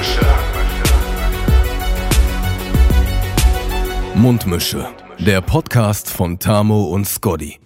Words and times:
Mundmische. 0.00 0.20
Mundmische. 4.14 4.88
Der 5.18 5.42
Podcast 5.42 6.08
von 6.08 6.38
Tamo 6.38 6.84
und 6.84 7.06
Scotty. 7.06 7.60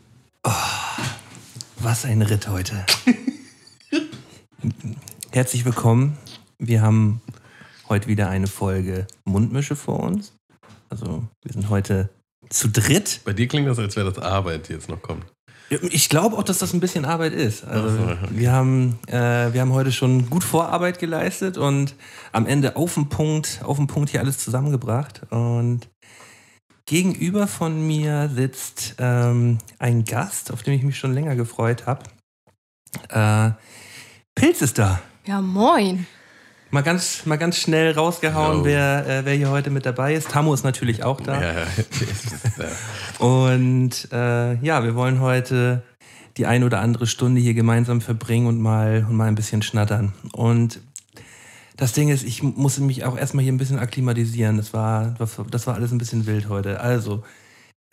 Was 1.79 2.05
ein 2.05 2.23
Ritt 2.23 2.49
heute. 2.49 2.85
Herzlich 5.31 5.65
willkommen. 5.65 6.19
Wir 6.59 6.83
haben 6.83 7.23
heute 7.89 8.09
wieder 8.09 8.31
eine 8.31 8.49
Folge 8.49 9.07
Mundmische 9.25 9.77
vor 9.77 10.01
uns. 10.01 10.35
Also 10.89 11.29
wir 11.45 11.53
sind 11.53 11.69
heute 11.69 12.11
zu 12.49 12.69
dritt. 12.69 13.21
Bei 13.25 13.33
dir 13.33 13.47
klingt 13.47 13.69
das, 13.69 13.79
als 13.79 13.95
wäre 13.95 14.13
das 14.13 14.21
Arbeit, 14.21 14.69
die 14.69 14.73
jetzt 14.73 14.89
noch 14.89 15.01
kommt. 15.01 15.25
Ich 15.71 16.09
glaube 16.09 16.37
auch, 16.37 16.43
dass 16.43 16.59
das 16.59 16.73
ein 16.75 16.81
bisschen 16.81 17.05
Arbeit 17.05 17.33
ist. 17.33 17.65
Also, 17.65 17.89
Ach 17.89 18.07
so, 18.07 18.13
okay. 18.13 18.29
wir, 18.31 18.53
haben, 18.53 18.99
äh, 19.07 19.53
wir 19.53 19.61
haben 19.61 19.73
heute 19.73 19.93
schon 19.93 20.29
gut 20.29 20.45
Vorarbeit 20.45 20.99
geleistet 20.99 21.57
und 21.57 21.95
am 22.33 22.47
Ende 22.47 22.77
auf 22.77 22.95
den 22.95 23.09
Punkt, 23.09 23.61
auf 23.65 23.79
den 23.79 23.87
Punkt 23.87 24.11
hier 24.11 24.21
alles 24.21 24.39
zusammengebracht. 24.39 25.23
Und 25.31 25.89
gegenüber 26.87 27.47
von 27.47 27.87
mir 27.87 28.31
sitzt 28.35 28.97
ähm, 28.99 29.59
ein 29.79 30.05
Gast, 30.05 30.53
auf 30.53 30.63
den 30.63 30.75
ich 30.75 30.83
mich 30.83 30.99
schon 30.99 31.15
länger 31.15 31.35
gefreut 31.35 31.87
habe. 31.87 32.03
Äh, 33.09 33.53
Pilz 34.35 34.61
ist 34.61 34.79
da. 34.79 35.01
Ja, 35.27 35.41
moin. 35.41 36.07
Mal 36.75 36.83
ganz, 36.83 37.25
mal 37.25 37.37
ganz 37.37 37.57
schnell 37.57 37.93
rausgehauen, 37.93 38.59
Jo. 38.59 38.65
wer, 38.65 39.07
äh, 39.07 39.25
wer 39.25 39.35
hier 39.35 39.49
heute 39.51 39.71
mit 39.71 39.87
dabei 39.87 40.13
ist. 40.15 40.29
Tamo 40.31 40.53
ist 40.53 40.65
natürlich 40.65 41.05
auch 41.05 41.21
da. 41.21 41.41
Ja, 41.41 41.53
ja. 41.53 41.67
ja. 42.59 43.25
Und 43.25 44.09
äh, 44.13 44.55
ja, 44.57 44.83
wir 44.83 44.97
wollen 44.97 45.21
heute 45.21 45.83
die 46.37 46.47
ein 46.47 46.65
oder 46.65 46.81
andere 46.81 47.07
Stunde 47.07 47.41
hier 47.41 47.55
gemeinsam 47.55 48.01
verbringen 48.01 48.49
und 48.49 48.61
mal, 48.61 49.07
und 49.09 49.15
mal 49.15 49.29
ein 49.29 49.37
bisschen 49.37 49.63
schnattern. 49.63 50.15
Und 50.33 50.81
das 51.77 51.93
Ding 51.93 52.09
ist, 52.09 52.25
ich 52.25 52.43
musste 52.43 52.83
mich 52.83 53.05
auch 53.05 53.17
erstmal 53.17 53.45
hier 53.45 53.53
ein 53.53 53.59
bisschen 53.59 53.79
akklimatisieren. 53.79 54.57
Das 54.57 54.73
war, 54.73 55.15
das 55.19 55.39
war- 55.39 55.47
das 55.49 55.69
war 55.69 55.75
alles 55.75 55.93
ein 55.93 55.99
bisschen 55.99 56.27
wild 56.27 56.49
heute. 56.49 56.81
Also, 56.81 57.23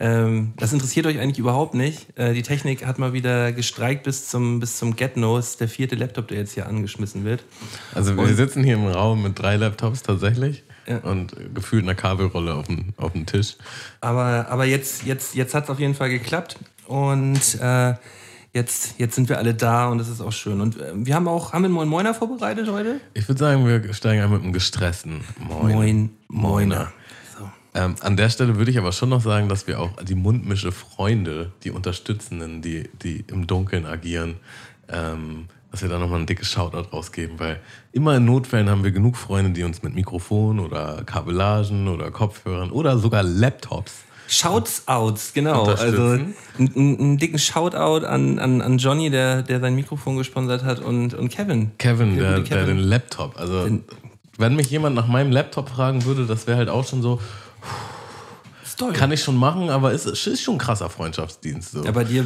ähm, 0.00 0.54
das 0.56 0.72
interessiert 0.72 1.06
euch 1.06 1.18
eigentlich 1.20 1.38
überhaupt 1.38 1.74
nicht. 1.74 2.18
Äh, 2.18 2.34
die 2.34 2.42
Technik 2.42 2.84
hat 2.86 2.98
mal 2.98 3.12
wieder 3.12 3.52
gestreikt 3.52 4.02
bis 4.02 4.28
zum, 4.28 4.58
bis 4.58 4.78
zum 4.78 4.96
Get-Nose, 4.96 5.58
der 5.58 5.68
vierte 5.68 5.94
Laptop, 5.94 6.28
der 6.28 6.38
jetzt 6.38 6.54
hier 6.54 6.66
angeschmissen 6.66 7.24
wird. 7.24 7.44
Also 7.94 8.16
wir 8.16 8.24
Und- 8.24 8.34
sitzen 8.34 8.64
hier 8.64 8.74
im 8.74 8.86
Raum 8.86 9.22
mit 9.22 9.38
drei 9.38 9.56
Laptops 9.56 10.02
tatsächlich 10.02 10.64
Ja. 10.88 10.98
und 10.98 11.36
gefühlt 11.54 11.84
einer 11.84 11.94
Kabelrolle 11.94 12.54
auf 12.54 12.66
dem, 12.66 12.94
auf 12.96 13.12
dem 13.12 13.26
Tisch. 13.26 13.56
Aber, 14.00 14.48
aber 14.48 14.64
jetzt, 14.64 15.04
jetzt, 15.04 15.34
jetzt 15.36 15.54
hat 15.54 15.64
es 15.64 15.70
auf 15.70 15.78
jeden 15.78 15.94
Fall 15.94 16.08
geklappt 16.10 16.58
und 16.88 17.60
äh, 17.60 17.94
jetzt, 18.52 18.98
jetzt 18.98 19.14
sind 19.14 19.28
wir 19.28 19.38
alle 19.38 19.54
da 19.54 19.86
und 19.88 19.98
das 19.98 20.08
ist 20.08 20.20
auch 20.20 20.32
schön. 20.32 20.60
Und 20.60 20.80
äh, 20.80 20.90
wir 20.94 21.14
haben 21.14 21.28
auch, 21.28 21.52
haben 21.52 21.62
wir 21.62 21.66
einen 21.66 21.74
Moin 21.74 21.88
Moiner 21.88 22.12
vorbereitet 22.14 22.68
heute? 22.68 23.00
Ich 23.14 23.28
würde 23.28 23.38
sagen, 23.38 23.64
wir 23.66 23.94
steigen 23.94 24.20
ein 24.22 24.30
mit 24.32 24.42
einem 24.42 24.52
gestressten 24.52 25.20
Moin. 25.38 25.72
Moin 25.72 26.10
Moiner. 26.28 26.92
Ähm, 27.74 27.94
an 28.00 28.16
der 28.16 28.28
Stelle 28.28 28.56
würde 28.56 28.70
ich 28.70 28.78
aber 28.78 28.92
schon 28.92 29.08
noch 29.08 29.22
sagen, 29.22 29.48
dass 29.48 29.66
wir 29.66 29.80
auch 29.80 29.90
die 30.02 30.14
Mundmische 30.14 30.72
Freunde, 30.72 31.52
die 31.64 31.70
Unterstützenden, 31.70 32.60
die, 32.60 32.88
die 33.02 33.24
im 33.28 33.46
Dunkeln 33.46 33.86
agieren, 33.86 34.36
ähm, 34.90 35.46
dass 35.70 35.80
wir 35.80 35.88
da 35.88 35.98
nochmal 35.98 36.20
ein 36.20 36.26
dickes 36.26 36.48
Shoutout 36.50 36.90
rausgeben, 36.94 37.38
weil 37.40 37.60
immer 37.92 38.16
in 38.16 38.26
Notfällen 38.26 38.68
haben 38.68 38.84
wir 38.84 38.90
genug 38.90 39.16
Freunde, 39.16 39.52
die 39.52 39.62
uns 39.64 39.82
mit 39.82 39.94
Mikrofon 39.94 40.58
oder 40.60 41.02
Kabellagen 41.06 41.88
oder 41.88 42.10
Kopfhörern 42.10 42.70
oder 42.70 42.98
sogar 42.98 43.22
Laptops 43.22 43.92
Shouts 44.28 44.84
outs, 44.86 45.32
genau. 45.34 45.64
Also 45.64 46.18
einen, 46.58 47.18
dicken 47.18 47.38
Shoutout 47.38 48.06
an, 48.06 48.38
an, 48.38 48.62
an 48.62 48.78
Johnny, 48.78 49.10
der, 49.10 49.42
der 49.42 49.60
sein 49.60 49.74
Mikrofon 49.74 50.16
gesponsert 50.16 50.62
hat 50.64 50.78
und, 50.80 51.12
und 51.12 51.28
Kevin. 51.30 51.72
Kevin, 51.78 52.16
Der 52.16 52.24
der, 52.30 52.38
gute 52.38 52.48
der 52.50 52.58
Kevin. 52.64 52.76
den 52.78 52.84
Laptop, 52.86 53.38
also 53.38 53.64
Den- 53.64 53.84
wenn 54.38 54.56
mich 54.56 54.70
jemand 54.70 54.96
nach 54.96 55.06
meinem 55.06 55.30
Laptop 55.30 55.68
fragen 55.68 56.04
würde, 56.06 56.24
das 56.26 56.46
wäre 56.46 56.56
halt 56.56 56.70
auch 56.70 56.86
schon 56.88 57.02
so. 57.02 57.20
Kann 58.90 59.12
ich 59.12 59.22
schon 59.22 59.36
machen, 59.36 59.70
aber 59.70 59.92
es 59.92 60.06
ist, 60.06 60.26
ist 60.26 60.42
schon 60.42 60.56
ein 60.56 60.58
krasser 60.58 60.88
Freundschaftsdienst. 60.88 61.72
So. 61.72 61.84
ja, 61.84 61.90
bei 61.92 62.04
dir 62.04 62.24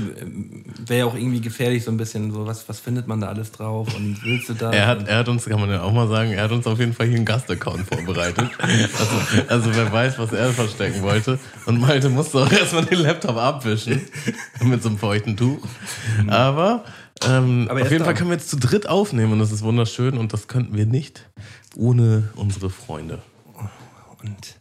wäre 0.86 1.00
ja 1.00 1.04
auch 1.06 1.14
irgendwie 1.14 1.40
gefährlich, 1.40 1.84
so 1.84 1.90
ein 1.90 1.96
bisschen 1.96 2.32
so, 2.32 2.46
was, 2.46 2.68
was 2.68 2.80
findet 2.80 3.06
man 3.06 3.20
da 3.20 3.28
alles 3.28 3.52
drauf 3.52 3.94
und 3.94 4.22
willst 4.24 4.48
du 4.48 4.54
da? 4.54 4.72
Er 4.72 4.86
hat, 4.86 5.08
er 5.08 5.18
hat 5.18 5.28
uns, 5.28 5.44
kann 5.44 5.60
man 5.60 5.70
ja 5.70 5.82
auch 5.82 5.92
mal 5.92 6.08
sagen, 6.08 6.32
er 6.32 6.44
hat 6.44 6.52
uns 6.52 6.66
auf 6.66 6.78
jeden 6.78 6.92
Fall 6.92 7.06
hier 7.06 7.16
einen 7.16 7.24
Gastaccount 7.24 7.86
vorbereitet. 7.86 8.50
Also, 8.66 9.48
also 9.48 9.76
wer 9.76 9.92
weiß, 9.92 10.18
was 10.18 10.32
er 10.32 10.52
verstecken 10.52 11.02
wollte. 11.02 11.38
Und 11.66 11.80
Malte 11.80 12.08
musste 12.08 12.38
auch 12.38 12.50
erstmal 12.50 12.84
den 12.84 12.98
Laptop 12.98 13.36
abwischen 13.36 14.00
mit 14.62 14.82
so 14.82 14.88
einem 14.88 14.98
feuchten 14.98 15.36
Tuch. 15.36 15.58
Aber, 16.26 16.84
ähm, 17.24 17.66
Aber 17.68 17.80
er 17.80 17.86
auf 17.86 17.92
jeden. 17.92 18.04
Fall 18.04 18.14
können 18.14 18.30
wir 18.30 18.36
jetzt 18.36 18.50
zu 18.50 18.56
dritt 18.56 18.88
aufnehmen 18.88 19.32
und 19.32 19.38
das 19.38 19.52
ist 19.52 19.62
wunderschön 19.62 20.18
und 20.18 20.32
das 20.32 20.48
könnten 20.48 20.76
wir 20.76 20.86
nicht 20.86 21.28
ohne 21.76 22.30
unsere 22.36 22.70
Freunde. 22.70 23.18
Und 24.22 24.55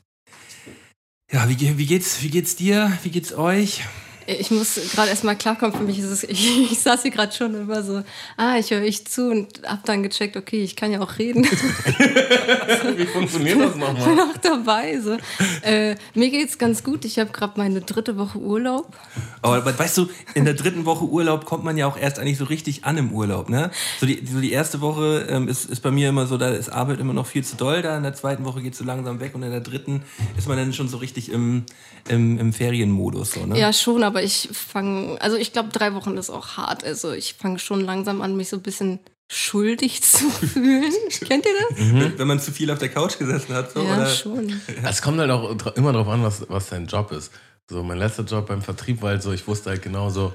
ja, 1.31 1.50
wie, 1.50 1.78
wie, 1.78 1.86
geht's, 1.86 2.22
wie 2.22 2.30
geht's 2.30 2.56
dir? 2.56 2.97
Wie 3.03 3.09
geht's 3.09 3.34
euch? 3.34 3.84
Ich 4.28 4.52
muss 4.52 4.80
gerade 4.94 5.09
erstmal 5.09 5.36
klarkommen, 5.36 5.75
für 5.75 5.84
mich 5.84 6.00
ist 6.00 6.06
es, 6.06 6.24
ich, 6.28 6.72
ich 6.72 6.80
saß 6.80 7.03
hier 7.03 7.12
gerade 7.12 7.34
schon 7.34 7.53
immer 7.56 7.84
so, 7.84 8.03
ah, 8.38 8.58
ich 8.58 8.72
höre 8.72 8.81
euch 8.81 9.06
zu 9.06 9.30
und 9.30 9.62
hab 9.66 9.86
dann 9.86 10.03
gecheckt, 10.03 10.38
okay, 10.38 10.63
ich 10.63 10.75
kann 10.75 10.91
ja 10.91 11.02
auch 11.02 11.18
reden. 11.18 11.44
Wie 12.96 13.06
funktioniert 13.06 13.59
das 13.59 13.74
bin 13.74 13.81
nochmal? 13.81 14.19
auch 14.19 14.38
dabei. 14.38 15.00
So. 15.00 15.18
Äh, 15.62 15.96
mir 16.13 16.30
geht's 16.30 16.58
ganz 16.58 16.84
gut. 16.84 17.06
Ich 17.06 17.19
habe 17.19 17.31
gerade 17.31 17.53
meine 17.58 17.81
dritte 17.81 18.18
Woche 18.18 18.40
Urlaub. 18.40 18.96
Aber 19.41 19.66
weißt 19.78 19.97
du, 19.97 20.08
in 20.34 20.46
der 20.46 20.53
dritten 20.53 20.86
Woche 20.86 21.06
Urlaub 21.06 21.46
kommt 21.46 21.63
man 21.63 21.78
ja 21.78 21.88
auch 21.88 21.97
erst 21.97 22.19
eigentlich 22.19 22.38
so 22.38 22.46
richtig 22.46 22.84
an 22.84 22.97
im 22.97 23.12
Urlaub, 23.12 23.50
ne? 23.50 23.72
So 24.00 24.06
die, 24.06 24.25
so 24.25 24.40
die 24.40 24.52
erste 24.52 24.81
Woche 24.81 25.28
ähm, 25.30 25.47
ist, 25.47 25.69
ist 25.69 25.81
bei 25.81 25.92
mir 25.92 26.09
immer 26.09 26.25
so, 26.28 26.38
da 26.38 26.50
ist 26.50 26.69
Arbeit 26.69 27.00
immer 27.00 27.13
noch 27.13 27.28
viel 27.28 27.44
zu 27.44 27.56
doll 27.56 27.81
da. 27.81 27.96
In 27.97 28.03
der 28.03 28.13
zweiten 28.13 28.46
Woche 28.46 28.62
geht 28.62 28.75
so 28.75 28.84
langsam 28.84 29.19
weg 29.19 29.36
und 29.36 29.44
in 29.44 29.52
der 29.52 29.62
dritten 29.62 30.03
ist 30.38 30.47
man 30.47 30.57
dann 30.57 30.74
schon 30.74 30.88
so 30.88 30.97
richtig 30.97 31.31
im, 31.31 31.63
im, 32.07 32.40
im 32.40 32.53
Ferienmodus, 32.53 33.31
so, 33.31 33.46
ne? 33.46 33.59
Ja, 33.59 33.72
schon, 33.74 34.03
aber 34.03 34.14
ich 34.23 34.49
fange, 34.51 35.19
also 35.21 35.37
ich 35.37 35.53
glaube, 35.53 35.69
drei 35.69 35.93
Wochen 35.93 36.17
ist 36.17 36.29
auch 36.29 36.57
hart. 36.57 36.83
Also 36.83 37.11
ich 37.13 37.33
fange 37.33 37.59
schon 37.59 37.81
langsam 37.81 38.21
an, 38.21 38.35
mich 38.37 38.49
so 38.49 38.57
ein 38.57 38.61
bisschen 38.61 38.99
schuldig 39.31 40.03
zu 40.03 40.29
fühlen. 40.29 40.93
Kennt 41.27 41.45
ihr 41.45 41.51
das? 41.69 41.79
Wenn, 41.79 42.19
wenn 42.19 42.27
man 42.27 42.39
zu 42.39 42.51
viel 42.51 42.69
auf 42.71 42.79
der 42.79 42.89
Couch 42.89 43.17
gesessen 43.17 43.53
hat, 43.55 43.71
so, 43.71 43.81
Ja, 43.83 43.95
oder? 43.97 44.09
schon. 44.09 44.61
Es 44.83 45.01
kommt 45.01 45.19
halt 45.19 45.31
auch 45.31 45.49
immer 45.75 45.93
darauf 45.93 46.07
an, 46.09 46.23
was, 46.23 46.45
was 46.49 46.69
dein 46.69 46.85
Job 46.85 47.11
ist. 47.11 47.31
So, 47.69 47.81
mein 47.83 47.97
letzter 47.97 48.23
Job 48.23 48.45
beim 48.47 48.61
Vertrieb 48.61 49.01
war 49.01 49.09
halt 49.09 49.23
so, 49.23 49.31
ich 49.31 49.47
wusste 49.47 49.71
halt 49.71 49.81
genau 49.81 50.09
so, 50.11 50.33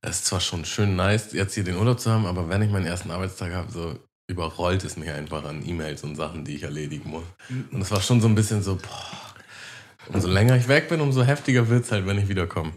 es 0.00 0.18
ist 0.18 0.26
zwar 0.26 0.40
schon 0.40 0.64
schön 0.64 0.94
nice, 0.94 1.32
jetzt 1.32 1.54
hier 1.54 1.64
den 1.64 1.76
Urlaub 1.76 1.98
zu 1.98 2.10
haben, 2.12 2.24
aber 2.26 2.48
wenn 2.48 2.62
ich 2.62 2.70
meinen 2.70 2.86
ersten 2.86 3.10
Arbeitstag 3.10 3.52
habe, 3.52 3.72
so 3.72 3.98
überrollt 4.30 4.84
es 4.84 4.96
mich 4.96 5.10
einfach 5.10 5.42
an 5.44 5.66
E-Mails 5.66 6.04
und 6.04 6.14
Sachen, 6.14 6.44
die 6.44 6.54
ich 6.54 6.62
erledigen 6.62 7.10
muss. 7.10 7.24
Und 7.72 7.80
es 7.82 7.90
war 7.90 8.00
schon 8.00 8.20
so 8.20 8.28
ein 8.28 8.34
bisschen 8.36 8.62
so, 8.62 8.76
boah, 8.76 9.27
umso 10.12 10.28
länger 10.28 10.56
ich 10.56 10.68
weg 10.68 10.88
bin, 10.88 11.00
umso 11.00 11.22
heftiger 11.22 11.68
wird 11.68 11.84
es 11.84 11.92
halt, 11.92 12.06
wenn 12.06 12.18
ich 12.18 12.28
wiederkomme. 12.28 12.72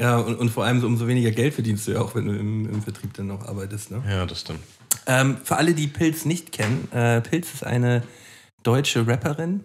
Ja, 0.00 0.18
und, 0.18 0.36
und 0.36 0.50
vor 0.50 0.64
allem 0.64 0.80
so 0.80 0.86
umso 0.86 1.06
weniger 1.06 1.30
Geld 1.30 1.54
verdienst 1.54 1.86
du 1.86 1.92
ja 1.92 2.00
auch, 2.00 2.14
wenn 2.14 2.26
du 2.26 2.32
im, 2.32 2.68
im 2.68 2.82
Vertrieb 2.82 3.14
dann 3.14 3.26
noch 3.26 3.46
arbeitest, 3.46 3.90
ne? 3.90 4.02
Ja, 4.08 4.26
das 4.26 4.40
stimmt. 4.40 4.60
Ähm, 5.06 5.38
für 5.44 5.56
alle, 5.56 5.74
die 5.74 5.86
Pilz 5.86 6.24
nicht 6.24 6.52
kennen, 6.52 6.90
äh, 6.92 7.20
Pilz 7.20 7.52
ist 7.54 7.64
eine 7.64 8.02
deutsche 8.62 9.06
Rapperin. 9.06 9.64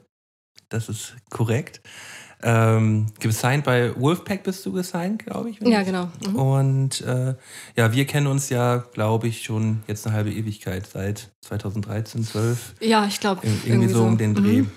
Das 0.70 0.90
ist 0.90 1.16
korrekt. 1.30 1.82
Ähm, 2.44 3.08
gesigned 3.20 3.64
bei 3.64 4.00
Wolfpack 4.00 4.44
bist 4.44 4.64
du 4.66 4.72
gesigned, 4.72 5.26
glaube 5.26 5.50
ich. 5.50 5.60
Ja, 5.62 5.82
genau. 5.82 6.12
Mhm. 6.28 6.36
Und 6.36 7.02
äh, 7.02 7.34
ja, 7.76 7.94
wir 7.94 8.06
kennen 8.06 8.28
uns 8.28 8.50
ja, 8.50 8.78
glaube 8.94 9.28
ich, 9.28 9.44
schon 9.44 9.82
jetzt 9.88 10.06
eine 10.06 10.16
halbe 10.16 10.32
Ewigkeit, 10.32 10.86
seit 10.86 11.32
2013, 11.42 12.24
12. 12.24 12.76
Ja, 12.82 13.06
ich 13.08 13.20
glaube. 13.20 13.42
Irgendwie, 13.66 13.88
so 13.88 14.04
um 14.04 14.18
den 14.18 14.36
Dreh. 14.36 14.62
Mhm. 14.62 14.72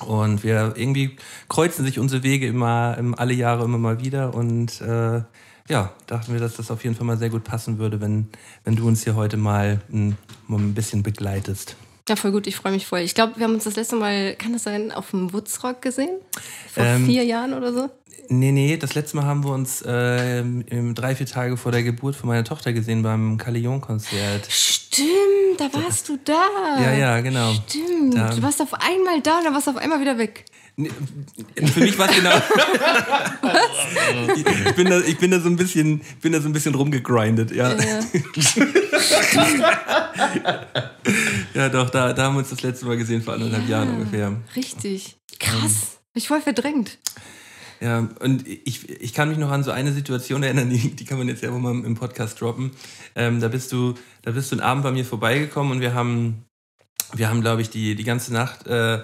Und 0.00 0.44
wir 0.44 0.74
irgendwie 0.76 1.16
kreuzen 1.48 1.84
sich 1.84 1.98
unsere 1.98 2.22
Wege 2.22 2.46
immer, 2.46 2.96
im, 2.98 3.14
alle 3.14 3.34
Jahre 3.34 3.64
immer 3.64 3.78
mal 3.78 4.00
wieder. 4.00 4.34
Und 4.34 4.80
äh, 4.80 5.22
ja, 5.68 5.92
dachten 6.06 6.32
wir, 6.32 6.40
dass 6.40 6.56
das 6.56 6.70
auf 6.70 6.84
jeden 6.84 6.96
Fall 6.96 7.06
mal 7.06 7.18
sehr 7.18 7.30
gut 7.30 7.44
passen 7.44 7.78
würde, 7.78 8.00
wenn, 8.00 8.28
wenn 8.64 8.76
du 8.76 8.86
uns 8.86 9.04
hier 9.04 9.16
heute 9.16 9.36
mal 9.36 9.80
ein, 9.92 10.16
mal 10.46 10.58
ein 10.58 10.74
bisschen 10.74 11.02
begleitest. 11.02 11.76
Ja, 12.08 12.16
voll 12.16 12.32
gut, 12.32 12.46
ich 12.46 12.56
freue 12.56 12.72
mich 12.72 12.86
voll. 12.86 13.00
Ich 13.00 13.14
glaube, 13.14 13.34
wir 13.36 13.44
haben 13.44 13.54
uns 13.54 13.64
das 13.64 13.76
letzte 13.76 13.96
Mal, 13.96 14.34
kann 14.36 14.52
das 14.52 14.62
sein, 14.64 14.90
auf 14.92 15.10
dem 15.10 15.32
Woodstock 15.32 15.82
gesehen? 15.82 16.10
Vor 16.72 16.84
Ähm, 16.84 17.06
vier 17.06 17.24
Jahren 17.24 17.52
oder 17.54 17.72
so? 17.72 17.88
Nee, 18.30 18.52
nee, 18.52 18.76
das 18.76 18.94
letzte 18.94 19.16
Mal 19.16 19.24
haben 19.24 19.42
wir 19.44 19.52
uns 19.52 19.80
äh, 19.82 20.44
drei, 20.94 21.14
vier 21.14 21.24
Tage 21.26 21.56
vor 21.56 21.72
der 21.72 21.82
Geburt 21.82 22.14
von 22.14 22.28
meiner 22.28 22.44
Tochter 22.44 22.72
gesehen 22.74 23.02
beim 23.02 23.38
Calillon-Konzert. 23.38 24.46
Stimmt, 24.50 25.58
da 25.58 25.72
warst 25.72 26.08
du 26.08 26.18
da. 26.24 26.78
Ja, 26.82 26.92
ja, 26.92 27.20
genau. 27.20 27.52
Stimmt. 27.68 28.14
Da- 28.16 28.34
Du 28.34 28.42
warst 28.42 28.60
auf 28.60 28.74
einmal 28.74 29.20
da 29.22 29.38
und 29.38 29.44
dann 29.44 29.54
warst 29.54 29.66
du 29.66 29.70
auf 29.70 29.76
einmal 29.78 30.00
wieder 30.00 30.18
weg. 30.18 30.44
Für 30.78 31.80
mich 31.80 31.98
war 31.98 32.08
es 32.08 32.14
genau. 32.14 32.30
ich, 34.36 34.44
bin 34.76 34.88
da, 34.88 35.00
ich 35.00 35.18
bin 35.18 35.32
da 35.32 35.40
so 35.40 35.48
ein 35.48 35.56
bisschen, 35.56 36.02
bin 36.22 36.32
da 36.32 36.40
so 36.40 36.48
ein 36.48 36.52
bisschen 36.52 36.74
rumgegrindet, 36.74 37.50
ja. 37.50 37.74
Ja. 37.74 38.00
Ja, 41.54 41.68
doch, 41.68 41.90
da, 41.90 42.12
da 42.12 42.24
haben 42.24 42.34
wir 42.34 42.40
uns 42.40 42.50
das 42.50 42.62
letzte 42.62 42.86
Mal 42.86 42.96
gesehen, 42.96 43.22
vor 43.22 43.34
anderthalb 43.34 43.68
Jahren 43.68 43.88
ungefähr. 43.88 44.36
Richtig. 44.54 45.16
Krass. 45.40 45.98
Ich 46.14 46.28
voll 46.28 46.40
verdrängt. 46.40 46.98
Ja, 47.80 48.08
und 48.20 48.46
ich, 48.46 48.88
ich 48.88 49.14
kann 49.14 49.28
mich 49.28 49.38
noch 49.38 49.50
an 49.50 49.64
so 49.64 49.70
eine 49.70 49.92
Situation 49.92 50.42
erinnern, 50.42 50.70
die, 50.70 50.94
die 50.94 51.04
kann 51.04 51.18
man 51.18 51.28
jetzt 51.28 51.42
ja 51.42 51.52
wohl 51.52 51.60
mal 51.60 51.72
im 51.72 51.94
Podcast 51.94 52.40
droppen. 52.40 52.72
Ähm, 53.14 53.40
da 53.40 53.48
bist 53.48 53.72
du, 53.72 53.94
da 54.22 54.32
bist 54.32 54.52
du 54.52 54.56
einen 54.56 54.62
Abend 54.62 54.84
bei 54.84 54.92
mir 54.92 55.04
vorbeigekommen 55.04 55.72
und 55.72 55.80
wir 55.80 55.94
haben, 55.94 56.44
wir 57.14 57.28
haben, 57.28 57.40
glaube 57.40 57.62
ich, 57.62 57.70
die, 57.70 57.94
die 57.94 58.04
ganze 58.04 58.32
Nacht 58.32 58.66
äh, 58.66 59.00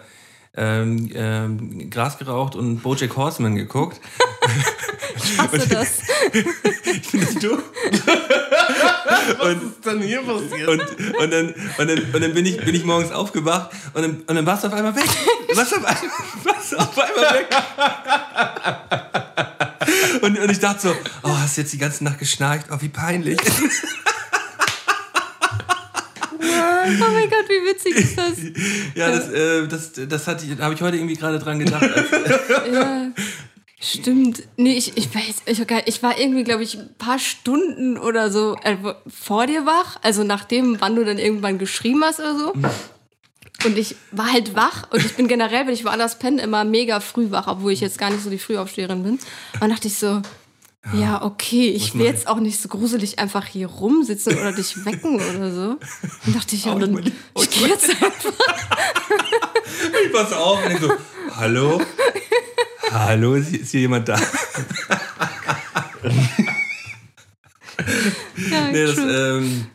ähm, 0.56 1.11
ähm, 1.15 1.91
Gras 1.91 2.19
geraucht 2.19 2.55
und 2.55 2.83
Bojack 2.83 3.17
Horseman 3.17 3.56
geguckt. 3.56 4.01
Ich 5.17 5.39
hasse 5.39 5.69
das. 5.69 5.99
ich 6.85 7.06
finde 7.06 7.27
das 7.27 7.35
doof. 7.37 7.62
Was 9.39 9.55
ist 9.55 9.87
denn 9.87 10.03
hier 10.03 10.23
passiert? 10.23 10.69
Und, 10.69 10.81
und, 10.81 11.33
dann, 11.33 11.55
und, 11.79 11.89
dann, 11.89 11.99
und 12.12 12.21
dann 12.21 12.35
bin 12.35 12.47
ich, 12.47 12.56
bin 12.65 12.75
ich 12.75 12.85
morgens 12.85 13.11
aufgewacht 13.11 13.71
und 13.95 14.03
dann, 14.03 14.23
und 14.27 14.35
dann 14.35 14.47
warst 14.47 14.65
du 14.65 14.69
auf 14.69 14.75
einmal 14.75 14.95
weg. 14.95 15.09
Warst 15.55 15.73
du 15.73 15.77
auf 15.77 15.85
einmal, 15.85 16.11
warst 16.45 16.73
du 16.73 16.77
auf 16.77 16.99
einmal 16.99 17.35
weg. 17.35 17.47
Und, 20.23 20.39
und 20.39 20.51
ich 20.51 20.61
dachte 20.61 20.89
so, 20.89 20.97
oh, 21.23 21.37
hast 21.37 21.56
du 21.56 21.62
jetzt 21.62 21.73
die 21.73 21.79
ganze 21.79 22.05
Nacht 22.05 22.19
geschnarcht? 22.19 22.67
Oh, 22.71 22.77
wie 22.81 22.89
peinlich. 22.89 23.39
Oh 26.84 27.12
mein 27.12 27.31
Gott, 27.31 27.48
wie 27.48 27.70
witzig 27.70 27.94
ist 27.96 28.19
das? 28.19 28.32
Ja, 28.94 29.10
das, 29.10 29.28
äh, 29.31 29.66
das, 29.66 29.92
das 30.08 30.26
hatte 30.26 30.44
ich- 30.46 30.58
habe 30.60 30.75
ich 30.75 30.81
heute 30.82 30.96
irgendwie 30.96 31.16
gerade 31.16 31.38
dran 31.38 31.58
gedacht. 31.58 31.82
Ja, 32.72 33.08
stimmt. 33.81 34.42
Nee, 34.56 34.76
ich, 34.76 34.96
ich 34.96 35.14
weiß, 35.14 35.42
ich, 35.46 35.60
ich 35.86 36.02
war 36.02 36.19
irgendwie, 36.19 36.44
glaube 36.44 36.62
ich, 36.62 36.78
ein 36.78 36.94
paar 36.98 37.19
Stunden 37.19 37.98
oder 37.98 38.31
so 38.31 38.56
äh, 38.62 38.76
vor 39.06 39.46
dir 39.46 39.66
wach. 39.66 39.96
Also 40.02 40.25
nachdem, 40.25 40.81
wann 40.81 40.96
du 40.96 41.04
dann 41.04 41.19
irgendwann 41.19 41.58
geschrieben 41.58 42.02
hast 42.04 42.20
oder 42.20 42.36
so. 42.38 42.52
Und 43.64 43.78
ich 43.78 43.96
war 44.10 44.31
halt 44.32 44.54
wach 44.54 44.88
und 44.90 45.04
ich 45.04 45.14
bin 45.14 45.26
generell, 45.28 45.66
wenn 45.66 45.72
ich 45.75 45.84
woanders 45.84 46.19
penne, 46.19 46.42
immer 46.42 46.64
mega 46.64 47.00
früh 47.00 47.31
wach, 47.31 47.46
obwohl 47.46 47.72
ich 47.72 47.81
jetzt 47.81 47.98
gar 47.98 48.10
nicht 48.10 48.22
so 48.22 48.28
die 48.31 48.38
Frühaufsteherin 48.38 49.02
bin. 49.02 49.12
Und 49.12 49.20
dann 49.60 49.70
dachte 49.70 49.88
ich 49.88 49.94
so, 49.96 50.20
ja, 50.92 51.22
okay, 51.22 51.69
ich 51.70 51.94
will 51.94 52.02
mach 52.02 52.12
jetzt 52.12 52.26
auch 52.28 52.40
nicht 52.40 52.60
so 52.60 52.69
gruselig 52.69 53.19
einfach 53.19 53.46
hier 53.46 53.69
rumsitzen 53.69 54.36
oder 54.38 54.52
dich 54.52 54.84
wecken 54.84 55.14
oder 55.16 55.52
so. 55.52 55.78
Und 56.26 56.36
dachte 56.36 56.54
ich, 56.54 56.66
ja, 56.66 56.75
ich 56.75 56.81
dann, 56.81 56.98
ich 56.98 57.12
ich 57.42 57.50
gehe 57.50 57.69
jetzt 57.69 57.88
einfach. 57.88 58.32
ich 60.04 60.12
pass 60.12 60.32
auf 60.32 60.64
und 60.64 60.72
ich 60.72 60.81
so, 60.81 60.92
hallo? 61.36 61.81
Hallo, 62.90 63.34
ist 63.34 63.70
hier, 63.70 63.81
jemand 63.81 64.08
da? 64.08 64.16
Ja, 68.50 68.70
Nee, 68.70 68.86
das, 68.86 68.98
ähm, 68.98 69.66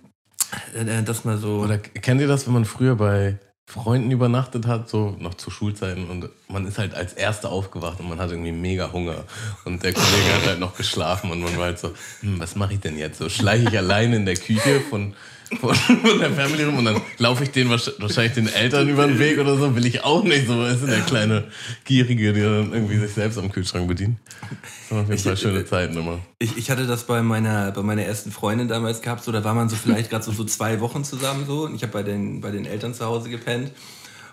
äh, 0.74 1.04
das 1.04 1.26
mal 1.26 1.38
so. 1.38 1.60
Oder 1.60 1.78
kennt 1.80 2.22
ihr 2.22 2.28
das, 2.28 2.46
wenn 2.46 2.54
man 2.54 2.66
früher 2.66 2.96
bei 2.96 3.38
Freunden 3.70 4.10
übernachtet 4.10 4.66
hat, 4.66 4.90
so 4.90 5.16
noch 5.20 5.36
zu 5.36 5.52
Schulzeiten 5.52 6.10
und 6.10 6.28
man 6.48 6.66
ist 6.66 6.80
halt 6.80 6.96
als 6.96 7.14
Erster 7.14 7.52
aufgewacht 7.52 8.00
und 8.00 8.10
man 8.10 8.20
hat 8.20 8.32
irgendwie 8.32 8.52
mega 8.52 8.92
Hunger 8.92 9.26
und 9.64 9.84
der 9.84 9.94
Kollege 9.94 10.34
hat 10.34 10.48
halt 10.48 10.60
noch 10.60 10.76
geschlafen 10.76 11.30
und 11.30 11.40
man 11.40 11.56
war 11.56 11.66
halt 11.66 11.78
so, 11.78 11.94
hm, 12.22 12.40
was 12.40 12.56
mache 12.56 12.74
ich 12.74 12.80
denn 12.80 12.98
jetzt? 12.98 13.20
So 13.20 13.30
schleiche 13.30 13.70
ich 13.70 13.78
alleine 13.78 14.16
in 14.16 14.26
der 14.26 14.38
Küche 14.38 14.80
von, 14.90 15.14
von, 15.60 15.76
von 15.76 16.20
der 16.20 16.32
Family 16.32 16.64
rum 16.64 16.78
und 16.78 16.86
dann 16.86 17.02
laufe 17.18 17.44
ich 17.44 17.52
den 17.52 17.70
wahrsch- 17.70 17.94
wahrscheinlich 18.00 18.34
den 18.34 18.48
Eltern 18.48 18.88
über 18.88 19.08
den 19.08 19.20
Weg 19.20 19.40
oder 19.40 19.58
so, 19.58 19.76
will 19.76 19.86
ich 19.86 20.04
auch 20.04 20.24
nicht 20.24 20.48
so, 20.48 20.54
du, 20.54 20.86
der 20.86 21.02
kleine 21.02 21.46
Gierige, 21.86 22.34
der 22.34 22.50
dann 22.50 22.74
irgendwie 22.74 22.98
sich 22.98 23.14
selbst 23.14 23.38
am 23.38 23.52
Kühlschrank 23.52 23.88
bedient. 23.88 24.18
Das 24.50 24.92
waren 24.92 25.04
auf 25.04 25.10
jeden 25.10 25.22
Fall 25.22 25.38
schöne 25.38 25.66
Zeiten 25.66 25.98
immer. 25.98 26.20
Ich, 26.40 26.58
ich 26.58 26.70
hatte 26.70 26.86
das 26.86 27.06
bei 27.06 27.22
meiner, 27.22 27.72
bei 27.72 27.82
meiner 27.82 28.04
ersten 28.04 28.32
Freundin 28.32 28.68
damals 28.68 29.02
gehabt, 29.02 29.24
so 29.24 29.32
da 29.32 29.44
war 29.44 29.54
man 29.54 29.70
so 29.70 29.76
vielleicht 29.76 30.10
gerade 30.10 30.24
so, 30.24 30.32
so 30.32 30.44
zwei 30.44 30.80
Wochen 30.80 31.04
zusammen 31.04 31.46
so 31.48 31.66
und 31.66 31.76
ich 31.76 31.82
habe 31.84 31.94
bei 31.94 32.04
den, 32.04 32.42
bei 32.42 32.52
den 32.52 32.66
Eltern 32.66 32.94
zu 32.94 33.06
Hause 33.06 33.30
gepennt 33.30 33.72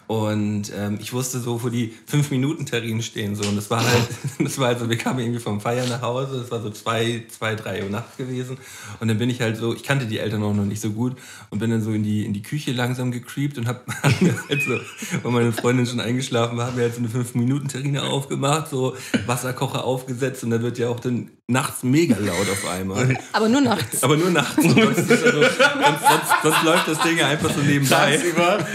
und 0.06 0.72
ähm, 0.76 0.98
ich 1.00 1.12
wusste 1.12 1.40
so, 1.40 1.62
wo 1.64 1.68
die 1.68 1.92
fünf 2.06 2.30
Minuten 2.30 2.64
Terrinen 2.64 3.02
stehen 3.02 3.34
so. 3.34 3.48
Und 3.48 3.56
das 3.56 3.70
war 3.70 3.84
halt, 3.84 4.08
das 4.38 4.58
war 4.58 4.68
halt 4.68 4.78
so, 4.78 4.88
wir 4.88 4.96
kamen 4.96 5.18
irgendwie 5.18 5.40
vom 5.40 5.60
Feiern 5.60 5.88
nach 5.88 6.02
Hause, 6.02 6.38
das 6.40 6.50
war 6.50 6.62
so 6.62 6.70
zwei, 6.70 7.24
zwei, 7.28 7.56
drei 7.56 7.82
Uhr 7.82 7.90
nachts 7.90 8.16
gewesen. 8.16 8.56
Und 9.00 9.08
dann 9.08 9.18
bin 9.18 9.30
ich 9.30 9.40
halt 9.40 9.56
so, 9.56 9.74
ich 9.74 9.82
kannte 9.82 10.06
die 10.06 10.18
Eltern 10.18 10.42
auch 10.44 10.54
noch 10.54 10.64
nicht 10.64 10.80
so 10.80 10.90
gut 10.90 11.16
und 11.50 11.58
bin 11.58 11.70
dann 11.70 11.82
so 11.82 11.90
in 11.90 12.04
die, 12.04 12.24
in 12.24 12.32
die 12.32 12.42
Küche 12.42 12.70
langsam 12.72 13.10
gecreept 13.10 13.58
und 13.58 13.66
hab, 13.66 13.84
halt 14.02 14.62
so, 14.62 14.78
weil 15.22 15.32
meine 15.32 15.52
Freundin 15.52 15.86
schon 15.86 16.00
eingeschlafen 16.00 16.56
war, 16.56 16.68
haben 16.68 16.76
wir 16.76 16.84
halt 16.84 16.94
so 16.94 17.00
eine 17.00 17.08
fünf 17.08 17.34
Minuten 17.34 17.66
Terrine 17.66 18.04
aufgemacht, 18.04 18.68
so 18.68 18.96
Wasserkocher 19.26 19.84
aufgesetzt 19.84 20.44
und 20.44 20.50
da 20.50 20.62
wird 20.62 20.78
ja 20.78 20.88
auch 20.88 21.00
dann 21.00 21.30
nachts 21.48 21.82
mega 21.82 22.16
laut 22.18 22.48
auf 22.50 22.68
einmal. 22.68 23.16
Aber 23.32 23.48
nur 23.48 23.60
nachts. 23.60 24.02
Aber 24.02 24.16
nur 24.16 24.30
nachts. 24.30 24.56
Sonst, 24.56 24.98
ist 24.98 25.10
also, 25.10 25.40
sonst, 25.40 25.52
sonst, 25.52 26.42
sonst 26.42 26.62
läuft 26.64 26.88
das 26.88 26.98
Ding 27.00 27.18
ja 27.18 27.28
einfach 27.28 27.52
so 27.52 27.60
nebenbei. 27.60 28.16
Tagsüber 28.16 28.66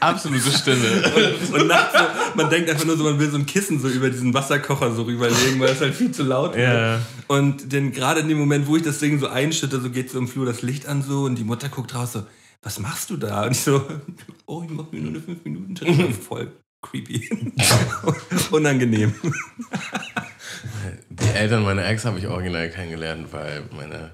absolute 0.00 0.50
Stille. 0.50 1.38
Und, 1.50 1.60
und 1.60 1.66
nachts 1.68 1.98
so, 1.98 2.04
man 2.34 2.50
denkt 2.50 2.68
einfach 2.68 2.84
nur 2.84 2.96
so, 2.96 3.04
man 3.04 3.18
will 3.18 3.30
so 3.30 3.38
ein 3.38 3.46
Kissen 3.46 3.80
so 3.80 3.88
über 3.88 4.10
diesen 4.10 4.34
Wasserkocher 4.34 4.92
so 4.92 5.02
rüberlegen, 5.02 5.60
weil 5.60 5.70
es 5.70 5.80
halt 5.80 5.94
viel 5.94 6.10
zu 6.10 6.22
laut 6.24 6.54
wird. 6.54 6.72
Ja. 6.72 7.00
Und 7.28 7.72
denn 7.72 7.92
gerade 7.92 8.20
in 8.20 8.28
dem 8.28 8.38
Moment, 8.38 8.66
wo 8.66 8.76
ich 8.76 8.82
das 8.82 8.98
Ding 8.98 9.18
so 9.18 9.28
einschütte, 9.28 9.80
so 9.80 9.90
geht 9.90 10.10
so 10.10 10.18
im 10.18 10.28
Flur 10.28 10.44
das 10.44 10.62
Licht 10.62 10.86
an 10.86 11.02
so 11.02 11.24
und 11.24 11.36
die 11.36 11.44
Mutter 11.44 11.68
guckt 11.68 11.94
raus 11.94 12.12
so, 12.12 12.24
was 12.62 12.78
machst 12.78 13.10
du 13.10 13.16
da? 13.16 13.44
Und 13.44 13.52
ich 13.52 13.60
so, 13.60 13.84
oh, 14.46 14.62
ich 14.64 14.70
mach 14.70 14.90
mir 14.92 15.00
nur 15.00 15.10
eine 15.10 15.20
5 15.20 15.44
Minuten. 15.44 16.14
Voll 16.14 16.52
creepy. 16.82 17.30
Unangenehm. 18.50 19.14
Die 21.20 21.28
Eltern 21.38 21.62
meiner 21.64 21.86
Ex 21.86 22.04
habe 22.04 22.18
ich 22.18 22.26
original 22.26 22.70
kennengelernt, 22.70 23.32
weil 23.32 23.64
meine 23.76 24.10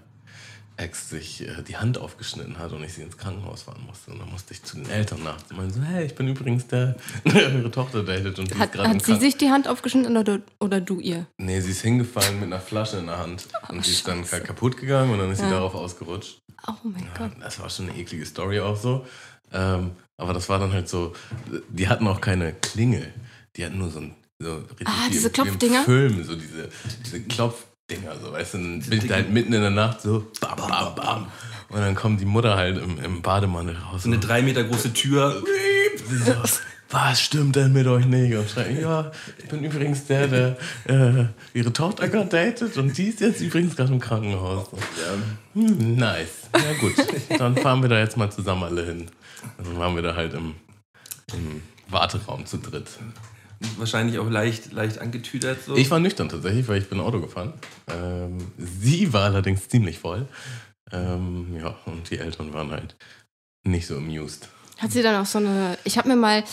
Ex 0.77 1.11
sich 1.11 1.47
äh, 1.47 1.62
die 1.62 1.77
Hand 1.77 1.99
aufgeschnitten 1.99 2.59
hat 2.59 2.73
und 2.73 2.83
ich 2.85 2.93
sie 2.95 3.03
ins 3.03 3.17
Krankenhaus 3.17 3.62
fahren 3.62 3.83
musste. 3.87 4.12
Und 4.12 4.21
dann 4.21 4.31
musste 4.31 4.55
ich 4.55 4.62
zu 4.62 4.77
den 4.77 4.89
Eltern 4.89 5.23
nachts 5.25 5.50
und 5.50 5.56
meinte 5.56 5.75
so, 5.75 5.83
hey, 5.83 6.05
ich 6.06 6.15
bin 6.15 6.29
übrigens 6.29 6.67
der, 6.69 6.97
der 7.25 7.53
ihre 7.55 7.71
Tochter 7.71 8.03
datet 8.05 8.39
und 8.39 8.49
die 8.49 8.55
ist 8.55 8.59
Hat, 8.61 8.73
gerade 8.73 8.91
im 8.91 8.95
hat 8.97 9.05
sie 9.05 9.17
sich 9.17 9.37
die 9.37 9.50
Hand 9.50 9.67
aufgeschnitten 9.69 10.17
oder, 10.17 10.41
oder 10.61 10.81
du 10.81 11.00
ihr? 11.00 11.27
Nee, 11.39 11.61
sie 11.61 11.73
ist 11.73 11.83
hingefallen 11.83 12.37
mit 12.41 12.45
einer 12.47 12.61
Flasche 12.61 12.99
in 12.99 13.06
der 13.06 13.19
Hand 13.19 13.49
und 13.69 13.85
die 13.87 13.91
ist 13.91 14.06
dann 14.06 14.25
kaputt 14.25 14.77
gegangen 14.77 15.11
und 15.12 15.19
dann 15.19 15.31
ist 15.31 15.39
sie 15.39 15.45
Ja. 15.45 15.50
darauf 15.50 15.75
ausgerutscht. 15.75 16.41
Oh 16.67 16.73
mein 16.85 17.06
Gott. 17.17 17.33
Das 17.41 17.61
war 17.61 17.71
schon 17.71 17.89
eine 17.91 17.99
eklige 17.99 18.27
Story 18.27 18.61
auch 18.61 18.77
so. 18.77 19.06
Ähm, 19.53 19.93
aber 20.17 20.33
das 20.33 20.49
war 20.49 20.59
dann 20.59 20.73
halt 20.73 20.89
so, 20.89 21.12
die 21.71 21.89
hatten 21.89 22.06
auch 22.06 22.21
keine 22.21 22.53
Klingel. 22.53 23.12
Die 23.56 23.65
hatten 23.65 23.79
nur 23.79 23.91
so 23.91 24.00
ein 24.00 24.15
so 24.40 24.56
richtig 24.56 24.87
Ah, 24.88 25.08
diese 25.12 25.31
Klopfdinger? 25.31 25.85
Film, 25.85 26.25
so 26.25 26.35
diese, 26.37 26.69
diese 27.05 27.20
Klopfdinger, 27.23 28.17
so 28.23 28.32
weißt 28.32 28.55
du, 28.55 28.58
dann 28.58 28.81
bin 28.81 28.99
ich 28.99 29.08
da 29.08 29.14
halt 29.17 29.31
mitten 29.31 29.52
in 29.52 29.61
der 29.61 29.70
Nacht 29.70 30.00
so 30.02 30.26
bam, 30.40 30.56
bam, 30.56 30.94
bam. 30.94 31.26
Und 31.70 31.81
dann 31.81 31.94
kommt 31.94 32.20
die 32.20 32.25
Mutter 32.25 32.56
halt 32.56 32.79
im, 32.79 32.99
im 32.99 33.20
Bademantel 33.20 33.76
raus. 33.76 34.05
So 34.05 34.08
eine 34.08 34.19
drei 34.19 34.40
Meter 34.43 34.64
große 34.64 34.93
Tür. 34.94 35.43
So, 36.25 36.35
was 36.90 37.21
stimmt 37.21 37.57
denn 37.57 37.75
mit 37.75 37.87
euch 37.87 38.07
nicht? 38.07 38.35
Und 38.35 38.49
schreien, 38.49 38.80
ja, 38.80 39.12
ich 39.37 39.49
bin 39.49 39.62
übrigens 39.62 40.07
der, 40.07 40.28
der 40.28 40.57
äh, 40.87 41.26
ihre 41.52 41.71
Tochter 41.73 42.09
gerade 42.09 42.30
datet 42.30 42.78
und 42.78 42.97
die 42.97 43.09
ist 43.09 43.21
jetzt 43.21 43.42
übrigens 43.42 43.76
gerade 43.76 43.92
im 43.92 44.00
Krankenhaus. 44.00 44.68
Hm, 45.52 45.97
nice. 45.97 46.49
Ja 46.54 46.73
gut, 46.80 46.95
dann 47.38 47.57
fahren 47.59 47.83
wir 47.83 47.90
da 47.90 47.99
jetzt 47.99 48.16
mal 48.16 48.30
zusammen 48.30 48.62
alle 48.62 48.87
hin. 48.87 49.11
Und 49.59 49.66
dann 49.66 49.78
waren 49.78 49.95
wir 49.95 50.02
da 50.02 50.14
halt 50.16 50.33
im, 50.33 50.54
im 51.35 51.62
Warteraum 51.90 52.47
zu 52.47 52.57
dritt. 52.57 52.88
Wahrscheinlich 53.77 54.19
auch 54.19 54.31
leicht, 54.31 54.73
leicht 54.73 54.99
angetüdert 54.99 55.65
so. 55.65 55.77
Ich 55.77 55.91
war 55.91 55.99
nüchtern 55.99 56.29
tatsächlich, 56.29 56.69
weil 56.69 56.81
ich 56.81 56.88
bin 56.88 57.00
Auto 57.00 57.21
gefahren. 57.21 57.55
Ähm, 57.88 58.38
sie 58.57 59.12
war 59.12 59.25
allerdings 59.25 59.69
ziemlich 59.69 59.99
voll. 59.99 60.29
Ähm, 60.93 61.57
ja, 61.59 61.77
und 61.87 62.09
die 62.11 62.19
Eltern 62.19 62.53
waren 62.53 62.71
halt 62.71 62.97
nicht 63.65 63.87
so 63.87 63.97
amused. 63.97 64.49
Hat 64.79 64.93
sie 64.93 65.03
dann 65.03 65.21
auch 65.21 65.27
so 65.27 65.38
eine. 65.38 65.77
Ich 65.85 65.99
habe 65.99 66.09
mir 66.09 66.17
mal. 66.17 66.45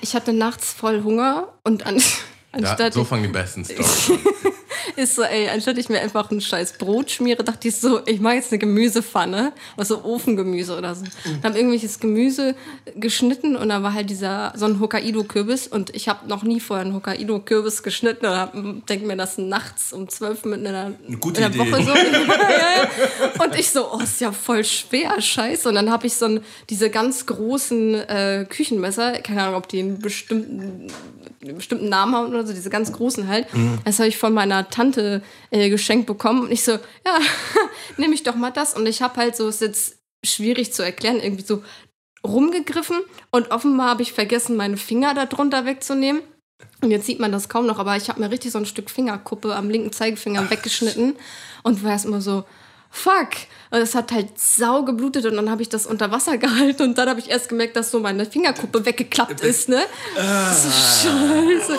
Ich 0.00 0.14
hatte 0.14 0.32
nachts 0.32 0.72
voll 0.72 1.02
Hunger 1.04 1.52
und 1.62 1.86
an, 1.86 2.02
anstatt. 2.52 2.94
so 2.94 3.02
ich, 3.02 3.08
fangen 3.08 3.22
die 3.22 3.28
besten 3.28 3.64
Storys 3.64 4.10
an. 4.10 4.18
ist 4.96 5.16
so, 5.16 5.22
ey, 5.22 5.48
anstatt 5.48 5.78
ich 5.78 5.88
mir 5.88 6.00
einfach 6.00 6.30
ein 6.30 6.40
scheiß 6.40 6.74
Brot 6.74 7.10
schmiere, 7.10 7.44
dachte 7.44 7.68
ich 7.68 7.76
so, 7.76 8.00
ich 8.06 8.20
mache 8.20 8.34
jetzt 8.34 8.52
eine 8.52 8.58
Gemüsepfanne, 8.58 9.52
was 9.76 9.88
so 9.88 10.04
Ofengemüse 10.04 10.76
oder 10.76 10.94
so. 10.94 11.04
Dann 11.24 11.52
habe 11.52 11.58
irgendwelches 11.58 12.00
Gemüse 12.00 12.54
geschnitten 12.96 13.56
und 13.56 13.68
da 13.68 13.82
war 13.82 13.94
halt 13.94 14.10
dieser 14.10 14.52
so 14.56 14.66
ein 14.66 14.80
Hokkaido-Kürbis 14.80 15.66
und 15.68 15.94
ich 15.94 16.08
habe 16.08 16.28
noch 16.28 16.42
nie 16.42 16.60
vorher 16.60 16.84
einen 16.84 16.94
Hokkaido-Kürbis 16.94 17.82
geschnitten 17.82 18.26
und 18.26 18.88
denke 18.88 19.06
mir 19.06 19.16
das 19.16 19.38
nachts 19.38 19.92
um 19.92 20.08
zwölf 20.08 20.44
mitten 20.44 20.66
in 20.66 20.72
der, 20.72 20.86
in 21.08 21.34
der. 21.34 21.54
Woche 21.58 21.82
so. 21.84 21.92
Und 23.44 23.58
ich 23.58 23.70
so, 23.70 23.92
oh, 23.92 24.00
ist 24.00 24.20
ja 24.20 24.32
voll 24.32 24.64
schwer, 24.64 25.20
scheiße. 25.20 25.68
Und 25.68 25.74
dann 25.74 25.90
habe 25.90 26.06
ich 26.06 26.14
so 26.14 26.26
ein, 26.26 26.40
diese 26.70 26.90
ganz 26.90 27.26
großen 27.26 27.94
äh, 27.94 28.46
Küchenmesser, 28.48 29.20
keine 29.20 29.42
Ahnung, 29.42 29.56
ob 29.56 29.68
die 29.68 29.80
einen 29.80 29.98
bestimmten 29.98 30.88
einen 31.42 31.56
bestimmten 31.56 31.88
Namen 31.88 32.14
haben 32.14 32.28
oder 32.28 32.46
so, 32.46 32.52
diese 32.52 32.70
ganz 32.70 32.90
großen 32.90 33.28
halt. 33.28 33.46
Das 33.84 33.98
habe 33.98 34.08
ich 34.08 34.16
von 34.16 34.32
meiner 34.32 34.70
Tante 34.74 35.22
äh, 35.50 35.70
geschenkt 35.70 36.06
bekommen. 36.06 36.42
Und 36.42 36.50
ich 36.50 36.64
so, 36.64 36.72
ja, 36.72 37.18
nehme 37.96 38.14
ich 38.14 38.22
doch 38.22 38.34
mal 38.34 38.50
das. 38.50 38.74
Und 38.74 38.86
ich 38.86 39.02
habe 39.02 39.16
halt 39.16 39.36
so, 39.36 39.48
ist 39.48 39.60
jetzt 39.60 39.98
schwierig 40.24 40.72
zu 40.72 40.82
erklären, 40.82 41.20
irgendwie 41.20 41.44
so 41.44 41.62
rumgegriffen 42.26 43.00
und 43.30 43.50
offenbar 43.50 43.90
habe 43.90 44.02
ich 44.02 44.12
vergessen, 44.12 44.56
meine 44.56 44.78
Finger 44.78 45.14
da 45.14 45.26
drunter 45.26 45.66
wegzunehmen. 45.66 46.22
Und 46.80 46.90
jetzt 46.90 47.06
sieht 47.06 47.20
man 47.20 47.32
das 47.32 47.48
kaum 47.48 47.66
noch, 47.66 47.78
aber 47.78 47.96
ich 47.96 48.08
habe 48.08 48.20
mir 48.20 48.30
richtig 48.30 48.52
so 48.52 48.58
ein 48.58 48.66
Stück 48.66 48.90
Fingerkuppe 48.90 49.54
am 49.54 49.68
linken 49.68 49.92
Zeigefinger 49.92 50.50
weggeschnitten 50.50 51.16
und 51.62 51.84
war 51.84 51.92
erst 51.92 52.06
immer 52.06 52.20
so, 52.20 52.44
fuck. 52.94 53.30
Und 53.70 53.80
es 53.80 53.96
hat 53.96 54.12
halt 54.12 54.38
sau 54.38 54.84
geblutet 54.84 55.26
und 55.26 55.34
dann 55.34 55.50
habe 55.50 55.60
ich 55.60 55.68
das 55.68 55.84
unter 55.84 56.12
Wasser 56.12 56.38
gehalten 56.38 56.82
und 56.82 56.98
dann 56.98 57.08
habe 57.08 57.18
ich 57.18 57.28
erst 57.28 57.48
gemerkt, 57.48 57.74
dass 57.74 57.90
so 57.90 57.98
meine 57.98 58.24
Fingerkuppe 58.24 58.86
weggeklappt 58.86 59.40
ist, 59.40 59.68
ne? 59.68 59.82
Das 60.14 60.64
ist 60.64 61.02
so 61.02 61.08
scheiße. 61.08 61.76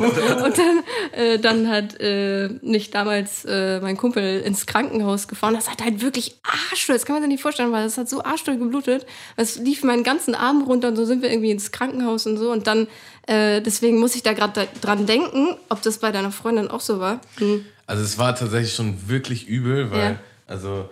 Und, 0.00 0.42
und 0.44 0.58
dann, 0.58 0.82
äh, 1.12 1.38
dann 1.38 1.68
hat 1.68 2.00
äh, 2.00 2.48
nicht 2.62 2.94
damals 2.94 3.44
äh, 3.44 3.80
mein 3.80 3.98
Kumpel 3.98 4.40
ins 4.40 4.64
Krankenhaus 4.64 5.28
gefahren. 5.28 5.54
Das 5.54 5.70
hat 5.70 5.84
halt 5.84 6.00
wirklich 6.00 6.40
Arschloch, 6.42 6.94
das 6.94 7.04
kann 7.04 7.16
man 7.16 7.22
sich 7.22 7.32
nicht 7.32 7.42
vorstellen, 7.42 7.70
weil 7.70 7.84
das 7.84 7.98
hat 7.98 8.08
so 8.08 8.24
Arschloch 8.24 8.58
geblutet. 8.58 9.04
Es 9.36 9.56
lief 9.56 9.84
meinen 9.84 10.04
ganzen 10.04 10.34
Arm 10.34 10.62
runter 10.62 10.88
und 10.88 10.96
so 10.96 11.04
sind 11.04 11.20
wir 11.20 11.30
irgendwie 11.30 11.50
ins 11.50 11.70
Krankenhaus 11.70 12.26
und 12.26 12.38
so. 12.38 12.50
Und 12.50 12.66
dann, 12.66 12.88
äh, 13.26 13.60
deswegen 13.60 13.98
muss 13.98 14.14
ich 14.14 14.22
da 14.22 14.32
gerade 14.32 14.68
dran 14.80 15.04
denken, 15.04 15.56
ob 15.68 15.82
das 15.82 15.98
bei 15.98 16.12
deiner 16.12 16.32
Freundin 16.32 16.68
auch 16.68 16.80
so 16.80 16.98
war. 16.98 17.20
Hm. 17.36 17.66
Also 17.90 18.04
es 18.04 18.18
war 18.18 18.36
tatsächlich 18.36 18.72
schon 18.72 19.08
wirklich 19.08 19.48
übel, 19.48 19.90
weil, 19.90 20.12
Ja. 20.12 20.20
also 20.46 20.88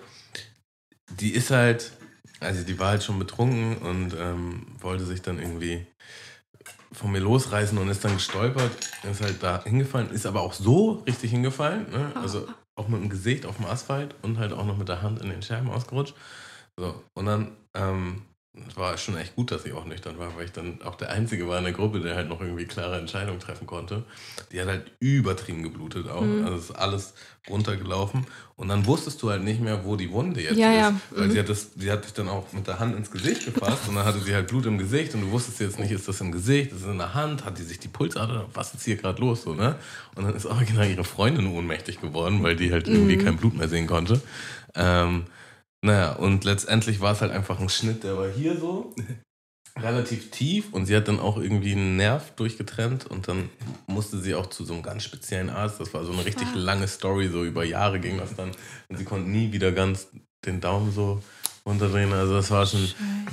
die 1.20 1.30
ist 1.30 1.52
halt, 1.52 1.92
also 2.40 2.64
die 2.64 2.76
war 2.80 2.88
halt 2.88 3.04
schon 3.04 3.20
betrunken 3.20 3.76
und 3.76 4.16
ähm, 4.18 4.66
wollte 4.80 5.06
sich 5.06 5.22
dann 5.22 5.38
irgendwie 5.38 5.86
von 6.90 7.12
mir 7.12 7.20
losreißen 7.20 7.78
und 7.78 7.88
ist 7.88 8.04
dann 8.04 8.14
gestolpert, 8.14 8.72
ist 9.08 9.20
halt 9.20 9.40
da 9.40 9.62
hingefallen, 9.62 10.10
ist 10.10 10.26
aber 10.26 10.40
auch 10.40 10.52
so 10.54 11.04
richtig 11.06 11.30
hingefallen, 11.30 11.88
ne? 11.88 12.10
also 12.16 12.48
auch 12.74 12.88
mit 12.88 13.00
dem 13.00 13.10
Gesicht 13.10 13.46
auf 13.46 13.58
dem 13.58 13.66
Asphalt 13.66 14.16
und 14.22 14.38
halt 14.38 14.52
auch 14.52 14.66
noch 14.66 14.76
mit 14.76 14.88
der 14.88 15.00
Hand 15.00 15.22
in 15.22 15.30
den 15.30 15.42
Scherben 15.42 15.70
ausgerutscht. 15.70 16.16
So, 16.76 17.00
und 17.14 17.26
dann 17.26 17.52
ähm, 17.74 18.22
war 18.74 18.94
es 18.94 19.02
schon 19.02 19.16
echt 19.16 19.34
gut, 19.36 19.50
dass 19.50 19.64
ich 19.64 19.72
auch 19.72 19.84
nüchtern 19.84 20.18
war, 20.18 20.36
weil 20.36 20.44
ich 20.46 20.52
dann 20.52 20.80
auch 20.82 20.94
der 20.96 21.10
Einzige 21.10 21.48
war 21.48 21.58
in 21.58 21.64
der 21.64 21.72
Gruppe, 21.72 22.00
der 22.00 22.14
halt 22.16 22.28
noch 22.28 22.40
irgendwie 22.40 22.64
klare 22.66 22.98
Entscheidungen 22.98 23.40
treffen 23.40 23.66
konnte. 23.66 24.04
Die 24.52 24.60
hat 24.60 24.68
halt 24.68 24.90
übertrieben 25.00 25.62
geblutet 25.62 26.08
auch. 26.08 26.22
Mhm. 26.22 26.44
Also 26.44 26.56
ist 26.58 26.70
alles 26.72 27.14
runtergelaufen. 27.48 28.26
Und 28.56 28.68
dann 28.68 28.84
wusstest 28.86 29.22
du 29.22 29.30
halt 29.30 29.42
nicht 29.42 29.60
mehr, 29.60 29.84
wo 29.84 29.96
die 29.96 30.10
Wunde 30.10 30.40
jetzt 30.42 30.58
Ja, 30.58 30.70
ist. 30.72 30.76
ja. 30.78 31.00
Weil 31.10 31.28
Mhm. 31.28 31.30
sie, 31.32 31.38
hat 31.38 31.48
das, 31.48 31.68
sie 31.76 31.90
hat 31.90 32.04
dich 32.04 32.12
dann 32.12 32.28
auch 32.28 32.52
mit 32.52 32.66
der 32.66 32.78
Hand 32.78 32.96
ins 32.96 33.10
Gesicht 33.10 33.44
gefasst 33.44 33.88
und 33.88 33.94
dann 33.94 34.04
hatte 34.04 34.20
sie 34.20 34.34
halt 34.34 34.48
Blut 34.48 34.66
im 34.66 34.78
Gesicht 34.78 35.14
und 35.14 35.22
du 35.22 35.30
wusstest 35.30 35.60
jetzt 35.60 35.78
nicht, 35.78 35.90
ist 35.92 36.08
das 36.08 36.20
im 36.20 36.32
Gesicht, 36.32 36.72
ist 36.72 36.82
es 36.82 36.86
in 36.86 36.98
der 36.98 37.14
Hand, 37.14 37.44
hat 37.44 37.58
die 37.58 37.62
sich 37.62 37.78
die 37.78 37.88
Pulsader, 37.88 38.46
was 38.52 38.74
ist 38.74 38.84
hier 38.84 38.96
gerade 38.96 39.20
los, 39.20 39.42
so, 39.42 39.54
ne? 39.54 39.76
Und 40.16 40.24
dann 40.24 40.34
ist 40.34 40.44
original 40.46 40.88
ihre 40.90 41.04
Freundin 41.04 41.46
ohnmächtig 41.46 42.00
geworden, 42.00 42.42
weil 42.42 42.56
die 42.56 42.72
halt 42.72 42.88
irgendwie 42.88 43.16
Mhm. 43.16 43.20
kein 43.24 43.36
Blut 43.36 43.56
mehr 43.56 43.68
sehen 43.68 43.86
konnte. 43.86 44.20
Ähm, 44.74 45.24
naja, 45.82 46.12
und 46.12 46.44
letztendlich 46.44 47.00
war 47.00 47.12
es 47.12 47.20
halt 47.20 47.32
einfach 47.32 47.60
ein 47.60 47.68
Schnitt, 47.68 48.04
der 48.04 48.16
war 48.16 48.28
hier 48.28 48.58
so, 48.58 48.94
relativ 49.82 50.30
tief 50.30 50.72
und 50.72 50.86
sie 50.86 50.96
hat 50.96 51.08
dann 51.08 51.20
auch 51.20 51.36
irgendwie 51.36 51.72
einen 51.72 51.96
Nerv 51.96 52.32
durchgetrennt 52.36 53.06
und 53.06 53.28
dann 53.28 53.48
musste 53.86 54.18
sie 54.18 54.34
auch 54.34 54.46
zu 54.46 54.64
so 54.64 54.74
einem 54.74 54.82
ganz 54.82 55.04
speziellen 55.04 55.50
Arzt. 55.50 55.80
Das 55.80 55.94
war 55.94 56.04
so 56.04 56.12
eine 56.12 56.24
richtig 56.24 56.48
lange 56.54 56.88
Story, 56.88 57.28
so 57.28 57.44
über 57.44 57.64
Jahre 57.64 58.00
ging 58.00 58.18
das 58.18 58.34
dann 58.34 58.50
und 58.88 58.96
sie 58.96 59.04
konnte 59.04 59.30
nie 59.30 59.52
wieder 59.52 59.72
ganz 59.72 60.08
den 60.44 60.60
Daumen 60.60 60.92
so 60.92 61.22
runterdrehen. 61.64 62.12
Also 62.12 62.34
das 62.34 62.50
war 62.50 62.66
schon, 62.66 62.88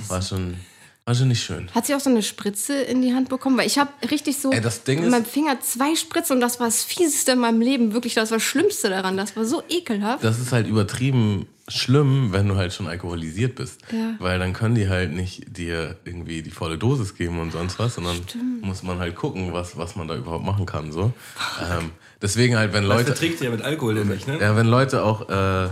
war 0.08 0.22
schon, 0.22 0.56
war 1.04 1.14
schon 1.14 1.28
nicht 1.28 1.42
schön. 1.42 1.68
Hat 1.74 1.86
sie 1.86 1.94
auch 1.94 2.00
so 2.00 2.10
eine 2.10 2.22
Spritze 2.22 2.74
in 2.74 3.02
die 3.02 3.12
Hand 3.14 3.28
bekommen? 3.28 3.56
Weil 3.58 3.66
ich 3.66 3.78
habe 3.78 3.90
richtig 4.10 4.38
so 4.38 4.52
Ey, 4.52 4.60
das 4.60 4.84
Ding 4.84 5.02
in 5.02 5.10
meinem 5.10 5.24
Finger 5.24 5.60
zwei 5.60 5.94
Spritzen 5.96 6.36
und 6.36 6.40
das 6.40 6.60
war 6.60 6.66
das 6.66 6.84
Fieseste 6.84 7.32
in 7.32 7.38
meinem 7.38 7.60
Leben. 7.60 7.92
Wirklich, 7.92 8.14
das 8.14 8.30
war 8.30 8.38
das 8.38 8.44
Schlimmste 8.44 8.90
daran. 8.90 9.16
Das 9.16 9.36
war 9.36 9.44
so 9.44 9.62
ekelhaft. 9.68 10.22
Das 10.22 10.38
ist 10.38 10.52
halt 10.52 10.66
übertrieben 10.66 11.48
schlimm, 11.68 12.32
wenn 12.32 12.48
du 12.48 12.56
halt 12.56 12.72
schon 12.72 12.86
alkoholisiert 12.86 13.56
bist. 13.56 13.80
Ja. 13.92 14.14
Weil 14.18 14.38
dann 14.38 14.52
können 14.52 14.74
die 14.74 14.88
halt 14.88 15.12
nicht 15.12 15.56
dir 15.56 15.96
irgendwie 16.04 16.42
die 16.42 16.50
volle 16.50 16.78
Dosis 16.78 17.14
geben 17.14 17.40
und 17.40 17.52
sonst 17.52 17.78
was, 17.78 17.96
sondern 17.96 18.16
muss 18.60 18.82
man 18.82 18.98
halt 18.98 19.16
gucken, 19.16 19.52
was, 19.52 19.76
was 19.76 19.96
man 19.96 20.08
da 20.08 20.16
überhaupt 20.16 20.44
machen 20.44 20.66
kann. 20.66 20.92
So. 20.92 21.12
Ähm, 21.60 21.90
deswegen 22.22 22.56
halt, 22.56 22.72
wenn 22.72 22.84
Leute. 22.84 23.06
verträgt 23.06 23.40
ihr 23.40 23.46
ja 23.46 23.50
mit 23.50 23.62
Alkohol 23.62 23.94
denn 23.94 24.08
nicht, 24.08 24.28
ne? 24.28 24.38
Ja, 24.40 24.56
wenn 24.56 24.66
Leute 24.66 25.02
auch, 25.02 25.28
äh, 25.28 25.68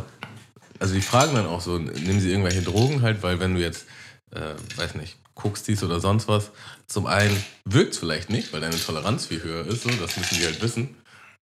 also 0.81 0.95
die 0.95 1.01
fragen 1.01 1.35
dann 1.35 1.47
auch 1.47 1.61
so, 1.61 1.79
nehmen 1.79 2.21
sie 2.21 2.31
irgendwelche 2.31 2.63
Drogen 2.63 3.03
halt, 3.03 3.23
weil 3.23 3.39
wenn 3.39 3.55
du 3.55 3.61
jetzt, 3.61 3.87
äh, 4.33 4.55
weiß 4.77 4.97
nicht, 4.97 5.17
guckst 5.35 5.69
dies 5.69 5.83
oder 5.83 6.01
sonst 6.01 6.29
was, 6.29 6.51
zum 6.87 7.07
einen 7.07 7.37
wirkt 7.65 7.93
es 7.93 7.99
vielleicht 7.99 8.31
nicht, 8.31 8.53
weil 8.53 8.61
deine 8.61 8.79
Toleranz 8.79 9.27
viel 9.27 9.43
höher 9.43 9.67
ist, 9.67 9.83
so, 9.83 9.91
das 9.91 10.17
müssen 10.17 10.39
die 10.39 10.45
halt 10.45 10.61
wissen. 10.61 10.97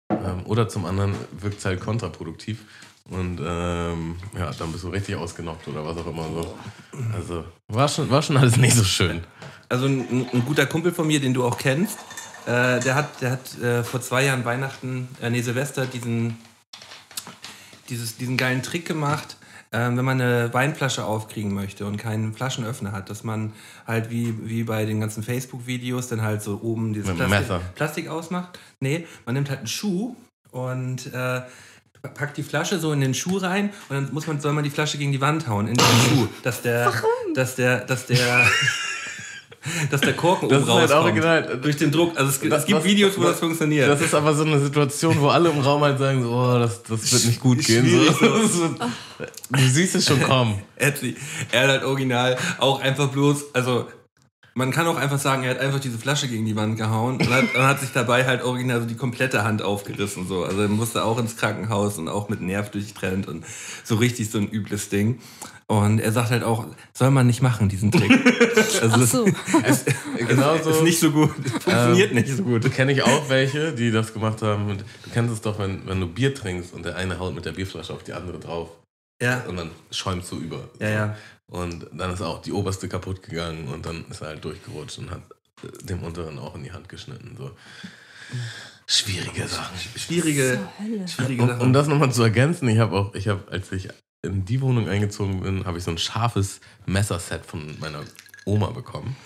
Ähm, 0.09 0.45
oder 0.45 0.67
zum 0.67 0.85
anderen 0.85 1.15
wirkt 1.39 1.59
es 1.59 1.65
halt 1.65 1.79
kontraproduktiv. 1.79 2.59
Und 3.11 3.41
ähm, 3.45 4.15
ja, 4.37 4.51
dann 4.57 4.71
bist 4.71 4.85
du 4.85 4.89
richtig 4.89 5.15
ausgenockt 5.17 5.67
oder 5.67 5.85
was 5.85 5.97
auch 5.97 6.07
immer 6.07 6.27
so. 6.29 6.57
Also 7.13 7.43
war 7.67 7.89
schon, 7.89 8.09
war 8.09 8.21
schon 8.21 8.37
alles 8.37 8.55
nicht 8.57 8.73
so 8.73 8.85
schön. 8.85 9.21
Also 9.67 9.85
ein, 9.85 10.27
ein 10.31 10.45
guter 10.45 10.65
Kumpel 10.65 10.93
von 10.93 11.07
mir, 11.07 11.19
den 11.19 11.33
du 11.33 11.43
auch 11.43 11.57
kennst, 11.57 11.99
äh, 12.45 12.79
der 12.79 12.95
hat, 12.95 13.21
der 13.21 13.31
hat 13.31 13.61
äh, 13.61 13.83
vor 13.83 14.01
zwei 14.01 14.23
Jahren 14.23 14.45
Weihnachten, 14.45 15.09
äh, 15.21 15.29
nee, 15.29 15.41
Silvester, 15.41 15.85
diesen, 15.85 16.37
dieses, 17.89 18.15
diesen 18.15 18.37
geilen 18.37 18.63
Trick 18.63 18.85
gemacht, 18.85 19.35
ähm, 19.73 19.97
wenn 19.97 20.05
man 20.05 20.21
eine 20.21 20.53
Weinflasche 20.53 21.03
aufkriegen 21.03 21.53
möchte 21.53 21.85
und 21.85 21.97
keinen 21.97 22.33
Flaschenöffner 22.33 22.93
hat, 22.93 23.09
dass 23.09 23.25
man 23.25 23.51
halt 23.85 24.09
wie, 24.09 24.33
wie 24.47 24.63
bei 24.63 24.85
den 24.85 25.01
ganzen 25.01 25.21
Facebook-Videos 25.21 26.07
dann 26.07 26.21
halt 26.21 26.41
so 26.41 26.61
oben 26.63 26.93
dieses 26.93 27.13
Plastik. 27.13 27.75
Plastik 27.75 28.07
ausmacht. 28.07 28.57
Nee, 28.79 29.05
man 29.25 29.35
nimmt 29.35 29.49
halt 29.49 29.59
einen 29.59 29.67
Schuh 29.67 30.15
und 30.51 31.13
äh, 31.13 31.41
packt 32.01 32.37
die 32.37 32.43
Flasche 32.43 32.79
so 32.79 32.91
in 32.93 33.01
den 33.01 33.13
Schuh 33.13 33.37
rein 33.37 33.69
und 33.89 33.95
dann 33.95 34.09
muss 34.13 34.27
man, 34.27 34.39
soll 34.41 34.53
man 34.53 34.63
die 34.63 34.69
Flasche 34.69 34.97
gegen 34.97 35.11
die 35.11 35.21
Wand 35.21 35.47
hauen, 35.47 35.67
in 35.67 35.75
den 35.75 35.85
Schuh, 36.09 36.27
dass 36.43 36.61
der, 36.61 36.91
dass 37.35 37.55
der, 37.55 37.81
dass 37.81 38.05
der, 38.07 38.45
dass 39.91 40.01
der 40.01 40.13
Korken 40.13 40.49
Das 40.49 40.63
oben 40.63 40.69
ist 40.69 40.73
halt 40.75 40.91
rauskommt. 40.91 41.03
original. 41.23 41.59
Durch 41.61 41.77
den 41.77 41.91
Druck. 41.91 42.17
Also 42.17 42.29
es, 42.31 42.39
gibt- 42.41 42.51
Das- 42.51 42.61
es 42.61 42.65
gibt 42.65 42.79
was- 42.79 42.85
Videos, 42.85 43.17
wo 43.17 43.21
was- 43.23 43.31
das 43.31 43.39
funktioniert. 43.39 43.87
Das 43.87 44.01
ist 44.01 44.13
aber 44.15 44.33
so 44.33 44.43
eine 44.43 44.59
Situation, 44.59 45.19
wo 45.19 45.27
alle 45.29 45.49
im 45.49 45.59
Raum 45.59 45.81
halt 45.83 45.99
sagen, 45.99 46.23
so, 46.23 46.31
oh, 46.31 46.57
das, 46.59 46.81
das 46.83 47.11
wird 47.11 47.25
nicht 47.25 47.39
gut 47.39 47.59
gehen. 47.63 47.87
So. 47.87 48.25
Das 48.27 48.41
ist 48.45 48.55
so- 48.55 48.75
Du 49.51 49.59
siehst 49.67 49.93
es 49.95 50.05
schon 50.07 50.21
kommen. 50.23 50.59
er, 50.77 50.87
hat, 50.87 50.97
sie- 50.97 51.15
er 51.51 51.61
hat 51.63 51.69
halt 51.69 51.83
original 51.83 52.35
auch 52.57 52.81
einfach 52.81 53.09
bloß, 53.09 53.53
also 53.53 53.87
man 54.53 54.71
kann 54.71 54.85
auch 54.87 54.97
einfach 54.97 55.19
sagen, 55.19 55.43
er 55.43 55.51
hat 55.51 55.59
einfach 55.59 55.79
diese 55.79 55.97
Flasche 55.97 56.27
gegen 56.27 56.45
die 56.45 56.55
Wand 56.55 56.77
gehauen 56.77 57.17
und 57.17 57.29
hat, 57.29 57.55
und 57.55 57.63
hat 57.63 57.79
sich 57.79 57.91
dabei 57.93 58.25
halt 58.25 58.43
original 58.43 58.81
so 58.81 58.85
die 58.85 58.95
komplette 58.95 59.43
Hand 59.43 59.61
aufgerissen. 59.61 60.27
So. 60.27 60.43
Also 60.43 60.61
er 60.61 60.67
musste 60.67 61.03
auch 61.05 61.17
ins 61.19 61.37
Krankenhaus 61.37 61.97
und 61.97 62.09
auch 62.09 62.27
mit 62.27 62.41
Nerv 62.41 62.69
durchtrennt 62.71 63.27
und 63.27 63.45
so 63.83 63.95
richtig 63.95 64.29
so 64.29 64.39
ein 64.39 64.49
übles 64.49 64.89
Ding. 64.89 65.19
Und 65.67 65.99
er 65.99 66.11
sagt 66.11 66.31
halt 66.31 66.43
auch, 66.43 66.65
soll 66.93 67.11
man 67.11 67.27
nicht 67.27 67.41
machen, 67.41 67.69
diesen 67.69 67.91
Trick. 67.91 68.11
Also 68.81 68.95
Ach 68.99 69.07
so. 69.07 69.25
Es, 69.63 69.85
genauso 70.27 70.71
ist 70.71 70.83
nicht 70.83 70.99
so 70.99 71.11
gut. 71.11 71.31
Funktioniert 71.61 72.13
nicht 72.13 72.29
so 72.29 72.43
gut. 72.43 72.69
kenne 72.73 72.91
ich 72.91 73.03
auch 73.03 73.29
welche, 73.29 73.73
die 73.73 73.91
das 73.91 74.13
gemacht 74.13 74.41
haben. 74.41 74.69
Und 74.69 74.81
du 74.81 75.09
kennst 75.13 75.33
es 75.33 75.41
doch, 75.41 75.59
wenn, 75.59 75.87
wenn 75.87 75.99
du 75.99 76.07
Bier 76.07 76.33
trinkst 76.33 76.73
und 76.73 76.83
der 76.85 76.95
eine 76.95 77.19
haut 77.19 77.35
mit 77.35 77.45
der 77.45 77.51
Bierflasche 77.51 77.93
auf 77.93 78.03
die 78.03 78.13
andere 78.13 78.39
drauf. 78.39 78.69
Ja, 79.21 79.43
Und 79.47 79.57
dann 79.57 79.69
schäumt 79.91 80.25
so 80.25 80.37
über. 80.37 80.69
ja, 80.79 80.89
ja. 80.89 81.15
Und 81.51 81.85
dann 81.93 82.11
ist 82.13 82.21
auch 82.21 82.41
die 82.41 82.53
oberste 82.53 82.87
kaputt 82.87 83.21
gegangen 83.21 83.67
und 83.67 83.85
dann 83.85 84.05
ist 84.09 84.21
er 84.21 84.29
halt 84.29 84.43
durchgerutscht 84.43 84.97
und 84.99 85.11
hat 85.11 85.21
äh, 85.63 85.85
dem 85.85 86.01
unteren 86.01 86.39
auch 86.39 86.55
in 86.55 86.63
die 86.63 86.71
Hand 86.71 86.87
geschnitten. 86.89 87.35
So. 87.37 87.51
Schwierige 88.87 89.47
Sachen. 89.47 89.77
Schwierige, 89.97 90.59
schwierige 91.07 91.43
Um, 91.43 91.49
Sache. 91.49 91.61
um 91.61 91.73
das 91.73 91.87
nochmal 91.87 92.11
zu 92.11 92.23
ergänzen, 92.23 92.69
ich 92.69 92.79
habe 92.79 92.97
auch, 92.97 93.13
ich 93.15 93.27
habe, 93.27 93.43
als 93.51 93.69
ich 93.73 93.89
in 94.23 94.45
die 94.45 94.61
Wohnung 94.61 94.87
eingezogen 94.87 95.41
bin, 95.41 95.65
habe 95.65 95.77
ich 95.77 95.83
so 95.83 95.91
ein 95.91 95.97
scharfes 95.97 96.61
Messerset 96.85 97.45
von 97.45 97.77
meiner 97.79 98.03
Oma 98.45 98.69
bekommen. 98.69 99.17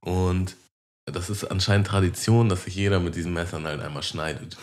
Und 0.00 0.56
das 1.04 1.28
ist 1.28 1.44
anscheinend 1.44 1.86
Tradition, 1.86 2.48
dass 2.48 2.64
sich 2.64 2.74
jeder 2.74 3.00
mit 3.00 3.16
diesen 3.16 3.34
Messern 3.34 3.66
halt 3.66 3.82
einmal 3.82 4.02
schneidet. 4.02 4.56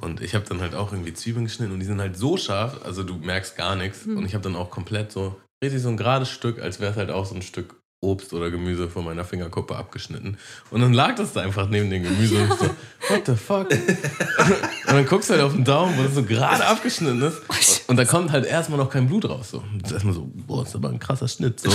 Und 0.00 0.20
ich 0.22 0.34
habe 0.34 0.44
dann 0.44 0.60
halt 0.60 0.74
auch 0.74 0.92
irgendwie 0.92 1.14
Zwiebeln 1.14 1.44
geschnitten 1.44 1.72
und 1.72 1.80
die 1.80 1.86
sind 1.86 2.00
halt 2.00 2.16
so 2.16 2.36
scharf, 2.36 2.80
also 2.84 3.04
du 3.04 3.14
merkst 3.16 3.56
gar 3.56 3.76
nichts. 3.76 4.06
Und 4.06 4.24
ich 4.24 4.34
habe 4.34 4.42
dann 4.42 4.56
auch 4.56 4.70
komplett 4.70 5.12
so, 5.12 5.40
richtig 5.62 5.82
so 5.82 5.88
ein 5.88 5.96
gerades 5.96 6.28
Stück, 6.30 6.60
als 6.60 6.80
wäre 6.80 6.92
es 6.92 6.96
halt 6.96 7.10
auch 7.10 7.26
so 7.26 7.34
ein 7.34 7.42
Stück 7.42 7.74
Obst 8.00 8.32
oder 8.32 8.50
Gemüse 8.52 8.88
von 8.88 9.04
meiner 9.04 9.24
Fingerkuppe 9.24 9.74
abgeschnitten. 9.74 10.38
Und 10.70 10.80
dann 10.82 10.92
lag 10.92 11.16
das 11.16 11.32
da 11.32 11.40
einfach 11.40 11.68
neben 11.68 11.90
dem 11.90 12.04
Gemüse 12.04 12.36
und 12.42 12.52
ich 12.52 12.58
so, 12.58 12.66
what 13.08 13.26
the 13.26 13.34
fuck? 13.34 13.68
Und 14.88 14.94
dann 14.94 15.04
guckst 15.04 15.28
du 15.28 15.34
halt 15.34 15.42
auf 15.42 15.52
den 15.52 15.64
Daumen, 15.64 15.98
wo 15.98 16.02
das 16.04 16.14
so 16.14 16.22
gerade 16.22 16.64
abgeschnitten 16.64 17.20
ist. 17.20 17.42
Und 17.88 17.96
da 17.96 18.04
kommt 18.06 18.30
halt 18.32 18.46
erstmal 18.46 18.78
noch 18.78 18.88
kein 18.88 19.06
Blut 19.08 19.28
raus. 19.28 19.50
So. 19.50 19.58
Und 19.58 19.82
das 19.82 19.90
ist 19.90 19.94
erstmal 19.96 20.14
so, 20.14 20.30
boah, 20.32 20.62
ist 20.62 20.74
aber 20.76 20.88
ein 20.90 20.98
krasser 20.98 21.28
Schnitt. 21.28 21.60
So. 21.60 21.70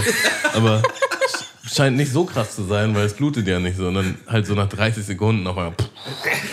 Aber 0.56 0.82
sch- 0.82 1.76
scheint 1.76 1.96
nicht 1.98 2.12
so 2.12 2.24
krass 2.26 2.56
zu 2.56 2.64
sein, 2.64 2.96
weil 2.96 3.06
es 3.06 3.14
blutet 3.14 3.46
ja 3.48 3.60
nicht 3.60 3.78
so. 3.78 3.88
Und 3.90 3.96
dann 3.96 4.18
halt 4.28 4.48
so 4.48 4.56
nach 4.56 4.68
30 4.70 5.06
Sekunden 5.06 5.44
nochmal, 5.44 5.74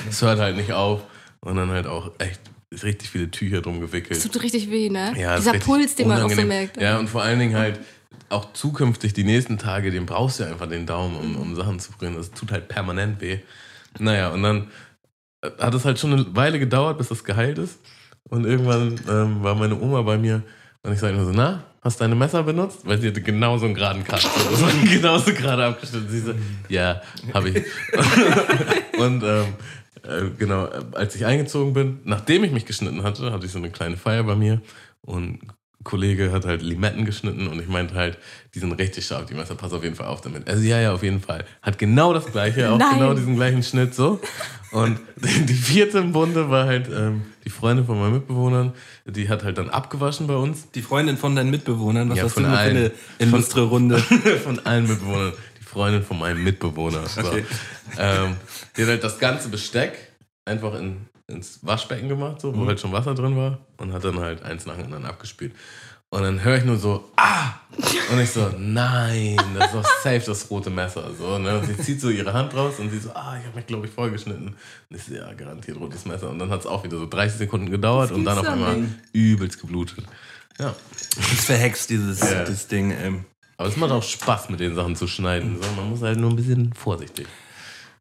es 0.08 0.20
hört 0.20 0.38
halt 0.40 0.56
nicht 0.56 0.72
auf. 0.72 1.00
Und 1.40 1.56
dann 1.56 1.70
halt 1.70 1.86
auch 1.86 2.10
echt 2.18 2.40
richtig 2.72 3.10
viele 3.10 3.30
Tücher 3.30 3.60
drum 3.62 3.80
gewickelt. 3.80 4.16
Das 4.24 4.30
tut 4.30 4.42
richtig 4.42 4.70
weh, 4.70 4.88
ne? 4.88 5.14
Ja, 5.18 5.36
Dieser 5.36 5.54
Puls, 5.54 5.94
den 5.96 6.08
man 6.08 6.18
auch 6.18 6.20
so 6.20 6.24
unangenehm. 6.26 6.48
merkt. 6.48 6.80
Ja, 6.80 6.98
und 6.98 7.08
vor 7.08 7.22
allen 7.22 7.38
Dingen 7.38 7.56
halt 7.56 7.80
auch 8.28 8.52
zukünftig 8.52 9.12
die 9.12 9.24
nächsten 9.24 9.58
Tage, 9.58 9.90
den 9.90 10.06
brauchst 10.06 10.38
du 10.38 10.44
ja 10.44 10.50
einfach 10.50 10.68
den 10.68 10.86
Daumen, 10.86 11.16
um, 11.16 11.36
um 11.36 11.56
Sachen 11.56 11.80
zu 11.80 11.92
bringen. 11.92 12.16
Das 12.16 12.30
tut 12.30 12.52
halt 12.52 12.68
permanent 12.68 13.20
weh. 13.20 13.40
Naja, 13.98 14.28
und 14.30 14.42
dann 14.42 14.68
äh, 15.42 15.50
hat 15.58 15.74
es 15.74 15.84
halt 15.84 15.98
schon 15.98 16.12
eine 16.12 16.36
Weile 16.36 16.58
gedauert, 16.58 16.98
bis 16.98 17.08
das 17.08 17.24
geheilt 17.24 17.58
ist. 17.58 17.78
Und 18.28 18.44
irgendwann 18.44 19.00
ähm, 19.08 19.42
war 19.42 19.54
meine 19.56 19.80
Oma 19.80 20.02
bei 20.02 20.16
mir 20.16 20.42
und 20.82 20.92
ich 20.92 21.00
sage 21.00 21.16
nur 21.16 21.26
so, 21.26 21.32
na, 21.32 21.64
hast 21.82 21.98
du 21.98 22.04
deine 22.04 22.14
Messer 22.14 22.42
benutzt? 22.44 22.80
Weil 22.84 23.00
sie 23.00 23.08
hatte 23.08 23.20
genau 23.20 23.58
so 23.58 23.66
einen 23.66 23.74
geraden 23.74 24.04
Cut. 24.04 24.20
So, 24.50 24.50
Das 24.50 24.62
war 24.62 24.70
genauso 24.84 25.32
gerade 25.32 25.64
abgeschnitten. 25.66 26.08
Sie 26.08 26.20
so, 26.20 26.34
ja, 26.68 27.02
habe 27.34 27.48
ich. 27.50 27.56
und 28.98 29.22
ähm, 29.24 29.46
äh, 30.10 30.30
genau, 30.38 30.66
äh, 30.66 30.82
als 30.92 31.14
ich 31.14 31.24
eingezogen 31.24 31.72
bin, 31.72 32.00
nachdem 32.04 32.44
ich 32.44 32.52
mich 32.52 32.66
geschnitten 32.66 33.02
hatte, 33.02 33.32
hatte 33.32 33.46
ich 33.46 33.52
so 33.52 33.58
eine 33.58 33.70
kleine 33.70 33.96
Feier 33.96 34.24
bei 34.24 34.34
mir. 34.34 34.60
Und 35.02 35.42
ein 35.42 35.84
Kollege 35.84 36.30
hat 36.30 36.44
halt 36.44 36.60
Limetten 36.62 37.06
geschnitten 37.06 37.46
und 37.48 37.58
ich 37.60 37.68
meinte 37.68 37.94
halt, 37.94 38.18
die 38.54 38.58
sind 38.58 38.72
richtig 38.72 39.06
scharf, 39.06 39.24
die 39.26 39.34
Messer, 39.34 39.54
pass 39.54 39.72
auf 39.72 39.82
jeden 39.82 39.94
Fall 39.96 40.08
auf 40.08 40.20
damit. 40.20 40.46
Also 40.48 40.62
ja, 40.62 40.78
ja, 40.78 40.92
auf 40.92 41.02
jeden 41.02 41.20
Fall. 41.20 41.44
Hat 41.62 41.78
genau 41.78 42.12
das 42.12 42.26
gleiche, 42.26 42.70
auch 42.70 42.78
Nein. 42.78 42.98
genau 42.98 43.14
diesen 43.14 43.36
gleichen 43.36 43.62
Schnitt 43.62 43.94
so. 43.94 44.20
Und 44.72 45.00
die 45.16 45.54
vierte 45.54 45.98
im 45.98 46.12
Bunde 46.12 46.50
war 46.50 46.66
halt 46.66 46.88
ähm, 46.94 47.22
die 47.44 47.50
Freundin 47.50 47.86
von 47.86 47.98
meinen 47.98 48.12
Mitbewohnern, 48.12 48.74
die 49.06 49.30
hat 49.30 49.42
halt 49.42 49.56
dann 49.56 49.70
abgewaschen 49.70 50.26
bei 50.26 50.36
uns. 50.36 50.70
Die 50.72 50.82
Freundin 50.82 51.16
von 51.16 51.34
deinen 51.34 51.50
Mitbewohnern, 51.50 52.10
was 52.10 52.18
Ja, 52.18 52.24
hast 52.24 52.34
von 52.34 52.42
du 52.42 52.50
nur 52.50 52.58
für 52.58 52.62
allen. 52.62 52.76
eine 52.76 52.90
illustre 53.18 53.62
Runde? 53.62 53.98
von 54.44 54.58
allen 54.66 54.86
Mitbewohnern. 54.86 55.32
Die 55.60 55.64
Freundin 55.64 56.02
von 56.02 56.18
meinem 56.18 56.44
Mitbewohner. 56.44 57.06
So. 57.06 57.22
Okay. 57.22 57.44
Ähm, 57.98 58.36
die 58.80 58.84
hat 58.86 58.92
halt 58.92 59.04
das 59.04 59.18
ganze 59.18 59.50
Besteck 59.50 59.98
einfach 60.46 60.74
in, 60.74 61.06
ins 61.26 61.58
Waschbecken 61.60 62.08
gemacht, 62.08 62.40
so, 62.40 62.56
wo 62.56 62.64
halt 62.66 62.80
schon 62.80 62.92
Wasser 62.92 63.14
drin 63.14 63.36
war. 63.36 63.58
Und 63.76 63.92
hat 63.92 64.02
dann 64.04 64.18
halt 64.18 64.42
eins 64.42 64.64
nach 64.64 64.76
dem 64.76 64.86
anderen 64.86 65.04
abgespült. 65.04 65.52
Und 66.08 66.22
dann 66.22 66.42
höre 66.42 66.56
ich 66.56 66.64
nur 66.64 66.78
so, 66.78 67.12
ah! 67.16 67.50
Und 68.10 68.18
ich 68.18 68.30
so, 68.30 68.50
nein, 68.58 69.36
das 69.58 69.66
ist 69.66 69.74
doch 69.74 69.84
safe 70.02 70.22
das 70.24 70.50
rote 70.50 70.70
Messer. 70.70 71.10
So, 71.16 71.36
ne? 71.38 71.58
Und 71.58 71.66
sie 71.66 71.76
zieht 71.76 72.00
so 72.00 72.08
ihre 72.08 72.32
Hand 72.32 72.54
raus 72.54 72.78
und 72.78 72.90
sie 72.90 72.98
so, 72.98 73.10
ah, 73.10 73.36
ich 73.38 73.46
habe 73.46 73.56
mich, 73.56 73.66
glaube 73.66 73.86
ich, 73.86 73.92
vollgeschnitten. 73.92 74.46
Und 74.88 74.96
ich 74.96 75.04
so, 75.04 75.12
ja, 75.14 75.30
garantiert 75.34 75.78
rotes 75.78 76.06
Messer. 76.06 76.30
Und 76.30 76.38
dann 76.38 76.48
hat 76.48 76.60
es 76.60 76.66
auch 76.66 76.82
wieder 76.82 76.96
so 76.96 77.06
30 77.06 77.36
Sekunden 77.36 77.70
gedauert 77.70 78.12
und 78.12 78.24
dann 78.24 78.38
auf 78.38 78.48
einmal 78.48 78.78
nicht. 78.78 78.94
übelst 79.12 79.60
geblutet. 79.60 80.06
Ja. 80.58 80.74
Das 81.16 81.32
ist 81.32 81.44
verhext, 81.44 81.90
dieses 81.90 82.20
Ja. 82.20 82.44
das 82.44 82.66
Ding. 82.66 82.92
Ähm. 82.92 83.26
Aber 83.58 83.68
es 83.68 83.76
macht 83.76 83.90
auch 83.90 84.02
Spaß, 84.02 84.48
mit 84.48 84.60
den 84.60 84.74
Sachen 84.74 84.96
zu 84.96 85.06
schneiden. 85.06 85.58
So. 85.62 85.70
Man 85.76 85.90
muss 85.90 86.00
halt 86.00 86.18
nur 86.18 86.30
ein 86.30 86.36
bisschen 86.36 86.72
vorsichtig. 86.72 87.26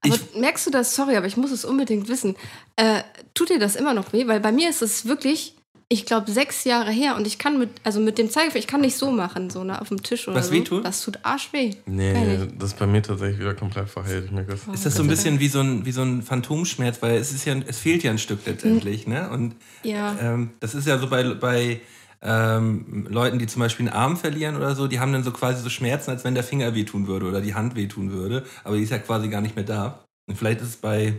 Aber 0.05 0.17
merkst 0.37 0.65
du 0.67 0.71
das? 0.71 0.95
Sorry, 0.95 1.15
aber 1.17 1.27
ich 1.27 1.37
muss 1.37 1.51
es 1.51 1.65
unbedingt 1.65 2.07
wissen. 2.07 2.35
Äh, 2.75 3.01
tut 3.33 3.49
dir 3.49 3.59
das 3.59 3.75
immer 3.75 3.93
noch 3.93 4.13
weh? 4.13 4.27
Weil 4.27 4.39
bei 4.39 4.51
mir 4.51 4.69
ist 4.69 4.81
es 4.81 5.05
wirklich, 5.05 5.55
ich 5.89 6.05
glaube, 6.05 6.31
sechs 6.31 6.63
Jahre 6.63 6.91
her 6.91 7.15
und 7.17 7.27
ich 7.27 7.37
kann 7.39 7.57
mit, 7.59 7.69
also 7.83 7.99
mit 7.99 8.17
dem 8.17 8.29
Zeigefinger, 8.29 8.59
ich 8.59 8.67
kann 8.67 8.81
nicht 8.81 8.95
so 8.95 9.11
machen, 9.11 9.49
so 9.49 9.63
ne, 9.63 9.81
auf 9.81 9.89
dem 9.89 10.01
Tisch 10.03 10.27
oder 10.27 10.37
Was 10.37 10.47
so. 10.47 10.53
weh 10.53 10.61
tut? 10.61 10.85
Das 10.85 11.01
tut 11.03 11.19
arschweh. 11.23 11.71
Nee, 11.85 12.13
Ehrlich. 12.13 12.49
das 12.57 12.69
ist 12.71 12.79
bei 12.79 12.87
mir 12.87 13.01
tatsächlich 13.01 13.39
wieder 13.39 13.55
komplett 13.55 13.89
verheilt. 13.89 14.25
Ich 14.25 14.31
merke 14.31 14.51
das. 14.51 14.73
Ist 14.73 14.85
das 14.85 14.95
so 14.95 15.03
ein 15.03 15.09
bisschen 15.09 15.39
wie 15.39 15.47
so 15.49 15.59
ein, 15.59 15.85
wie 15.85 15.91
so 15.91 16.01
ein 16.03 16.21
Phantomschmerz, 16.21 17.01
weil 17.01 17.17
es 17.17 17.31
ist 17.33 17.43
ja, 17.45 17.55
es 17.67 17.79
fehlt 17.79 18.03
ja 18.03 18.11
ein 18.11 18.19
Stück 18.19 18.39
letztendlich, 18.45 19.07
ne? 19.07 19.29
Und 19.29 19.55
Ja. 19.83 20.15
ähm, 20.21 20.51
das 20.59 20.75
ist 20.75 20.87
ja 20.87 20.97
so 20.99 21.09
bei, 21.09 21.23
bei 21.33 21.81
ähm, 22.21 23.07
Leuten, 23.09 23.39
die 23.39 23.47
zum 23.47 23.61
Beispiel 23.61 23.87
einen 23.87 23.95
Arm 23.95 24.17
verlieren 24.17 24.55
oder 24.55 24.75
so, 24.75 24.87
die 24.87 24.99
haben 24.99 25.13
dann 25.13 25.23
so 25.23 25.31
quasi 25.31 25.61
so 25.63 25.69
Schmerzen, 25.69 26.11
als 26.11 26.23
wenn 26.23 26.35
der 26.35 26.43
Finger 26.43 26.75
wehtun 26.75 27.07
würde 27.07 27.27
oder 27.27 27.41
die 27.41 27.55
Hand 27.55 27.75
wehtun 27.75 28.11
würde, 28.11 28.45
aber 28.63 28.75
die 28.75 28.83
ist 28.83 28.91
ja 28.91 28.99
quasi 28.99 29.29
gar 29.29 29.41
nicht 29.41 29.55
mehr 29.55 29.65
da. 29.65 30.03
Und 30.27 30.37
vielleicht 30.37 30.61
ist 30.61 30.67
es 30.67 30.77
bei, 30.77 31.15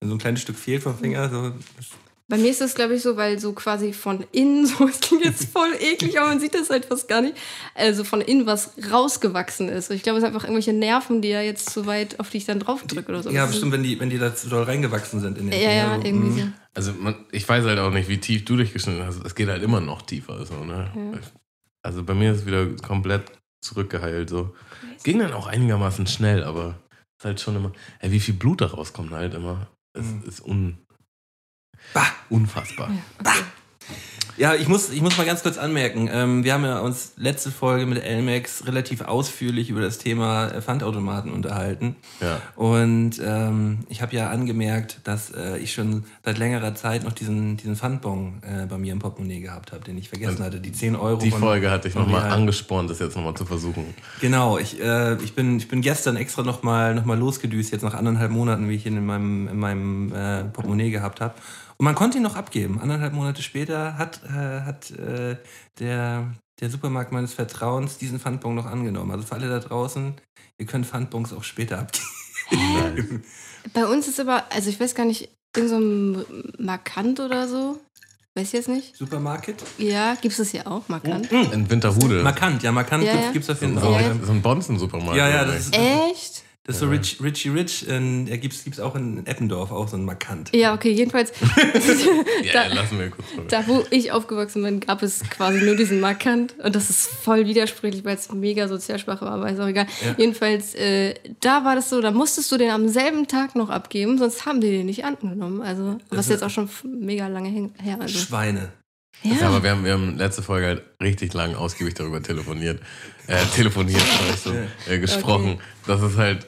wenn 0.00 0.08
so 0.08 0.14
ein 0.14 0.18
kleines 0.18 0.42
Stück 0.42 0.56
fehlt 0.56 0.82
vom 0.82 0.98
Finger, 0.98 1.28
so, 1.28 1.52
Bei 2.28 2.36
mir 2.38 2.50
ist 2.50 2.60
das, 2.60 2.74
glaube 2.74 2.94
ich, 2.94 3.02
so, 3.02 3.16
weil 3.16 3.38
so 3.38 3.52
quasi 3.52 3.92
von 3.92 4.24
innen, 4.32 4.66
so, 4.66 4.88
es 4.88 4.98
klingt 5.00 5.24
jetzt 5.24 5.50
voll 5.52 5.72
eklig, 5.78 6.18
aber 6.18 6.28
man 6.30 6.40
sieht 6.40 6.54
das 6.54 6.70
halt 6.70 6.86
fast 6.86 7.06
gar 7.08 7.20
nicht, 7.22 7.36
also 7.74 8.02
von 8.02 8.20
innen 8.20 8.46
was 8.46 8.72
rausgewachsen 8.90 9.68
ist. 9.68 9.90
Ich 9.92 10.02
glaube, 10.02 10.18
es 10.18 10.22
sind 10.22 10.34
einfach 10.34 10.44
irgendwelche 10.44 10.72
Nerven, 10.72 11.22
die 11.22 11.28
ja 11.28 11.40
jetzt 11.40 11.70
so 11.70 11.86
weit, 11.86 12.18
auf 12.18 12.30
die 12.30 12.38
ich 12.38 12.44
dann 12.44 12.58
draufdrücke 12.58 13.08
oder 13.10 13.22
so. 13.22 13.30
ja, 13.30 13.46
bestimmt, 13.46 13.70
wenn 13.72 13.84
die, 13.84 14.00
wenn 14.00 14.10
die 14.10 14.18
da 14.18 14.34
zu 14.34 14.48
doll 14.48 14.64
reingewachsen 14.64 15.20
sind 15.20 15.38
in 15.38 15.50
den 15.50 15.60
Ja, 15.60 15.70
ja, 15.70 15.82
Finger, 15.84 16.00
so, 16.00 16.06
irgendwie 16.06 16.42
mm. 16.42 16.46
so. 16.46 16.52
Also 16.74 16.92
man, 16.92 17.14
ich 17.30 17.48
weiß 17.48 17.64
halt 17.64 17.78
auch 17.78 17.92
nicht, 17.92 18.08
wie 18.08 18.18
tief 18.18 18.44
du 18.44 18.56
dich 18.56 18.72
geschnitten 18.72 19.04
hast. 19.06 19.24
Es 19.24 19.34
geht 19.34 19.48
halt 19.48 19.62
immer 19.62 19.80
noch 19.80 20.02
tiefer. 20.02 20.44
So, 20.44 20.64
ne? 20.64 20.90
Also 21.82 22.02
bei 22.02 22.12
mir 22.14 22.32
ist 22.32 22.40
es 22.40 22.46
wieder 22.46 22.66
komplett 22.86 23.22
zurückgeheilt. 23.62 24.28
So. 24.28 24.54
Ging 25.02 25.18
dann 25.20 25.32
auch 25.32 25.46
einigermaßen 25.46 26.06
schnell, 26.06 26.44
aber 26.44 26.78
es 26.90 27.20
ist 27.20 27.24
halt 27.24 27.40
schon 27.40 27.56
immer. 27.56 27.72
Ey, 28.00 28.10
wie 28.12 28.20
viel 28.20 28.34
Blut 28.34 28.60
da 28.60 28.66
rauskommt 28.66 29.12
halt 29.12 29.32
immer. 29.34 29.68
Es 29.94 30.04
Mhm. 30.04 30.22
ist 30.26 30.40
un, 30.44 30.78
Bah. 31.94 32.06
unfassbar. 32.30 32.90
Ja, 32.90 33.30
okay. 33.30 33.44
Ja, 34.38 34.54
ich 34.54 34.68
muss, 34.68 34.90
ich 34.90 35.00
muss 35.00 35.16
mal 35.16 35.24
ganz 35.24 35.42
kurz 35.42 35.56
anmerken. 35.56 36.10
Ähm, 36.12 36.44
wir 36.44 36.52
haben 36.52 36.64
ja 36.64 36.80
uns 36.80 37.12
letzte 37.16 37.50
Folge 37.50 37.86
mit 37.86 38.04
Elmex 38.04 38.66
relativ 38.66 39.00
ausführlich 39.00 39.70
über 39.70 39.80
das 39.80 39.96
Thema 39.96 40.48
äh, 40.48 40.60
Pfandautomaten 40.60 41.32
unterhalten. 41.32 41.96
Ja. 42.20 42.42
Und 42.54 43.12
ähm, 43.24 43.78
ich 43.88 44.02
habe 44.02 44.14
ja 44.14 44.28
angemerkt, 44.28 45.00
dass 45.04 45.30
äh, 45.30 45.56
ich 45.56 45.72
schon 45.72 46.04
seit 46.22 46.36
längerer 46.36 46.74
Zeit 46.74 47.04
noch 47.04 47.12
diesen, 47.12 47.56
diesen 47.56 47.76
Pfandbon 47.76 48.42
äh, 48.42 48.66
bei 48.66 48.76
mir 48.76 48.92
im 48.92 48.98
Portemonnaie 48.98 49.40
gehabt 49.40 49.72
habe, 49.72 49.84
den 49.84 49.96
ich 49.96 50.10
vergessen 50.10 50.44
hatte. 50.44 50.60
Die 50.60 50.72
10 50.72 50.96
Euro. 50.96 51.18
Die 51.18 51.30
von- 51.30 51.40
Folge 51.40 51.70
hatte 51.70 51.88
ich 51.88 51.94
nochmal 51.94 52.30
angespornt, 52.30 52.90
das 52.90 52.98
jetzt 52.98 53.16
nochmal 53.16 53.34
zu 53.34 53.46
versuchen. 53.46 53.94
Genau, 54.20 54.58
ich, 54.58 54.78
äh, 54.82 55.14
ich, 55.22 55.34
bin, 55.34 55.56
ich 55.56 55.68
bin 55.68 55.80
gestern 55.80 56.16
extra 56.16 56.42
nochmal 56.42 56.94
noch 56.94 57.06
mal 57.06 57.18
losgedüst, 57.18 57.72
jetzt 57.72 57.82
nach 57.82 57.94
anderthalb 57.94 58.32
Monaten, 58.32 58.68
wie 58.68 58.74
ich 58.74 58.84
ihn 58.84 58.98
in 58.98 59.06
meinem, 59.06 59.48
in 59.48 59.58
meinem 59.58 60.12
äh, 60.12 60.44
Portemonnaie 60.44 60.90
gehabt 60.90 61.22
habe. 61.22 61.32
Und 61.78 61.84
man 61.84 61.94
konnte 61.94 62.18
ihn 62.18 62.22
noch 62.22 62.36
abgeben. 62.36 62.80
Anderthalb 62.80 63.12
Monate 63.12 63.42
später 63.42 63.98
hat, 63.98 64.20
äh, 64.24 64.60
hat 64.62 64.90
äh, 64.92 65.36
der, 65.78 66.32
der 66.60 66.70
Supermarkt 66.70 67.12
meines 67.12 67.34
Vertrauens 67.34 67.98
diesen 67.98 68.18
Pfandbon 68.18 68.54
noch 68.54 68.66
angenommen. 68.66 69.10
Also 69.10 69.26
für 69.26 69.34
alle 69.34 69.48
da 69.48 69.58
draußen, 69.58 70.14
ihr 70.58 70.66
könnt 70.66 70.86
Pfandbons 70.86 71.32
auch 71.32 71.44
später 71.44 71.80
abgeben. 71.80 73.22
Bei 73.74 73.86
uns 73.86 74.08
ist 74.08 74.20
aber, 74.20 74.44
also 74.50 74.70
ich 74.70 74.80
weiß 74.80 74.94
gar 74.94 75.04
nicht, 75.04 75.28
irgend 75.54 75.70
so 75.70 75.78
ein 75.78 76.24
Markant 76.58 77.20
oder 77.20 77.48
so. 77.48 77.80
Weiß 78.34 78.48
ich 78.48 78.52
jetzt 78.52 78.68
nicht. 78.68 78.94
Supermarket? 78.94 79.62
Ja, 79.78 80.14
gibt 80.14 80.32
es 80.32 80.36
das 80.36 80.50
hier 80.50 80.66
auch, 80.66 80.86
Markant? 80.88 81.32
In 81.32 81.70
Winterhude. 81.70 82.22
Markant, 82.22 82.62
ja, 82.62 82.70
markant 82.70 83.02
Ja, 83.02 83.12
gibt's, 83.12 83.26
ja. 83.26 83.32
gibt's 83.32 83.50
auf 83.50 83.60
jeden 83.62 83.74
so, 83.74 83.80
Fall. 83.80 84.02
Ja, 84.02 84.12
auch. 84.12 84.18
so, 84.20 84.26
so 84.26 84.32
ein 84.32 84.42
Bonzen-Supermarkt. 84.42 85.16
Ja, 85.16 85.28
ja, 85.28 85.44
das 85.46 85.60
ist? 85.60 85.74
Echt? 85.74 86.35
Das 86.66 86.76
ist 86.76 86.80
so 86.80 86.88
Rich, 86.88 87.18
Richie 87.22 87.48
Rich. 87.50 87.86
In, 87.88 88.26
ja, 88.26 88.36
gibt's, 88.36 88.64
gibt's 88.64 88.80
auch 88.80 88.94
in 88.96 89.24
Eppendorf, 89.26 89.70
auch 89.70 89.88
so 89.88 89.96
ein 89.96 90.04
Markant. 90.04 90.50
Ja, 90.54 90.74
okay, 90.74 90.90
jedenfalls. 90.90 91.32
Ja, 92.42 92.52
da, 92.52 92.74
lassen 92.74 92.98
wir 92.98 93.10
kurz 93.10 93.26
mal. 93.36 93.46
da, 93.48 93.66
wo 93.66 93.84
ich 93.90 94.12
aufgewachsen 94.12 94.62
bin, 94.62 94.80
gab 94.80 95.02
es 95.02 95.20
quasi 95.30 95.60
nur 95.64 95.74
diesen 95.76 96.00
Markant. 96.00 96.54
Und 96.62 96.74
das 96.76 96.90
ist 96.90 97.06
voll 97.08 97.46
widersprüchlich, 97.46 98.04
weil 98.04 98.16
es 98.16 98.30
mega 98.32 98.68
sozialsprache 98.68 99.24
war, 99.24 99.32
aber 99.32 99.50
ist 99.50 99.58
auch 99.60 99.66
egal. 99.68 99.86
Ja. 100.04 100.14
Jedenfalls, 100.18 100.74
äh, 100.74 101.14
da 101.40 101.64
war 101.64 101.74
das 101.74 101.88
so, 101.90 102.00
da 102.00 102.10
musstest 102.10 102.50
du 102.52 102.56
den 102.56 102.70
am 102.70 102.88
selben 102.88 103.26
Tag 103.26 103.54
noch 103.56 103.70
abgeben, 103.70 104.18
sonst 104.18 104.44
haben 104.46 104.60
die 104.60 104.70
den 104.70 104.86
nicht 104.86 105.04
angenommen. 105.04 105.62
Also, 105.62 105.98
was 106.10 106.26
ist- 106.26 106.32
jetzt 106.32 106.42
auch 106.44 106.50
schon 106.50 106.68
mega 106.84 107.26
lange 107.28 107.48
her. 107.82 107.98
Also. 108.00 108.18
Schweine. 108.18 108.72
Ja, 109.22 109.34
Ja, 109.40 109.48
aber 109.48 109.62
wir 109.62 109.70
haben, 109.70 109.84
wir 109.84 109.92
haben 109.92 110.18
letzte 110.18 110.42
Folge 110.42 110.66
halt 110.66 110.82
richtig 111.02 111.32
lang 111.32 111.54
ausgiebig 111.54 111.94
darüber 111.94 112.22
telefoniert, 112.22 112.80
äh, 113.28 113.44
telefoniert, 113.54 114.02
weißt 114.30 114.46
du, 114.46 114.92
äh, 114.92 114.98
gesprochen. 114.98 115.58
Das 115.86 116.02
ist 116.02 116.16
halt 116.18 116.46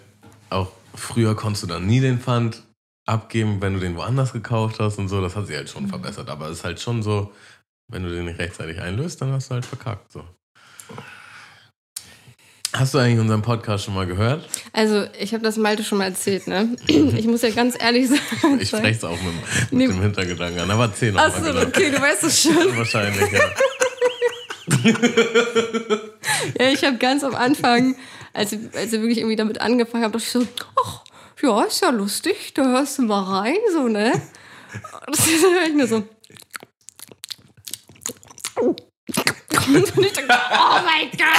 früher 0.99 1.35
konntest 1.35 1.63
du 1.63 1.67
dann 1.67 1.87
nie 1.87 2.01
den 2.01 2.19
Pfand 2.21 2.63
abgeben, 3.07 3.61
wenn 3.63 3.75
du 3.75 3.81
den 3.81 3.97
woanders 3.97 4.33
gekauft 4.33 4.81
hast 4.81 4.99
und 4.99 5.09
so. 5.09 5.21
Das 5.23 5.35
hat 5.37 5.47
sich 5.47 5.57
halt 5.57 5.71
schon 5.71 5.85
Mhm. 5.85 5.89
verbessert. 5.89 6.29
Aber 6.29 6.47
es 6.49 6.59
ist 6.59 6.65
halt 6.65 6.81
schon 6.81 7.03
so, 7.03 7.33
wenn 7.91 8.03
du 8.03 8.11
den 8.11 8.27
nicht 8.27 8.39
rechtzeitig 8.39 8.81
einlöst, 8.81 9.21
dann 9.23 9.33
hast 9.33 9.49
du 9.51 9.55
halt 9.55 9.65
verkackt. 9.65 10.13
So. 10.13 10.25
Hast 12.75 12.93
du 12.93 12.99
eigentlich 12.99 13.19
unseren 13.19 13.41
Podcast 13.41 13.87
schon 13.87 13.95
mal 13.95 14.07
gehört? 14.07 14.47
also 14.75 15.07
ich 15.19 15.33
habe 15.33 15.43
das 15.43 15.57
Malte 15.57 15.83
schon 15.83 15.97
mal 15.99 16.05
erzählt, 16.05 16.47
ne? 16.47 16.77
Ich 16.87 17.27
muss 17.27 17.41
ja 17.41 17.49
ganz 17.51 17.77
ehrlich 17.81 18.09
sagen. 18.09 18.61
Ich 18.61 18.69
spreche 18.69 18.91
es 18.91 19.05
auch 19.05 19.17
mit, 19.23 19.33
mit 19.33 19.73
Nee. 19.73 19.87
dem 19.87 20.03
Hintergedanken 20.03 20.61
an. 20.61 20.71
Aber 20.71 20.87
noch 20.89 21.17
Achso, 21.23 21.43
genau. 21.43 21.63
okay, 21.63 21.91
du 21.91 21.99
weißt 22.01 22.25
es 22.25 22.43
schon. 22.45 22.77
Wahrscheinlich, 22.77 23.33
ja. 23.33 23.41
Ja, 26.59 26.69
ich 26.71 26.85
habe 26.85 26.99
ganz 26.99 27.25
am 27.25 27.35
Anfang, 27.35 27.97
als, 28.33 28.53
ich- 28.53 28.75
als 28.75 28.93
ich 28.93 29.01
wirklich 29.01 29.19
irgendwie 29.19 29.37
damit 29.37 29.61
angefangen 29.61 30.05
habe, 30.05 30.13
dachte 30.19 30.25
ich 30.27 30.33
so, 30.33 30.47
ach, 30.85 31.05
ja, 31.43 31.63
ist 31.65 31.83
ja 31.83 31.91
lustig, 31.91 32.53
da 32.55 32.65
hörst 32.65 32.99
du 32.99 33.03
mal 33.03 33.23
rein, 33.41 33.57
so, 33.73 33.89
ne? 33.89 34.13
Das 35.07 35.27
höre 35.27 35.63
ich 35.67 35.75
nur 35.75 35.87
so. 35.87 35.97
Und 38.59 38.81
ich 40.05 40.13
dachte, 40.13 40.29
oh 40.53 40.81
mein 40.85 41.11
Gott! 41.13 41.38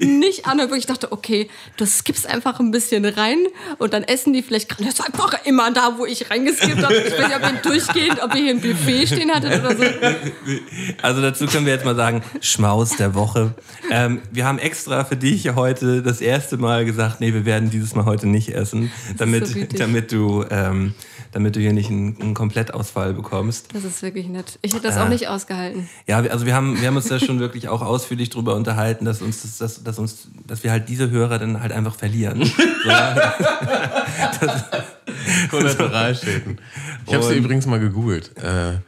Nicht 0.00 0.46
anhören, 0.46 0.70
wirklich. 0.70 0.84
Ich 0.84 0.86
dachte, 0.86 1.12
okay, 1.12 1.48
du 1.76 1.86
skippst 1.86 2.26
einfach 2.26 2.60
ein 2.60 2.70
bisschen 2.70 3.04
rein 3.04 3.38
und 3.78 3.92
dann 3.92 4.02
essen 4.02 4.32
die 4.32 4.42
vielleicht 4.42 4.68
gerade. 4.68 4.84
Das 4.84 4.94
ist 4.94 5.00
einfach 5.00 5.44
immer 5.44 5.70
da, 5.70 5.98
wo 5.98 6.06
ich 6.06 6.30
reingeskippt 6.30 6.82
habe. 6.82 6.94
Ich 6.94 7.12
weiß 7.12 7.28
nicht, 7.28 7.36
ob 7.36 7.42
ihr 7.42 7.70
durchgehend, 7.70 8.22
ob 8.22 8.34
ihr 8.34 8.42
hier 8.42 8.50
ein 8.50 8.60
Buffet 8.60 9.06
stehen 9.06 9.30
hattet 9.30 9.60
oder 9.60 9.76
so. 9.76 9.84
Also 11.02 11.20
dazu 11.20 11.46
können 11.46 11.66
wir 11.66 11.72
jetzt 11.72 11.84
mal 11.84 11.96
sagen, 11.96 12.22
Schmaus 12.40 12.96
der 12.96 13.14
Woche. 13.14 13.54
Ähm, 13.90 14.22
wir 14.30 14.44
haben 14.46 14.58
extra 14.58 15.04
für 15.04 15.16
dich 15.16 15.54
heute 15.54 16.02
das 16.02 16.20
erste 16.20 16.56
Mal 16.56 16.84
gesagt, 16.84 17.20
nee, 17.20 17.32
wir 17.32 17.44
werden 17.44 17.70
dieses 17.70 17.94
Mal 17.94 18.04
heute 18.04 18.26
nicht 18.26 18.54
essen, 18.54 18.90
damit, 19.18 19.46
so 19.46 19.58
damit, 19.76 20.12
du, 20.12 20.44
ähm, 20.50 20.94
damit 21.32 21.54
du 21.56 21.60
hier 21.60 21.72
nicht 21.72 21.90
einen, 21.90 22.20
einen 22.20 22.34
Komplettausfall 22.34 23.14
bekommst. 23.14 23.68
Das 23.74 23.84
ist 23.84 24.02
wirklich 24.02 24.28
nett. 24.28 24.58
Ich 24.62 24.72
hätte 24.72 24.82
das 24.88 24.96
Ah. 24.96 25.04
auch 25.04 25.08
nicht 25.08 25.28
ausgehalten. 25.28 25.88
Ja, 26.06 26.18
also 26.18 26.44
wir 26.46 26.54
haben, 26.54 26.80
wir 26.80 26.88
haben 26.88 26.96
uns 26.96 27.08
da 27.08 27.18
schon 27.20 27.38
wirklich 27.40 27.68
auch 27.68 27.82
ausführlich 27.82 28.30
drüber 28.30 28.54
unterhalten, 28.56 29.04
dass 29.04 29.22
uns 29.22 29.42
das, 29.42 29.58
dass, 29.58 29.84
dass 29.84 29.98
uns, 29.98 30.28
dass 30.46 30.64
wir 30.64 30.70
halt 30.70 30.88
diese 30.88 31.10
Hörer 31.10 31.38
dann 31.38 31.60
halt 31.60 31.72
einfach 31.72 31.94
verlieren. 31.94 32.50
So, 34.40 34.46
Kollateralschäden. 35.50 36.58
Ich 37.06 37.14
habe 37.14 37.24
sie 37.24 37.34
übrigens 37.34 37.66
mal 37.66 37.80
gegoogelt. 37.80 38.30
Äh, 38.42 38.78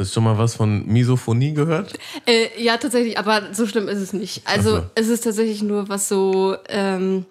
ist 0.00 0.14
schon 0.14 0.24
mal 0.24 0.38
was 0.38 0.54
von 0.54 0.86
Misophonie 0.86 1.52
gehört? 1.52 1.92
Äh, 2.26 2.46
ja, 2.62 2.76
tatsächlich, 2.78 3.18
aber 3.18 3.52
so 3.52 3.66
schlimm 3.66 3.88
ist 3.88 3.98
es 3.98 4.12
nicht. 4.12 4.42
Also 4.46 4.76
so. 4.76 4.82
es 4.94 5.08
ist 5.08 5.24
tatsächlich 5.24 5.62
nur 5.62 5.88
was 5.88 6.08
so, 6.08 6.56
ähm, 6.68 7.26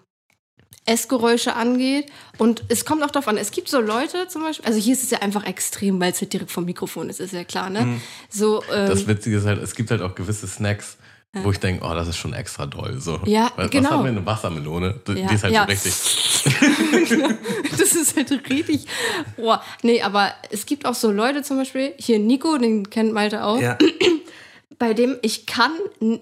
Essgeräusche 0.86 1.56
angeht. 1.56 2.08
Und 2.38 2.64
es 2.68 2.86
kommt 2.86 3.04
auch 3.04 3.12
darauf 3.12 3.28
an, 3.28 3.38
es 3.38 3.52
gibt 3.52 3.70
so 3.70 3.80
Leute 3.80 4.28
zum 4.28 4.44
Beispiel, 4.44 4.66
also 4.66 4.80
hier 4.80 4.94
ist 4.94 5.04
es 5.04 5.12
ja 5.12 5.20
einfach 5.20 5.46
extrem, 5.46 6.00
weil 6.00 6.12
es 6.12 6.22
halt 6.22 6.34
direkt 6.34 6.52
vom 6.52 6.66
Mikrofon 6.66 7.10
ist, 7.10 7.20
ist 7.20 7.34
ja 7.34 7.44
klar, 7.44 7.70
ne? 7.70 8.00
So, 8.30 8.62
ähm, 8.74 8.90
Das 8.90 9.08
Witzige 9.08 9.38
ist 9.38 9.46
halt, 9.46 9.62
es 9.62 9.76
gibt 9.76 9.92
halt 9.92 10.02
auch 10.02 10.16
gewisse 10.16 10.48
Snacks, 10.48 10.98
wo 11.42 11.50
ich 11.52 11.60
denke, 11.60 11.84
oh, 11.84 11.94
das 11.96 12.08
ist 12.08 12.18
schon 12.18 12.34
extra 12.34 12.68
doll. 12.68 13.00
So. 13.00 13.20
Ja, 13.26 13.52
was, 13.56 13.72
genau. 13.72 13.86
Was 13.86 13.92
haben 13.92 14.04
wir? 14.04 14.12
Eine 14.12 14.26
Wassermelone? 14.26 15.00
Die, 15.08 15.14
Ja, 15.14 15.28
die 15.28 15.36
ist 15.36 15.44
halt 15.44 15.54
ja. 15.54 15.66
so 15.66 15.72
richtig. 15.72 15.94
das 17.72 17.94
ist 17.94 18.16
halt 18.16 18.50
richtig. 18.50 18.86
Boah, 19.36 19.64
nee, 19.82 20.02
aber 20.02 20.32
es 20.52 20.66
gibt 20.68 20.86
auch 20.86 20.94
so 20.94 21.12
Leute 21.12 21.42
zum 21.42 21.58
Beispiel, 21.58 21.94
hier 21.98 22.20
Nico, 22.20 22.58
den 22.60 22.88
kennt 22.90 23.14
Malte 23.14 23.44
auch, 23.44 23.60
Ja. 23.60 23.78
bei 24.80 24.94
dem 24.94 25.18
ich 25.22 25.46
kann, 25.46 25.72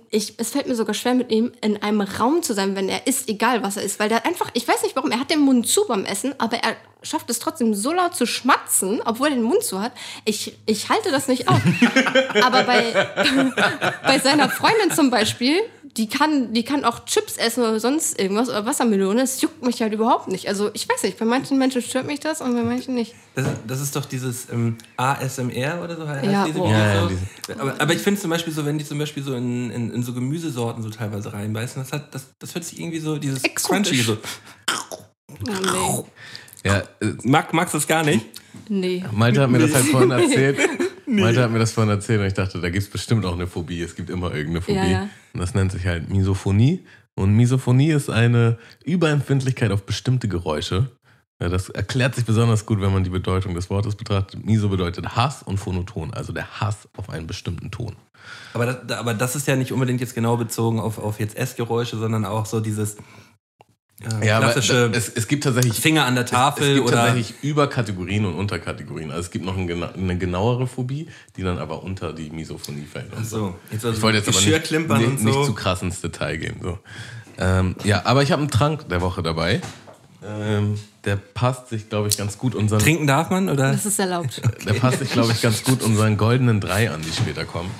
ich, 0.09 0.35
es 0.37 0.51
fällt 0.51 0.67
mir 0.67 0.75
sogar 0.75 0.93
schwer, 0.93 1.13
mit 1.13 1.31
ihm 1.31 1.51
in 1.61 1.81
einem 1.81 2.01
Raum 2.01 2.43
zu 2.43 2.53
sein, 2.53 2.75
wenn 2.75 2.89
er 2.89 3.07
isst, 3.07 3.29
egal 3.29 3.63
was 3.63 3.77
er 3.77 3.83
isst, 3.83 3.99
weil 3.99 4.09
der 4.09 4.25
einfach, 4.25 4.49
ich 4.53 4.67
weiß 4.67 4.83
nicht 4.83 4.95
warum, 4.95 5.11
er 5.11 5.19
hat 5.19 5.31
den 5.31 5.39
Mund 5.39 5.67
zu 5.67 5.85
beim 5.87 6.05
Essen, 6.05 6.33
aber 6.37 6.57
er 6.57 6.75
schafft 7.03 7.29
es 7.29 7.39
trotzdem 7.39 7.73
so 7.73 7.91
laut 7.93 8.15
zu 8.15 8.25
schmatzen, 8.25 9.01
obwohl 9.05 9.29
er 9.29 9.35
den 9.35 9.43
Mund 9.43 9.63
zu 9.63 9.81
hat. 9.81 9.91
Ich, 10.25 10.57
ich 10.65 10.89
halte 10.89 11.11
das 11.11 11.27
nicht 11.27 11.47
auf. 11.47 11.61
aber 12.43 12.63
bei, 12.63 12.93
bei 14.03 14.19
seiner 14.19 14.49
Freundin 14.49 14.91
zum 14.91 15.09
Beispiel, 15.09 15.61
die 15.97 16.07
kann, 16.07 16.53
die 16.53 16.63
kann 16.63 16.85
auch 16.85 17.05
Chips 17.05 17.37
essen 17.37 17.63
oder 17.63 17.79
sonst 17.79 18.19
irgendwas 18.19 18.49
oder 18.49 18.65
Wassermelone, 18.65 19.21
es 19.21 19.41
juckt 19.41 19.63
mich 19.65 19.81
halt 19.81 19.93
überhaupt 19.93 20.27
nicht. 20.27 20.47
Also 20.47 20.69
ich 20.73 20.87
weiß 20.87 21.03
nicht, 21.03 21.17
bei 21.17 21.25
manchen 21.25 21.57
Menschen 21.57 21.81
stört 21.81 22.05
mich 22.07 22.19
das 22.19 22.41
und 22.41 22.53
bei 22.55 22.63
manchen 22.63 22.95
nicht. 22.95 23.13
Das, 23.35 23.47
das 23.67 23.81
ist 23.81 23.95
doch 23.95 24.05
dieses 24.05 24.49
ähm, 24.51 24.77
ASMR 24.97 25.81
oder 25.83 25.95
so 25.97 26.07
heißt 26.07 26.25
Ja, 26.25 26.45
diese. 26.45 26.55
Videos 26.59 26.71
Ja, 26.71 26.93
ja, 27.03 27.09
so. 27.47 27.53
aber, 27.61 27.75
aber 27.79 27.93
ich 27.93 28.01
finde 28.01 28.19
zum 28.21 28.29
Beispiel 28.29 28.53
so, 28.53 28.65
wenn 28.65 28.77
die 28.77 28.85
zum 28.85 28.97
Beispiel 28.99 29.23
so 29.23 29.33
in, 29.35 29.69
in, 29.71 29.91
in 29.93 30.03
so 30.03 30.13
Gemüsesorten 30.13 30.81
so 30.83 30.89
teilweise 30.89 31.33
reinbeißen, 31.33 31.81
das, 31.81 31.91
hat, 31.91 32.13
das, 32.15 32.27
das 32.39 32.55
hört 32.55 32.63
sich 32.65 32.79
irgendwie 32.79 32.99
so, 32.99 33.17
dieses 33.17 33.43
Exotisch. 33.43 33.89
Crunchy 33.89 34.01
so. 34.03 34.17
Oh, 35.75 36.05
Ja, 36.63 36.77
äh, 37.01 37.13
Mag, 37.23 37.53
magst 37.53 37.73
du 37.73 37.77
das 37.77 37.87
gar 37.87 38.03
nicht? 38.03 38.25
Nee. 38.71 39.03
Nee. 39.03 39.03
Malte 39.11 39.41
hat 39.41 39.49
mir 39.49 39.59
das 39.59 39.73
halt 39.73 39.85
vorhin 39.85 40.11
erzählt. 40.11 40.57
Malte 41.05 41.43
hat 41.43 41.51
mir 41.51 41.59
das 41.59 41.73
vorhin 41.73 41.91
erzählt 41.91 42.21
und 42.21 42.27
ich 42.27 42.33
dachte, 42.33 42.61
da 42.61 42.69
gibt 42.69 42.83
es 42.83 42.89
bestimmt 42.89 43.25
auch 43.25 43.33
eine 43.33 43.47
Phobie. 43.47 43.81
Es 43.81 43.95
gibt 43.95 44.09
immer 44.09 44.33
irgendeine 44.33 44.61
Phobie. 44.61 44.77
Ja, 44.77 44.85
ja. 44.85 45.09
Und 45.33 45.41
das 45.41 45.53
nennt 45.53 45.73
sich 45.73 45.85
halt 45.85 46.09
Misophonie. 46.09 46.85
Und 47.15 47.35
Misophonie 47.35 47.91
ist 47.91 48.09
eine 48.09 48.57
Überempfindlichkeit 48.85 49.71
auf 49.71 49.85
bestimmte 49.85 50.29
Geräusche. 50.29 50.89
Ja, 51.41 51.49
das 51.49 51.69
erklärt 51.69 52.15
sich 52.15 52.23
besonders 52.23 52.65
gut, 52.65 52.79
wenn 52.79 52.93
man 52.93 53.03
die 53.03 53.09
Bedeutung 53.09 53.55
des 53.55 53.69
Wortes 53.69 53.95
betrachtet. 53.95 54.45
Miso 54.45 54.69
bedeutet 54.69 55.15
Hass 55.15 55.43
und 55.43 55.57
Phonoton, 55.57 56.13
also 56.13 56.31
der 56.31 56.61
Hass 56.61 56.87
auf 56.95 57.09
einen 57.09 57.27
bestimmten 57.27 57.71
Ton. 57.71 57.95
Aber 58.53 58.67
das, 58.67 58.97
aber 58.97 59.13
das 59.13 59.35
ist 59.35 59.47
ja 59.47 59.55
nicht 59.55 59.73
unbedingt 59.73 59.99
jetzt 59.99 60.15
genau 60.15 60.37
bezogen 60.37 60.79
auf, 60.79 60.97
auf 60.97 61.19
jetzt 61.19 61.35
Essgeräusche, 61.35 61.97
sondern 61.97 62.25
auch 62.25 62.45
so 62.45 62.59
dieses 62.59 62.95
äh, 64.21 64.29
aber 64.31 64.45
klassische 64.51 64.89
es, 64.93 65.09
es 65.09 65.27
gibt 65.27 65.43
tatsächlich 65.43 65.79
Finger 65.79 66.05
an 66.05 66.15
der 66.15 66.25
Tafel 66.25 66.63
es 66.67 66.73
gibt 66.75 66.87
oder 66.87 66.97
tatsächlich 66.97 67.35
Überkategorien 67.43 68.25
und 68.25 68.35
Unterkategorien. 68.35 69.11
Also 69.11 69.21
es 69.21 69.31
gibt 69.31 69.45
noch 69.45 69.57
ein 69.57 69.67
gena- 69.69 69.93
eine 69.93 70.17
genauere 70.17 70.67
Phobie, 70.67 71.07
die 71.37 71.43
dann 71.43 71.57
aber 71.59 71.83
unter 71.83 72.13
die 72.13 72.29
Misophonie 72.29 72.85
fällt. 72.91 73.13
Und 73.15 73.27
so. 73.27 73.55
Jetzt 73.71 73.85
also 73.85 73.97
Ich 73.97 74.01
wollte 74.03 74.17
jetzt 74.17 74.27
aber 74.27 74.37
nicht, 74.37 74.45
Geschirrklimpern 74.45 74.97
nicht, 74.99 75.09
und 75.09 75.17
so. 75.19 75.25
nicht 75.25 75.45
zu 75.45 75.53
krass 75.53 75.81
ins 75.81 76.01
Detail 76.01 76.37
gehen. 76.37 76.55
So. 76.61 76.79
Ähm, 77.37 77.75
ja, 77.83 78.01
aber 78.05 78.23
ich 78.23 78.31
habe 78.31 78.41
einen 78.41 78.51
Trank 78.51 78.87
der 78.89 79.01
Woche 79.01 79.21
dabei. 79.23 79.61
Ähm, 80.23 80.79
der 81.05 81.15
passt 81.15 81.69
sich, 81.69 81.89
glaube 81.89 82.07
ich, 82.07 82.17
ganz 82.17 82.37
gut 82.37 82.53
unseren. 82.53 82.79
Trinken 82.79 83.07
darf 83.07 83.31
man 83.31 83.49
oder? 83.49 83.71
Das 83.71 83.87
ist 83.87 83.97
erlaubt. 83.97 84.39
Der 84.67 84.73
passt 84.73 84.99
sich, 84.99 85.11
glaube 85.11 85.31
ich, 85.31 85.41
ganz 85.41 85.63
gut 85.63 85.81
unseren 85.81 86.15
goldenen 86.17 86.59
drei 86.59 86.91
an, 86.91 87.01
die 87.01 87.11
später 87.11 87.43
kommen. 87.45 87.71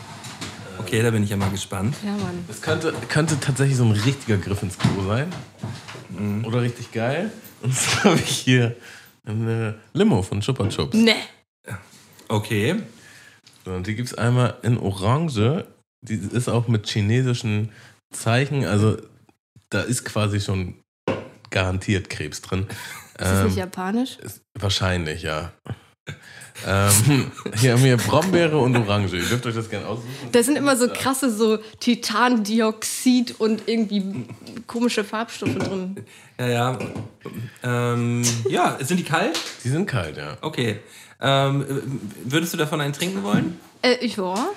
Okay, 0.91 1.03
da 1.03 1.11
bin 1.11 1.23
ich 1.23 1.29
ja 1.29 1.37
mal 1.37 1.49
gespannt. 1.49 1.95
Ja, 2.03 2.11
Mann. 2.17 2.43
Das 2.49 2.61
könnte, 2.61 2.93
könnte 3.07 3.39
tatsächlich 3.39 3.77
so 3.77 3.85
ein 3.85 3.93
richtiger 3.93 4.35
Griff 4.35 4.61
ins 4.61 4.77
Klo 4.77 5.07
sein. 5.07 5.31
Oder 6.43 6.63
richtig 6.63 6.91
geil. 6.91 7.31
Und 7.61 7.73
zwar 7.73 8.11
habe 8.11 8.19
ich 8.19 8.39
hier 8.39 8.75
eine 9.25 9.75
Limo 9.93 10.21
von 10.21 10.41
Chupa 10.41 10.67
Chups. 10.67 10.93
Ne. 10.97 11.15
Okay. 12.27 12.81
So, 13.63 13.71
und 13.71 13.87
die 13.87 13.95
gibt 13.95 14.09
es 14.09 14.15
einmal 14.15 14.57
in 14.63 14.77
Orange. 14.77 15.65
Die 16.01 16.15
ist 16.15 16.49
auch 16.49 16.67
mit 16.67 16.89
chinesischen 16.89 17.71
Zeichen. 18.13 18.65
Also 18.65 18.97
da 19.69 19.83
ist 19.83 20.03
quasi 20.03 20.41
schon 20.41 20.75
garantiert 21.51 22.09
Krebs 22.09 22.41
drin. 22.41 22.67
Ist 22.67 22.69
das 23.17 23.43
nicht 23.45 23.53
Ähm, 23.53 23.59
japanisch? 23.59 24.17
ist, 24.17 24.41
wahrscheinlich, 24.59 25.21
ja. 25.21 25.53
Ähm, 26.67 27.31
hier 27.55 27.73
haben 27.73 27.83
wir 27.83 27.97
Brombeere 27.97 28.57
und 28.57 28.75
Orange. 28.75 29.13
Ihr 29.17 29.23
dürft 29.25 29.45
euch 29.45 29.55
das 29.55 29.69
gerne 29.69 29.87
aussuchen. 29.87 30.09
Da 30.31 30.43
sind 30.43 30.55
immer 30.57 30.75
so 30.75 30.87
krasse 30.87 31.31
so 31.33 31.57
Titandioxid 31.79 33.39
und 33.39 33.63
irgendwie 33.67 34.25
komische 34.67 35.03
Farbstoffe 35.03 35.55
drin. 35.55 35.97
Ja, 36.39 36.47
ja. 36.47 36.79
Ähm, 37.63 38.23
ja, 38.49 38.77
sind 38.81 38.97
die 38.99 39.03
kalt? 39.03 39.39
Die 39.63 39.69
sind 39.69 39.85
kalt, 39.85 40.17
ja. 40.17 40.37
Okay. 40.41 40.79
Ähm, 41.21 41.65
würdest 42.25 42.53
du 42.53 42.57
davon 42.57 42.81
einen 42.81 42.93
trinken 42.93 43.23
wollen? 43.23 43.59
Äh, 43.83 43.95
ich 44.01 44.17
war. 44.17 44.49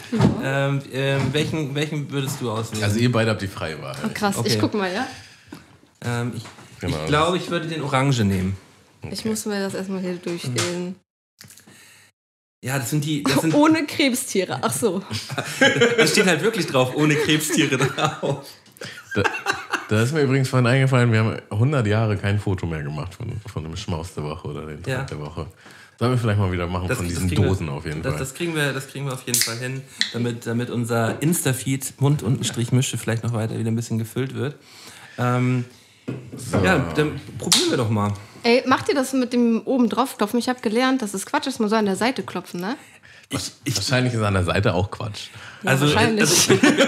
Ja. 0.42 0.68
Ähm, 0.68 0.82
ähm, 0.92 1.20
welchen, 1.32 1.74
welchen 1.74 2.10
würdest 2.10 2.40
du 2.40 2.50
auswählen? 2.50 2.84
Also 2.84 2.98
ihr 2.98 3.12
beide 3.12 3.30
habt 3.30 3.42
die 3.42 3.48
freie 3.48 3.80
Wahl. 3.82 3.96
Oh, 4.04 4.08
krass, 4.12 4.36
Okay. 4.36 4.48
ich 4.48 4.58
guck 4.58 4.74
mal, 4.74 4.92
ja. 4.92 5.06
ähm, 6.04 6.32
ich 6.36 6.42
Genau. 6.80 6.96
ich 7.00 7.06
glaube, 7.06 7.36
ich 7.38 7.50
würde 7.50 7.66
den 7.66 7.82
Orange 7.82 8.24
nehmen. 8.24 8.56
Ich 9.10 9.24
muss 9.24 9.46
mir 9.46 9.60
das 9.60 9.74
erstmal 9.74 10.00
hier 10.00 10.16
durchgehen. 10.16 10.96
Ja, 12.64 12.78
das 12.78 12.88
sind 12.88 13.04
die. 13.04 13.22
Das, 13.22 13.42
sind, 13.42 13.52
Ohne 13.54 13.84
Krebstiere. 13.84 14.58
Ach 14.62 14.72
so. 14.72 15.02
das 15.98 16.10
steht 16.12 16.24
halt 16.26 16.42
wirklich 16.42 16.66
drauf, 16.66 16.96
ohne 16.96 17.14
Krebstiere 17.14 17.76
drauf. 17.76 18.46
Da, 19.14 19.22
da 19.90 20.02
ist 20.02 20.14
mir 20.14 20.22
übrigens 20.22 20.48
vorhin 20.48 20.66
eingefallen, 20.66 21.12
wir 21.12 21.18
haben 21.18 21.36
100 21.50 21.86
Jahre 21.86 22.16
kein 22.16 22.38
Foto 22.40 22.66
mehr 22.66 22.82
gemacht 22.82 23.14
von, 23.14 23.30
von 23.52 23.62
dem 23.64 23.76
Schmaus 23.76 24.14
der 24.14 24.24
Woche 24.24 24.48
oder 24.48 24.64
dem 24.64 24.82
Tag 24.82 24.88
Ja. 24.92 25.02
der 25.02 25.20
Woche. 25.20 25.46
Sollen 25.98 26.12
wir 26.12 26.18
vielleicht 26.18 26.38
mal 26.38 26.50
wieder 26.50 26.66
machen 26.66 26.88
von 26.88 27.06
diesen 27.06 27.28
Dosen 27.28 27.66
wir, 27.66 27.74
auf 27.74 27.84
jeden 27.84 28.02
das, 28.02 28.12
Fall. 28.12 28.18
Das 28.20 28.34
kriegen, 28.34 28.54
wir, 28.56 28.72
das 28.72 28.88
kriegen 28.88 29.04
wir 29.04 29.12
auf 29.12 29.22
jeden 29.26 29.38
Fall 29.38 29.58
hin, 29.58 29.82
damit, 30.14 30.46
damit 30.46 30.70
unser 30.70 31.20
Insta-Feed 31.22 32.00
Mund 32.00 32.22
unten 32.22 32.44
Strich 32.44 32.72
Mische 32.72 32.96
vielleicht 32.96 33.22
noch 33.24 33.34
weiter 33.34 33.58
wieder 33.58 33.70
ein 33.70 33.76
bisschen 33.76 33.98
gefüllt 33.98 34.34
wird. 34.34 34.56
Ähm, 35.18 35.66
Ja, 36.64 36.78
dann 36.96 37.20
probieren 37.38 37.68
wir 37.70 37.76
doch 37.76 37.90
mal. 37.90 38.14
Ey, 38.44 38.62
macht 38.66 38.88
ihr 38.88 38.94
das 38.94 39.12
mit 39.14 39.32
dem 39.32 39.62
oben 39.64 39.88
drauf 39.88 40.16
klopfen? 40.18 40.38
Ich 40.38 40.48
habe 40.48 40.60
gelernt, 40.60 41.02
dass 41.02 41.14
es 41.14 41.26
Quatsch 41.26 41.46
ist, 41.46 41.60
man 41.60 41.68
soll 41.68 41.78
an 41.78 41.86
der 41.86 41.96
Seite 41.96 42.22
klopfen, 42.22 42.60
ne? 42.60 42.76
Ich, 43.30 43.52
ich, 43.64 43.76
Wahrscheinlich 43.76 44.12
ist 44.12 44.20
an 44.22 44.34
der 44.34 44.44
Seite 44.44 44.74
auch 44.74 44.90
Quatsch. 44.90 45.28
Ja, 45.62 45.70
also, 45.70 45.86
wahrscheinlich. 45.86 46.20
also, 46.20 46.52
ich 46.52 46.60
bin, 46.60 46.80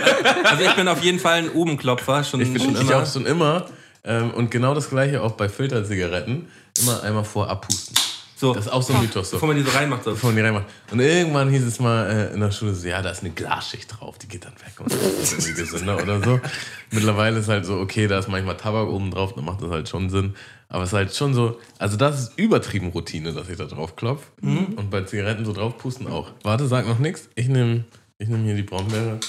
also 0.44 0.64
ich 0.64 0.72
bin 0.74 0.86
auf 0.88 1.02
jeden 1.02 1.18
Fall 1.18 1.38
ein 1.38 1.50
Obenklopfer, 1.50 2.22
schon, 2.24 2.40
Ich 2.42 2.52
bin 2.52 2.62
schon 2.62 2.74
ich 2.74 2.82
immer. 2.82 3.02
auch 3.02 3.06
schon 3.10 3.24
immer. 3.26 3.66
Ähm, 4.04 4.32
und 4.32 4.50
genau 4.50 4.74
das 4.74 4.90
gleiche 4.90 5.22
auch 5.22 5.32
bei 5.32 5.48
Filterzigaretten. 5.48 6.46
Immer 6.82 7.02
einmal 7.02 7.24
vorab 7.24 7.66
pusten. 7.66 7.96
So, 8.38 8.52
Das 8.52 8.66
ist 8.66 8.72
auch 8.72 8.82
so 8.82 8.92
ein 8.92 9.00
Mythos. 9.00 9.30
So. 9.30 9.36
bevor 9.36 9.48
man 9.48 9.56
die 9.56 9.62
so 9.62 9.70
reinmacht. 9.70 10.04
So. 10.04 10.10
Bevor 10.10 10.28
man 10.28 10.36
die 10.36 10.42
reinmacht. 10.42 10.66
Und 10.92 11.00
irgendwann 11.00 11.48
hieß 11.48 11.64
es 11.64 11.80
mal 11.80 12.06
äh, 12.06 12.34
in 12.34 12.40
der 12.40 12.50
Schule 12.50 12.74
so, 12.74 12.86
ja, 12.86 13.00
da 13.00 13.08
ist 13.10 13.20
eine 13.20 13.30
Glasschicht 13.30 13.98
drauf, 13.98 14.18
die 14.18 14.28
geht 14.28 14.44
dann 14.44 14.52
weg 14.52 14.78
und 14.78 14.92
das 14.92 15.32
ist 15.32 15.56
gesünder 15.56 15.96
oder 16.02 16.22
so. 16.22 16.38
Mittlerweile 16.90 17.38
ist 17.38 17.48
halt 17.48 17.64
so, 17.64 17.78
okay, 17.78 18.06
da 18.08 18.18
ist 18.18 18.28
manchmal 18.28 18.58
Tabak 18.58 18.88
oben 18.88 19.10
drauf, 19.10 19.32
dann 19.34 19.46
macht 19.46 19.62
das 19.62 19.70
halt 19.70 19.88
schon 19.88 20.10
Sinn. 20.10 20.34
Aber 20.68 20.82
es 20.82 20.90
ist 20.90 20.94
halt 20.94 21.14
schon 21.14 21.32
so, 21.34 21.60
also 21.78 21.96
das 21.96 22.20
ist 22.20 22.32
übertrieben 22.38 22.88
Routine, 22.88 23.32
dass 23.32 23.48
ich 23.48 23.56
da 23.56 23.64
drauf 23.66 23.94
klopfe. 23.96 24.26
Und 24.42 24.90
bei 24.90 25.02
Zigaretten 25.02 25.44
so 25.44 25.52
drauf 25.52 25.78
pusten 25.78 26.06
auch. 26.08 26.32
Warte, 26.42 26.66
sag 26.66 26.86
noch 26.86 26.98
nichts. 26.98 27.28
Ich 27.34 27.48
nehme 27.48 27.84
ich 28.18 28.28
nehm 28.28 28.44
hier 28.44 28.54
die 28.56 28.62
Brombeere. 28.62 29.20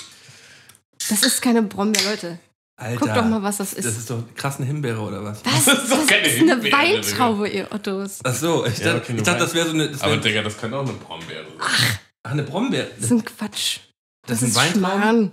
Das 1.10 1.24
ist 1.24 1.42
keine 1.42 1.62
Brombeer, 1.62 2.04
Leute. 2.10 2.40
Alter, 2.80 3.00
Guck 3.00 3.14
doch 3.16 3.26
mal, 3.26 3.42
was 3.44 3.58
das 3.58 3.74
ist. 3.74 3.86
Das 3.86 3.98
ist 3.98 4.10
doch 4.10 4.24
krass 4.36 4.58
eine 4.58 4.66
Himbeere 4.68 5.00
oder 5.00 5.24
was? 5.24 5.44
Was? 5.46 5.66
Das 5.66 5.84
ist, 5.84 5.92
doch 5.92 6.06
keine 6.08 6.24
eine 6.24 6.32
Himbeere, 6.32 6.72
Weintraube, 6.78 7.48
ihr 7.50 7.68
Ottos. 7.72 8.20
Ach 8.24 8.34
so, 8.36 8.66
ich 8.66 8.78
Ja, 8.80 8.94
dachte, 8.94 8.98
okay, 9.02 9.10
eine 9.14 9.18
ich 9.20 9.24
dachte 9.24 9.40
das 9.40 9.54
wäre 9.54 9.66
so 9.68 9.74
eine. 9.74 9.90
Das 9.90 10.02
Aber 10.02 10.18
Digga, 10.18 10.42
das 10.44 10.58
könnte 10.58 10.78
auch 10.78 10.84
eine 10.88 10.94
Brombeere 10.94 11.44
sein. 11.44 11.54
ach, 11.60 12.00
eine 12.24 12.44
Brombeere. 12.44 12.88
Das 12.96 13.06
ist 13.06 13.12
ein 13.12 13.26
Quatsch. 13.26 13.80
Das 14.28 14.40
Das, 14.42 14.50
ist 14.50 14.56
Weintrauben? 14.56 14.80
Schmarrn. 14.80 15.32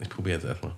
Ich 0.00 0.08
probiere 0.08 0.36
jetzt 0.36 0.44
erstmal. 0.46 0.76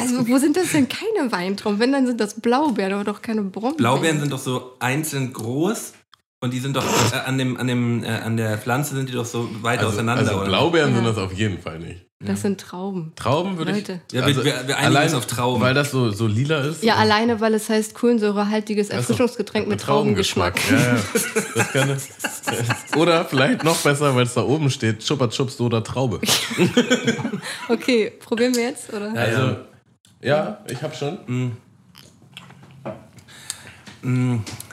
Also, 0.00 0.28
wo 0.28 0.38
sind 0.38 0.56
das 0.56 0.72
denn 0.72 0.88
keine 0.88 1.30
Weintrauben? 1.32 1.78
Wenn, 1.78 1.92
dann 1.92 2.06
sind 2.06 2.20
das 2.20 2.40
Blaubeeren, 2.40 2.92
aber 2.94 3.04
doch 3.04 3.22
keine 3.22 3.42
Brombeeren. 3.42 3.76
Blaubeeren 3.76 4.20
sind 4.20 4.32
doch 4.32 4.38
so 4.38 4.72
einzeln 4.80 5.32
groß 5.32 5.92
und 6.40 6.52
die 6.52 6.58
sind 6.58 6.76
doch 6.76 6.84
äh, 7.12 7.16
an, 7.26 7.38
dem, 7.38 7.56
an, 7.56 7.66
dem, 7.68 8.02
äh, 8.04 8.08
an 8.08 8.36
der 8.36 8.58
Pflanze 8.58 8.94
sind 8.96 9.08
die 9.08 9.12
doch 9.14 9.24
so 9.26 9.48
weit 9.62 9.78
Also, 9.80 9.92
auseinander. 9.92 10.22
also 10.22 10.36
oder? 10.40 10.46
Blaubeeren 10.48 10.94
sind 10.94 11.04
Ja. 11.04 11.10
das 11.10 11.18
auf 11.18 11.32
jeden 11.32 11.60
Fall 11.60 11.78
nicht. 11.78 12.06
Das 12.24 12.40
sind 12.42 12.60
Trauben. 12.60 13.10
Trauben 13.16 13.58
würde 13.58 13.72
ich. 13.72 13.78
Leute. 13.78 14.00
Ja, 14.12 14.24
wir- 14.24 14.44
wir- 14.44 14.68
wir 14.68 14.78
einigen 14.78 15.02
uns 15.02 15.14
auf 15.14 15.26
Trauben. 15.26 15.60
Weil 15.60 15.74
das 15.74 15.90
so, 15.90 16.12
so 16.12 16.28
lila 16.28 16.58
ist. 16.60 16.84
Ja, 16.84 16.94
und- 16.94 17.00
alleine, 17.00 17.40
weil 17.40 17.52
es 17.52 17.68
heißt 17.68 17.94
kohlensäurehaltiges 17.94 18.90
Erfrischungsgetränk 18.90 19.66
mit 19.66 19.80
Traubengeschmack. 19.80 20.54
Ja, 20.70 20.78
ja. 21.74 21.84
Das 21.86 22.08
Oder 22.96 23.24
vielleicht 23.24 23.64
noch 23.64 23.76
besser, 23.78 24.14
weil 24.14 24.22
es 24.22 24.34
da 24.34 24.42
oben 24.44 24.70
steht: 24.70 25.00
Chupa 25.04 25.26
Chups 25.30 25.56
Soda 25.56 25.80
Traube. 25.80 26.20
Okay, 27.68 28.12
probieren 28.20 28.54
wir 28.54 28.64
jetzt, 28.64 28.92
oder? 28.92 29.12
Also, 29.14 29.56
ja, 30.22 30.64
ich 30.68 30.82
habe 30.82 30.94
schon. 30.94 31.52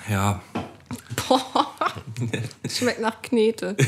Ja. 0.10 0.42
Boah. 1.28 1.68
Schmeckt 2.68 3.02
nach 3.02 3.22
Knete. 3.22 3.76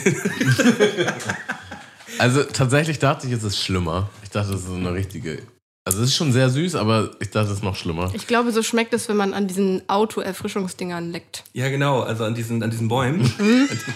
Also, 2.19 2.43
tatsächlich 2.43 2.99
dachte 2.99 3.25
ich, 3.25 3.33
es 3.33 3.43
ist 3.43 3.57
schlimmer. 3.57 4.09
Ich 4.21 4.29
dachte, 4.29 4.53
es 4.53 4.59
ist 4.59 4.67
so 4.67 4.75
eine 4.75 4.93
richtige 4.93 5.39
Also 5.85 6.03
es 6.03 6.09
ist 6.09 6.15
schon 6.15 6.31
sehr 6.31 6.49
süß, 6.49 6.75
aber 6.75 7.11
ich 7.19 7.31
dachte, 7.31 7.47
es 7.47 7.57
ist 7.57 7.63
noch 7.63 7.75
schlimmer. 7.75 8.11
Ich 8.13 8.27
glaube, 8.27 8.51
so 8.51 8.61
schmeckt 8.61 8.93
es, 8.93 9.09
wenn 9.09 9.17
man 9.17 9.33
an 9.33 9.47
diesen 9.47 9.81
Auto-Erfrischungsdingern 9.87 11.11
leckt. 11.11 11.43
Ja, 11.53 11.69
genau, 11.69 12.01
also 12.01 12.25
an 12.25 12.35
diesen, 12.35 12.61
an 12.61 12.69
diesen 12.69 12.87
Bäumen. 12.87 13.21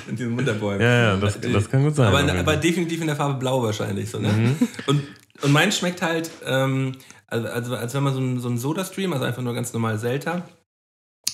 an 0.09 0.15
diesen 0.15 0.35
Winterbäumen. 0.37 0.81
Ja, 0.81 1.13
ja, 1.13 1.17
das, 1.17 1.39
das 1.39 1.69
kann 1.69 1.83
gut 1.83 1.95
sein. 1.95 2.07
Aber, 2.07 2.39
aber 2.39 2.57
definitiv 2.57 3.01
in 3.01 3.07
der 3.07 3.15
Farbe 3.15 3.37
blau 3.37 3.61
wahrscheinlich. 3.61 4.09
So, 4.09 4.17
ne? 4.19 4.55
und, 4.87 5.03
und 5.41 5.51
mein 5.51 5.71
schmeckt 5.71 6.01
halt, 6.01 6.31
ähm, 6.45 6.93
also, 7.27 7.47
also 7.47 7.75
als 7.75 7.93
wenn 7.93 8.03
man 8.03 8.13
so 8.13 8.19
ein, 8.19 8.39
so 8.39 8.49
ein 8.49 8.57
Soda-Stream, 8.57 9.13
also 9.13 9.25
einfach 9.25 9.41
nur 9.41 9.53
ganz 9.53 9.73
normal 9.73 9.97
Selta, 9.99 10.47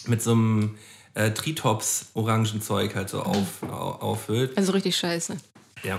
mit 0.07 0.21
so 0.21 0.31
einem 0.31 0.77
äh, 1.13 1.31
Tritops-Orangenzeug 1.31 2.95
halt 2.95 3.09
so 3.09 3.21
auf, 3.21 3.63
au- 3.63 3.97
auffüllt. 4.01 4.57
Also 4.57 4.71
richtig 4.71 4.95
scheiße. 4.97 5.37
Ja, 5.83 5.97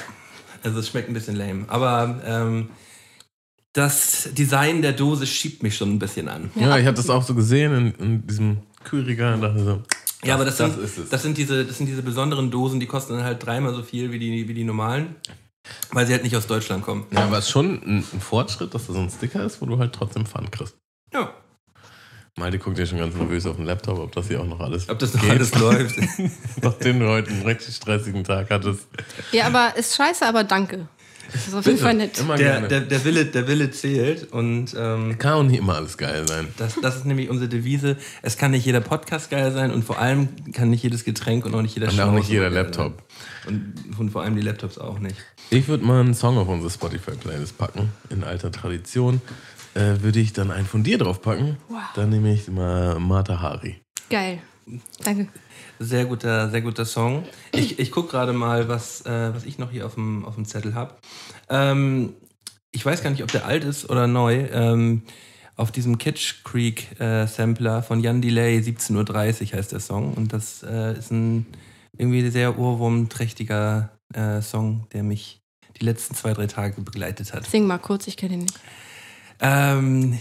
also 0.63 0.79
es 0.81 0.89
schmeckt 0.89 1.09
ein 1.09 1.15
bisschen 1.15 1.37
lame. 1.37 1.65
Aber 1.69 2.21
ähm, 2.25 2.71
das 3.73 4.29
Design 4.33 4.83
der 4.83 4.93
Dose 4.93 5.27
schiebt 5.27 5.63
mich 5.63 5.77
schon 5.77 5.93
ein 5.95 5.99
bisschen 5.99 6.29
an. 6.29 6.51
ja, 6.57 6.77
ich 6.79 6.87
habe 6.87 6.97
das 6.97 7.09
auch 7.11 7.23
so 7.23 7.35
gesehen 7.35 7.73
in, 7.75 7.95
in 8.05 8.27
diesem 8.27 8.59
Kühlregal 8.85 9.35
und 9.35 9.41
dachte 9.41 9.65
so, 9.65 9.83
Ja, 10.25 10.35
aber 10.35 10.45
das, 10.45 10.57
das 10.59 10.75
sind, 10.75 10.85
ist 10.85 10.99
es. 10.99 11.09
Das, 11.11 11.23
sind 11.23 11.39
diese, 11.39 11.65
das 11.65 11.79
sind 11.79 11.87
diese 11.87 12.03
besonderen 12.03 12.51
Dosen, 12.51 12.81
die 12.81 12.87
kosten 12.87 13.15
dann 13.15 13.25
halt 13.25 13.45
dreimal 13.45 13.75
so 13.75 13.83
viel 13.83 14.13
wie 14.13 14.19
die, 14.19 14.47
wie 14.49 14.55
die 14.55 14.65
normalen, 14.65 15.17
weil 15.93 16.07
sie 16.07 16.13
halt 16.13 16.23
nicht 16.25 16.37
aus 16.37 16.47
Deutschland 16.47 16.85
kommen. 16.85 17.07
ja, 17.11 17.25
aber 17.25 17.39
es 17.39 17.45
ist 17.47 17.51
schon 17.51 17.83
ein, 17.83 18.05
ein 18.13 18.21
Fortschritt, 18.21 18.75
dass 18.75 18.87
da 18.87 18.93
so 18.93 19.01
ein 19.01 19.11
Sticker 19.11 19.45
ist, 19.45 19.61
wo 19.61 19.67
du 19.67 19.79
halt 19.79 19.93
trotzdem 19.93 20.27
Pfand 20.27 20.53
kriegst. 20.53 20.77
Ja, 21.13 21.33
Malte 22.39 22.59
guckt 22.59 22.79
ja 22.79 22.87
schon 22.87 22.99
ganz 22.99 23.15
nervös 23.15 23.45
auf 23.45 23.57
den 23.57 23.67
Laptop, 23.67 23.99
ob 23.99 24.13
das 24.13 24.29
hier 24.29 24.41
auch 24.41 24.47
noch 24.47 24.61
alles 24.61 24.89
ob 24.89 24.99
das 24.99 25.13
noch 25.13 25.29
alles 25.29 25.55
läuft. 25.59 25.97
Nachdem 26.63 27.01
du 27.01 27.09
heute 27.09 27.31
einen 27.31 27.43
richtig 27.43 27.77
stressigen 27.77 28.25
Tag 28.25 28.49
hattest. 28.51 28.89
Ja, 29.33 29.47
aber 29.47 29.77
ist 29.77 29.95
scheiße, 29.97 30.27
aber 30.27 30.43
danke. 30.43 30.89
Das 31.33 31.49
ist 31.49 31.55
auf 31.55 31.65
jeden 31.67 31.79
Fall 31.79 31.95
nett. 31.95 32.19
Immer 32.19 32.37
Der, 32.37 32.53
gerne. 32.53 32.69
der, 32.69 32.81
der, 32.83 33.05
Wille, 33.05 33.25
der 33.25 33.49
Wille 33.49 33.71
zählt 33.71 34.33
und 34.33 34.75
ähm, 34.77 35.17
kann 35.19 35.33
auch 35.33 35.43
nicht 35.43 35.59
immer 35.59 35.77
alles 35.77 35.97
geil 35.97 36.27
sein. 36.29 36.49
das, 36.59 36.75
das 36.81 36.97
ist 36.97 37.07
nämlich 37.07 37.31
unsere 37.31 37.49
Devise. 37.49 37.97
Es 38.23 38.37
kann 38.37 38.51
nicht 38.51 38.67
jeder 38.67 38.81
Podcast 38.81 39.31
geil 39.31 39.53
sein 39.53 39.71
und 39.71 39.85
vor 39.85 39.99
allem 39.99 40.29
kann 40.53 40.71
nicht 40.71 40.83
jedes 40.83 41.05
Getränk 41.05 41.45
und 41.47 41.55
auch 41.55 41.63
nicht 41.63 41.75
jeder 41.75 41.89
Und 41.91 42.01
auch 42.01 42.13
nicht 42.13 42.29
jeder 42.29 42.51
Laptop. 42.51 43.03
Und, 43.47 43.75
und 43.99 44.11
vor 44.11 44.23
allem 44.23 44.37
die 44.37 44.43
Laptops 44.43 44.79
auch 44.79 44.99
nicht. 44.99 45.17
Ich 45.51 45.69
würde 45.69 45.85
mal 45.85 46.01
einen 46.01 46.15
Song 46.15 46.39
auf 46.39 46.49
unsere 46.49 46.71
Spotify-Playlist 46.71 47.59
packen. 47.59 47.91
In 48.11 48.25
alter 48.25 48.53
Tradition 48.53 49.21
äh, 49.75 50.01
würde 50.03 50.21
ich 50.21 50.33
dann 50.33 50.51
einen 50.51 50.67
von 50.67 50.83
dir 50.83 50.99
drauf 50.99 51.23
packen. 51.23 51.57
Wow. 51.69 51.81
Dann 51.95 52.11
nehme 52.11 52.33
ich 52.33 52.49
mal 52.49 52.99
Mata 52.99 53.41
Hari. 53.41 53.81
Geil. 54.11 54.39
Danke. 55.05 55.29
Sehr 55.83 56.05
guter, 56.05 56.49
sehr 56.51 56.61
guter 56.61 56.85
Song. 56.85 57.25
Ich, 57.53 57.79
ich 57.79 57.91
gucke 57.91 58.11
gerade 58.11 58.33
mal, 58.33 58.69
was, 58.69 59.05
äh, 59.05 59.35
was 59.35 59.45
ich 59.45 59.59
noch 59.59 59.71
hier 59.73 59.85
auf 59.85 59.95
dem, 59.95 60.25
auf 60.25 60.37
dem 60.37 60.45
Zettel 60.45 60.75
habe. 60.75 60.95
Ähm, 61.49 62.15
ich 62.71 62.87
weiß 62.87 63.03
gar 63.03 63.11
nicht, 63.11 63.23
ob 63.23 63.33
der 63.33 63.47
alt 63.47 63.65
ist 63.65 63.91
oder 63.91 64.07
neu. 64.07 64.47
Ähm, 64.53 65.03
auf 65.57 65.73
diesem 65.73 65.99
Kitsch 65.99 66.45
Creek 66.45 67.01
äh, 67.01 67.27
Sampler 67.27 67.83
von 67.83 68.01
Jan 68.01 68.23
Delay, 68.23 68.59
17.30 68.59 69.53
Uhr 69.53 69.59
heißt 69.59 69.73
der 69.73 69.81
Song. 69.81 70.15
Und 70.15 70.33
das 70.33 70.63
äh, 70.63 70.97
ist 70.97 71.11
ein 71.11 71.47
irgendwie 71.99 72.31
sehr 72.31 72.59
ohrwurmträchtiger 72.59 73.91
äh, 74.15 74.41
Song, 74.41 74.87
der 74.93 75.03
mich 75.03 75.41
die 75.81 75.85
letzten 75.85 76.15
zwei, 76.15 76.33
drei 76.33 76.47
Tage 76.47 76.81
begleitet 76.81 77.35
hat. 77.35 77.45
Sing 77.47 77.67
mal 77.67 77.79
kurz, 77.79 78.07
ich 78.07 78.17
kenne 78.17 78.35
ihn 78.35 78.41
nicht. 78.41 78.59
Ähm, 79.41 80.19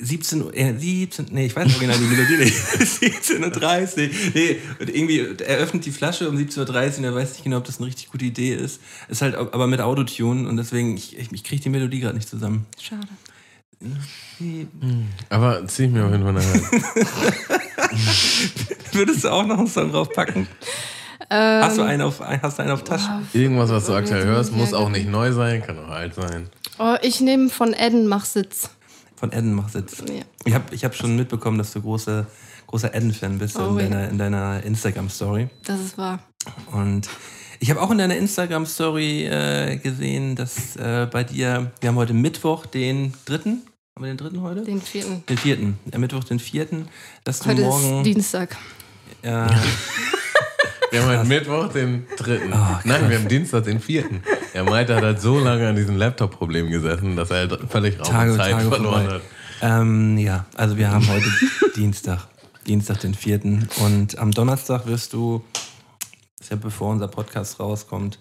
17 0.00 0.42
Uhr, 0.42 0.56
äh, 0.56 0.74
17, 0.76 1.26
nee, 1.32 1.46
ich 1.46 1.54
weiß 1.54 1.66
nicht 1.66 1.80
genau 1.80 1.94
die 1.94 2.04
Melodie 2.04 2.38
nicht. 2.38 2.54
17.30 2.56 4.08
Uhr. 4.08 4.14
Nee, 4.34 4.56
und 4.80 4.88
irgendwie, 4.88 5.18
er 5.44 5.58
öffnet 5.58 5.84
die 5.84 5.90
Flasche 5.90 6.28
um 6.30 6.36
17.30 6.36 6.58
Uhr 6.92 6.98
und 6.98 7.04
er 7.04 7.14
weiß 7.14 7.32
nicht 7.34 7.44
genau, 7.44 7.58
ob 7.58 7.64
das 7.64 7.78
eine 7.78 7.86
richtig 7.88 8.08
gute 8.10 8.24
Idee 8.24 8.54
ist. 8.54 8.80
Ist 9.08 9.20
halt 9.20 9.34
aber 9.34 9.66
mit 9.66 9.80
Autotune 9.82 10.48
und 10.48 10.56
deswegen, 10.56 10.96
ich, 10.96 11.18
ich, 11.18 11.30
ich 11.30 11.44
kriege 11.44 11.62
die 11.62 11.68
Melodie 11.68 12.00
gerade 12.00 12.16
nicht 12.16 12.28
zusammen. 12.28 12.64
Schade. 12.80 13.06
Aber 15.28 15.66
zieh 15.66 15.84
ich 15.84 15.90
mir 15.90 16.06
auf 16.06 16.12
jeden 16.12 16.22
Fall 16.22 16.32
nachher. 16.32 16.60
Würdest 18.92 19.24
du 19.24 19.28
auch 19.28 19.46
noch 19.46 19.58
einen 19.58 19.66
Song 19.66 19.90
draufpacken? 19.92 20.46
Ähm, 21.30 21.62
Hast 21.62 21.78
du 21.78 21.82
einen 21.82 22.02
auf, 22.02 22.20
hast 22.20 22.58
du 22.58 22.62
einen 22.62 22.72
auf 22.72 22.84
Tasche? 22.84 23.22
Irgendwas, 23.32 23.70
was 23.70 23.86
du 23.86 23.94
aktuell 23.94 24.24
hörst, 24.24 24.52
muss 24.52 24.72
auch 24.74 24.88
nicht 24.88 25.08
neu 25.08 25.32
sein, 25.32 25.62
kann 25.62 25.78
auch 25.78 25.88
alt 25.90 26.14
sein. 26.14 26.48
Oh, 26.78 26.96
ich 27.02 27.20
nehme 27.20 27.48
von 27.50 27.74
Eden 27.74 28.06
Mach 28.06 28.24
Sitz. 28.24 28.70
Von 29.22 29.30
Eden 29.32 29.52
mach 29.54 29.68
Sitz. 29.68 29.98
Ja. 30.08 30.22
Ich 30.44 30.52
habe 30.52 30.74
ich 30.74 30.84
hab 30.84 30.96
schon 30.96 31.14
mitbekommen, 31.14 31.56
dass 31.56 31.72
du 31.72 31.80
große, 31.80 32.26
großer 32.66 32.92
Eden-Fan 32.92 33.38
bist 33.38 33.56
Oh, 33.56 33.76
in, 33.78 33.78
ja. 33.78 33.82
deiner, 33.88 34.08
in 34.08 34.18
deiner 34.18 34.62
Instagram-Story. 34.64 35.48
Das 35.64 35.78
ist 35.78 35.96
wahr. 35.96 36.18
Und 36.72 37.08
ich 37.60 37.70
habe 37.70 37.80
auch 37.80 37.92
in 37.92 37.98
deiner 37.98 38.16
Instagram-Story 38.16 39.26
äh, 39.26 39.76
gesehen, 39.76 40.34
dass 40.34 40.74
äh, 40.74 41.06
bei 41.08 41.22
dir, 41.22 41.70
wir 41.80 41.88
haben 41.88 41.94
heute 41.94 42.14
Mittwoch, 42.14 42.66
den 42.66 43.14
dritten. 43.24 43.62
Haben 43.94 44.06
wir 44.06 44.12
den 44.12 44.16
dritten 44.16 44.40
heute? 44.42 44.62
Den 44.64 44.82
vierten. 44.82 45.22
Den 45.28 45.38
vierten. 45.38 45.78
Ja, 45.92 46.00
Mittwoch, 46.00 46.24
den 46.24 46.40
vierten. 46.40 46.88
Dass 47.22 47.38
du 47.38 47.50
Heute 47.50 47.62
morgen. 47.62 47.98
ist 47.98 48.06
Dienstag. 48.06 48.56
äh, 49.22 49.46
Wir 50.92 51.02
haben 51.02 51.18
heute 51.18 51.26
Mittwoch 51.26 51.68
den 51.72 52.06
dritten. 52.18 52.52
Oh, 52.52 52.78
Nein, 52.84 53.08
wir 53.08 53.18
haben 53.18 53.26
Dienstag 53.26 53.64
den 53.64 53.80
vierten. 53.80 54.22
Er 54.52 54.62
meinte, 54.64 54.92
er 54.92 54.98
hat 54.98 55.04
halt 55.04 55.20
so 55.22 55.38
lange 55.38 55.66
an 55.66 55.74
diesem 55.74 55.96
Laptop-Problem 55.96 56.70
gesessen, 56.70 57.16
dass 57.16 57.30
er 57.30 57.48
halt 57.48 57.58
völlig 57.70 57.98
Raum 57.98 58.10
Tage, 58.10 58.32
und 58.32 58.36
Zeit 58.36 58.52
Tage 58.52 58.68
verloren 58.68 59.08
vorbei. 59.08 59.14
hat. 59.14 59.22
Ähm, 59.62 60.18
ja, 60.18 60.44
also 60.54 60.76
wir 60.76 60.90
haben 60.90 61.08
heute 61.08 61.24
Dienstag. 61.76 62.28
Dienstag, 62.66 63.00
den 63.00 63.14
vierten. 63.14 63.70
Und 63.80 64.18
am 64.18 64.32
Donnerstag 64.32 64.86
wirst 64.86 65.14
du, 65.14 65.42
ist 66.38 66.50
ja 66.50 66.56
bevor 66.56 66.90
unser 66.90 67.08
Podcast 67.08 67.58
rauskommt, 67.58 68.18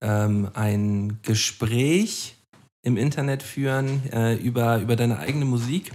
ähm, 0.00 0.48
ein 0.54 1.18
Gespräch 1.22 2.36
im 2.84 2.98
Internet 2.98 3.42
führen 3.42 4.08
äh, 4.12 4.34
über, 4.34 4.78
über 4.78 4.94
deine 4.94 5.18
eigene 5.18 5.44
Musik, 5.44 5.90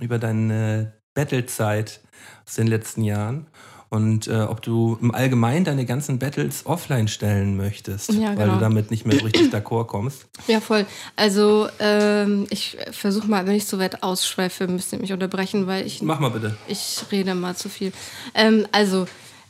über 0.00 0.18
deine 0.18 0.92
Battle-Zeit 1.14 2.00
aus 2.46 2.56
den 2.56 2.66
letzten 2.66 3.04
Jahren. 3.04 3.46
Und 3.92 4.26
äh, 4.26 4.40
ob 4.48 4.62
du 4.62 4.96
im 5.02 5.14
Allgemeinen 5.14 5.66
deine 5.66 5.84
ganzen 5.84 6.18
Battles 6.18 6.64
offline 6.64 7.08
stellen 7.08 7.58
möchtest, 7.58 8.10
Ja, 8.14 8.28
weil 8.28 8.36
genau. 8.46 8.54
du 8.54 8.60
damit 8.60 8.90
nicht 8.90 9.04
mehr 9.04 9.18
so 9.18 9.24
richtig 9.26 9.52
d'accord 9.52 9.84
kommst. 9.86 10.24
Ja, 10.46 10.60
voll. 10.62 10.86
Also, 11.14 11.68
ähm, 11.78 12.46
ich 12.48 12.78
versuche 12.90 13.28
mal, 13.28 13.46
wenn 13.46 13.54
ich 13.54 13.66
so 13.66 13.78
weit 13.78 14.02
ausschweife, 14.02 14.66
müsst 14.66 14.94
ihr 14.94 14.98
mich 14.98 15.12
unterbrechen, 15.12 15.66
weil 15.66 15.86
ich, 15.86 16.00
Mach 16.00 16.20
mal 16.20 16.30
bitte. 16.30 16.56
ich 16.68 17.00
rede 17.12 17.34
mal 17.34 17.54
zu 17.54 17.68
viel. 17.68 17.92
Ähm, 18.34 18.66
also, 18.72 19.04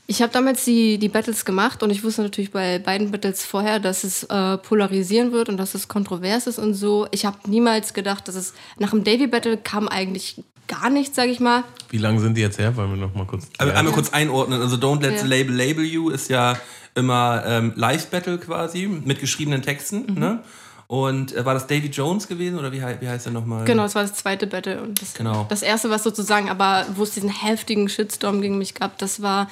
ich 0.09 0.21
habe 0.23 0.33
damals 0.33 0.65
die, 0.65 0.99
die 0.99 1.09
Battles 1.09 1.45
gemacht 1.45 1.85
und 1.85 1.91
ich 1.91 2.03
wusste 2.03 2.23
natürlich 2.23 2.51
bei 2.51 2.81
beiden 2.81 3.13
Battles 3.13 3.45
vorher, 3.45 3.79
dass 3.79 4.03
es 4.03 4.25
äh, 4.25 4.59
polarisieren 4.59 5.31
wird 5.31 5.51
und 5.51 5.57
dass 5.57 5.77
es 5.77 5.87
kontrovers 5.87 6.49
ist 6.49 6.59
und 6.59 6.75
so. 6.75 7.07
Ich 7.13 7.25
habe 7.25 7.39
niemals 7.49 7.95
gedacht, 7.95 8.27
dass 8.27 8.35
es 8.35 8.55
nach 8.81 8.91
dem 8.91 9.05
Davy 9.05 9.29
Battle 9.29 9.57
kam 9.57 9.87
eigentlich 9.87 10.43
gar 10.69 10.91
nichts, 10.91 11.17
sag 11.17 11.29
ich 11.29 11.41
mal. 11.41 11.65
Wie 11.91 11.99
lange 11.99 12.21
sind 12.21 12.37
die 12.37 12.41
jetzt 12.41 12.59
her? 12.59 12.77
Wollen 12.77 12.91
wir 12.91 12.97
noch 12.97 13.15
mal 13.15 13.27
kurz 13.27 13.51
klären? 13.53 13.77
einmal 13.77 13.93
kurz 13.95 14.13
einordnen. 14.13 14.61
Also 14.63 14.77
Don't 14.77 15.03
Let 15.03 15.19
the 15.19 15.25
Ja. 15.25 15.37
Label 15.37 15.55
Label 15.55 15.85
You 15.85 16.11
ist 16.11 16.29
ja 16.31 16.57
immer 16.95 17.43
ähm, 17.47 17.73
Live-Battle 17.77 18.39
quasi 18.39 18.87
mit 18.87 19.21
geschriebenen 19.21 19.63
Texten. 19.63 20.07
Mhm. 20.15 20.19
Ne? 20.19 20.43
Und 20.87 21.35
äh, 21.35 21.45
war 21.45 21.55
das 21.55 21.67
Davy 21.67 21.87
Jones 21.89 22.29
gewesen 22.29 22.59
oder 22.59 22.71
wie, 22.73 22.83
wie 23.01 23.09
heißt 23.09 23.27
er 23.27 23.33
nochmal? 23.33 23.65
Genau, 23.65 23.83
das 23.85 23.95
war 23.95 24.03
das 24.03 24.15
zweite 24.15 24.47
Battle. 24.47 24.83
Und 24.83 25.01
das, 25.01 25.15
Genau. 25.15 25.47
das 25.49 25.63
erste, 25.63 25.89
was 25.91 26.03
sozusagen, 26.03 26.51
aber 26.51 26.85
wo 26.97 27.03
es 27.03 27.13
diesen 27.13 27.31
heftigen 27.31 27.89
Shitstorm 27.89 28.43
gegen 28.43 28.59
mich 28.59 28.75
gab, 28.75 28.99
das 28.99 29.23
war 29.23 29.49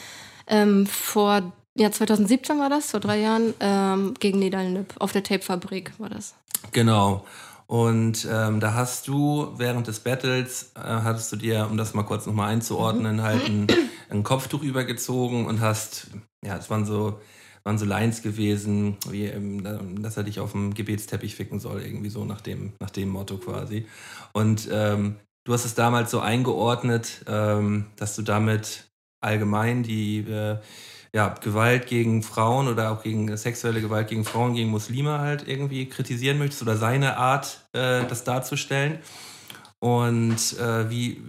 ähm, 0.46 0.86
vor, 0.86 1.52
ja, 1.76 1.90
2017 1.90 2.58
war 2.58 2.68
das, 2.68 2.90
vor 2.90 3.00
drei 3.00 3.20
Jahren, 3.20 3.54
ähm, 3.60 4.14
gegen 4.20 4.38
Nedalnip. 4.38 4.92
Auf 4.98 5.12
der 5.12 5.22
Tapefabrik 5.22 5.92
war 5.98 6.10
das. 6.10 6.34
Genau. 6.72 7.24
Und 7.70 8.26
ähm, 8.28 8.58
da 8.58 8.74
hast 8.74 9.06
du 9.06 9.52
während 9.56 9.86
des 9.86 10.00
Battles, 10.00 10.72
äh, 10.74 10.80
hattest 10.80 11.30
du 11.30 11.36
dir, 11.36 11.68
um 11.70 11.76
das 11.76 11.94
mal 11.94 12.02
kurz 12.02 12.26
nochmal 12.26 12.52
einzuordnen, 12.52 13.22
halt 13.22 13.48
ein, 13.48 13.68
ein 14.08 14.24
Kopftuch 14.24 14.64
übergezogen 14.64 15.46
und 15.46 15.60
hast, 15.60 16.08
ja, 16.44 16.56
es 16.56 16.68
waren 16.68 16.84
so, 16.84 17.20
waren 17.62 17.78
so 17.78 17.84
Lines 17.84 18.22
gewesen, 18.22 18.96
wie, 19.08 19.26
ähm, 19.26 20.02
dass 20.02 20.16
er 20.16 20.24
dich 20.24 20.40
auf 20.40 20.50
dem 20.50 20.74
Gebetsteppich 20.74 21.36
ficken 21.36 21.60
soll, 21.60 21.82
irgendwie 21.82 22.10
so 22.10 22.24
nach 22.24 22.40
dem, 22.40 22.72
nach 22.80 22.90
dem 22.90 23.08
Motto 23.08 23.38
quasi. 23.38 23.86
Und 24.32 24.68
ähm, 24.72 25.20
du 25.44 25.52
hast 25.52 25.64
es 25.64 25.76
damals 25.76 26.10
so 26.10 26.18
eingeordnet, 26.18 27.24
ähm, 27.28 27.86
dass 27.94 28.16
du 28.16 28.22
damit 28.22 28.90
allgemein 29.20 29.84
die 29.84 30.18
äh, 30.28 30.58
ja, 31.12 31.34
Gewalt 31.40 31.86
gegen 31.86 32.22
Frauen 32.22 32.68
oder 32.68 32.92
auch 32.92 33.02
gegen 33.02 33.36
sexuelle 33.36 33.80
Gewalt 33.80 34.08
gegen 34.08 34.24
Frauen, 34.24 34.54
gegen 34.54 34.70
Muslime 34.70 35.18
halt 35.18 35.46
irgendwie 35.48 35.86
kritisieren 35.86 36.38
möchtest 36.38 36.62
oder 36.62 36.76
seine 36.76 37.16
Art, 37.16 37.64
äh, 37.72 38.04
das 38.06 38.24
darzustellen. 38.24 38.98
Und 39.80 40.58
äh, 40.58 40.88
wie, 40.90 41.20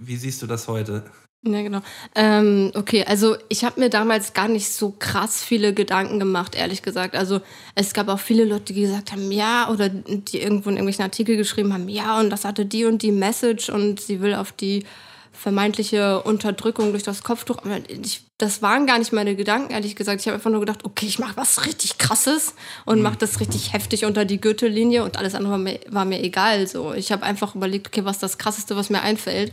wie 0.00 0.16
siehst 0.16 0.40
du 0.42 0.46
das 0.46 0.68
heute? 0.68 1.04
Ja, 1.42 1.62
genau. 1.62 1.80
Ähm, 2.14 2.72
okay, 2.74 3.04
also 3.04 3.36
ich 3.48 3.64
habe 3.64 3.78
mir 3.78 3.90
damals 3.90 4.32
gar 4.32 4.48
nicht 4.48 4.68
so 4.72 4.94
krass 4.98 5.44
viele 5.44 5.74
Gedanken 5.74 6.18
gemacht, 6.18 6.56
ehrlich 6.56 6.82
gesagt. 6.82 7.14
Also 7.14 7.40
es 7.74 7.92
gab 7.92 8.08
auch 8.08 8.18
viele 8.18 8.44
Leute, 8.44 8.72
die 8.72 8.80
gesagt 8.80 9.12
haben, 9.12 9.30
ja, 9.30 9.68
oder 9.70 9.88
die 9.88 10.40
irgendwo 10.40 10.70
in 10.70 10.76
irgendwelchen 10.76 11.04
Artikel 11.04 11.36
geschrieben 11.36 11.72
haben, 11.72 11.88
ja, 11.88 12.18
und 12.18 12.30
das 12.30 12.44
hatte 12.44 12.66
die 12.66 12.84
und 12.84 13.02
die 13.02 13.12
Message 13.12 13.68
und 13.68 14.00
sie 14.00 14.20
will 14.20 14.34
auf 14.34 14.50
die 14.52 14.84
vermeintliche 15.30 16.22
Unterdrückung 16.22 16.90
durch 16.90 17.04
das 17.04 17.22
Kopftuch. 17.22 17.58
Ich, 17.88 18.25
das 18.38 18.60
waren 18.60 18.86
gar 18.86 18.98
nicht 18.98 19.12
meine 19.12 19.34
Gedanken, 19.34 19.72
ehrlich 19.72 19.96
gesagt. 19.96 20.20
Ich 20.20 20.26
habe 20.26 20.34
einfach 20.36 20.50
nur 20.50 20.60
gedacht, 20.60 20.84
okay, 20.84 21.06
ich 21.06 21.18
mache 21.18 21.36
was 21.36 21.64
richtig 21.64 21.96
Krasses 21.96 22.54
und 22.84 23.00
mache 23.00 23.16
das 23.16 23.40
richtig 23.40 23.72
heftig 23.72 24.04
unter 24.04 24.26
die 24.26 24.40
Gürtellinie 24.40 25.04
und 25.04 25.16
alles 25.16 25.34
andere 25.34 25.52
war 25.52 25.58
mir, 25.58 25.80
war 25.88 26.04
mir 26.04 26.22
egal. 26.22 26.66
So, 26.66 26.92
ich 26.92 27.12
habe 27.12 27.22
einfach 27.22 27.54
überlegt, 27.54 27.86
okay, 27.86 28.04
was 28.04 28.16
ist 28.16 28.22
das 28.22 28.38
Krasseste, 28.38 28.76
was 28.76 28.90
mir 28.90 29.00
einfällt. 29.00 29.52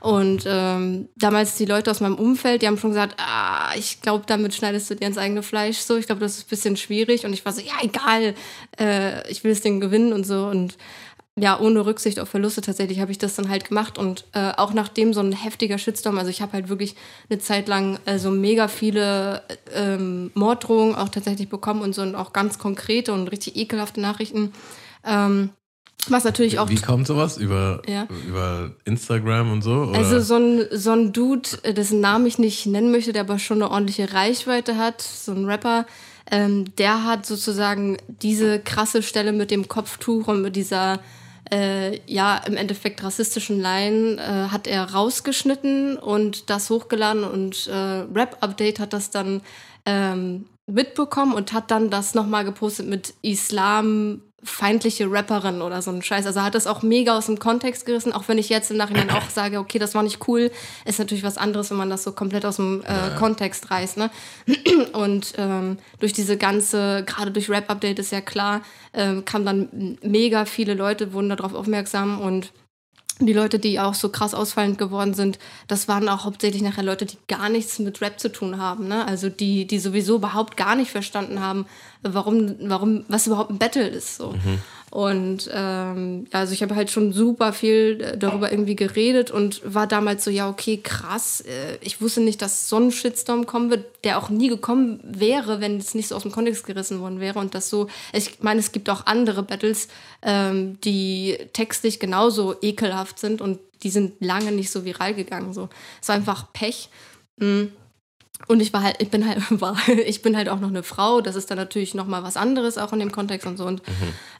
Und 0.00 0.44
ähm, 0.46 1.08
damals 1.14 1.56
die 1.56 1.64
Leute 1.64 1.88
aus 1.90 2.00
meinem 2.00 2.16
Umfeld, 2.16 2.62
die 2.62 2.66
haben 2.66 2.76
schon 2.76 2.90
gesagt, 2.90 3.14
ah, 3.18 3.70
ich 3.76 4.00
glaube, 4.00 4.24
damit 4.26 4.52
schneidest 4.52 4.90
du 4.90 4.96
dir 4.96 5.06
ins 5.06 5.18
eigene 5.18 5.44
Fleisch. 5.44 5.76
So, 5.76 5.96
ich 5.96 6.06
glaube, 6.06 6.20
das 6.20 6.38
ist 6.38 6.46
ein 6.46 6.50
bisschen 6.50 6.76
schwierig. 6.76 7.24
Und 7.24 7.32
ich 7.32 7.44
war 7.44 7.52
so, 7.52 7.60
ja, 7.60 7.74
egal, 7.82 8.34
äh, 8.80 9.30
ich 9.30 9.44
will 9.44 9.52
das 9.52 9.60
Ding 9.60 9.78
gewinnen 9.78 10.12
und 10.12 10.26
so. 10.26 10.46
Und 10.46 10.76
ja, 11.38 11.58
ohne 11.58 11.86
Rücksicht 11.86 12.20
auf 12.20 12.28
Verluste 12.28 12.60
tatsächlich 12.60 13.00
habe 13.00 13.10
ich 13.10 13.18
das 13.18 13.34
dann 13.34 13.48
halt 13.48 13.66
gemacht 13.66 13.96
und 13.96 14.24
äh, 14.32 14.52
auch 14.56 14.74
nachdem 14.74 15.14
so 15.14 15.20
ein 15.20 15.32
heftiger 15.32 15.78
Shitstorm, 15.78 16.18
also 16.18 16.28
ich 16.30 16.42
habe 16.42 16.52
halt 16.52 16.68
wirklich 16.68 16.94
eine 17.30 17.38
Zeit 17.38 17.68
lang 17.68 17.98
äh, 18.04 18.18
so 18.18 18.30
mega 18.30 18.68
viele 18.68 19.42
ähm, 19.74 20.30
Morddrohungen 20.34 20.94
auch 20.94 21.08
tatsächlich 21.08 21.48
bekommen 21.48 21.80
und 21.80 21.94
so 21.94 22.02
und 22.02 22.16
auch 22.16 22.34
ganz 22.34 22.58
konkrete 22.58 23.14
und 23.14 23.28
richtig 23.28 23.56
ekelhafte 23.56 24.00
Nachrichten. 24.00 24.52
Ähm, 25.06 25.50
was 26.08 26.24
natürlich 26.24 26.58
auch. 26.58 26.68
Wie 26.68 26.76
kommt 26.76 27.06
sowas? 27.06 27.38
Über, 27.38 27.80
Ja. 27.86 28.08
über 28.26 28.72
Instagram 28.84 29.52
und 29.52 29.62
so? 29.62 29.84
Oder? 29.84 29.98
Also 29.98 30.20
so 30.20 30.34
ein, 30.36 30.66
so 30.72 30.90
ein 30.90 31.12
Dude, 31.12 31.48
äh, 31.62 31.72
dessen 31.72 32.00
Namen 32.00 32.26
ich 32.26 32.38
nicht 32.38 32.66
nennen 32.66 32.90
möchte, 32.90 33.12
der 33.12 33.22
aber 33.22 33.38
schon 33.38 33.62
eine 33.62 33.70
ordentliche 33.70 34.12
Reichweite 34.12 34.76
hat, 34.76 35.00
so 35.00 35.32
ein 35.32 35.44
Rapper, 35.44 35.86
ähm, 36.30 36.74
der 36.76 37.04
hat 37.04 37.24
sozusagen 37.24 37.98
diese 38.08 38.58
krasse 38.58 39.02
Stelle 39.02 39.32
mit 39.32 39.50
dem 39.50 39.68
Kopftuch 39.68 40.26
und 40.28 40.42
mit 40.42 40.56
dieser, 40.56 41.00
äh, 41.52 42.00
ja, 42.06 42.38
im 42.46 42.56
Endeffekt 42.56 43.04
rassistischen 43.04 43.60
Line, 43.60 44.16
äh, 44.16 44.50
hat 44.50 44.66
er 44.66 44.92
rausgeschnitten 44.92 45.98
und 45.98 46.48
das 46.48 46.70
hochgeladen 46.70 47.24
und 47.24 47.66
äh, 47.66 47.74
Rap 48.14 48.38
Update 48.40 48.80
hat 48.80 48.94
das 48.94 49.10
dann 49.10 49.42
ähm, 49.84 50.46
mitbekommen 50.66 51.34
und 51.34 51.52
hat 51.52 51.70
dann 51.70 51.90
das 51.90 52.14
nochmal 52.14 52.44
gepostet 52.44 52.86
mit 52.86 53.14
Islam 53.20 54.22
feindliche 54.44 55.10
Rapperin 55.10 55.62
oder 55.62 55.82
so 55.82 55.90
ein 55.90 56.02
Scheiß. 56.02 56.26
Also 56.26 56.42
hat 56.42 56.54
das 56.54 56.66
auch 56.66 56.82
mega 56.82 57.16
aus 57.16 57.26
dem 57.26 57.38
Kontext 57.38 57.86
gerissen, 57.86 58.12
auch 58.12 58.28
wenn 58.28 58.38
ich 58.38 58.48
jetzt 58.48 58.70
im 58.70 58.76
Nachhinein 58.76 59.10
auch 59.10 59.30
sage, 59.30 59.58
okay, 59.58 59.78
das 59.78 59.94
war 59.94 60.02
nicht 60.02 60.26
cool, 60.28 60.50
ist 60.84 60.98
natürlich 60.98 61.22
was 61.22 61.38
anderes, 61.38 61.70
wenn 61.70 61.76
man 61.76 61.90
das 61.90 62.02
so 62.02 62.12
komplett 62.12 62.44
aus 62.44 62.56
dem 62.56 62.82
äh, 62.82 63.16
Kontext 63.18 63.70
reißt. 63.70 63.96
Ne? 63.96 64.10
Und 64.92 65.34
ähm, 65.38 65.78
durch 66.00 66.12
diese 66.12 66.36
ganze, 66.36 67.04
gerade 67.06 67.30
durch 67.30 67.48
Rap-Update 67.48 67.98
ist 67.98 68.12
ja 68.12 68.20
klar, 68.20 68.62
ähm, 68.94 69.24
kamen 69.24 69.46
dann 69.46 69.98
mega 70.02 70.44
viele 70.44 70.74
Leute, 70.74 71.12
wurden 71.12 71.28
darauf 71.28 71.54
aufmerksam 71.54 72.20
und 72.20 72.52
die 73.26 73.32
Leute, 73.32 73.58
die 73.58 73.80
auch 73.80 73.94
so 73.94 74.08
krass 74.08 74.34
ausfallend 74.34 74.78
geworden 74.78 75.14
sind, 75.14 75.38
das 75.68 75.88
waren 75.88 76.08
auch 76.08 76.24
hauptsächlich 76.24 76.62
nachher 76.62 76.82
Leute, 76.82 77.06
die 77.06 77.18
gar 77.28 77.48
nichts 77.48 77.78
mit 77.78 78.00
Rap 78.00 78.20
zu 78.20 78.30
tun 78.30 78.58
haben. 78.58 78.88
Ne? 78.88 79.06
Also 79.06 79.28
die, 79.28 79.66
die 79.66 79.78
sowieso 79.78 80.16
überhaupt 80.16 80.56
gar 80.56 80.74
nicht 80.76 80.90
verstanden 80.90 81.40
haben, 81.40 81.66
warum, 82.02 82.56
warum, 82.60 83.04
was 83.08 83.26
überhaupt 83.26 83.50
ein 83.50 83.58
Battle 83.58 83.86
ist. 83.86 84.16
So. 84.16 84.34
Und 84.92 85.48
ähm, 85.50 86.26
also 86.32 86.52
ich 86.52 86.62
habe 86.62 86.76
halt 86.76 86.90
schon 86.90 87.14
super 87.14 87.54
viel 87.54 87.98
äh, 88.02 88.18
darüber 88.18 88.52
irgendwie 88.52 88.76
geredet 88.76 89.30
und 89.30 89.62
war 89.64 89.86
damals 89.86 90.22
so, 90.22 90.30
ja, 90.30 90.50
okay, 90.50 90.80
krass. 90.82 91.40
Äh, 91.40 91.78
ich 91.80 92.02
wusste 92.02 92.20
nicht, 92.20 92.42
dass 92.42 92.68
so 92.68 92.76
ein 92.76 92.92
Shitstorm 92.92 93.46
kommen 93.46 93.70
wird, 93.70 93.86
der 94.04 94.18
auch 94.18 94.28
nie 94.28 94.48
gekommen 94.48 95.00
wäre, 95.02 95.62
wenn 95.62 95.78
es 95.78 95.94
nicht 95.94 96.08
so 96.08 96.14
aus 96.14 96.24
dem 96.24 96.30
Kontext 96.30 96.66
gerissen 96.66 97.00
worden 97.00 97.20
wäre. 97.20 97.38
Und 97.38 97.54
das 97.54 97.70
so, 97.70 97.86
ich 98.12 98.42
meine, 98.42 98.60
es 98.60 98.70
gibt 98.70 98.90
auch 98.90 99.06
andere 99.06 99.42
Battles, 99.42 99.88
ähm, 100.20 100.78
die 100.82 101.38
textlich 101.54 101.98
genauso 101.98 102.56
ekelhaft 102.60 103.18
sind 103.18 103.40
und 103.40 103.60
die 103.82 103.88
sind 103.88 104.12
lange 104.20 104.52
nicht 104.52 104.70
so 104.70 104.84
viral 104.84 105.14
gegangen. 105.14 105.54
So. 105.54 105.70
Es 106.02 106.08
war 106.08 106.16
einfach 106.16 106.52
Pech. 106.52 106.90
Mm. 107.38 107.68
Und 108.48 108.60
ich 108.60 108.72
war 108.72 108.82
halt, 108.82 108.96
ich 108.98 109.08
bin 109.08 109.26
halt, 109.26 109.38
war, 109.60 109.76
ich 109.88 110.20
bin 110.22 110.36
halt 110.36 110.48
auch 110.48 110.60
noch 110.60 110.68
eine 110.68 110.82
Frau. 110.82 111.20
Das 111.20 111.36
ist 111.36 111.50
dann 111.50 111.58
natürlich 111.58 111.94
noch 111.94 112.06
mal 112.06 112.22
was 112.22 112.36
anderes 112.36 112.78
auch 112.78 112.92
in 112.92 112.98
dem 112.98 113.12
Kontext 113.12 113.46
und 113.46 113.56
so. 113.56 113.64
Und 113.64 113.82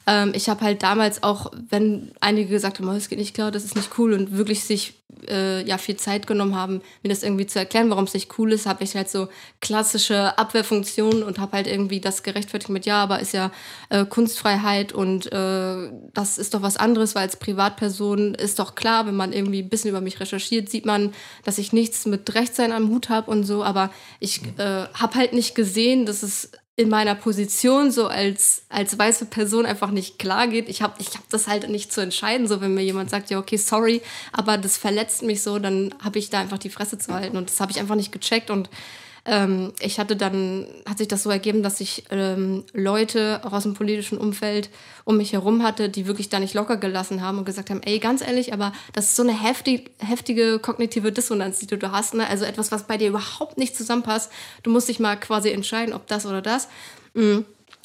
ähm, 0.05 0.33
ich 0.35 0.49
habe 0.49 0.65
halt 0.65 0.83
damals 0.83 1.23
auch, 1.23 1.51
wenn 1.69 2.11
einige 2.19 2.49
gesagt 2.49 2.79
haben, 2.79 2.89
oh, 2.89 2.93
das 2.93 3.09
geht 3.09 3.19
nicht 3.19 3.33
klar, 3.33 3.51
das 3.51 3.63
ist 3.63 3.75
nicht 3.75 3.97
cool 3.97 4.13
und 4.13 4.37
wirklich 4.37 4.63
sich 4.63 4.95
äh, 5.29 5.63
ja 5.65 5.77
viel 5.77 5.97
Zeit 5.97 6.27
genommen 6.27 6.55
haben, 6.55 6.81
mir 7.01 7.09
das 7.09 7.23
irgendwie 7.23 7.45
zu 7.45 7.59
erklären, 7.59 7.89
warum 7.89 8.05
es 8.05 8.13
nicht 8.13 8.37
cool 8.37 8.51
ist, 8.51 8.65
habe 8.65 8.83
ich 8.83 8.95
halt 8.95 9.09
so 9.09 9.29
klassische 9.61 10.37
Abwehrfunktionen 10.37 11.23
und 11.23 11.39
habe 11.39 11.53
halt 11.53 11.67
irgendwie 11.67 11.99
das 11.99 12.23
gerechtfertigt 12.23 12.69
mit 12.69 12.85
ja, 12.85 13.01
aber 13.01 13.19
ist 13.19 13.33
ja 13.33 13.51
äh, 13.89 14.05
Kunstfreiheit 14.05 14.91
und 14.91 15.31
äh, 15.31 15.91
das 16.13 16.37
ist 16.37 16.53
doch 16.53 16.61
was 16.61 16.77
anderes, 16.77 17.15
weil 17.15 17.23
als 17.23 17.37
Privatperson 17.37 18.35
ist 18.35 18.59
doch 18.59 18.75
klar, 18.75 19.05
wenn 19.07 19.15
man 19.15 19.33
irgendwie 19.33 19.61
ein 19.61 19.69
bisschen 19.69 19.89
über 19.89 20.01
mich 20.01 20.19
recherchiert, 20.19 20.69
sieht 20.69 20.85
man, 20.85 21.13
dass 21.43 21.57
ich 21.57 21.73
nichts 21.73 22.05
mit 22.05 22.33
Rechtsein 22.35 22.71
am 22.71 22.89
Hut 22.89 23.09
habe 23.09 23.31
und 23.31 23.43
so, 23.43 23.63
aber 23.63 23.91
ich 24.19 24.41
äh, 24.57 24.85
habe 24.93 25.15
halt 25.15 25.33
nicht 25.33 25.55
gesehen, 25.55 26.05
dass 26.05 26.23
es 26.23 26.51
in 26.75 26.89
meiner 26.89 27.13
Position 27.13 27.91
so 27.91 28.07
als, 28.07 28.63
als 28.67 28.97
weiße 28.97 29.27
Person 29.27 29.65
einfach 29.65 29.91
nicht 29.91 30.17
klar 30.17 30.47
geht. 30.47 30.69
Ich 30.69 30.81
habe 30.81 30.95
ich 30.99 31.09
hab 31.13 31.29
das 31.29 31.47
halt 31.47 31.69
nicht 31.69 31.93
zu 31.93 32.01
entscheiden. 32.01 32.47
So, 32.47 32.61
wenn 32.61 32.73
mir 32.73 32.83
jemand 32.83 33.11
sagt, 33.11 33.29
ja, 33.29 33.37
okay, 33.37 33.57
sorry, 33.57 34.01
aber 34.31 34.57
das 34.57 34.77
verletzt 34.77 35.21
mich 35.21 35.43
so, 35.43 35.59
dann 35.59 35.93
habe 36.03 36.17
ich 36.17 36.31
da 36.31 36.39
einfach 36.39 36.57
die 36.57 36.71
Fresse 36.71 36.97
zu 36.97 37.13
halten. 37.13 37.37
Und 37.37 37.49
das 37.49 37.59
habe 37.59 37.71
ich 37.71 37.79
einfach 37.79 37.95
nicht 37.95 38.11
gecheckt. 38.11 38.49
Und 38.49 38.69
ähm, 39.25 39.71
ich 39.79 39.99
hatte 39.99 40.17
dann, 40.17 40.67
hat 40.85 40.97
sich 40.97 41.07
das 41.07 41.23
so 41.23 41.29
ergeben, 41.29 41.63
dass 41.63 41.79
ich 41.79 42.03
ähm, 42.11 42.65
Leute 42.73 43.39
auch 43.43 43.53
aus 43.53 43.63
dem 43.63 43.73
politischen 43.73 44.17
Umfeld 44.17 44.69
um 45.05 45.15
mich 45.15 45.31
herum 45.31 45.63
hatte, 45.63 45.87
die 45.87 46.07
wirklich 46.07 46.27
da 46.27 46.39
nicht 46.39 46.53
locker 46.53 46.75
gelassen 46.75 47.21
haben 47.21 47.37
und 47.37 47.45
gesagt 47.45 47.69
haben, 47.69 47.81
ey, 47.83 47.99
ganz 47.99 48.21
ehrlich, 48.21 48.51
aber 48.51 48.73
das 48.91 49.05
ist 49.05 49.15
so 49.15 49.23
eine 49.23 49.39
heftig, 49.39 49.91
heftige 49.99 50.59
kognitive 50.59 51.13
Dissonanz, 51.13 51.59
die 51.59 51.67
du 51.67 51.77
da 51.77 51.91
hast. 51.91 52.15
Ne? 52.15 52.27
Also 52.27 52.43
etwas, 52.43 52.71
was 52.73 52.83
bei 52.83 52.97
dir 52.97 53.07
überhaupt 53.07 53.57
nicht 53.57 53.77
zusammenpasst. 53.77 54.29
Du 54.63 54.71
musst 54.71 54.89
dich 54.89 54.99
mal 54.99 55.15
quasi 55.15 55.51
entscheiden, 55.51 55.93
ob 55.93 56.05
das 56.07 56.25
oder 56.25 56.41
das. 56.41 56.67
Mm. 57.13 57.39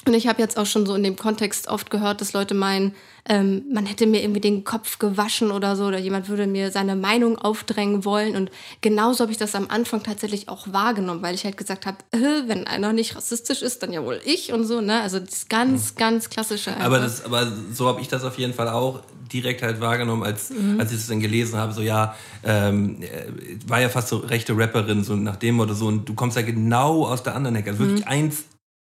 Und 0.06 0.14
ich 0.14 0.26
habe 0.26 0.40
jetzt 0.40 0.56
auch 0.56 0.66
schon 0.66 0.86
so 0.86 0.94
in 0.94 1.02
dem 1.02 1.16
Kontext 1.16 1.68
oft 1.68 1.90
gehört, 1.90 2.20
dass 2.20 2.32
Leute 2.32 2.54
meinen, 2.54 2.94
ähm, 3.28 3.64
man 3.72 3.86
hätte 3.86 4.06
mir 4.06 4.22
irgendwie 4.22 4.40
den 4.40 4.64
Kopf 4.64 4.98
gewaschen 4.98 5.50
oder 5.50 5.76
so, 5.76 5.84
oder 5.84 5.98
jemand 5.98 6.28
würde 6.28 6.46
mir 6.46 6.70
seine 6.70 6.96
Meinung 6.96 7.38
aufdrängen 7.38 8.04
wollen. 8.04 8.36
Und 8.36 8.50
genauso 8.80 9.22
habe 9.22 9.32
ich 9.32 9.38
das 9.38 9.54
am 9.54 9.68
Anfang 9.68 10.02
tatsächlich 10.02 10.48
auch 10.48 10.72
wahrgenommen, 10.72 11.22
weil 11.22 11.34
ich 11.34 11.44
halt 11.44 11.56
gesagt 11.56 11.86
habe, 11.86 11.98
äh, 12.12 12.48
wenn 12.48 12.66
einer 12.66 12.92
nicht 12.92 13.16
rassistisch 13.16 13.62
ist, 13.62 13.82
dann 13.82 13.92
ja 13.92 14.04
wohl 14.04 14.20
ich 14.24 14.52
und 14.52 14.64
so. 14.64 14.80
Ne? 14.80 15.00
Also 15.00 15.20
das 15.20 15.48
ganz, 15.48 15.94
ganz 15.94 16.30
klassische. 16.30 16.70
Einfach. 16.70 16.84
Aber, 16.84 16.98
das, 17.00 17.24
aber 17.24 17.52
so 17.72 17.86
habe 17.86 18.00
ich 18.00 18.08
das 18.08 18.24
auf 18.24 18.38
jeden 18.38 18.54
Fall 18.54 18.68
auch 18.68 19.02
direkt 19.32 19.62
halt 19.62 19.80
wahrgenommen, 19.80 20.22
als, 20.22 20.50
als 20.78 20.90
ich 20.90 20.98
es 20.98 21.06
dann 21.06 21.20
gelesen 21.20 21.58
habe, 21.58 21.74
so 21.74 21.82
ja, 21.82 22.14
ähm, 22.44 23.02
äh, 23.02 23.58
war 23.66 23.80
ja 23.80 23.90
fast 23.90 24.08
so 24.08 24.16
rechte 24.18 24.56
Rapperin, 24.56 25.04
so 25.04 25.16
nach 25.16 25.36
dem 25.36 25.56
Motto, 25.56 25.74
so 25.74 25.86
und 25.86 26.08
du 26.08 26.14
kommst 26.14 26.36
ja 26.36 26.42
genau 26.42 27.06
aus 27.06 27.22
der 27.22 27.34
anderen 27.34 27.56
Ecke, 27.56 27.70
also 27.70 27.84
wirklich 27.84 28.06
eins 28.06 28.44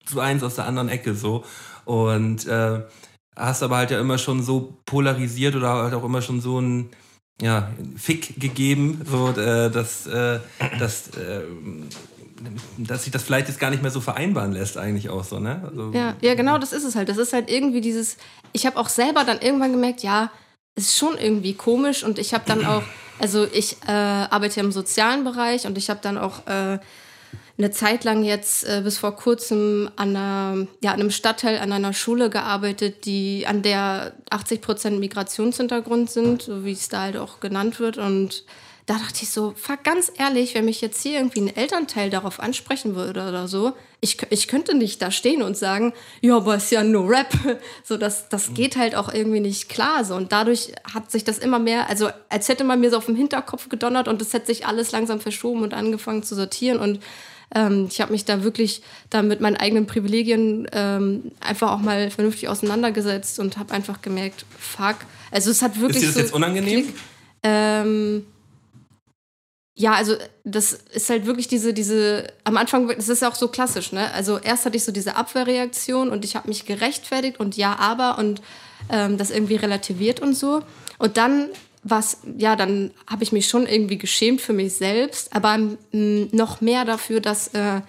zu 0.06 0.20
eins 0.20 0.42
aus 0.42 0.54
der 0.56 0.66
anderen 0.66 0.88
Ecke 0.88 1.14
so 1.14 1.44
und 1.84 2.46
äh, 2.46 2.80
hast 3.36 3.62
aber 3.62 3.76
halt 3.76 3.90
ja 3.90 4.00
immer 4.00 4.18
schon 4.18 4.42
so 4.42 4.78
polarisiert 4.84 5.54
oder 5.54 5.70
halt 5.70 5.94
auch 5.94 6.04
immer 6.04 6.22
schon 6.22 6.40
so 6.40 6.60
ein 6.60 6.90
ja, 7.40 7.70
Fick 7.96 8.38
gegeben, 8.40 9.02
so 9.04 9.30
äh, 9.30 9.70
dass, 9.70 10.06
äh, 10.06 10.38
dass, 10.78 11.08
äh, 11.08 11.40
dass 12.78 13.04
sich 13.04 13.12
das 13.12 13.22
vielleicht 13.22 13.48
jetzt 13.48 13.58
gar 13.58 13.70
nicht 13.70 13.82
mehr 13.82 13.90
so 13.90 14.00
vereinbaren 14.00 14.52
lässt 14.52 14.76
eigentlich 14.76 15.08
auch 15.08 15.24
so, 15.24 15.40
ne? 15.40 15.62
Also, 15.68 15.90
Ja, 15.92 16.14
ja, 16.20 16.34
genau, 16.34 16.58
das 16.58 16.72
ist 16.72 16.84
es 16.84 16.94
halt. 16.94 17.08
Das 17.08 17.16
ist 17.16 17.32
halt 17.32 17.50
irgendwie 17.50 17.80
dieses. 17.80 18.16
Ich 18.52 18.66
habe 18.66 18.76
auch 18.76 18.88
selber 18.88 19.24
dann 19.24 19.40
irgendwann 19.40 19.72
gemerkt, 19.72 20.02
ja, 20.02 20.30
ist 20.76 20.96
schon 20.96 21.18
irgendwie 21.18 21.54
komisch 21.54 22.04
und 22.04 22.18
ich 22.18 22.32
habe 22.32 22.44
dann 22.46 22.64
auch, 22.64 22.82
also 23.18 23.46
ich 23.52 23.76
äh, 23.86 23.90
arbeite 23.90 24.60
im 24.60 24.72
sozialen 24.72 25.24
Bereich 25.24 25.66
und 25.66 25.76
ich 25.76 25.90
habe 25.90 26.00
dann 26.02 26.18
auch 26.18 26.46
äh, 26.46 26.78
eine 27.58 27.70
Zeit 27.70 28.04
lang 28.04 28.24
jetzt 28.24 28.64
äh, 28.64 28.80
bis 28.82 28.98
vor 28.98 29.14
kurzem 29.14 29.90
an, 29.96 30.16
einer, 30.16 30.66
ja, 30.82 30.92
an 30.92 31.00
einem 31.00 31.10
Stadtteil 31.10 31.58
an 31.58 31.72
einer 31.72 31.92
Schule 31.92 32.30
gearbeitet, 32.30 33.04
die 33.04 33.46
an 33.46 33.62
der 33.62 34.12
80 34.30 34.60
Prozent 34.60 35.00
Migrationshintergrund 35.00 36.10
sind, 36.10 36.42
so 36.42 36.64
wie 36.64 36.72
es 36.72 36.88
da 36.88 37.02
halt 37.02 37.16
auch 37.16 37.40
genannt 37.40 37.78
wird 37.78 37.98
und 37.98 38.44
da 38.86 38.94
dachte 38.94 39.22
ich 39.22 39.30
so, 39.30 39.54
fuck, 39.56 39.84
ganz 39.84 40.10
ehrlich, 40.18 40.54
wenn 40.54 40.64
mich 40.64 40.80
jetzt 40.80 41.02
hier 41.02 41.18
irgendwie 41.18 41.40
ein 41.42 41.56
Elternteil 41.56 42.10
darauf 42.10 42.40
ansprechen 42.40 42.96
würde 42.96 43.28
oder 43.28 43.46
so, 43.46 43.74
ich, 44.00 44.18
ich 44.30 44.48
könnte 44.48 44.74
nicht 44.74 45.00
da 45.00 45.12
stehen 45.12 45.42
und 45.42 45.56
sagen, 45.56 45.92
ja, 46.20 46.36
aber 46.36 46.56
ist 46.56 46.72
ja 46.72 46.82
nur 46.82 47.08
Rap. 47.08 47.32
So, 47.84 47.96
das, 47.96 48.28
das 48.28 48.54
geht 48.54 48.76
halt 48.76 48.96
auch 48.96 49.12
irgendwie 49.12 49.40
nicht 49.40 49.68
klar. 49.68 50.04
So. 50.04 50.16
Und 50.16 50.32
dadurch 50.32 50.72
hat 50.92 51.10
sich 51.12 51.22
das 51.22 51.38
immer 51.38 51.60
mehr, 51.60 51.88
also 51.88 52.10
als 52.28 52.48
hätte 52.48 52.64
man 52.64 52.80
mir 52.80 52.90
so 52.90 52.96
auf 52.96 53.06
den 53.06 53.14
Hinterkopf 53.14 53.68
gedonnert 53.68 54.08
und 54.08 54.20
es 54.20 54.32
hätte 54.32 54.46
sich 54.46 54.66
alles 54.66 54.90
langsam 54.90 55.20
verschoben 55.20 55.62
und 55.62 55.74
angefangen 55.74 56.24
zu 56.24 56.34
sortieren. 56.34 56.80
Und 56.80 57.00
ähm, 57.54 57.88
ich 57.90 58.00
habe 58.00 58.12
mich 58.12 58.24
da 58.24 58.42
wirklich 58.42 58.82
da 59.10 59.22
mit 59.22 59.40
meinen 59.40 59.56
eigenen 59.56 59.86
Privilegien 59.86 60.66
ähm, 60.72 61.32
einfach 61.40 61.72
auch 61.72 61.80
mal 61.80 62.10
vernünftig 62.10 62.48
auseinandergesetzt 62.48 63.38
und 63.38 63.58
habe 63.58 63.74
einfach 63.74 64.02
gemerkt, 64.02 64.44
fuck. 64.58 64.96
Also 65.30 65.50
es 65.50 65.62
hat 65.62 65.80
wirklich. 65.80 66.02
Ist 66.02 66.02
dir 66.02 66.06
das 66.08 66.14
so 66.14 66.20
jetzt 66.20 66.34
unangenehm? 66.34 66.84
Klick. 66.84 66.94
Ähm, 67.42 68.26
ja, 69.74 69.92
also 69.94 70.16
das 70.44 70.72
ist 70.72 71.08
halt 71.08 71.26
wirklich 71.26 71.48
diese, 71.48 71.72
diese, 71.72 72.26
am 72.44 72.56
Anfang, 72.56 72.88
das 72.88 73.08
ist 73.08 73.22
ja 73.22 73.28
auch 73.30 73.34
so 73.34 73.48
klassisch, 73.48 73.92
ne? 73.92 74.12
Also 74.12 74.38
erst 74.38 74.66
hatte 74.66 74.76
ich 74.76 74.84
so 74.84 74.92
diese 74.92 75.16
Abwehrreaktion 75.16 76.10
und 76.10 76.24
ich 76.24 76.36
habe 76.36 76.48
mich 76.48 76.66
gerechtfertigt 76.66 77.40
und 77.40 77.56
ja, 77.56 77.76
aber 77.78 78.18
und 78.18 78.42
ähm, 78.90 79.16
das 79.16 79.30
irgendwie 79.30 79.56
relativiert 79.56 80.20
und 80.20 80.34
so. 80.34 80.62
Und 80.98 81.16
dann 81.16 81.48
was, 81.84 82.18
ja, 82.38 82.54
dann 82.56 82.92
habe 83.08 83.24
ich 83.24 83.32
mich 83.32 83.48
schon 83.48 83.66
irgendwie 83.66 83.98
geschämt 83.98 84.40
für 84.40 84.52
mich 84.52 84.74
selbst, 84.74 85.34
aber 85.34 85.58
mh, 85.58 86.28
noch 86.32 86.60
mehr 86.60 86.84
dafür, 86.84 87.20
dass 87.20 87.48
äh, 87.48 87.80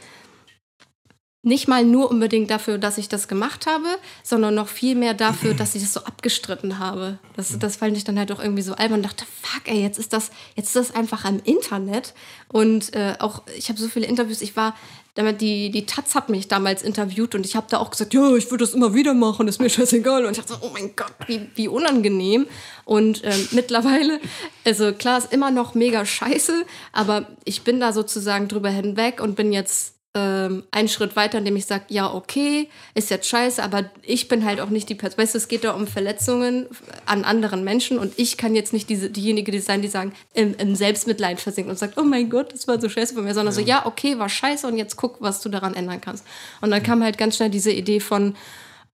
nicht 1.45 1.67
mal 1.67 1.83
nur 1.83 2.09
unbedingt 2.09 2.49
dafür, 2.49 2.77
dass 2.77 2.97
ich 2.97 3.09
das 3.09 3.27
gemacht 3.27 3.67
habe, 3.67 3.87
sondern 4.23 4.55
noch 4.55 4.69
viel 4.69 4.95
mehr 4.95 5.13
dafür, 5.13 5.53
dass 5.53 5.75
ich 5.75 5.83
das 5.83 5.93
so 5.93 5.99
abgestritten 5.99 6.79
habe. 6.79 7.19
Das, 7.35 7.59
das 7.59 7.75
fand 7.75 7.97
ich 7.97 8.05
dann 8.05 8.17
halt 8.17 8.31
auch 8.31 8.39
irgendwie 8.39 8.61
so 8.61 8.73
albern 8.73 8.99
und 8.99 9.05
dachte, 9.05 9.25
fuck, 9.41 9.63
ey, 9.65 9.81
jetzt 9.81 9.99
ist 9.99 10.13
das, 10.13 10.31
jetzt 10.55 10.67
ist 10.67 10.75
das 10.77 10.95
einfach 10.95 11.25
im 11.25 11.41
Internet. 11.43 12.13
Und 12.47 12.95
äh, 12.95 13.15
auch, 13.19 13.43
ich 13.57 13.67
habe 13.67 13.77
so 13.77 13.89
viele 13.89 14.05
Interviews, 14.05 14.41
ich 14.41 14.55
war, 14.55 14.73
damit 15.15 15.41
die, 15.41 15.69
die 15.69 15.85
Taz 15.85 16.15
hat 16.15 16.29
mich 16.29 16.47
damals 16.47 16.81
interviewt 16.81 17.35
und 17.35 17.45
ich 17.45 17.57
habe 17.57 17.67
da 17.69 17.77
auch 17.77 17.91
gesagt, 17.91 18.13
ja, 18.13 18.35
ich 18.35 18.49
würde 18.49 18.63
das 18.63 18.73
immer 18.73 18.93
wieder 18.93 19.13
machen, 19.13 19.47
ist 19.49 19.59
mir 19.59 19.69
scheißegal. 19.69 20.25
Und 20.25 20.31
ich 20.31 20.37
dachte 20.37 20.53
so, 20.53 20.59
oh 20.65 20.71
mein 20.73 20.95
Gott, 20.95 21.13
wie, 21.27 21.49
wie 21.55 21.67
unangenehm. 21.67 22.47
Und 22.85 23.21
ähm, 23.25 23.47
mittlerweile, 23.51 24.21
also 24.63 24.93
klar, 24.93 25.17
ist 25.17 25.33
immer 25.33 25.51
noch 25.51 25.75
mega 25.75 26.05
scheiße, 26.05 26.65
aber 26.93 27.27
ich 27.43 27.63
bin 27.63 27.81
da 27.81 27.91
sozusagen 27.91 28.47
drüber 28.47 28.69
hinweg 28.69 29.21
und 29.21 29.35
bin 29.35 29.51
jetzt 29.51 29.92
ähm, 30.15 30.63
einen 30.69 30.87
Schritt 30.89 31.15
weiter, 31.15 31.39
indem 31.39 31.55
ich 31.55 31.65
sage, 31.65 31.85
ja, 31.87 32.13
okay, 32.13 32.69
ist 32.93 33.09
jetzt 33.09 33.27
scheiße, 33.27 33.63
aber 33.63 33.89
ich 34.03 34.27
bin 34.27 34.45
halt 34.45 34.59
auch 34.59 34.69
nicht 34.69 34.87
die 34.89 34.95
Person. 34.95 35.17
Weißt 35.17 35.33
du, 35.33 35.37
es 35.39 35.47
geht 35.47 35.63
da 35.63 35.71
um 35.71 35.87
Verletzungen 35.87 36.67
an 37.05 37.23
anderen 37.23 37.63
Menschen 37.63 37.97
und 37.97 38.13
ich 38.17 38.37
kann 38.37 38.53
jetzt 38.53 38.73
nicht 38.73 38.89
diese, 38.89 39.09
diejenige 39.09 39.59
sein, 39.59 39.81
die 39.81 39.87
sagen, 39.87 40.13
im, 40.33 40.55
im 40.55 40.75
Selbstmitleid 40.75 41.39
versinkt 41.39 41.71
und 41.71 41.79
sagt, 41.79 41.97
oh 41.97 42.03
mein 42.03 42.29
Gott, 42.29 42.53
das 42.53 42.67
war 42.67 42.79
so 42.79 42.89
scheiße 42.89 43.15
bei 43.15 43.21
mir, 43.21 43.33
sondern 43.33 43.55
ja. 43.55 43.61
so, 43.61 43.67
ja, 43.67 43.85
okay, 43.87 44.19
war 44.19 44.29
scheiße 44.29 44.67
und 44.67 44.77
jetzt 44.77 44.97
guck, 44.97 45.19
was 45.19 45.41
du 45.41 45.49
daran 45.49 45.73
ändern 45.73 45.99
kannst. 45.99 46.25
Und 46.61 46.69
dann 46.69 46.83
kam 46.83 47.03
halt 47.03 47.17
ganz 47.17 47.37
schnell 47.37 47.49
diese 47.49 47.71
Idee 47.71 47.99
von, 47.99 48.35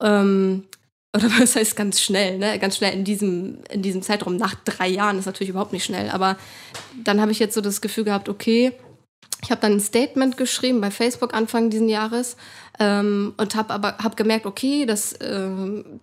ähm, 0.01 0.63
oder 1.13 1.29
was 1.39 1.55
heißt 1.57 1.75
ganz 1.75 1.99
schnell, 1.99 2.37
ne? 2.37 2.57
Ganz 2.59 2.77
schnell 2.77 2.93
in 2.93 3.03
diesem, 3.03 3.59
in 3.69 3.81
diesem 3.81 4.01
Zeitraum, 4.01 4.37
nach 4.37 4.55
drei 4.63 4.87
Jahren 4.87 5.19
ist 5.19 5.25
natürlich 5.25 5.49
überhaupt 5.49 5.73
nicht 5.73 5.83
schnell, 5.83 6.09
aber 6.11 6.37
dann 7.03 7.19
habe 7.19 7.31
ich 7.31 7.39
jetzt 7.39 7.55
so 7.55 7.61
das 7.61 7.81
Gefühl 7.81 8.05
gehabt, 8.05 8.29
okay, 8.29 8.73
ich 9.41 9.51
habe 9.51 9.61
dann 9.61 9.73
ein 9.73 9.79
Statement 9.79 10.37
geschrieben 10.37 10.81
bei 10.81 10.91
Facebook 10.91 11.33
Anfang 11.33 11.69
diesen 11.69 11.87
Jahres 11.89 12.35
ähm, 12.79 13.33
und 13.37 13.55
habe 13.55 13.73
aber 13.73 13.97
hab 13.97 14.17
gemerkt, 14.17 14.45
okay, 14.45 14.85
das 14.85 15.13
äh, 15.13 15.49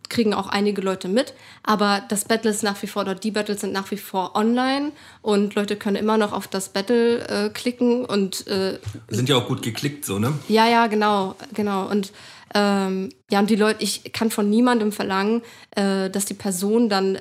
kriegen 0.09 0.35
auch 0.35 0.49
einige 0.49 0.81
Leute 0.81 1.09
mit, 1.09 1.35
aber 1.63 2.03
das 2.09 2.25
Battle 2.25 2.51
ist 2.51 2.63
nach 2.63 2.81
wie 2.83 2.87
vor, 2.87 3.03
oder 3.03 3.15
die 3.15 3.31
Battles 3.31 3.61
sind 3.61 3.73
nach 3.73 3.91
wie 3.91 3.97
vor 3.97 4.35
online 4.35 4.93
und 5.23 5.55
Leute 5.55 5.77
können 5.77 5.97
immer 5.97 6.19
noch 6.19 6.33
auf 6.33 6.49
das 6.49 6.71
Battle 6.71 7.27
äh, 7.29 7.51
klicken 7.51 8.05
und 8.05 8.47
äh, 8.47 8.79
sind 9.09 9.29
ja 9.29 9.37
auch 9.37 9.49
gut 9.49 9.63
geklickt, 9.63 10.05
so 10.05 10.19
ne? 10.19 10.33
Ja, 10.49 10.67
ja, 10.67 10.87
genau, 10.87 11.35
genau 11.53 11.89
und 11.89 12.13
ähm, 12.55 13.11
ja, 13.31 13.41
und 13.41 13.51
die 13.51 13.57
Leute, 13.57 13.83
ich 13.83 14.13
kann 14.13 14.31
von 14.31 14.49
niemandem 14.49 14.93
verlangen, 14.93 15.43
äh, 15.73 16.09
dass 16.09 16.25
die 16.25 16.35
Person 16.35 16.89
dann 16.89 17.19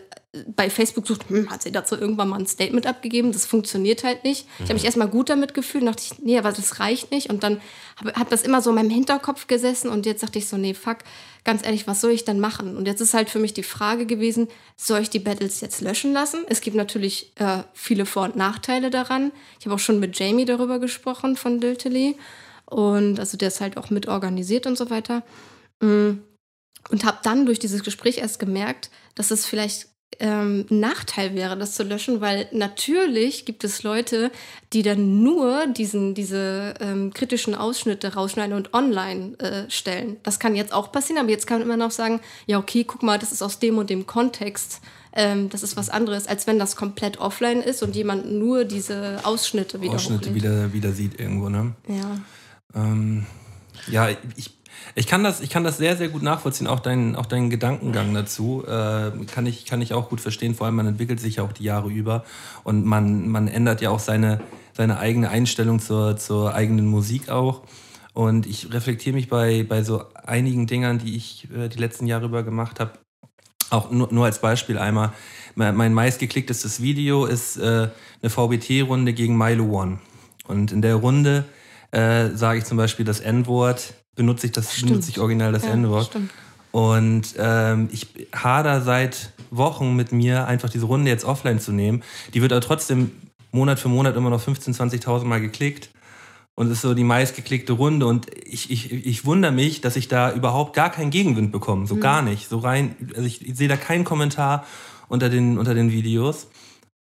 bei 0.55 0.69
Facebook 0.69 1.07
sucht, 1.07 1.29
hm, 1.29 1.49
hat 1.49 1.63
sie 1.63 1.71
dazu 1.71 1.95
irgendwann 1.95 2.29
mal 2.29 2.39
ein 2.39 2.47
Statement 2.47 2.88
abgegeben? 2.88 3.31
Das 3.31 3.45
funktioniert 3.45 4.03
halt 4.03 4.23
nicht. 4.23 4.47
Ich 4.57 4.63
habe 4.63 4.73
mich 4.73 4.83
mhm. 4.83 4.88
erstmal 4.88 5.07
gut 5.07 5.29
damit 5.29 5.53
gefühlt 5.53 5.83
und 5.83 5.88
dachte 5.88 6.03
ich, 6.03 6.19
nee, 6.19 6.38
aber 6.38 6.51
das 6.51 6.79
reicht 6.79 7.11
nicht. 7.11 7.29
Und 7.29 7.43
dann 7.43 7.61
hab, 7.97 8.17
hat 8.17 8.31
das 8.31 8.43
immer 8.43 8.61
so 8.61 8.69
in 8.71 8.75
meinem 8.75 8.89
Hinterkopf 8.89 9.47
gesessen 9.47 9.89
und 9.89 10.05
jetzt 10.05 10.23
dachte 10.23 10.39
ich 10.39 10.47
so, 10.47 10.57
nee, 10.57 10.73
fuck, 10.73 10.99
ganz 11.43 11.65
ehrlich, 11.65 11.88
was 11.88 12.01
soll 12.01 12.11
ich 12.11 12.25
denn 12.25 12.39
machen? 12.39 12.75
Und 12.75 12.88
jetzt 12.88 13.01
ist 13.01 13.13
halt 13.13 13.29
für 13.29 13.39
mich 13.39 13.53
die 13.53 13.63
Frage 13.63 14.05
gewesen, 14.05 14.47
soll 14.75 15.01
ich 15.01 15.09
die 15.09 15.19
Battles 15.19 15.61
jetzt 15.61 15.81
löschen 15.81 16.11
lassen? 16.11 16.43
Es 16.47 16.61
gibt 16.61 16.75
natürlich 16.75 17.31
äh, 17.36 17.63
viele 17.73 18.05
Vor- 18.05 18.23
und 18.23 18.36
Nachteile 18.36 18.89
daran. 18.89 19.31
Ich 19.59 19.65
habe 19.65 19.75
auch 19.75 19.79
schon 19.79 19.99
mit 19.99 20.17
Jamie 20.19 20.45
darüber 20.45 20.79
gesprochen 20.79 21.38
von 21.38 21.59
Diltily. 21.59 22.17
Und 22.65 23.19
also 23.19 23.38
der 23.38 23.49
ist 23.49 23.61
halt 23.61 23.77
auch 23.77 23.89
mit 23.89 24.07
organisiert 24.07 24.67
und 24.67 24.77
so 24.77 24.89
weiter. 24.89 25.23
Mm. 25.81 26.19
Und 26.91 27.03
habe 27.03 27.17
dann 27.23 27.47
durch 27.47 27.57
dieses 27.57 27.83
Gespräch 27.83 28.19
erst 28.19 28.38
gemerkt, 28.38 28.91
dass 29.15 29.31
es 29.31 29.47
vielleicht 29.47 29.88
ähm, 30.19 30.65
Nachteil 30.69 31.35
wäre, 31.35 31.57
das 31.57 31.75
zu 31.75 31.83
löschen, 31.83 32.21
weil 32.21 32.47
natürlich 32.51 33.45
gibt 33.45 33.63
es 33.63 33.83
Leute, 33.83 34.31
die 34.73 34.81
dann 34.81 35.23
nur 35.23 35.67
diesen, 35.67 36.13
diese 36.13 36.73
ähm, 36.79 37.13
kritischen 37.13 37.55
Ausschnitte 37.55 38.13
rausschneiden 38.13 38.55
und 38.55 38.73
online 38.73 39.37
äh, 39.39 39.69
stellen. 39.69 40.17
Das 40.23 40.39
kann 40.39 40.55
jetzt 40.55 40.73
auch 40.73 40.91
passieren, 40.91 41.19
aber 41.19 41.29
jetzt 41.29 41.47
kann 41.47 41.59
man 41.59 41.67
immer 41.67 41.77
noch 41.77 41.91
sagen, 41.91 42.21
ja, 42.45 42.57
okay, 42.57 42.83
guck 42.83 43.03
mal, 43.03 43.19
das 43.19 43.31
ist 43.31 43.41
aus 43.41 43.59
dem 43.59 43.77
und 43.77 43.89
dem 43.89 44.07
Kontext. 44.07 44.81
Ähm, 45.13 45.49
das 45.49 45.63
ist 45.63 45.77
was 45.77 45.89
anderes, 45.89 46.27
als 46.27 46.45
wenn 46.45 46.59
das 46.59 46.75
komplett 46.75 47.19
offline 47.19 47.61
ist 47.61 47.83
und 47.83 47.95
jemand 47.95 48.31
nur 48.31 48.65
diese 48.65 49.19
Ausschnitte 49.23 49.81
wieder 49.81 49.95
Ausschnitte 49.95 50.35
wieder, 50.35 50.73
wieder 50.73 50.91
sieht 50.91 51.19
irgendwo, 51.19 51.47
ne? 51.47 51.73
Ja. 51.87 52.19
Ähm, 52.73 53.25
ja, 53.87 54.09
ich 54.35 54.51
ich 54.93 55.07
kann 55.07 55.23
das, 55.23 55.41
ich 55.41 55.49
kann 55.49 55.63
das 55.63 55.77
sehr, 55.77 55.97
sehr 55.97 56.09
gut 56.09 56.21
nachvollziehen, 56.21 56.67
auch 56.67 56.79
deinen, 56.79 57.15
auch 57.15 57.25
deinen 57.25 57.49
Gedankengang 57.49 58.13
dazu. 58.13 58.63
Äh, 58.65 59.11
kann, 59.25 59.45
ich, 59.45 59.65
kann 59.65 59.81
ich 59.81 59.93
auch 59.93 60.09
gut 60.09 60.21
verstehen. 60.21 60.53
Vor 60.53 60.67
allem, 60.67 60.75
man 60.75 60.88
entwickelt 60.88 61.19
sich 61.19 61.38
ja 61.38 61.43
auch 61.43 61.51
die 61.51 61.63
Jahre 61.63 61.89
über 61.89 62.23
und 62.63 62.86
man, 62.86 63.27
man 63.27 63.47
ändert 63.47 63.81
ja 63.81 63.89
auch 63.89 63.99
seine, 63.99 64.41
seine 64.73 64.99
eigene 64.99 65.29
Einstellung 65.29 65.79
zur, 65.79 66.17
zur 66.17 66.53
eigenen 66.53 66.86
Musik 66.86 67.29
auch. 67.29 67.63
Und 68.13 68.45
ich 68.45 68.71
reflektiere 68.71 69.15
mich 69.15 69.27
bei, 69.27 69.63
bei 69.67 69.83
so 69.83 70.03
einigen 70.23 70.67
Dingern, 70.67 70.99
die 70.99 71.15
ich 71.15 71.49
äh, 71.53 71.67
die 71.67 71.79
letzten 71.79 72.07
Jahre 72.07 72.25
über 72.25 72.43
gemacht 72.43 72.79
habe. 72.79 72.91
Auch 73.71 73.91
nur, 73.91 74.13
nur 74.13 74.25
als 74.25 74.39
Beispiel 74.39 74.77
einmal. 74.77 75.11
Mein, 75.55 75.93
meistgeklicktestes 75.93 76.81
Video 76.81 77.25
ist 77.25 77.57
äh, 77.57 77.89
eine 78.21 78.29
VBT-Runde 78.29 79.13
gegen 79.13 79.38
Milo 79.38 79.65
One. 79.65 79.99
Und 80.47 80.71
in 80.71 80.81
der 80.81 80.95
Runde 80.95 81.45
äh, 81.91 82.29
sage 82.29 82.59
ich 82.59 82.65
zum 82.65 82.77
Beispiel 82.77 83.05
das 83.05 83.19
N-Wort 83.19 83.95
benutze 84.16 84.47
ich 84.47 84.53
das, 84.53 84.74
stimmt. 84.74 84.91
benutze 84.91 85.09
ich 85.09 85.20
original 85.20 85.51
das 85.51 85.63
ja, 85.63 85.72
N-Wort. 85.72 86.18
Und 86.72 87.36
ähm, 87.38 87.89
ich 87.91 88.07
hader 88.36 88.82
seit 88.82 89.32
Wochen 89.49 89.95
mit 89.95 90.11
mir, 90.11 90.47
einfach 90.47 90.70
diese 90.70 90.86
Runde 90.86 91.09
jetzt 91.09 91.24
offline 91.24 91.59
zu 91.59 91.72
nehmen. 91.72 92.03
Die 92.34 92.41
wird 92.41 92.51
aber 92.51 92.61
trotzdem 92.61 93.11
Monat 93.51 93.80
für 93.80 93.88
Monat 93.88 94.16
immer 94.18 94.30
noch 94.30 94.45
15.000, 94.45 95.01
20.000 95.01 95.24
Mal 95.24 95.39
geklickt. 95.39 95.89
Und 96.57 96.72
ist 96.72 96.82
so 96.82 96.93
die 96.93 97.03
meistgeklickte 97.03 97.74
Runde. 97.74 98.05
Und 98.05 98.28
ich, 98.45 98.72
ich, 98.72 98.91
ich 98.91 99.26
wundere 99.26 99.51
mich, 99.51 99.82
dass 99.82 99.97
ich 99.97 100.07
da 100.07 100.32
überhaupt 100.34 100.74
gar 100.74 100.89
keinen 100.89 101.11
Gegenwind 101.11 101.51
bekomme. 101.51 101.86
So 101.86 101.95
mhm. 101.95 102.01
gar 102.01 102.22
nicht. 102.22 102.47
So 102.47 102.59
rein, 102.59 102.95
also 103.13 103.26
ich, 103.26 103.45
ich 103.45 103.55
sehe 103.57 103.68
da 103.68 103.76
keinen 103.76 104.05
Kommentar 104.05 104.66
unter 105.09 105.30
den, 105.30 105.57
unter 105.57 105.74
den 105.74 105.91
Videos. 105.91 106.47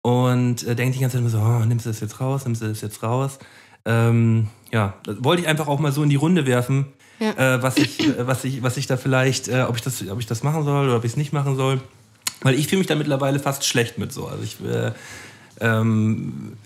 Und 0.01 0.67
äh, 0.67 0.75
denke 0.75 0.95
die 0.95 1.01
ganze 1.01 1.17
Zeit 1.17 1.21
immer 1.21 1.29
so, 1.29 1.39
oh, 1.39 1.65
nimmst 1.65 1.85
du 1.85 1.89
das 1.89 1.99
jetzt 1.99 2.19
raus, 2.19 2.45
nimmst 2.45 2.61
du 2.61 2.67
das 2.67 2.81
jetzt 2.81 3.01
raus. 3.03 3.39
Ähm, 3.85 4.47
ja, 4.71 4.95
das 5.03 5.23
wollte 5.23 5.41
ich 5.41 5.47
einfach 5.47 5.67
auch 5.67 5.79
mal 5.79 5.91
so 5.91 6.03
in 6.03 6.09
die 6.09 6.15
Runde 6.15 6.45
werfen, 6.45 6.87
ja. 7.19 7.55
äh, 7.55 7.63
was, 7.63 7.77
ich, 7.77 7.99
äh, 7.99 8.27
was, 8.27 8.43
ich, 8.43 8.63
was 8.63 8.77
ich 8.77 8.87
da 8.87 8.97
vielleicht, 8.97 9.47
äh, 9.47 9.63
ob, 9.63 9.75
ich 9.75 9.81
das, 9.81 10.07
ob 10.07 10.19
ich 10.19 10.25
das 10.25 10.43
machen 10.43 10.63
soll 10.63 10.85
oder 10.87 10.97
ob 10.97 11.05
ich 11.05 11.11
es 11.11 11.17
nicht 11.17 11.33
machen 11.33 11.55
soll. 11.55 11.81
Weil 12.41 12.55
ich 12.55 12.67
fühle 12.67 12.79
mich 12.79 12.87
da 12.87 12.95
mittlerweile 12.95 13.39
fast 13.39 13.65
schlecht 13.65 13.97
mit 13.97 14.11
so. 14.11 14.27
Also 14.27 14.43
ich 14.43 14.57
äh, 14.65 14.91
ähm, 15.61 16.57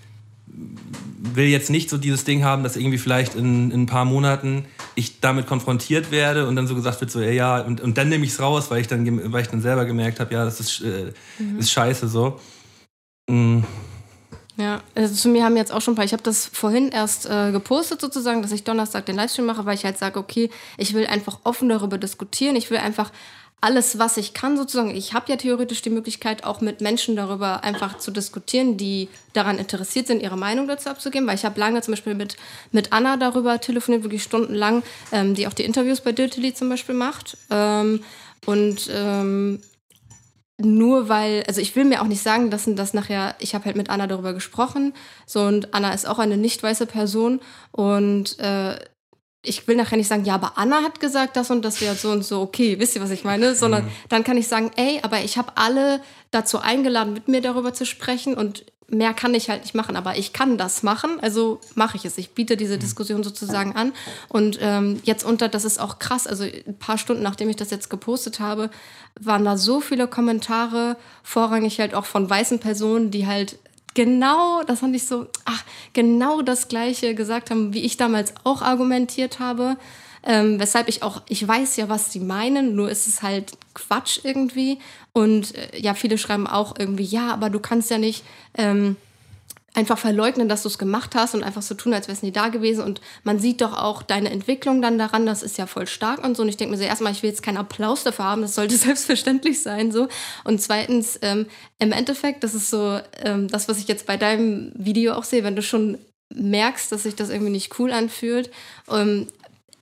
will 1.34 1.46
jetzt 1.46 1.70
nicht 1.70 1.90
so 1.90 1.98
dieses 1.98 2.24
Ding 2.24 2.44
haben, 2.44 2.64
dass 2.64 2.76
irgendwie 2.76 2.98
vielleicht 2.98 3.36
in, 3.36 3.72
in, 3.72 3.84
ein 3.84 3.86
paar 3.86 4.06
Monaten 4.06 4.66
ich 4.96 5.20
damit 5.20 5.46
konfrontiert 5.46 6.12
werde 6.12 6.48
und 6.48 6.56
dann 6.56 6.68
so 6.68 6.74
gesagt 6.74 7.00
wird, 7.02 7.12
so, 7.12 7.22
ja, 7.22 7.32
ja, 7.32 7.60
und, 7.60 7.82
und 7.82 7.98
dann 7.98 8.10
nehme 8.10 8.26
ich 8.26 8.32
es 8.32 8.40
raus, 8.40 8.72
weil 8.72 8.82
ich 8.82 8.88
dann, 8.88 9.32
weil 9.32 9.44
ich 9.44 9.50
dann 9.50 9.62
selber 9.62 9.86
gemerkt 9.86 10.20
habe, 10.20 10.34
ja, 10.34 10.46
das 10.46 10.60
ist, 10.60 10.82
äh, 10.82 11.12
mhm. 11.38 11.60
ist 11.60 11.72
scheiße 11.72 12.08
so. 12.08 12.40
Mhm. 13.30 13.64
Ja, 14.58 14.82
also 14.96 15.14
zu 15.14 15.30
mir 15.30 15.44
haben 15.44 15.56
jetzt 15.56 15.72
auch 15.72 15.82
schon 15.82 15.94
ein 15.94 15.96
paar, 15.96 16.06
ich 16.06 16.14
habe 16.14 16.24
das 16.24 16.48
vorhin 16.48 16.90
erst 16.90 17.28
äh, 17.28 17.52
gepostet 17.52 18.02
sozusagen, 18.02 18.42
dass 18.42 18.52
ich 18.52 18.64
Donnerstag 18.64 19.06
den 19.06 19.16
Livestream 19.16 19.46
mache, 19.46 19.66
weil 19.66 19.76
ich 19.76 19.86
halt 19.86 20.00
sage, 20.00 20.20
okay, 20.20 20.50
ich 20.78 20.96
will 20.96 21.06
einfach 21.06 21.40
offen 21.44 21.70
darüber 21.70 22.00
diskutieren, 22.00 22.56
ich 22.56 22.72
will 22.72 22.80
einfach 22.80 23.12
alles, 23.60 23.98
was 23.98 24.18
ich 24.18 24.34
kann 24.34 24.56
sozusagen. 24.56 24.96
Ich 24.96 25.14
habe 25.14 25.32
ja 25.32 25.36
theoretisch 25.36 25.82
die 25.82 25.90
Möglichkeit, 25.90 26.44
auch 26.44 26.62
mit 26.62 26.80
Menschen 26.82 27.16
darüber 27.16 27.64
einfach 27.64 27.98
zu 27.98 28.12
diskutieren, 28.12 28.78
die 28.78 29.10
daran 29.34 29.58
interessiert 29.58 30.08
sind, 30.08 30.22
ihre 30.22 30.38
Meinung 30.38 30.68
dazu 30.68 30.90
abzugeben. 30.90 31.28
Weil 31.28 31.36
ich 31.36 31.46
habe 31.46 31.60
lange 31.60 31.82
zum 31.82 31.94
Beispiel 31.94 32.14
mit, 32.14 32.38
mit 32.72 32.94
Anna 32.94 33.18
darüber 33.18 33.60
telefoniert, 33.60 34.04
wirklich 34.04 34.22
stundenlang, 34.22 34.84
ähm, 35.12 35.34
die 35.34 35.48
auch 35.48 35.54
die 35.54 35.66
Interviews 35.66 36.02
bei 36.02 36.12
Dirtily 36.12 36.54
zum 36.54 36.70
Beispiel 36.70 36.94
macht. 36.94 37.36
Ähm, 37.50 38.04
und 38.46 38.92
ähm, 38.94 39.60
nur 40.60 41.08
weil, 41.08 41.44
also 41.48 41.62
ich 41.62 41.76
will 41.76 41.86
mir 41.86 42.02
auch 42.02 42.08
nicht 42.08 42.24
sagen 42.24 42.50
lassen, 42.50 42.76
dass 42.76 42.94
nachher, 42.94 43.36
ich 43.40 43.54
habe 43.54 43.66
halt 43.66 43.76
mit 43.76 43.90
Anna 43.90 44.08
darüber 44.08 44.34
gesprochen, 44.34 44.94
so 45.26 45.42
und 45.42 45.74
Anna 45.74 45.94
ist 45.94 46.08
auch 46.08 46.20
eine 46.20 46.38
nicht 46.38 46.64
weiße 46.64 46.88
Person 46.88 47.40
und 47.72 48.40
äh, 48.40 48.80
ich 49.44 49.68
will 49.68 49.76
nachher 49.76 49.98
nicht 49.98 50.08
sagen, 50.08 50.26
ja, 50.26 50.36
aber 50.36 50.58
Anna 50.58 50.82
hat 50.84 51.00
gesagt 51.00 51.38
das 51.38 51.52
und 51.52 51.64
das 51.64 51.80
wäre 51.80 51.96
so 51.96 52.12
und 52.12 52.24
so, 52.24 52.42
okay, 52.42 52.80
wisst 52.80 52.96
ihr, 52.96 53.02
was 53.02 53.12
ich 53.12 53.24
meine? 53.24 53.56
Sondern 53.56 53.86
mhm. 53.86 53.92
dann 54.10 54.24
kann 54.24 54.38
ich 54.38 54.48
sagen, 54.48 54.72
ey, 54.76 55.00
aber 55.04 55.22
ich 55.22 55.38
habe 55.38 55.54
alle 55.56 56.02
dazu 56.32 56.60
eingeladen, 56.60 57.14
mit 57.14 57.28
mir 57.28 57.42
darüber 57.42 57.74
zu 57.74 57.86
sprechen 57.86 58.34
und 58.34 58.66
mehr 58.90 59.14
kann 59.14 59.34
ich 59.34 59.50
halt 59.50 59.64
nicht 59.64 59.76
machen, 59.76 59.96
aber 59.96 60.18
ich 60.18 60.32
kann 60.32 60.58
das 60.58 60.82
machen, 60.82 61.20
also 61.22 61.60
mache 61.76 61.98
ich 61.98 62.06
es. 62.06 62.18
Ich 62.18 62.32
biete 62.32 62.56
diese 62.56 62.78
Diskussion 62.78 63.24
sozusagen 63.24 63.76
an. 63.76 63.92
Und 64.30 64.60
ähm, 64.62 65.02
jetzt 65.04 65.26
unter, 65.26 65.50
das 65.50 65.66
ist 65.66 65.80
auch 65.80 66.00
krass, 66.00 66.26
also 66.26 66.46
ein 66.46 66.78
paar 66.80 66.98
Stunden 66.98 67.24
nachdem 67.24 67.50
ich 67.50 67.58
das 67.58 67.70
jetzt 67.70 67.90
gepostet 67.90 68.40
habe, 68.40 68.70
waren 69.20 69.44
da 69.44 69.58
so 69.58 69.82
viele 69.82 70.08
Kommentare, 70.08 70.96
vorrangig 71.24 71.80
halt 71.80 71.96
auch 71.96 72.06
von 72.06 72.30
weißen 72.30 72.60
Personen, 72.60 73.12
die 73.12 73.28
halt 73.28 73.60
genau, 73.94 74.62
das 74.64 74.80
fand 74.80 74.96
ich 74.96 75.08
so, 75.08 75.28
ach, 75.46 75.64
genau 75.94 76.42
das 76.42 76.68
Gleiche 76.68 77.16
gesagt 77.16 77.50
haben, 77.50 77.74
wie 77.74 77.84
ich 77.84 77.98
damals 77.98 78.34
auch 78.44 78.62
argumentiert 78.62 79.40
habe. 79.40 79.76
Ähm, 80.24 80.60
weshalb 80.60 80.88
ich 80.88 81.04
auch, 81.04 81.22
ich 81.28 81.48
weiß 81.48 81.78
ja, 81.78 81.90
was 81.90 82.12
sie 82.12 82.20
meinen, 82.20 82.76
nur 82.76 82.90
ist 82.90 83.08
es 83.08 83.24
halt 83.24 83.54
Quatsch 83.74 84.20
irgendwie. 84.24 84.78
Und 85.18 85.56
äh, 85.56 85.80
ja, 85.80 85.96
viele 85.96 86.20
schreiben 86.20 86.46
auch 86.46 86.76
irgendwie, 86.78 87.04
ja, 87.04 87.34
aber 87.34 87.50
du 87.50 87.60
kannst 87.60 87.90
ja 87.90 87.98
nicht. 87.98 88.24
Ähm, 88.56 88.96
einfach 89.74 90.00
verleugnen, 90.00 90.50
dass 90.50 90.64
du 90.64 90.70
es 90.70 90.80
gemacht 90.80 91.14
hast 91.14 91.36
und 91.36 91.44
einfach 91.44 91.62
so 91.62 91.76
tun, 91.76 91.94
als 91.94 92.08
wär's 92.08 92.24
nie 92.24 92.32
da 92.32 92.48
gewesen. 92.48 92.84
Und 92.84 93.00
man 93.24 93.38
sieht 93.38 93.62
doch 93.62 93.78
auch 93.78 94.02
deine 94.02 94.32
Entwicklung 94.32 94.82
dann 94.82 94.98
daran, 94.98 95.28
das 95.28 95.44
ist 95.44 95.60
ja 95.60 95.68
voll 95.68 95.86
stark 95.86 96.24
und 96.24 96.36
so. 96.36 96.42
Und 96.42 96.50
ich 96.50 96.58
denke 96.58 96.72
mir 96.72 96.80
so, 96.80 96.84
erstmal, 96.84 97.12
ich 97.12 97.22
will 97.22 97.30
jetzt 97.30 97.44
keinen 97.44 97.58
Applaus 97.58 98.04
dafür 98.04 98.26
haben, 98.26 98.42
das 98.42 98.56
sollte 98.56 98.76
selbstverständlich 98.78 99.62
sein, 99.62 99.92
so. 99.92 100.08
Und 100.44 100.60
zweitens, 100.62 101.20
ähm, 101.22 101.46
im 101.78 101.92
Endeffekt, 101.92 102.44
das 102.44 102.56
ist 102.56 102.72
so 102.72 103.00
ähm, 103.24 103.50
das, 103.50 103.70
was 103.70 103.78
ich 103.78 103.88
jetzt 103.88 104.08
bei 104.08 104.18
deinem 104.18 104.72
Video 104.74 105.14
auch 105.14 105.24
sehe, 105.24 105.44
wenn 105.44 105.56
du 105.56 105.62
schon 105.62 106.00
merkst, 106.34 106.92
dass 106.92 107.04
sich 107.04 107.16
das 107.16 107.30
irgendwie 107.30 107.52
nicht 107.52 107.78
cool 107.78 107.92
anfühlt, 107.92 108.50
ähm, 108.90 109.28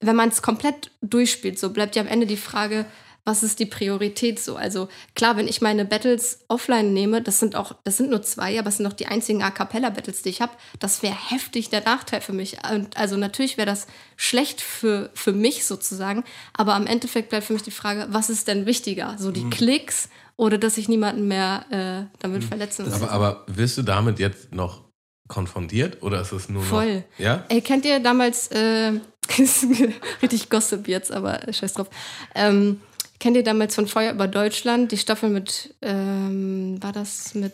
wenn 0.01 0.17
man 0.17 0.27
es 0.27 0.41
komplett 0.41 0.91
durchspielt, 1.01 1.57
so 1.57 1.69
bleibt 1.69 1.95
ja 1.95 2.01
am 2.01 2.09
Ende 2.09 2.25
die 2.25 2.36
Frage, 2.36 2.86
was 3.26 3.41
ist 3.41 3.59
die 3.59 3.65
Priorität 3.65 4.39
so? 4.39 4.55
Also 4.55 4.88
klar, 5.15 5.36
wenn 5.36 5.47
ich 5.47 5.59
meine 5.59 5.84
Battles 5.84 6.45
offline 6.47 6.93
nehme, 6.93 7.23
das 7.23 7.39
sind 7.39 7.55
auch, 7.55 7.73
das 7.84 7.97
sind 7.97 8.11
nur 8.11 8.21
zwei, 8.21 8.57
aber 8.59 8.69
es 8.69 8.78
sind 8.78 8.86
noch 8.86 8.93
die 8.93 9.07
einzigen 9.07 9.41
A 9.41 9.49
cappella 9.49 9.89
Battles, 9.89 10.21
die 10.21 10.30
ich 10.30 10.41
habe. 10.41 10.53
Das 10.80 11.01
wäre 11.01 11.15
heftig 11.32 11.69
der 11.71 11.84
Nachteil 11.84 12.21
für 12.21 12.34
mich. 12.34 12.57
Und 12.71 12.95
also 12.95 13.17
natürlich 13.17 13.57
wäre 13.57 13.65
das 13.65 13.88
schlecht 14.15 14.61
für, 14.61 15.09
für 15.15 15.34
mich 15.34 15.65
sozusagen, 15.65 16.23
aber 16.53 16.76
am 16.76 16.86
Endeffekt 16.86 17.30
bleibt 17.30 17.47
für 17.47 17.53
mich 17.53 17.63
die 17.63 17.71
Frage, 17.71 18.07
was 18.09 18.30
ist 18.30 18.47
denn 18.47 18.67
wichtiger? 18.67 19.15
So 19.17 19.32
die 19.32 19.45
mhm. 19.45 19.49
Klicks 19.49 20.09
oder 20.38 20.59
dass 20.59 20.78
ich 20.78 20.88
niemanden 20.88 21.28
mehr 21.28 21.65
äh, 21.71 22.15
damit 22.19 22.43
mhm. 22.43 22.47
verletzen 22.47 22.93
Aber, 22.93 23.11
aber 23.11 23.43
wirst 23.47 23.78
du 23.78 23.82
damit 23.82 24.19
jetzt 24.19 24.53
noch 24.53 24.84
konfrontiert 25.28 26.03
oder 26.03 26.21
ist 26.21 26.32
es 26.32 26.49
nur 26.49 26.61
Voll. 26.61 26.97
Noch, 26.97 27.03
ja? 27.17 27.43
Ey, 27.49 27.61
kennt 27.61 27.86
ihr 27.86 27.99
damals, 27.99 28.49
äh, 28.49 28.93
richtig 30.21 30.49
Gossip 30.51 30.88
jetzt, 30.88 31.11
aber 31.11 31.41
scheiß 31.51 31.73
drauf. 31.73 31.89
Ähm, 32.36 32.82
Kennt 33.26 33.38
ihr 33.38 33.43
damals 33.43 33.73
von 33.73 33.88
Feuer 33.88 34.13
über 34.13 34.28
Deutschland 34.28 34.91
die 34.91 34.99
Staffel 34.99 35.32
mit, 35.32 35.73
ähm, 35.82 36.78
war 36.80 36.91
das 36.91 37.34
mit, 37.34 37.53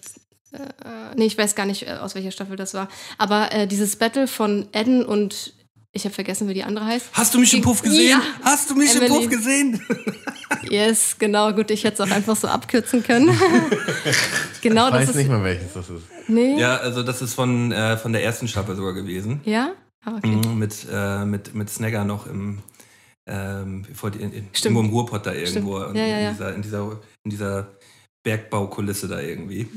äh, 0.52 0.58
nee, 1.16 1.28
ich 1.28 1.38
weiß 1.38 1.56
gar 1.56 1.66
nicht, 1.66 1.88
äh, 1.88 1.92
aus 1.92 2.14
welcher 2.14 2.32
Staffel 2.32 2.58
das 2.58 2.74
war. 2.74 2.90
Aber 3.18 3.54
äh, 3.54 3.68
dieses 3.68 3.96
Battle 3.96 4.28
von 4.28 4.68
Eden 4.74 5.06
und 5.06 5.54
ich 5.94 6.04
habe 6.04 6.14
vergessen, 6.14 6.50
wie 6.50 6.56
die 6.56 6.66
andere 6.66 6.84
heißt. 6.84 7.06
Hast 7.14 7.34
du 7.34 7.40
mich 7.40 7.54
im 7.54 7.62
Puff 7.62 7.82
gesehen? 7.84 8.10
Ja. 8.10 8.22
Hast 8.44 8.70
du 8.70 8.76
mich 8.76 8.94
Emily. 8.94 9.06
im 9.06 9.14
Puff 9.14 9.30
gesehen? 9.30 9.82
yes, 10.70 11.16
genau. 11.18 11.54
Gut, 11.54 11.72
ich 11.72 11.86
hätte 11.86 12.04
es 12.04 12.12
auch 12.12 12.14
einfach 12.14 12.36
so 12.36 12.50
abkürzen 12.50 13.02
können. 13.02 13.30
genau, 14.62 14.90
ich 14.90 14.94
weiß 14.94 15.08
das 15.08 15.16
nicht 15.16 15.30
mal 15.30 15.42
welches 15.42 15.72
das 15.72 15.90
ist. 15.90 16.04
Nee. 16.28 16.60
Ja, 16.60 16.80
also 16.80 17.02
das 17.02 17.22
ist 17.22 17.34
von, 17.34 17.72
äh, 17.72 17.96
von 17.96 18.12
der 18.12 18.26
ersten 18.26 18.50
Staffel 18.50 18.76
sogar 18.76 18.92
gewesen. 18.92 19.40
Ja? 19.46 19.72
Ah, 20.04 20.16
okay. 20.18 20.28
Mhm, 20.28 20.60
mit, 20.60 20.76
äh, 20.92 21.24
mit, 21.24 21.56
mit 21.56 21.70
Snagger 21.70 22.04
noch 22.04 22.28
im, 22.28 22.60
ähm, 23.28 23.86
vor 23.94 24.12
die, 24.12 24.20
in, 24.20 24.34
irgendwo 24.34 24.80
im 24.80 24.90
Ruhrpott 24.90 25.26
da 25.26 25.34
irgendwo, 25.34 25.80
ja, 25.80 25.94
ja, 25.94 26.20
ja. 26.20 26.30
In, 26.30 26.34
dieser, 26.36 26.56
in, 26.56 26.62
dieser, 26.62 27.00
in 27.24 27.32
dieser 27.32 27.68
Bergbaukulisse 28.24 29.08
da 29.08 29.20
irgendwie. 29.20 29.68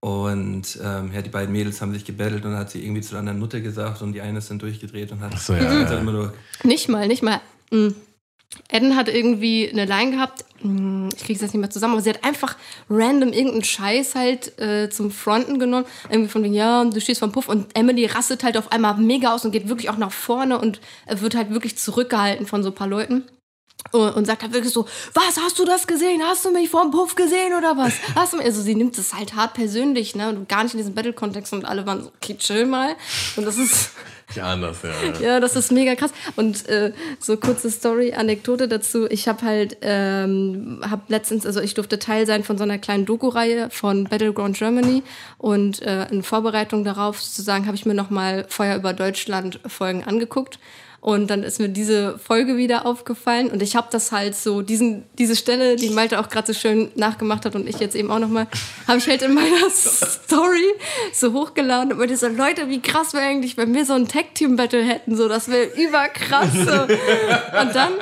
Und 0.00 0.78
ähm, 0.82 1.10
ja, 1.12 1.22
die 1.22 1.30
beiden 1.30 1.52
Mädels 1.52 1.80
haben 1.80 1.92
sich 1.92 2.04
gebettelt 2.04 2.44
und 2.44 2.52
dann 2.52 2.60
hat 2.60 2.70
sie 2.70 2.84
irgendwie 2.84 3.00
zu 3.00 3.10
der 3.10 3.20
anderen 3.20 3.38
Nutte 3.38 3.62
gesagt 3.62 4.02
und 4.02 4.12
die 4.12 4.20
eine 4.20 4.38
ist 4.38 4.50
dann 4.50 4.58
durchgedreht 4.58 5.10
und 5.10 5.20
hat 5.20 5.38
so, 5.38 5.54
ja, 5.54 5.82
ja. 5.82 5.98
immer 5.98 6.12
nur. 6.12 6.34
Nicht 6.62 6.88
mal, 6.88 7.08
nicht 7.08 7.22
mal. 7.22 7.40
Mhm. 7.70 7.94
Eden 8.70 8.96
hat 8.96 9.08
irgendwie 9.08 9.68
eine 9.68 9.84
Line 9.84 10.12
gehabt, 10.12 10.44
ich 10.58 11.24
kriege 11.24 11.38
das 11.38 11.52
nicht 11.52 11.60
mehr 11.60 11.70
zusammen, 11.70 11.94
aber 11.94 12.02
sie 12.02 12.10
hat 12.10 12.24
einfach 12.24 12.56
random 12.88 13.32
irgendeinen 13.32 13.64
Scheiß 13.64 14.14
halt 14.14 14.58
äh, 14.58 14.88
zum 14.90 15.10
Fronten 15.10 15.58
genommen. 15.58 15.86
Irgendwie 16.10 16.30
von 16.30 16.42
wegen, 16.42 16.54
ja, 16.54 16.84
du 16.84 17.00
stehst 17.00 17.20
vom 17.20 17.32
Puff 17.32 17.48
und 17.48 17.66
Emily 17.76 18.06
rastet 18.06 18.42
halt 18.42 18.56
auf 18.56 18.72
einmal 18.72 18.96
mega 18.96 19.34
aus 19.34 19.44
und 19.44 19.52
geht 19.52 19.68
wirklich 19.68 19.90
auch 19.90 19.98
nach 19.98 20.12
vorne 20.12 20.58
und 20.58 20.80
wird 21.08 21.34
halt 21.34 21.50
wirklich 21.50 21.76
zurückgehalten 21.78 22.46
von 22.46 22.62
so 22.62 22.70
ein 22.70 22.74
paar 22.74 22.88
Leuten. 22.88 23.24
Und, 23.92 24.26
sagt 24.26 24.42
halt 24.42 24.52
wirklich 24.52 24.72
so, 24.72 24.86
was, 25.14 25.38
hast 25.40 25.58
du 25.58 25.64
das 25.64 25.86
gesehen? 25.86 26.20
Hast 26.24 26.44
du 26.44 26.50
mich 26.50 26.68
vom 26.68 26.90
Puff 26.90 27.14
gesehen 27.14 27.54
oder 27.56 27.76
was? 27.76 27.94
Hast 28.16 28.32
du 28.32 28.38
mich? 28.38 28.46
Also 28.46 28.60
sie 28.60 28.74
nimmt 28.74 28.98
das 28.98 29.14
halt 29.14 29.36
hart 29.36 29.54
persönlich, 29.54 30.16
ne? 30.16 30.28
Und 30.28 30.48
gar 30.48 30.64
nicht 30.64 30.72
in 30.74 30.78
diesem 30.78 30.94
Battle-Kontext 30.94 31.52
und 31.52 31.64
alle 31.64 31.86
waren 31.86 32.02
so, 32.02 32.10
okay, 32.16 32.36
chill 32.36 32.66
mal. 32.66 32.96
Und 33.36 33.46
das 33.46 33.58
ist... 33.58 33.90
Ja, 34.34 34.52
anders, 34.52 34.78
ja. 34.82 35.20
Ja, 35.20 35.40
das 35.40 35.54
ist 35.56 35.70
mega 35.70 35.94
krass. 35.94 36.10
Und 36.34 36.68
äh, 36.68 36.92
so 37.20 37.36
kurze 37.36 37.70
Story, 37.70 38.12
Anekdote 38.12 38.66
dazu. 38.66 39.06
Ich 39.08 39.28
habe 39.28 39.42
halt, 39.42 39.78
ähm, 39.82 40.80
habe 40.88 41.02
letztens, 41.08 41.46
also 41.46 41.60
ich 41.60 41.74
durfte 41.74 41.98
Teil 41.98 42.26
sein 42.26 42.42
von 42.42 42.58
so 42.58 42.64
einer 42.64 42.78
kleinen 42.78 43.06
Doku-Reihe 43.06 43.70
von 43.70 44.04
Battleground 44.04 44.58
Germany. 44.58 45.02
Und 45.38 45.80
äh, 45.82 46.08
in 46.08 46.22
Vorbereitung 46.22 46.84
darauf 46.84 47.22
sozusagen 47.22 47.66
habe 47.66 47.76
ich 47.76 47.86
mir 47.86 47.94
nochmal 47.94 48.46
Feuer 48.48 48.76
über 48.76 48.92
Deutschland 48.92 49.60
Folgen 49.66 50.02
angeguckt. 50.04 50.58
Und 51.06 51.28
dann 51.28 51.44
ist 51.44 51.60
mir 51.60 51.68
diese 51.68 52.18
Folge 52.18 52.56
wieder 52.56 52.84
aufgefallen 52.84 53.48
und 53.52 53.62
ich 53.62 53.76
habe 53.76 53.86
das 53.92 54.10
halt 54.10 54.34
so, 54.34 54.60
diesen, 54.60 55.04
diese 55.18 55.36
Stelle, 55.36 55.76
die 55.76 55.90
Malte 55.90 56.18
auch 56.18 56.28
gerade 56.28 56.52
so 56.52 56.58
schön 56.58 56.90
nachgemacht 56.96 57.44
hat 57.44 57.54
und 57.54 57.68
ich 57.68 57.78
jetzt 57.78 57.94
eben 57.94 58.10
auch 58.10 58.18
nochmal, 58.18 58.48
habe 58.88 58.98
ich 58.98 59.06
halt 59.06 59.22
in 59.22 59.32
meiner 59.32 59.70
Story 59.70 60.66
so 61.12 61.32
hochgeladen 61.32 61.92
und 61.92 61.98
meinte 62.00 62.16
so, 62.16 62.26
Leute, 62.26 62.68
wie 62.68 62.82
krass 62.82 63.14
wäre 63.14 63.24
eigentlich, 63.24 63.56
wenn 63.56 63.72
wir 63.72 63.86
so 63.86 63.92
ein 63.92 64.08
Tag-Team-Battle 64.08 64.82
hätten, 64.82 65.16
so, 65.16 65.28
das 65.28 65.46
wäre 65.48 65.66
überkrass. 65.80 66.52
So. 66.52 66.82
Und 66.82 67.76
dann, 67.76 67.92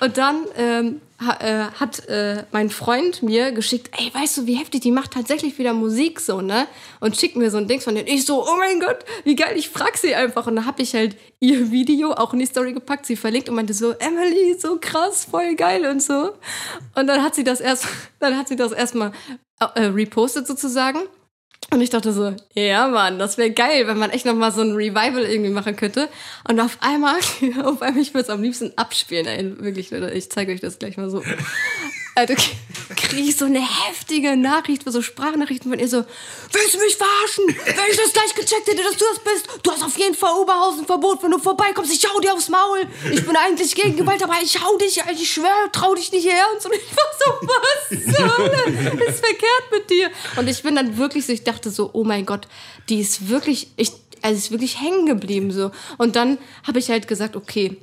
und 0.00 0.16
dann 0.16 0.46
ähm, 0.56 1.00
ha, 1.20 1.36
äh, 1.40 1.70
hat 1.78 2.08
äh, 2.08 2.44
mein 2.52 2.70
Freund 2.70 3.22
mir 3.22 3.52
geschickt, 3.52 3.90
ey, 3.98 4.10
weißt 4.12 4.38
du, 4.38 4.46
wie 4.46 4.54
heftig, 4.54 4.80
die 4.80 4.92
macht 4.92 5.12
tatsächlich 5.12 5.58
wieder 5.58 5.74
Musik 5.74 6.20
so, 6.20 6.40
ne? 6.40 6.66
Und 7.00 7.16
schickt 7.16 7.36
mir 7.36 7.50
so 7.50 7.58
ein 7.58 7.68
Ding 7.68 7.80
von 7.80 7.94
denen. 7.94 8.08
Ich 8.08 8.24
so, 8.24 8.42
oh 8.42 8.56
mein 8.58 8.80
Gott, 8.80 9.04
wie 9.24 9.36
geil, 9.36 9.56
ich 9.56 9.68
frag 9.68 9.96
sie 9.96 10.14
einfach. 10.14 10.46
Und 10.46 10.56
da 10.56 10.64
habe 10.64 10.82
ich 10.82 10.94
halt 10.94 11.16
ihr 11.38 11.70
Video 11.70 12.12
auch 12.12 12.32
in 12.32 12.38
die 12.38 12.46
Story 12.46 12.72
gepackt, 12.72 13.06
sie 13.06 13.16
verlinkt 13.16 13.48
und 13.48 13.56
meinte 13.56 13.74
so, 13.74 13.92
Emily, 13.92 14.56
so 14.58 14.78
krass, 14.80 15.26
voll 15.30 15.54
geil 15.54 15.86
und 15.86 16.02
so. 16.02 16.32
Und 16.94 17.06
dann 17.06 17.22
hat 17.22 17.34
sie 17.34 17.44
das 17.44 17.60
erst, 17.60 17.86
dann 18.18 18.36
hat 18.38 18.48
sie 18.48 18.56
das 18.56 18.72
erstmal 18.72 19.12
äh, 19.58 19.82
repostet 19.82 20.46
sozusagen. 20.46 21.00
Und 21.72 21.80
ich 21.82 21.90
dachte 21.90 22.12
so, 22.12 22.34
ja 22.54 22.88
Mann, 22.88 23.18
das 23.18 23.38
wäre 23.38 23.50
geil, 23.50 23.86
wenn 23.86 23.98
man 23.98 24.10
echt 24.10 24.26
nochmal 24.26 24.50
so 24.50 24.62
ein 24.62 24.72
Revival 24.72 25.22
irgendwie 25.22 25.50
machen 25.50 25.76
könnte. 25.76 26.08
Und 26.48 26.58
auf 26.58 26.78
einmal, 26.80 27.16
auf 27.64 27.82
einmal, 27.82 28.02
ich 28.02 28.12
würde 28.12 28.24
es 28.24 28.30
am 28.30 28.42
liebsten 28.42 28.72
abspielen, 28.76 29.26
ey, 29.26 29.62
wirklich, 29.62 29.90
Leute, 29.90 30.10
ich 30.10 30.30
zeige 30.30 30.52
euch 30.52 30.60
das 30.60 30.78
gleich 30.78 30.96
mal 30.96 31.10
so. 31.10 31.22
Also 32.14 32.34
kriege 32.96 33.22
ich 33.22 33.36
so 33.36 33.44
eine 33.44 33.60
heftige 33.60 34.36
Nachricht, 34.36 34.82
so 34.84 35.00
Sprachnachrichten 35.00 35.70
von 35.70 35.78
ihr 35.78 35.88
so, 35.88 36.04
willst 36.52 36.74
du 36.74 36.78
mich 36.78 36.96
verarschen? 36.96 37.44
Wenn 37.46 37.90
ich 37.90 37.96
das 37.96 38.12
gleich 38.12 38.34
gecheckt 38.34 38.66
hätte, 38.66 38.82
dass 38.82 38.96
du 38.96 39.04
das 39.12 39.18
bist, 39.20 39.48
du 39.62 39.70
hast 39.70 39.82
auf 39.82 39.96
jeden 39.96 40.14
Fall 40.14 40.34
Oberhausenverbot, 40.34 41.22
wenn 41.22 41.30
du 41.30 41.38
vorbeikommst, 41.38 41.92
ich 41.92 42.04
hau 42.12 42.20
dir 42.20 42.32
aufs 42.32 42.48
Maul. 42.48 42.86
Ich 43.12 43.24
bin 43.24 43.36
eigentlich 43.36 43.74
gegen 43.74 43.96
Gewalt, 43.96 44.22
aber 44.22 44.34
ich 44.42 44.60
hau 44.60 44.76
dich, 44.76 45.00
ich 45.12 45.32
schwöre, 45.32 45.70
trau 45.72 45.94
dich 45.94 46.10
nicht 46.12 46.22
hierher 46.22 46.46
und. 46.52 46.64
Und 46.64 46.74
ich 46.74 46.96
war 46.96 47.04
so, 47.18 47.32
was 47.46 48.18
Hölle 48.18 49.06
ist 49.06 49.24
verkehrt 49.24 49.64
mit 49.72 49.90
dir? 49.90 50.10
Und 50.36 50.48
ich 50.48 50.62
bin 50.62 50.74
dann 50.74 50.96
wirklich 50.96 51.26
so, 51.26 51.32
ich 51.32 51.44
dachte 51.44 51.70
so, 51.70 51.90
oh 51.92 52.04
mein 52.04 52.26
Gott, 52.26 52.48
die 52.88 53.00
ist 53.00 53.28
wirklich, 53.28 53.68
ich, 53.76 53.92
also 54.22 54.36
ist 54.36 54.50
wirklich 54.50 54.80
hängen 54.80 55.06
geblieben 55.06 55.52
so. 55.52 55.70
Und 55.98 56.16
dann 56.16 56.38
habe 56.66 56.78
ich 56.78 56.90
halt 56.90 57.08
gesagt, 57.08 57.36
okay, 57.36 57.76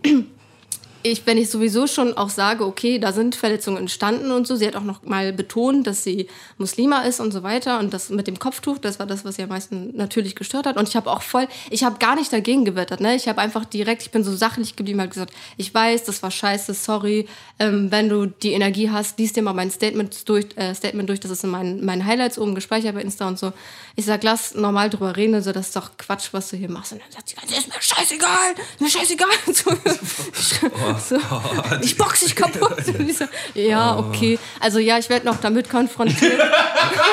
ich, 1.04 1.26
wenn 1.26 1.38
ich 1.38 1.50
sowieso 1.50 1.88
schon 1.88 2.18
auch 2.18 2.30
sage, 2.30 2.66
okay, 2.66 3.00
da 3.00 3.12
sind 3.12 3.36
Verletzungen 3.36 3.78
entstanden 3.78 4.32
und 4.32 4.48
so, 4.48 4.56
sie 4.56 4.68
hat 4.68 4.76
auch 4.76 4.84
noch 4.84 5.04
mal 5.04 5.34
betont, 5.34 5.88
dass 5.88 6.04
sie 6.04 6.28
Muslima 6.58 7.02
ist 7.02 7.20
und 7.20 7.32
so 7.32 7.44
weiter 7.44 7.80
und 7.80 7.94
das 7.94 8.10
mit 8.10 8.28
dem 8.28 8.40
Kopftuch, 8.40 8.78
das 8.78 9.00
war 9.00 9.06
das, 9.06 9.26
was 9.26 9.36
sie 9.36 9.44
am 9.44 9.50
meisten 9.50 9.96
natürlich 9.96 10.36
gestört 10.36 10.66
hat 10.66 10.78
und 10.78 10.88
ich 10.88 10.96
habe 10.96 11.10
auch 11.12 11.22
voll, 11.22 11.48
ich 11.70 11.84
habe 11.84 12.00
gar 12.00 12.16
nicht 12.16 12.32
dagegen 12.34 12.66
gewettert, 12.66 13.02
ne? 13.02 13.16
Ich 13.16 13.28
habe 13.28 13.42
einfach 13.42 13.66
direkt, 13.66 14.02
ich 14.02 14.12
bin 14.12 14.24
so 14.24 14.36
sachlich 14.36 14.76
geblieben, 14.76 15.00
habe 15.00 15.10
gesagt, 15.10 15.34
ich 15.58 15.74
weiß, 15.74 16.04
das 16.04 16.24
war 16.24 16.32
scheiße, 16.32 16.74
sorry, 16.74 17.28
ähm, 17.60 17.92
wenn 17.92 18.10
du 18.10 18.26
die 18.26 18.52
Energie 18.52 18.90
hast, 18.90 19.20
liest 19.20 19.36
dir 19.36 19.42
mal 19.42 19.54
mein 19.54 19.72
Statement 19.72 20.28
durch, 20.28 20.46
äh, 20.56 20.74
Statement 20.74 21.10
durch, 21.10 21.20
das 21.20 21.32
ist 21.32 21.44
in 21.44 21.50
meinen, 21.50 21.86
meinen 21.86 22.06
Highlights 22.06 22.38
oben 22.38 22.56
gespeichert 22.56 22.96
bei 22.96 23.02
Insta 23.02 23.28
und 23.28 23.40
so. 23.40 23.54
Ich 24.00 24.06
sag, 24.06 24.22
lass 24.22 24.54
normal 24.54 24.92
drüber 24.92 25.18
reden, 25.18 25.34
also 25.34 25.52
das 25.52 25.70
ist 25.70 25.76
doch 25.76 25.90
Quatsch, 25.98 26.28
was 26.32 26.50
du 26.50 26.56
hier 26.56 26.70
machst. 26.70 26.92
Und 26.92 27.02
dann 27.02 27.12
sagt 27.12 27.30
sie, 27.30 27.56
ist 27.56 27.68
mir 27.68 27.82
scheißegal, 27.82 28.54
ist 28.76 28.80
mir 28.80 28.90
scheißegal. 28.92 29.28
Oh. 30.72 30.96
So, 31.00 31.18
ich 31.82 31.98
boxe 31.98 32.26
dich 32.26 32.36
kaputt. 32.36 32.78
So, 33.18 33.26
ja, 33.56 33.98
okay. 33.98 34.38
Also 34.60 34.78
ja, 34.78 35.00
ich 35.00 35.10
werde 35.10 35.26
noch 35.26 35.38
damit 35.42 35.68
konfrontiert, 35.70 36.40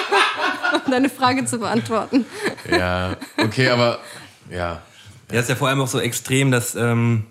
um 0.85 0.91
deine 0.91 1.09
Frage 1.09 1.47
zu 1.47 1.59
beantworten. 1.59 2.27
Ja, 2.71 3.17
okay, 3.39 3.71
aber 3.71 4.01
ja. 4.51 4.83
Ja, 5.33 5.41
ist 5.41 5.49
ja 5.49 5.57
vor 5.57 5.69
allem 5.69 5.81
auch 5.81 5.89
so 5.89 6.01
extrem, 6.01 6.51
dass 6.51 6.75
ähm, 6.75 7.25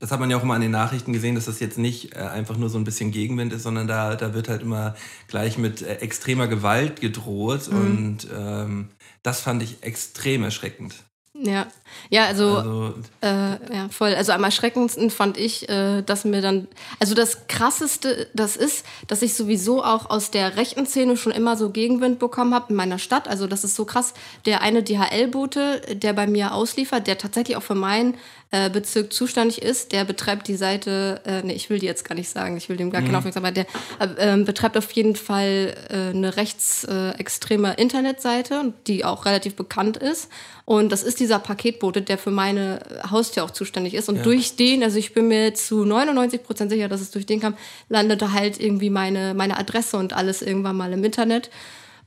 das 0.00 0.10
hat 0.10 0.20
man 0.20 0.30
ja 0.30 0.36
auch 0.36 0.42
immer 0.42 0.54
an 0.54 0.60
den 0.60 0.70
Nachrichten 0.70 1.12
gesehen, 1.12 1.34
dass 1.34 1.46
das 1.46 1.60
jetzt 1.60 1.78
nicht 1.78 2.14
äh, 2.14 2.18
einfach 2.18 2.56
nur 2.56 2.68
so 2.68 2.78
ein 2.78 2.84
bisschen 2.84 3.10
Gegenwind 3.10 3.52
ist, 3.52 3.62
sondern 3.62 3.86
da, 3.86 4.16
da 4.16 4.34
wird 4.34 4.48
halt 4.48 4.62
immer 4.62 4.94
gleich 5.28 5.58
mit 5.58 5.82
äh, 5.82 5.96
extremer 5.96 6.48
Gewalt 6.48 7.00
gedroht 7.00 7.70
mhm. 7.70 7.78
und 7.78 8.28
ähm, 8.36 8.88
das 9.22 9.40
fand 9.40 9.62
ich 9.62 9.82
extrem 9.82 10.44
erschreckend. 10.44 10.94
Ja, 11.36 11.66
ja, 12.10 12.26
also, 12.26 12.56
also 12.56 12.94
äh, 13.20 13.74
ja, 13.74 13.88
voll. 13.90 14.14
Also 14.14 14.30
am 14.30 14.44
erschreckendsten 14.44 15.10
fand 15.10 15.36
ich, 15.36 15.68
äh, 15.68 16.02
dass 16.02 16.24
mir 16.24 16.40
dann, 16.40 16.68
also 17.00 17.16
das 17.16 17.48
krasseste, 17.48 18.28
das 18.34 18.56
ist, 18.56 18.86
dass 19.08 19.20
ich 19.20 19.34
sowieso 19.34 19.82
auch 19.82 20.10
aus 20.10 20.30
der 20.30 20.56
rechten 20.56 20.86
Szene 20.86 21.16
schon 21.16 21.32
immer 21.32 21.56
so 21.56 21.70
Gegenwind 21.70 22.20
bekommen 22.20 22.54
habe 22.54 22.66
in 22.68 22.76
meiner 22.76 23.00
Stadt. 23.00 23.26
Also 23.26 23.48
das 23.48 23.64
ist 23.64 23.74
so 23.74 23.84
krass. 23.84 24.14
Der 24.46 24.62
eine 24.62 24.84
DHL-Bote, 24.84 25.80
der 25.96 26.12
bei 26.12 26.28
mir 26.28 26.54
ausliefert, 26.54 27.08
der 27.08 27.18
tatsächlich 27.18 27.56
auch 27.56 27.64
für 27.64 27.74
mein 27.74 28.14
äh, 28.54 28.70
Bezirk 28.70 29.12
zuständig 29.12 29.60
ist. 29.60 29.90
Der 29.90 30.04
betreibt 30.04 30.46
die 30.46 30.54
Seite, 30.54 31.20
äh, 31.24 31.42
nee, 31.42 31.54
ich 31.54 31.70
will 31.70 31.80
die 31.80 31.86
jetzt 31.86 32.08
gar 32.08 32.14
nicht 32.14 32.28
sagen, 32.28 32.56
ich 32.56 32.68
will 32.68 32.76
dem 32.76 32.92
gar 32.92 33.02
keine 33.02 33.18
Aufmerksamkeit, 33.18 33.56
der 33.56 33.66
äh, 33.98 34.34
äh, 34.34 34.44
betreibt 34.44 34.76
auf 34.76 34.92
jeden 34.92 35.16
Fall 35.16 35.74
äh, 35.90 36.10
eine 36.10 36.36
rechtsextreme 36.36 37.74
Internetseite, 37.74 38.72
die 38.86 39.04
auch 39.04 39.26
relativ 39.26 39.56
bekannt 39.56 39.96
ist. 39.96 40.28
Und 40.66 40.92
das 40.92 41.02
ist 41.02 41.18
dieser 41.24 41.38
Paketbote, 41.38 42.02
der 42.02 42.18
für 42.18 42.30
meine 42.30 42.80
Haustür 43.10 43.44
auch 43.44 43.50
zuständig 43.50 43.94
ist. 43.94 44.10
Und 44.10 44.26
durch 44.26 44.56
den, 44.56 44.82
also 44.84 44.98
ich 44.98 45.14
bin 45.14 45.28
mir 45.28 45.54
zu 45.54 45.84
99 45.86 46.42
Prozent 46.42 46.70
sicher, 46.70 46.88
dass 46.88 47.00
es 47.00 47.10
durch 47.10 47.24
den 47.24 47.40
kam, 47.40 47.54
landete 47.88 48.32
halt 48.32 48.60
irgendwie 48.60 48.90
meine, 48.90 49.32
meine 49.32 49.58
Adresse 49.58 49.96
und 49.96 50.12
alles 50.12 50.42
irgendwann 50.42 50.76
mal 50.76 50.92
im 50.92 51.02
Internet. 51.02 51.50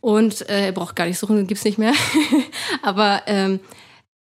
Und 0.02 0.48
äh, 0.50 0.68
er 0.68 0.72
braucht 0.72 0.96
gar 0.96 1.08
nicht 1.08 1.18
suchen, 1.18 1.48
gibt's 1.48 1.66
nicht 1.66 1.80
mehr. 1.80 1.94
Aber 2.84 3.24
ähm, 3.26 3.60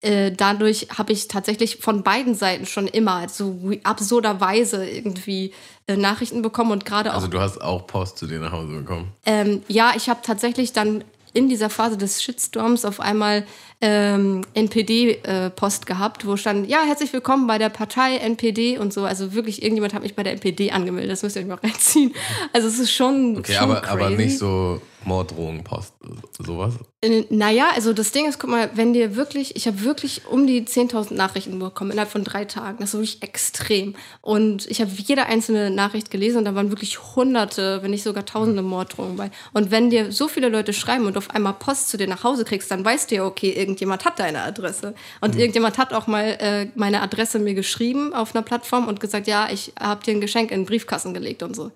äh, 0.02 0.30
dadurch 0.30 0.88
habe 0.98 1.12
ich 1.12 1.28
tatsächlich 1.28 1.78
von 1.78 2.02
beiden 2.02 2.34
Seiten 2.34 2.66
schon 2.66 2.86
immer 2.86 3.28
so 3.30 3.72
absurderweise 3.82 4.86
irgendwie 4.86 5.54
äh, 5.86 5.96
Nachrichten 5.96 6.42
bekommen 6.42 6.72
und 6.72 6.84
gerade 6.84 7.12
auch 7.12 7.16
Also 7.16 7.28
du 7.28 7.40
hast 7.40 7.62
auch 7.62 7.86
Post 7.86 8.18
zu 8.18 8.26
dir 8.26 8.40
nach 8.40 8.52
Hause 8.52 8.80
bekommen. 8.80 9.12
ähm, 9.24 9.62
ja, 9.68 9.92
ich 9.96 10.10
habe 10.10 10.20
tatsächlich 10.22 10.74
dann 10.74 11.02
in 11.34 11.48
dieser 11.48 11.70
Phase 11.70 11.96
des 11.96 12.22
Shitstorms 12.22 12.84
auf 12.84 13.00
einmal 13.00 13.44
ähm, 13.80 14.42
NPD-Post 14.54 15.86
gehabt, 15.86 16.26
wo 16.26 16.36
stand, 16.36 16.68
ja, 16.68 16.82
herzlich 16.86 17.12
willkommen 17.12 17.46
bei 17.46 17.58
der 17.58 17.68
Partei 17.68 18.16
NPD 18.16 18.78
und 18.78 18.92
so. 18.92 19.04
Also 19.04 19.32
wirklich, 19.32 19.62
irgendjemand 19.62 19.94
hat 19.94 20.02
mich 20.02 20.14
bei 20.14 20.22
der 20.22 20.32
NPD 20.34 20.70
angemeldet. 20.70 21.10
Das 21.10 21.22
müsst 21.22 21.36
ihr 21.36 21.42
euch 21.42 21.48
mal 21.48 21.54
reinziehen. 21.62 22.14
Also 22.52 22.68
es 22.68 22.78
ist 22.78 22.92
schon. 22.92 23.38
Okay, 23.38 23.54
schon 23.54 23.70
aber, 23.70 23.80
crazy. 23.80 23.92
aber 23.92 24.10
nicht 24.10 24.38
so 24.38 24.80
Morddrohungen, 25.04 25.64
Post, 25.64 25.94
sowas. 26.38 26.74
Äh, 27.00 27.24
Naja, 27.30 27.66
also 27.74 27.92
das 27.92 28.12
Ding 28.12 28.28
ist, 28.28 28.38
guck 28.38 28.50
mal, 28.50 28.70
wenn 28.74 28.92
dir 28.92 29.16
wirklich, 29.16 29.56
ich 29.56 29.66
habe 29.66 29.82
wirklich 29.82 30.26
um 30.26 30.46
die 30.46 30.62
10.000 30.62 31.14
Nachrichten 31.14 31.58
bekommen 31.58 31.90
innerhalb 31.90 32.10
von 32.10 32.24
drei 32.24 32.44
Tagen. 32.44 32.78
Das 32.80 32.90
ist 32.90 32.94
wirklich 32.94 33.22
extrem. 33.22 33.94
Und 34.20 34.66
ich 34.70 34.80
habe 34.80 34.90
jede 34.94 35.26
einzelne 35.26 35.70
Nachricht 35.70 36.10
gelesen 36.10 36.38
und 36.38 36.44
da 36.44 36.54
waren 36.54 36.70
wirklich 36.70 37.16
hunderte, 37.16 37.82
wenn 37.82 37.90
nicht 37.90 38.02
sogar 38.02 38.24
tausende 38.24 38.62
Morddrohungen 38.62 39.16
bei. 39.16 39.30
Und 39.52 39.70
wenn 39.70 39.90
dir 39.90 40.12
so 40.12 40.28
viele 40.28 40.48
Leute 40.48 40.72
schreiben 40.72 41.06
und 41.06 41.16
auf 41.16 41.30
einmal 41.30 41.54
Post 41.54 41.88
zu 41.88 41.96
dir 41.96 42.06
nach 42.06 42.24
Hause 42.24 42.44
kriegst, 42.44 42.70
dann 42.70 42.84
weißt 42.84 43.10
du 43.10 43.14
ja, 43.16 43.24
okay, 43.24 43.50
irgendjemand 43.50 44.04
hat 44.04 44.18
deine 44.18 44.42
Adresse. 44.42 44.94
Und 45.20 45.36
irgendjemand 45.36 45.78
hat 45.78 45.92
auch 45.92 46.06
mal 46.06 46.36
äh, 46.38 46.66
meine 46.74 47.02
Adresse 47.02 47.38
mir 47.38 47.54
geschrieben 47.54 48.14
auf 48.14 48.34
einer 48.34 48.42
Plattform 48.42 48.88
und 48.88 49.00
gesagt, 49.00 49.26
ja, 49.26 49.48
ich 49.50 49.72
habe 49.78 50.04
dir 50.04 50.14
ein 50.14 50.20
Geschenk 50.20 50.50
in 50.50 50.60
den 50.60 50.66
Briefkasten 50.66 51.14
gelegt 51.14 51.42
und 51.42 51.54
so. 51.54 51.70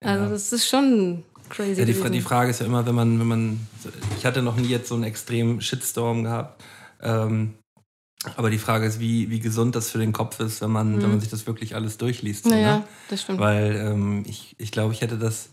Also 0.00 0.30
das 0.30 0.52
ist 0.52 0.68
schon 0.68 1.24
crazy. 1.48 1.80
Ja, 1.80 1.84
die, 1.86 2.10
die 2.10 2.20
Frage 2.20 2.50
ist 2.50 2.60
ja 2.60 2.66
immer, 2.66 2.84
wenn 2.86 2.94
man, 2.94 3.18
wenn 3.20 3.26
man, 3.26 3.66
ich 4.16 4.24
hatte 4.26 4.42
noch 4.42 4.56
nie 4.56 4.68
jetzt 4.68 4.88
so 4.88 4.94
einen 4.94 5.04
extremen 5.04 5.60
Shitstorm 5.60 6.24
gehabt. 6.24 6.62
Ähm, 7.02 7.54
aber 8.36 8.50
die 8.50 8.58
Frage 8.58 8.86
ist, 8.86 8.98
wie, 8.98 9.30
wie 9.30 9.38
gesund 9.40 9.76
das 9.76 9.90
für 9.90 9.98
den 9.98 10.12
Kopf 10.12 10.40
ist, 10.40 10.60
wenn 10.60 10.70
man, 10.70 11.00
wenn 11.00 11.10
man 11.10 11.20
sich 11.20 11.30
das 11.30 11.46
wirklich 11.46 11.74
alles 11.76 11.98
durchliest. 11.98 12.44
so, 12.44 12.50
Mhm. 12.50 12.56
naja, 12.56 12.76
ne? 12.78 12.84
das 13.10 13.22
stimmt. 13.22 13.38
Weil 13.38 13.76
ähm, 13.76 14.24
ich, 14.26 14.56
ich 14.58 14.72
glaube, 14.72 14.92
ich 14.92 15.00
hätte 15.00 15.16
das, 15.18 15.50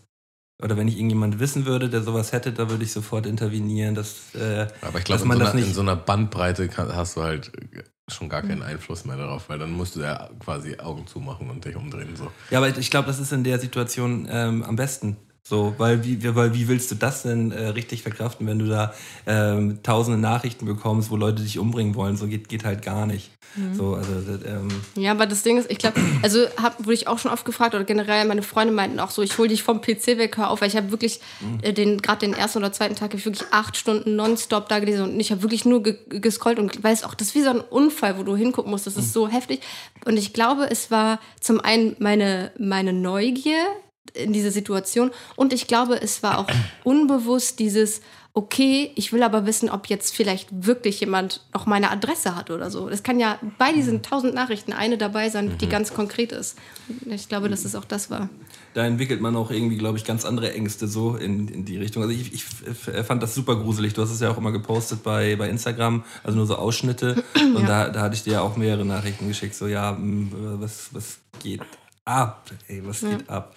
oder 0.62 0.76
wenn 0.76 0.88
ich 0.88 0.96
irgendjemand 0.96 1.38
wissen 1.38 1.64
würde, 1.66 1.88
der 1.88 2.02
sowas 2.02 2.32
hätte, 2.32 2.52
da 2.52 2.68
würde 2.68 2.82
ich 2.82 2.90
sofort 2.92 3.24
intervenieren, 3.26 3.94
dass, 3.94 4.34
äh, 4.34 4.66
Aber 4.80 4.98
ich 4.98 5.04
glaube, 5.04 5.22
in, 5.22 5.28
man 5.28 5.38
so 5.38 5.44
das 5.44 5.52
einer- 5.52 5.60
nicht. 5.60 5.68
in 5.68 5.74
so 5.74 5.80
einer 5.82 5.94
Bandbreite 5.96 6.68
kann, 6.68 6.94
hast 6.96 7.16
du 7.16 7.22
halt 7.22 7.52
schon 8.10 8.28
gar 8.28 8.42
keinen 8.42 8.62
Einfluss 8.62 9.04
mehr 9.04 9.16
darauf, 9.16 9.48
weil 9.48 9.58
dann 9.58 9.72
musst 9.72 9.96
du 9.96 10.00
ja 10.00 10.28
quasi 10.40 10.76
Augen 10.78 11.06
zumachen 11.06 11.50
und 11.50 11.64
dich 11.64 11.76
umdrehen. 11.76 12.16
So. 12.16 12.30
Ja, 12.50 12.58
aber 12.58 12.76
ich 12.76 12.90
glaube, 12.90 13.06
das 13.08 13.18
ist 13.20 13.32
in 13.32 13.44
der 13.44 13.58
Situation 13.60 14.26
ähm, 14.30 14.62
am 14.64 14.76
besten. 14.76 15.16
So, 15.48 15.74
weil 15.78 16.02
wie, 16.02 16.34
weil 16.34 16.54
wie 16.54 16.66
willst 16.66 16.90
du 16.90 16.96
das 16.96 17.22
denn 17.22 17.52
äh, 17.52 17.68
richtig 17.68 18.02
verkraften, 18.02 18.48
wenn 18.48 18.58
du 18.58 18.66
da 18.66 18.92
ähm, 19.28 19.78
tausende 19.84 20.18
Nachrichten 20.18 20.66
bekommst, 20.66 21.08
wo 21.08 21.16
Leute 21.16 21.42
dich 21.42 21.60
umbringen 21.60 21.94
wollen? 21.94 22.16
So 22.16 22.26
geht, 22.26 22.48
geht 22.48 22.64
halt 22.64 22.82
gar 22.82 23.06
nicht. 23.06 23.30
So, 23.72 23.94
also, 23.94 24.12
das, 24.12 24.44
ähm, 24.44 24.68
Ja, 24.96 25.12
aber 25.12 25.24
das 25.26 25.44
Ding 25.44 25.56
ist, 25.56 25.70
ich 25.70 25.78
glaube, 25.78 26.00
also 26.22 26.40
hab, 26.60 26.80
wurde 26.80 26.94
ich 26.94 27.08
auch 27.08 27.18
schon 27.18 27.30
oft 27.30 27.44
gefragt 27.44 27.74
oder 27.74 27.84
generell 27.84 28.24
meine 28.26 28.42
Freunde 28.42 28.74
meinten 28.74 28.98
auch 28.98 29.10
so, 29.10 29.22
ich 29.22 29.38
hole 29.38 29.48
dich 29.48 29.62
vom 29.62 29.80
PC 29.80 30.18
weg, 30.18 30.36
hör 30.36 30.50
auf, 30.50 30.60
weil 30.60 30.68
ich 30.68 30.76
habe 30.76 30.90
wirklich 30.90 31.20
äh, 31.62 31.72
den 31.72 32.02
gerade 32.02 32.26
den 32.26 32.34
ersten 32.34 32.58
oder 32.58 32.72
zweiten 32.72 32.96
Tag 32.96 33.14
ich 33.14 33.24
wirklich 33.24 33.46
acht 33.52 33.76
Stunden 33.76 34.16
nonstop 34.16 34.68
da 34.68 34.80
gelesen 34.80 35.04
und 35.04 35.20
ich 35.20 35.30
habe 35.30 35.42
wirklich 35.42 35.64
nur 35.64 35.82
ge 35.82 35.96
gescrollt 36.08 36.58
und 36.58 36.82
weil 36.82 36.92
es 36.92 37.04
auch 37.04 37.14
das 37.14 37.28
ist 37.28 37.34
wie 37.34 37.42
so 37.42 37.50
ein 37.50 37.60
Unfall, 37.60 38.18
wo 38.18 38.24
du 38.24 38.36
hingucken 38.36 38.70
musst, 38.70 38.86
das 38.86 38.96
ist 38.96 39.12
so 39.12 39.28
heftig 39.28 39.60
und 40.04 40.16
ich 40.16 40.32
glaube, 40.32 40.68
es 40.70 40.90
war 40.90 41.20
zum 41.40 41.60
einen 41.60 41.96
meine 41.98 42.50
meine 42.58 42.92
Neugier 42.92 43.64
in 44.12 44.32
diese 44.32 44.50
Situation 44.50 45.10
und 45.36 45.52
ich 45.52 45.66
glaube, 45.66 46.00
es 46.00 46.22
war 46.22 46.38
auch 46.38 46.46
unbewusst 46.84 47.58
dieses 47.58 48.00
okay, 48.36 48.92
ich 48.96 49.14
will 49.14 49.22
aber 49.22 49.46
wissen, 49.46 49.70
ob 49.70 49.86
jetzt 49.86 50.14
vielleicht 50.14 50.66
wirklich 50.66 51.00
jemand 51.00 51.40
noch 51.54 51.64
meine 51.64 51.90
Adresse 51.90 52.36
hat 52.36 52.50
oder 52.50 52.70
so. 52.70 52.86
Es 52.86 53.02
kann 53.02 53.18
ja 53.18 53.38
bei 53.56 53.72
diesen 53.72 54.02
tausend 54.02 54.34
Nachrichten 54.34 54.74
eine 54.74 54.98
dabei 54.98 55.30
sein, 55.30 55.56
die 55.56 55.66
ganz 55.70 55.94
konkret 55.94 56.32
ist. 56.32 56.58
Ich 57.06 57.30
glaube, 57.30 57.48
dass 57.48 57.64
es 57.64 57.74
auch 57.74 57.86
das 57.86 58.10
war. 58.10 58.28
da 58.74 58.84
entwickelt 58.84 59.22
man 59.22 59.36
auch 59.36 59.50
irgendwie, 59.50 59.78
glaube 59.78 59.96
ich, 59.96 60.04
ganz 60.04 60.26
andere 60.26 60.52
Ängste 60.52 60.86
so 60.86 61.16
in, 61.16 61.48
in 61.48 61.64
die 61.64 61.78
Richtung. 61.78 62.02
Also 62.02 62.14
ich, 62.14 62.34
ich 62.34 62.44
fand 63.06 63.22
das 63.22 63.34
super 63.34 63.56
gruselig. 63.56 63.94
Du 63.94 64.02
hast 64.02 64.10
es 64.10 64.20
ja 64.20 64.30
auch 64.30 64.36
immer 64.36 64.52
gepostet 64.52 65.02
bei, 65.02 65.34
bei 65.36 65.48
Instagram, 65.48 66.04
also 66.22 66.36
nur 66.36 66.46
so 66.46 66.56
Ausschnitte. 66.56 67.24
Und 67.54 67.66
da, 67.66 67.88
da 67.88 68.02
hatte 68.02 68.16
ich 68.16 68.22
dir 68.22 68.34
ja 68.34 68.40
auch 68.42 68.58
mehrere 68.58 68.84
Nachrichten 68.84 69.28
geschickt, 69.28 69.54
so 69.54 69.66
ja, 69.66 69.92
mh, 69.92 70.60
was, 70.60 70.90
was 70.92 71.20
geht 71.42 71.62
ab? 72.04 72.50
Ey, 72.68 72.82
was 72.84 73.00
geht 73.00 73.30
ab? 73.30 73.54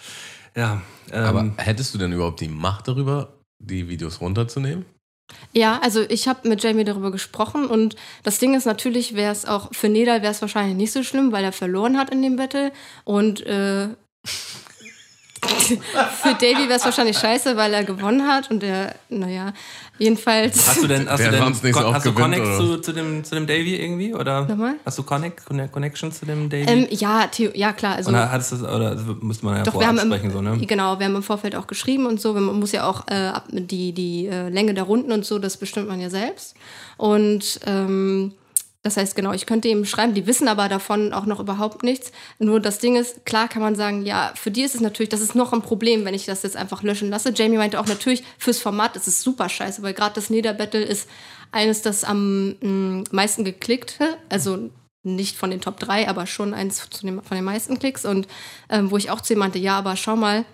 Ja, 0.55 0.81
ähm, 1.11 1.23
Aber 1.23 1.51
hättest 1.57 1.93
du 1.93 1.97
denn 1.97 2.11
überhaupt 2.11 2.41
die 2.41 2.47
Macht 2.47 2.87
darüber, 2.87 3.33
die 3.59 3.87
Videos 3.87 4.21
runterzunehmen? 4.21 4.85
Ja, 5.53 5.79
also 5.83 6.01
ich 6.01 6.27
habe 6.27 6.47
mit 6.47 6.63
Jamie 6.63 6.83
darüber 6.83 7.11
gesprochen 7.11 7.67
und 7.67 7.95
das 8.23 8.39
Ding 8.39 8.55
ist 8.55 8.65
natürlich, 8.65 9.15
wäre 9.15 9.31
es 9.31 9.45
auch 9.45 9.69
für 9.73 9.89
Nedal 9.89 10.21
wäre 10.21 10.31
es 10.31 10.41
wahrscheinlich 10.41 10.75
nicht 10.75 10.91
so 10.91 11.03
schlimm, 11.03 11.31
weil 11.31 11.43
er 11.43 11.51
verloren 11.51 11.97
hat 11.97 12.09
in 12.09 12.21
dem 12.21 12.35
Battle 12.35 12.71
und 13.03 13.45
äh, 13.45 13.89
für 16.21 16.33
Davy 16.33 16.67
wäre 16.67 16.73
es 16.73 16.85
wahrscheinlich 16.85 17.17
scheiße, 17.17 17.55
weil 17.55 17.73
er 17.73 17.83
gewonnen 17.83 18.27
hat 18.27 18.49
und 18.51 18.63
er, 18.63 18.95
naja, 19.09 19.53
jedenfalls. 19.97 20.67
Hast 20.67 20.83
du 20.83 20.87
denn, 20.87 21.09
hast 21.09 21.19
Der 21.19 21.31
du 21.31 21.37
denn 21.37 21.45
hast 21.45 21.63
du 22.05 22.13
gewinnt, 22.13 22.35
Connect 22.35 22.45
zu, 22.57 22.77
zu, 22.79 22.93
dem, 22.93 23.23
zu 23.23 23.35
dem 23.35 23.47
Davy 23.47 23.75
irgendwie? 23.75 24.13
Oder 24.13 24.45
Nochmal? 24.45 24.75
hast 24.85 24.97
du 24.97 25.03
Connect, 25.03 25.45
Conne- 25.45 25.69
Connection 25.69 26.11
zu 26.11 26.25
dem 26.25 26.49
Davy? 26.49 26.65
Ähm, 26.67 26.87
ja, 26.91 27.27
Theo, 27.27 27.51
ja 27.53 27.73
klar, 27.73 27.95
also 27.95 28.09
oder 28.09 28.31
hattest 28.31 28.51
du 28.53 28.57
das, 28.57 28.73
oder 28.73 28.95
müsste 29.21 29.45
man 29.45 29.57
ja 29.57 29.63
Doch, 29.63 29.73
vorab 29.73 29.91
im, 29.91 29.99
sprechen, 29.99 30.31
so, 30.31 30.41
ne? 30.41 30.57
genau, 30.65 30.99
wir 30.99 31.05
haben 31.05 31.15
im 31.15 31.23
Vorfeld 31.23 31.55
auch 31.55 31.67
geschrieben 31.67 32.05
und 32.05 32.19
so. 32.19 32.33
Man 32.33 32.59
muss 32.59 32.71
ja 32.71 32.87
auch 32.89 33.07
äh, 33.07 33.31
die, 33.51 33.93
die 33.93 34.27
äh, 34.27 34.49
Länge 34.49 34.73
der 34.73 34.83
Runden 34.83 35.11
und 35.11 35.25
so, 35.25 35.39
das 35.39 35.57
bestimmt 35.57 35.87
man 35.87 35.99
ja 35.99 36.09
selbst. 36.09 36.55
Und 36.97 37.59
ähm, 37.65 38.33
das 38.81 38.95
heißt, 38.95 39.15
genau, 39.15 39.33
ich 39.33 39.45
könnte 39.45 39.67
ihm 39.67 39.83
schreiben, 39.83 40.13
die 40.13 40.25
wissen 40.25 40.47
aber 40.47 40.69
davon 40.69 41.11
auch 41.11 41.25
noch 41.25 41.41
überhaupt 41.41 41.83
nichts. 41.83 42.13
Nur 42.37 42.61
das 42.61 42.79
Ding 42.79 42.95
ist, 42.95 43.25
klar 43.25 43.49
kann 43.49 43.61
man 43.61 43.75
sagen, 43.75 44.05
ja, 44.05 44.31
für 44.35 44.51
die 44.51 44.61
ist 44.61 44.73
es 44.73 44.79
natürlich, 44.79 45.09
das 45.09 45.19
ist 45.19 45.35
noch 45.35 45.51
ein 45.51 45.61
Problem, 45.61 46.05
wenn 46.05 46.13
ich 46.13 46.25
das 46.25 46.43
jetzt 46.43 46.55
einfach 46.55 46.81
löschen 46.81 47.09
lasse. 47.09 47.33
Jamie 47.35 47.57
meinte 47.57 47.79
auch 47.79 47.87
natürlich, 47.87 48.23
fürs 48.37 48.59
Format 48.59 48.95
ist 48.95 49.07
es 49.07 49.21
super 49.21 49.49
scheiße, 49.49 49.81
weil 49.81 49.93
gerade 49.93 50.15
das 50.15 50.29
Nether-Battle 50.29 50.81
ist 50.81 51.09
eines, 51.51 51.81
das 51.81 52.05
am 52.05 52.55
mh, 52.61 53.03
meisten 53.11 53.43
geklickte, 53.43 54.17
also 54.29 54.69
nicht 55.03 55.35
von 55.35 55.51
den 55.51 55.61
Top 55.61 55.79
3, 55.79 56.07
aber 56.07 56.25
schon 56.25 56.53
eins 56.53 56.79
von 56.79 57.21
den 57.31 57.43
meisten 57.43 57.79
Klicks. 57.79 58.05
Und 58.05 58.27
ähm, 58.69 58.91
wo 58.91 58.97
ich 58.97 59.11
auch 59.11 59.21
zu 59.21 59.33
ihm 59.33 59.39
meinte, 59.39 59.59
ja, 59.59 59.77
aber 59.77 59.95
schau 59.95 60.15
mal, 60.15 60.45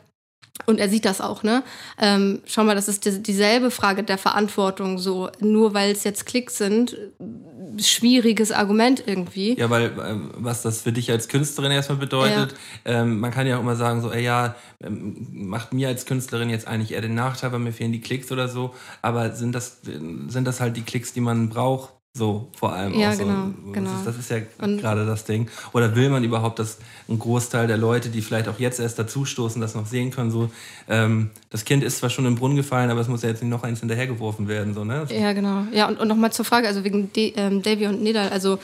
und 0.66 0.80
er 0.80 0.90
sieht 0.90 1.06
das 1.06 1.22
auch, 1.22 1.44
ne? 1.44 1.64
Ähm, 2.00 2.42
schau 2.46 2.64
mal, 2.64 2.76
das 2.76 2.88
ist 2.88 3.06
die, 3.06 3.22
dieselbe 3.22 3.72
Frage 3.72 4.04
der 4.04 4.18
Verantwortung, 4.18 4.98
so 4.98 5.30
nur 5.40 5.74
weil 5.74 5.92
es 5.92 6.04
jetzt 6.04 6.26
Klicks 6.26 6.58
sind, 6.58 6.94
äh, 6.94 7.82
schwieriges 7.82 8.52
Argument 8.52 9.04
irgendwie. 9.06 9.58
Ja, 9.60 9.70
weil 9.70 9.92
ähm, 10.08 10.32
was 10.36 10.62
das 10.62 10.82
für 10.82 10.92
dich 10.92 11.12
als 11.12 11.28
Künstlerin 11.28 11.72
erstmal 11.72 11.98
bedeutet, 11.98 12.56
ähm, 12.86 13.20
man 13.20 13.32
kann 13.32 13.46
ja 13.48 13.58
auch 13.58 13.62
immer 13.62 13.76
sagen, 13.76 14.02
so, 14.02 14.12
ey, 14.12 14.24
ja, 14.24 14.56
ähm, 14.82 15.28
macht 15.32 15.74
mir 15.74 15.90
als 15.90 16.06
Künstlerin 16.06 16.50
jetzt 16.50 16.68
eigentlich 16.68 16.94
eher 16.94 17.02
den 17.02 17.16
Nachteil, 17.16 17.52
weil 17.52 17.60
mir 17.60 17.74
fehlen 17.74 17.92
die 17.92 18.02
Klicks 18.02 18.32
oder 18.32 18.48
so, 18.48 18.74
aber 19.02 19.32
sind 19.32 19.54
das, 19.54 19.82
sind 19.84 20.46
das 20.46 20.62
halt 20.62 20.78
die 20.78 20.84
Klicks, 20.84 21.14
die 21.14 21.22
man 21.22 21.50
braucht? 21.50 21.94
So, 22.18 22.48
vor 22.58 22.72
allem 22.72 22.94
Ja, 22.98 23.10
auch 23.10 23.14
so. 23.14 23.24
genau, 23.26 23.48
Das 23.66 23.74
genau. 23.74 23.90
ist, 23.98 24.08
das 24.08 24.18
ist 24.18 24.30
ja 24.32 24.38
Und- 24.60 24.78
gerade 24.80 25.06
das 25.06 25.26
Ding. 25.26 25.50
Oder 25.74 25.98
will 25.98 26.10
man 26.10 26.24
überhaupt, 26.24 26.60
dass 26.60 26.78
ein 27.10 27.20
Großteil 27.20 27.68
der 27.68 27.76
Leute, 27.76 28.08
die 28.08 28.22
vielleicht 28.22 28.48
auch 28.48 28.58
jetzt 28.58 28.80
erst 28.80 28.98
dazustoßen, 28.98 29.60
das 29.62 29.76
noch 29.76 29.86
sehen 29.86 30.12
können, 30.12 30.32
so, 30.32 30.50
ähm, 30.88 31.32
das 31.50 31.66
Kind 31.66 31.84
ist 31.84 31.98
zwar 31.98 32.10
schon 32.10 32.26
im 32.26 32.36
Brunnen 32.36 32.56
gefallen, 32.56 32.90
aber 32.90 33.02
es 33.02 33.10
muss 33.10 33.22
ja 33.22 33.28
jetzt 33.28 33.42
nicht 33.44 33.52
noch 33.52 33.64
eins 33.64 33.82
hinterhergeworfen 33.82 34.48
werden, 34.48 34.74
so, 34.74 34.86
ne? 34.86 35.06
Ja, 35.10 35.34
genau. 35.34 35.66
Ja, 35.74 35.90
und, 35.90 36.00
und 36.00 36.08
nochmal 36.08 36.32
zur 36.32 36.46
Frage, 36.46 36.68
also 36.70 36.86
wegen 36.86 37.12
De 37.12 37.34
ähm, 37.36 37.62
Davy 37.62 37.86
und 37.88 38.02
Nedal, 38.02 38.30
also 38.30 38.60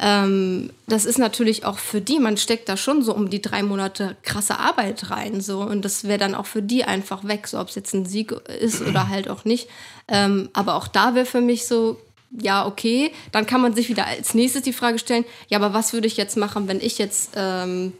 ähm, 0.00 0.70
das 0.88 1.04
ist 1.04 1.18
natürlich 1.18 1.64
auch 1.64 1.78
für 1.78 2.00
die, 2.00 2.18
man 2.18 2.36
steckt 2.36 2.68
da 2.68 2.76
schon 2.76 3.02
so 3.02 3.14
um 3.14 3.30
die 3.30 3.42
drei 3.42 3.62
Monate 3.62 4.16
krasse 4.22 4.58
Arbeit 4.58 5.10
rein, 5.10 5.40
so 5.40 5.60
und 5.62 5.84
das 5.84 6.04
wäre 6.04 6.18
dann 6.18 6.34
auch 6.34 6.46
für 6.46 6.62
die 6.62 6.84
einfach 6.84 7.22
weg, 7.26 7.46
so 7.48 7.60
ob 7.60 7.68
es 7.68 7.74
jetzt 7.76 7.94
ein 7.94 8.06
Sieg 8.06 8.32
ist 8.60 8.82
oder 8.82 9.08
halt 9.08 9.28
auch 9.28 9.44
nicht. 9.44 9.68
Ähm, 10.08 10.48
aber 10.52 10.74
auch 10.74 10.88
da 10.88 11.14
wäre 11.14 11.26
für 11.26 11.40
mich 11.40 11.66
so, 11.66 11.98
ja, 12.30 12.66
okay, 12.66 13.12
dann 13.32 13.46
kann 13.46 13.60
man 13.60 13.74
sich 13.74 13.88
wieder 13.88 14.06
als 14.06 14.34
nächstes 14.34 14.62
die 14.62 14.72
Frage 14.72 14.98
stellen, 14.98 15.24
ja, 15.48 15.58
aber 15.58 15.72
was 15.74 15.92
würde 15.92 16.06
ich 16.06 16.16
jetzt 16.16 16.36
machen, 16.36 16.68
wenn 16.68 16.80
ich 16.80 16.98
jetzt 16.98 17.30
ähm, 17.36 17.92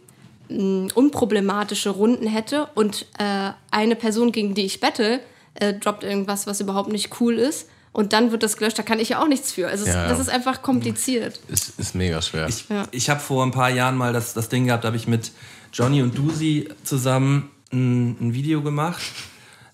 unproblematische 0.95 1.89
Runden 1.89 2.27
hätte 2.27 2.67
und 2.75 3.05
äh, 3.17 3.51
eine 3.71 3.95
Person, 3.95 4.31
gegen 4.31 4.53
die 4.55 4.65
ich 4.65 4.79
battle, 4.79 5.19
äh, 5.55 5.73
droppt 5.73 6.03
irgendwas, 6.03 6.47
was 6.47 6.59
überhaupt 6.61 6.91
nicht 6.91 7.19
cool 7.21 7.35
ist 7.37 7.67
und 7.91 8.13
dann 8.13 8.31
wird 8.31 8.43
das 8.43 8.57
gelöscht, 8.57 8.77
da 8.77 8.83
kann 8.83 8.99
ich 8.99 9.09
ja 9.09 9.21
auch 9.21 9.27
nichts 9.27 9.51
für. 9.51 9.67
Also 9.67 9.85
es- 9.85 9.93
Ja, 9.93 10.07
das 10.07 10.19
ist 10.19 10.29
einfach 10.29 10.61
kompliziert. 10.61 11.39
Ist, 11.47 11.79
ist 11.79 11.95
mega 11.95 12.21
schwer. 12.21 12.47
Ich, 12.47 12.67
Ja. 12.69 12.83
ich 12.91 13.09
habe 13.09 13.19
vor 13.19 13.43
ein 13.45 13.51
paar 13.51 13.69
Jahren 13.69 13.97
mal 13.97 14.13
das, 14.13 14.33
das 14.33 14.49
Ding 14.49 14.65
gehabt, 14.65 14.83
da 14.83 14.87
habe 14.87 14.97
ich 14.97 15.07
mit 15.07 15.31
Johnny 15.73 16.01
und 16.01 16.17
Dusi 16.17 16.69
zusammen 16.83 17.49
ein, 17.71 18.15
ein 18.19 18.33
Video 18.33 18.61
gemacht. 18.61 19.01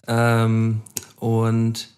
Ähm, 0.08 0.82
und 1.20 1.90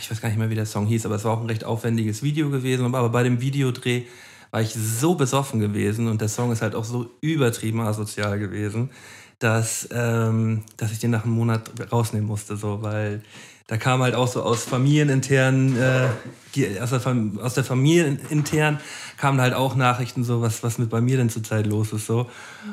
ich 0.00 0.10
weiß 0.10 0.20
gar 0.20 0.28
nicht 0.28 0.38
mehr, 0.38 0.50
wie 0.50 0.54
der 0.54 0.66
Song 0.66 0.86
hieß, 0.86 1.06
aber 1.06 1.14
es 1.14 1.24
war 1.24 1.32
auch 1.32 1.40
ein 1.40 1.46
recht 1.46 1.64
aufwendiges 1.64 2.22
Video 2.22 2.50
gewesen. 2.50 2.84
Aber 2.94 3.08
bei 3.08 3.22
dem 3.22 3.40
Videodreh 3.40 4.04
war 4.50 4.60
ich 4.60 4.74
so 4.74 5.14
besoffen 5.14 5.60
gewesen 5.60 6.08
und 6.08 6.20
der 6.20 6.28
Song 6.28 6.52
ist 6.52 6.62
halt 6.62 6.74
auch 6.74 6.84
so 6.84 7.10
übertrieben 7.20 7.80
asozial 7.80 8.38
gewesen, 8.38 8.90
dass, 9.38 9.88
ähm, 9.92 10.62
dass 10.76 10.92
ich 10.92 10.98
den 10.98 11.10
nach 11.10 11.24
einem 11.24 11.34
Monat 11.34 11.70
rausnehmen 11.92 12.26
musste, 12.26 12.56
so, 12.56 12.82
weil 12.82 13.22
da 13.68 13.76
kam 13.76 14.00
halt 14.00 14.14
auch 14.14 14.28
so 14.28 14.42
aus 14.42 14.62
familienintern, 14.64 15.76
äh, 15.76 16.80
aus, 16.80 16.90
der 16.90 17.16
aus 17.42 17.54
der 17.54 17.64
Familie 17.64 18.16
intern 18.30 18.78
kamen 19.16 19.40
halt 19.40 19.54
auch 19.54 19.74
Nachrichten 19.74 20.24
so, 20.24 20.40
was, 20.40 20.62
was 20.62 20.78
mit 20.78 20.88
bei 20.88 21.00
mir 21.00 21.16
denn 21.16 21.30
zurzeit 21.30 21.66
los 21.66 21.92
ist 21.92 22.06
so. 22.06 22.30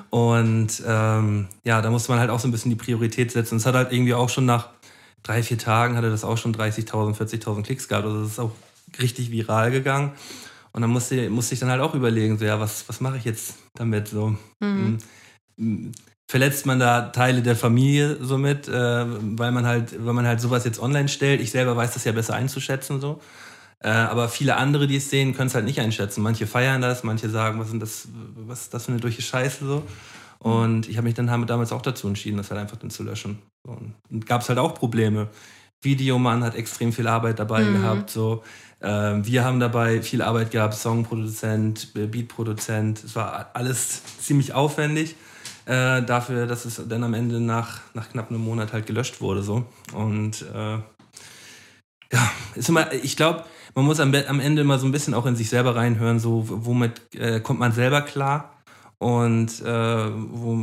Und 0.10 0.84
ähm, 0.86 1.48
ja, 1.64 1.82
da 1.82 1.90
musste 1.90 2.12
man 2.12 2.20
halt 2.20 2.30
auch 2.30 2.40
so 2.40 2.48
ein 2.48 2.52
bisschen 2.52 2.70
die 2.70 2.76
Priorität 2.76 3.32
setzen. 3.32 3.58
Es 3.58 3.66
hat 3.66 3.76
halt 3.76 3.92
irgendwie 3.92 4.14
auch 4.14 4.30
schon 4.30 4.46
nach 4.46 4.70
drei, 5.24 5.42
vier 5.42 5.58
Tagen 5.58 5.96
hatte 5.96 6.10
das 6.10 6.24
auch 6.24 6.38
schon 6.38 6.54
30.000, 6.54 7.16
40.000 7.16 7.64
Klicks 7.64 7.88
gehabt. 7.88 8.06
Also 8.06 8.22
das 8.22 8.32
ist 8.34 8.40
auch 8.40 8.52
richtig 9.02 9.32
viral 9.32 9.72
gegangen. 9.72 10.12
Und 10.74 10.82
dann 10.82 10.90
musste, 10.90 11.30
musste 11.30 11.54
ich 11.54 11.60
dann 11.60 11.70
halt 11.70 11.82
auch 11.82 11.94
überlegen, 11.94 12.38
so 12.38 12.46
ja, 12.46 12.60
was, 12.60 12.88
was 12.90 13.00
mache 13.00 13.18
ich 13.18 13.26
jetzt 13.26 13.56
damit? 13.76 14.08
So, 14.08 14.36
mm, 14.60 14.98
mm, 15.58 15.92
verletzt 16.28 16.66
man 16.66 16.80
da 16.80 17.10
Teile 17.10 17.44
der 17.44 17.56
Familie 17.56 18.18
somit, 18.20 18.68
äh, 18.68 18.72
weil 19.38 19.52
man 19.52 19.68
halt, 19.68 20.04
weil 20.04 20.14
man 20.14 20.26
halt 20.26 20.42
sowas 20.42 20.66
jetzt 20.66 20.80
online 20.80 21.08
stellt. 21.08 21.42
Ich 21.42 21.52
selber 21.52 21.78
weiß 21.78 21.94
das 21.94 22.04
ja 22.06 22.12
besser 22.12 22.34
einzuschätzen 22.34 23.00
so. 23.00 23.22
Äh, 23.80 23.90
aber 23.90 24.30
viele 24.30 24.56
andere, 24.56 24.88
die 24.88 24.96
es 24.96 25.10
sehen, 25.10 25.36
können 25.36 25.48
es 25.48 25.56
halt 25.56 25.66
nicht 25.66 25.80
einschätzen. 25.80 26.24
Manche 26.24 26.48
feiern 26.48 26.82
das, 26.82 27.04
manche 27.04 27.30
sagen, 27.30 27.60
was, 27.60 27.70
sind 27.70 27.82
das, 27.82 28.08
was 28.48 28.62
ist 28.62 28.74
das 28.74 28.86
für 28.86 28.94
eine 28.94 29.02
durche 29.02 29.22
Scheiße 29.22 29.66
so. 29.66 29.84
Und 30.44 30.90
ich 30.90 30.98
habe 30.98 31.06
mich 31.06 31.16
dann 31.16 31.28
damals 31.28 31.72
auch 31.72 31.82
dazu 31.82 32.08
entschieden, 32.08 32.38
das 32.38 32.52
halt 32.52 32.60
einfach 32.60 32.78
dann 32.78 32.90
zu 32.90 33.04
löschen. 33.04 33.40
Und 33.66 34.26
gab 34.26 34.42
es 34.42 34.50
halt 34.50 34.60
auch 34.60 34.76
Probleme. 34.76 35.30
Videomann 35.82 36.44
hat 36.44 36.56
extrem 36.56 36.94
viel 36.94 37.08
Arbeit 37.08 37.40
dabei 37.40 37.64
gehabt. 37.64 38.10
So. 38.10 38.44
Ähm, 38.82 39.26
wir 39.26 39.44
haben 39.46 39.60
dabei 39.60 40.02
viel 40.02 40.22
Arbeit 40.22 40.52
gehabt, 40.52 40.74
Songproduzent, 40.74 41.90
äh, 41.96 42.08
Beatproduzent. 42.08 43.04
Es 43.04 43.16
war 43.16 43.52
alles 43.54 44.02
ziemlich 44.20 44.54
aufwendig 44.54 45.16
äh, 45.66 46.02
dafür, 46.02 46.48
dass 46.48 46.66
es 46.66 46.82
dann 46.88 47.04
am 47.04 47.14
Ende 47.14 47.40
nach, 47.40 47.80
nach 47.94 48.10
knapp 48.10 48.30
einem 48.30 48.42
Monat 48.42 48.74
halt 48.74 48.86
gelöscht 48.86 49.22
wurde. 49.22 49.44
So. 49.44 49.66
Und 49.94 50.42
äh, 50.54 50.78
ja, 52.14 52.32
ist 52.56 52.70
immer, 52.70 52.92
ich 52.94 53.16
glaube, 53.16 53.46
man 53.76 53.86
muss 53.86 54.00
am, 54.00 54.14
am 54.14 54.40
Ende 54.40 54.62
immer 54.62 54.78
so 54.78 54.86
ein 54.86 54.92
bisschen 54.92 55.14
auch 55.14 55.26
in 55.26 55.36
sich 55.36 55.50
selber 55.50 55.76
reinhören, 55.76 56.20
so 56.20 56.44
womit 56.48 57.16
äh, 57.16 57.40
kommt 57.40 57.60
man 57.60 57.72
selber 57.72 58.02
klar 58.02 58.53
und 59.04 59.60
äh, 59.60 59.66
wo, 59.66 60.58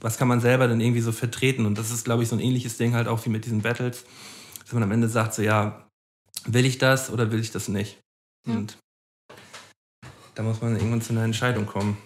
was 0.00 0.16
kann 0.16 0.26
man 0.26 0.40
selber 0.40 0.68
dann 0.68 0.80
irgendwie 0.80 1.02
so 1.02 1.12
vertreten. 1.12 1.66
Und 1.66 1.76
das 1.76 1.90
ist, 1.90 2.04
glaube 2.04 2.22
ich, 2.22 2.30
so 2.30 2.36
ein 2.36 2.40
ähnliches 2.40 2.78
Ding 2.78 2.94
halt 2.94 3.08
auch 3.08 3.22
wie 3.26 3.28
mit 3.28 3.44
diesen 3.44 3.60
Battles, 3.60 4.06
dass 4.64 4.72
man 4.72 4.82
am 4.82 4.90
Ende 4.90 5.06
sagt, 5.06 5.34
so 5.34 5.42
ja, 5.42 5.86
will 6.46 6.64
ich 6.64 6.78
das 6.78 7.10
oder 7.10 7.30
will 7.30 7.40
ich 7.40 7.50
das 7.50 7.68
nicht? 7.68 8.00
Ja. 8.48 8.54
Und 8.54 8.78
da 10.34 10.42
muss 10.42 10.62
man 10.62 10.76
irgendwann 10.76 11.02
zu 11.02 11.12
einer 11.12 11.24
Entscheidung 11.24 11.66
kommen. 11.66 11.98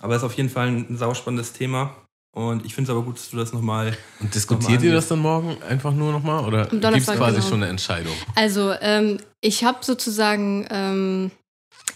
Aber 0.00 0.14
es 0.16 0.20
ist 0.20 0.26
auf 0.26 0.34
jeden 0.34 0.50
Fall 0.50 0.68
ein 0.68 0.96
sauspannendes 0.98 1.54
Thema. 1.54 1.96
Und 2.36 2.66
ich 2.66 2.74
finde 2.74 2.92
es 2.92 2.96
aber 2.96 3.04
gut, 3.04 3.16
dass 3.16 3.30
du 3.30 3.38
das 3.38 3.54
nochmal 3.54 3.96
Und 4.20 4.34
diskutiert 4.34 4.70
Nochmal 4.70 4.84
ihr 4.84 4.92
das 4.92 5.08
dann 5.08 5.18
morgen 5.20 5.62
einfach 5.62 5.94
nur 5.94 6.12
nochmal? 6.12 6.44
Oder 6.44 6.64
gibt 6.64 6.74
es 6.74 6.80
Donnerstag, 6.80 7.16
quasi 7.16 7.36
genau. 7.36 7.48
schon 7.48 7.62
eine 7.62 7.70
Entscheidung? 7.70 8.12
Also, 8.34 8.74
ähm, 8.82 9.18
ich 9.40 9.64
habe 9.64 9.78
sozusagen, 9.80 10.66
ähm, 10.70 11.30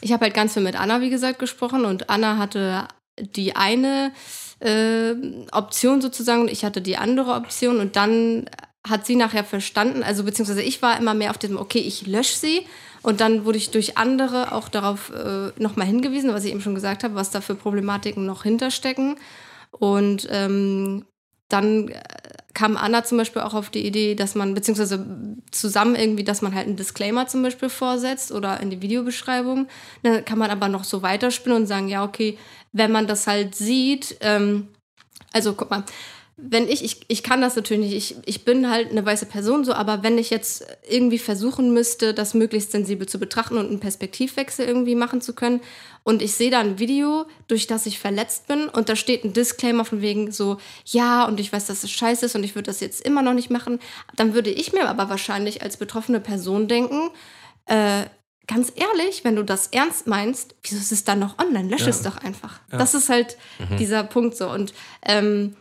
ich 0.01 0.12
habe 0.12 0.24
halt 0.24 0.35
ganz 0.35 0.55
viel 0.55 0.62
mit 0.62 0.78
Anna, 0.78 1.01
wie 1.01 1.11
gesagt, 1.11 1.39
gesprochen 1.39 1.85
und 1.85 2.11
Anna 2.11 2.37
hatte 2.39 2.89
die 3.18 3.57
eine 3.57 4.12
äh, 4.61 5.14
Option 5.53 6.01
sozusagen 6.01 6.43
und 6.43 6.51
ich 6.51 6.64
hatte 6.64 6.82
die 6.82 6.97
andere 6.97 7.35
Option 7.35 7.78
und 7.78 7.97
dann 7.97 8.49
hat 8.87 9.07
sie 9.07 9.16
nachher 9.16 9.45
verstanden, 9.45 10.03
also 10.03 10.24
beziehungsweise 10.24 10.62
ich 10.62 10.82
war 10.82 10.99
immer 10.99 11.14
mehr 11.14 11.30
auf 11.30 11.39
diesem, 11.39 11.57
okay, 11.57 11.78
ich 11.78 12.07
lösche 12.07 12.37
sie 12.37 12.66
und 13.03 13.20
dann 13.20 13.45
wurde 13.45 13.59
ich 13.59 13.70
durch 13.70 13.97
andere 13.97 14.53
auch 14.53 14.68
darauf 14.68 15.11
äh, 15.11 15.53
nochmal 15.57 15.87
hingewiesen, 15.87 16.32
was 16.35 16.45
ich 16.45 16.51
eben 16.51 16.61
schon 16.61 16.74
gesagt 16.74 17.03
habe, 17.03 17.14
was 17.14 17.30
da 17.30 17.41
für 17.41 17.55
Problematiken 17.55 18.26
noch 18.26 18.43
hinterstecken 18.43 19.16
und 19.70 20.28
ähm, 20.30 21.07
dann 21.49 21.88
äh, 21.88 22.03
kam 22.55 22.76
Anna 22.76 23.05
zum 23.05 23.18
Beispiel 23.18 23.42
auch 23.42 23.55
auf 23.55 23.70
die 23.70 23.84
Idee, 23.84 24.14
dass 24.14 24.34
man, 24.34 24.55
beziehungsweise 24.55 25.05
zusammen 25.51 25.97
irgendwie, 25.97 26.24
dass 26.24 26.40
man 26.40 26.55
halt 26.55 26.66
einen 26.66 26.76
Disclaimer 26.76 27.26
zum 27.26 27.42
Beispiel 27.42 27.68
vorsetzt 27.68 28.32
oder 28.32 28.61
in 28.61 28.70
die 28.70 28.80
Videobeschreibung. 28.80 29.66
Dann 30.03 30.24
kann 30.24 30.38
man 30.38 30.51
aber 30.51 30.68
noch 30.68 30.84
so 30.84 31.03
weiterspinnen 31.03 31.62
und 31.62 31.66
sagen, 31.66 31.88
ja, 31.88 32.05
okay, 32.05 32.38
wenn 32.72 32.92
man 32.92 33.07
das 33.07 33.26
halt 33.26 33.55
sieht, 33.55 34.16
ähm, 34.20 34.68
also 35.32 35.55
guck 35.55 35.70
mal, 35.70 35.84
wenn 36.36 36.68
ich, 36.68 36.84
ich, 36.84 37.03
ich 37.07 37.22
kann 37.22 37.40
das 37.40 37.55
natürlich 37.55 37.84
nicht, 37.84 37.95
ich, 37.95 38.16
ich 38.26 38.45
bin 38.45 38.68
halt 38.68 38.90
eine 38.90 39.07
weiße 39.07 39.26
Person 39.26 39.64
so, 39.64 39.72
aber 39.72 40.03
wenn 40.03 40.18
ich 40.18 40.30
jetzt 40.30 40.66
irgendwie 40.88 41.18
versuchen 41.18 41.72
müsste, 41.72 42.12
das 42.12 42.34
möglichst 42.34 42.72
sensibel 42.72 43.09
zu 43.09 43.18
betrachten 43.20 43.57
und 43.57 43.68
einen 43.68 43.78
Perspektivwechsel 43.78 44.66
irgendwie 44.66 44.97
machen 44.97 45.20
zu 45.20 45.34
können 45.34 45.61
und 46.05 46.22
ich 46.22 46.34
sehe 46.34 46.50
da 46.50 46.61
ein 46.61 46.78
Video, 46.78 47.26
durch 47.48 47.66
das 47.66 47.86
ich 47.86 47.98
verletzt 47.98 48.46
bin 48.46 48.68
und 48.68 48.88
da 48.88 48.94
steht 48.96 49.24
ein 49.24 49.32
Disclaimer 49.32 49.84
von 49.84 50.00
wegen 50.02 50.30
so, 50.30 50.59
ja 50.84 51.24
und 51.24 51.40
ich 51.40 51.52
weiß, 51.52 51.66
dass 51.66 51.82
es 51.82 51.90
scheiße 51.90 52.26
ist 52.26 52.36
und 52.36 52.44
ich 52.44 52.55
würde 52.55 52.66
das 52.70 52.80
jetzt 52.80 53.00
immer 53.05 53.22
noch 53.22 53.34
nicht 53.34 53.50
machen, 53.50 53.80
dann 54.16 54.34
würde 54.34 54.50
ich 54.50 54.72
mir 54.72 54.88
aber 54.88 55.09
wahrscheinlich 55.09 55.62
als 55.62 55.76
betroffene 55.78 56.20
Person 56.20 56.68
denken, 56.68 57.11
äh, 57.66 58.05
ganz 58.46 58.70
ehrlich, 58.76 59.24
wenn 59.24 59.36
du 59.36 59.42
das 59.42 59.68
ernst 59.68 60.07
meinst, 60.07 60.55
wieso 60.62 60.76
ist 60.76 60.92
es 60.92 61.05
dann 61.05 61.18
noch 61.18 61.38
online? 61.38 61.68
Lösch 61.70 61.80
Ja. 61.82 61.88
es 61.88 62.02
doch 62.02 62.18
einfach. 62.18 62.61
Das 62.70 62.92
ist 62.94 63.09
halt 63.09 63.38
Mhm. 63.59 63.78
dieser 63.78 64.05
Punkt 64.05 64.36
so 64.36 64.50
und 64.50 64.74
ähm, 65.02 65.57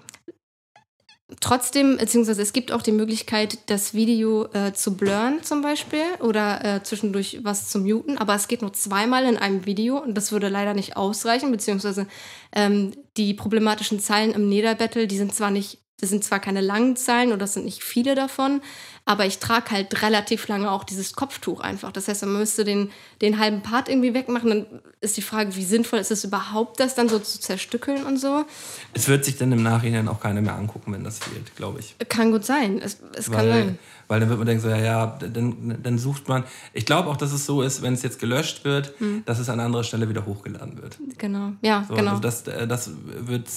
Trotzdem, 1.39 1.97
beziehungsweise 1.97 2.41
es 2.41 2.53
gibt 2.53 2.71
auch 2.71 2.81
die 2.81 2.91
Möglichkeit, 2.91 3.57
das 3.67 3.93
Video 3.93 4.45
äh, 4.53 4.73
zu 4.73 4.95
blurren 4.95 5.43
zum 5.43 5.61
Beispiel 5.61 6.03
oder 6.19 6.63
äh, 6.63 6.83
zwischendurch 6.83 7.39
was 7.43 7.69
zu 7.69 7.79
muten, 7.79 8.17
aber 8.17 8.35
es 8.35 8.47
geht 8.47 8.61
nur 8.61 8.73
zweimal 8.73 9.25
in 9.25 9.37
einem 9.37 9.65
Video 9.65 9.97
und 9.97 10.15
das 10.15 10.31
würde 10.31 10.49
leider 10.49 10.73
nicht 10.73 10.97
ausreichen, 10.97 11.51
beziehungsweise 11.51 12.07
ähm, 12.53 12.93
die 13.17 13.33
problematischen 13.33 13.99
Zeilen 13.99 14.31
im 14.31 14.49
Nederbattle, 14.49 15.07
die 15.07 15.17
sind 15.17 15.33
zwar 15.33 15.51
nicht, 15.51 15.82
das 15.99 16.09
sind 16.09 16.23
zwar 16.23 16.39
keine 16.39 16.61
langen 16.61 16.95
Zeilen 16.95 17.31
oder 17.31 17.45
es 17.45 17.53
sind 17.53 17.65
nicht 17.65 17.83
viele 17.83 18.15
davon, 18.15 18.61
aber 19.05 19.25
ich 19.25 19.39
trage 19.39 19.71
halt 19.71 20.01
relativ 20.01 20.47
lange 20.47 20.71
auch 20.71 20.83
dieses 20.83 21.13
Kopftuch 21.13 21.61
einfach. 21.61 21.91
Das 21.91 22.07
heißt, 22.07 22.23
man 22.23 22.37
müsste 22.39 22.63
den, 22.63 22.91
den 23.21 23.39
halben 23.39 23.61
Part 23.61 23.89
irgendwie 23.89 24.13
wegmachen. 24.13 24.49
Dann 24.49 24.65
ist 25.01 25.15
die 25.17 25.21
Frage, 25.21 25.55
wie 25.55 25.63
sinnvoll 25.63 25.99
ist 25.99 26.11
es 26.11 26.23
überhaupt, 26.23 26.79
das 26.79 26.95
dann 26.95 27.09
so 27.09 27.19
zu 27.19 27.39
zerstückeln 27.39 28.03
und 28.05 28.17
so. 28.17 28.45
Es 28.93 29.07
wird 29.07 29.23
sich 29.23 29.37
dann 29.37 29.51
im 29.51 29.63
Nachhinein 29.63 30.07
auch 30.07 30.19
keiner 30.19 30.41
mehr 30.41 30.55
angucken, 30.55 30.93
wenn 30.93 31.03
das 31.03 31.19
fehlt, 31.19 31.55
glaube 31.55 31.79
ich. 31.79 31.95
Kann 32.09 32.31
gut 32.31 32.43
sein. 32.45 32.81
Es, 32.81 32.97
es 33.15 33.29
kann 33.29 33.47
Weil, 33.47 33.63
sein. 33.63 33.79
Weil 34.07 34.19
dann 34.19 34.29
wird 34.29 34.37
man 34.39 34.45
denken, 34.47 34.61
so, 34.63 34.69
ja, 34.69 34.77
ja, 34.77 35.17
dann, 35.33 35.77
dann 35.81 35.97
sucht 35.97 36.27
man. 36.27 36.43
Ich 36.73 36.85
glaube 36.85 37.09
auch, 37.09 37.17
dass 37.17 37.31
es 37.31 37.45
so 37.45 37.61
ist, 37.61 37.81
wenn 37.81 37.93
es 37.93 38.03
jetzt 38.03 38.19
gelöscht 38.19 38.65
wird, 38.65 38.93
dass 39.25 39.39
es 39.39 39.49
an 39.49 39.59
anderer 39.59 39.83
Stelle 39.83 40.09
wieder 40.09 40.25
hochgeladen 40.25 40.81
wird. 40.81 40.97
Genau. 41.17 41.53
Ja, 41.61 41.85
So, 41.87 41.95
genau. 41.95 42.11
also 42.11 42.21
das, 42.21 42.47
äh, 42.47 42.67
das 42.67 42.91
wird, 43.05 43.47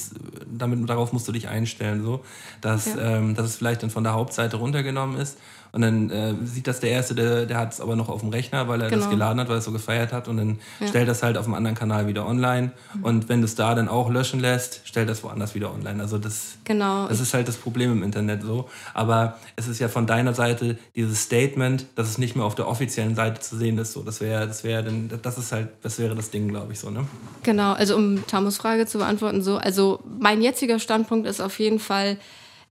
damit, 0.51 0.89
darauf 0.89 1.13
musst 1.13 1.27
du 1.29 1.33
dich 1.33 1.49
einstellen, 1.49 2.03
so, 2.03 2.25
dass, 2.61 2.87
Ja. 2.95 3.17
ähm, 3.17 3.35
dass 3.35 3.47
es 3.47 3.57
vielleicht 3.57 3.83
dann 3.83 3.91
von 3.91 4.05
der 4.05 4.13
Hauptseite 4.15 4.57
runtergenommen 4.57 5.19
ist. 5.21 5.39
Und 5.77 5.83
dann 5.83 6.09
äh, 6.09 6.33
sieht 6.43 6.67
das 6.69 6.81
der 6.81 6.89
Erste, 6.89 7.15
der, 7.15 7.45
der 7.45 7.59
hat 7.59 7.75
es 7.75 7.83
aber 7.83 7.97
noch 7.97 8.09
auf 8.09 8.21
dem 8.21 8.31
Rechner, 8.31 8.67
weil 8.67 8.81
er 8.81 8.89
das 8.89 8.99
Genau. 9.01 9.11
geladen 9.11 9.41
hat, 9.41 9.49
weil 9.49 9.57
er 9.57 9.59
es 9.59 9.67
so 9.67 9.73
gefeiert 9.73 10.11
hat. 10.11 10.27
Und 10.27 10.39
dann 10.39 10.59
Ja. 10.81 10.87
stellt 10.87 11.07
das 11.07 11.23
halt 11.23 11.37
auf 11.37 11.45
einem 11.45 11.53
anderen 11.53 11.77
Kanal 11.77 12.07
wieder 12.07 12.27
online. 12.27 12.73
Und 13.03 13.29
wenn 13.29 13.41
du 13.43 13.45
es 13.45 13.57
da 13.57 13.75
dann 13.75 13.87
auch 13.87 14.09
löschen 14.09 14.41
lässt, 14.41 14.81
stellt 14.87 15.11
das 15.11 15.23
woanders 15.23 15.55
wieder 15.55 15.71
online. 15.75 16.03
Also 16.03 16.17
das, 16.17 16.57
genau. 16.65 17.09
das 17.09 17.21
ist 17.21 17.35
halt 17.35 17.47
das 17.47 17.59
Problem 17.59 17.93
im 17.93 18.03
Internet 18.03 18.43
so. 18.43 18.71
Aber 18.95 19.37
es 19.57 19.69
ist 19.69 19.79
ja 19.79 19.89
von 19.89 20.07
deiner 20.07 20.33
Seite 20.33 20.79
dieses 20.95 21.21
Statement, 21.21 21.85
dass 21.95 22.09
es 22.09 22.17
nicht 22.17 22.37
mehr 22.37 22.47
auf 22.47 22.55
der 22.55 22.69
offiziellen 22.69 23.15
Seite 23.15 23.43
zu 23.43 23.59
sehen 23.59 23.77
ist. 23.77 23.93
So, 23.93 24.01
das 24.03 24.23
wäre, 24.23 24.47
das 24.47 24.65
wäre 24.65 24.83
dann, 24.83 25.11
das 25.21 25.37
ist 25.37 25.53
halt, 25.53 25.69
das 25.83 25.99
wäre 25.99 26.15
das 26.15 26.31
Ding, 26.31 26.49
glaube 26.49 26.73
ich, 26.73 26.79
so, 26.81 26.89
ne? 26.89 27.05
Genau, 27.43 27.75
also 27.75 27.97
um 27.97 28.27
Tamus 28.27 28.57
Frage 28.57 28.87
zu 28.87 28.97
beantworten, 28.97 29.43
so, 29.43 29.59
also 29.59 30.01
mein 30.19 30.41
jetziger 30.41 30.79
Standpunkt 30.79 31.27
ist 31.27 31.43
auf 31.43 31.59
jeden 31.59 31.81
Fall, 31.81 32.17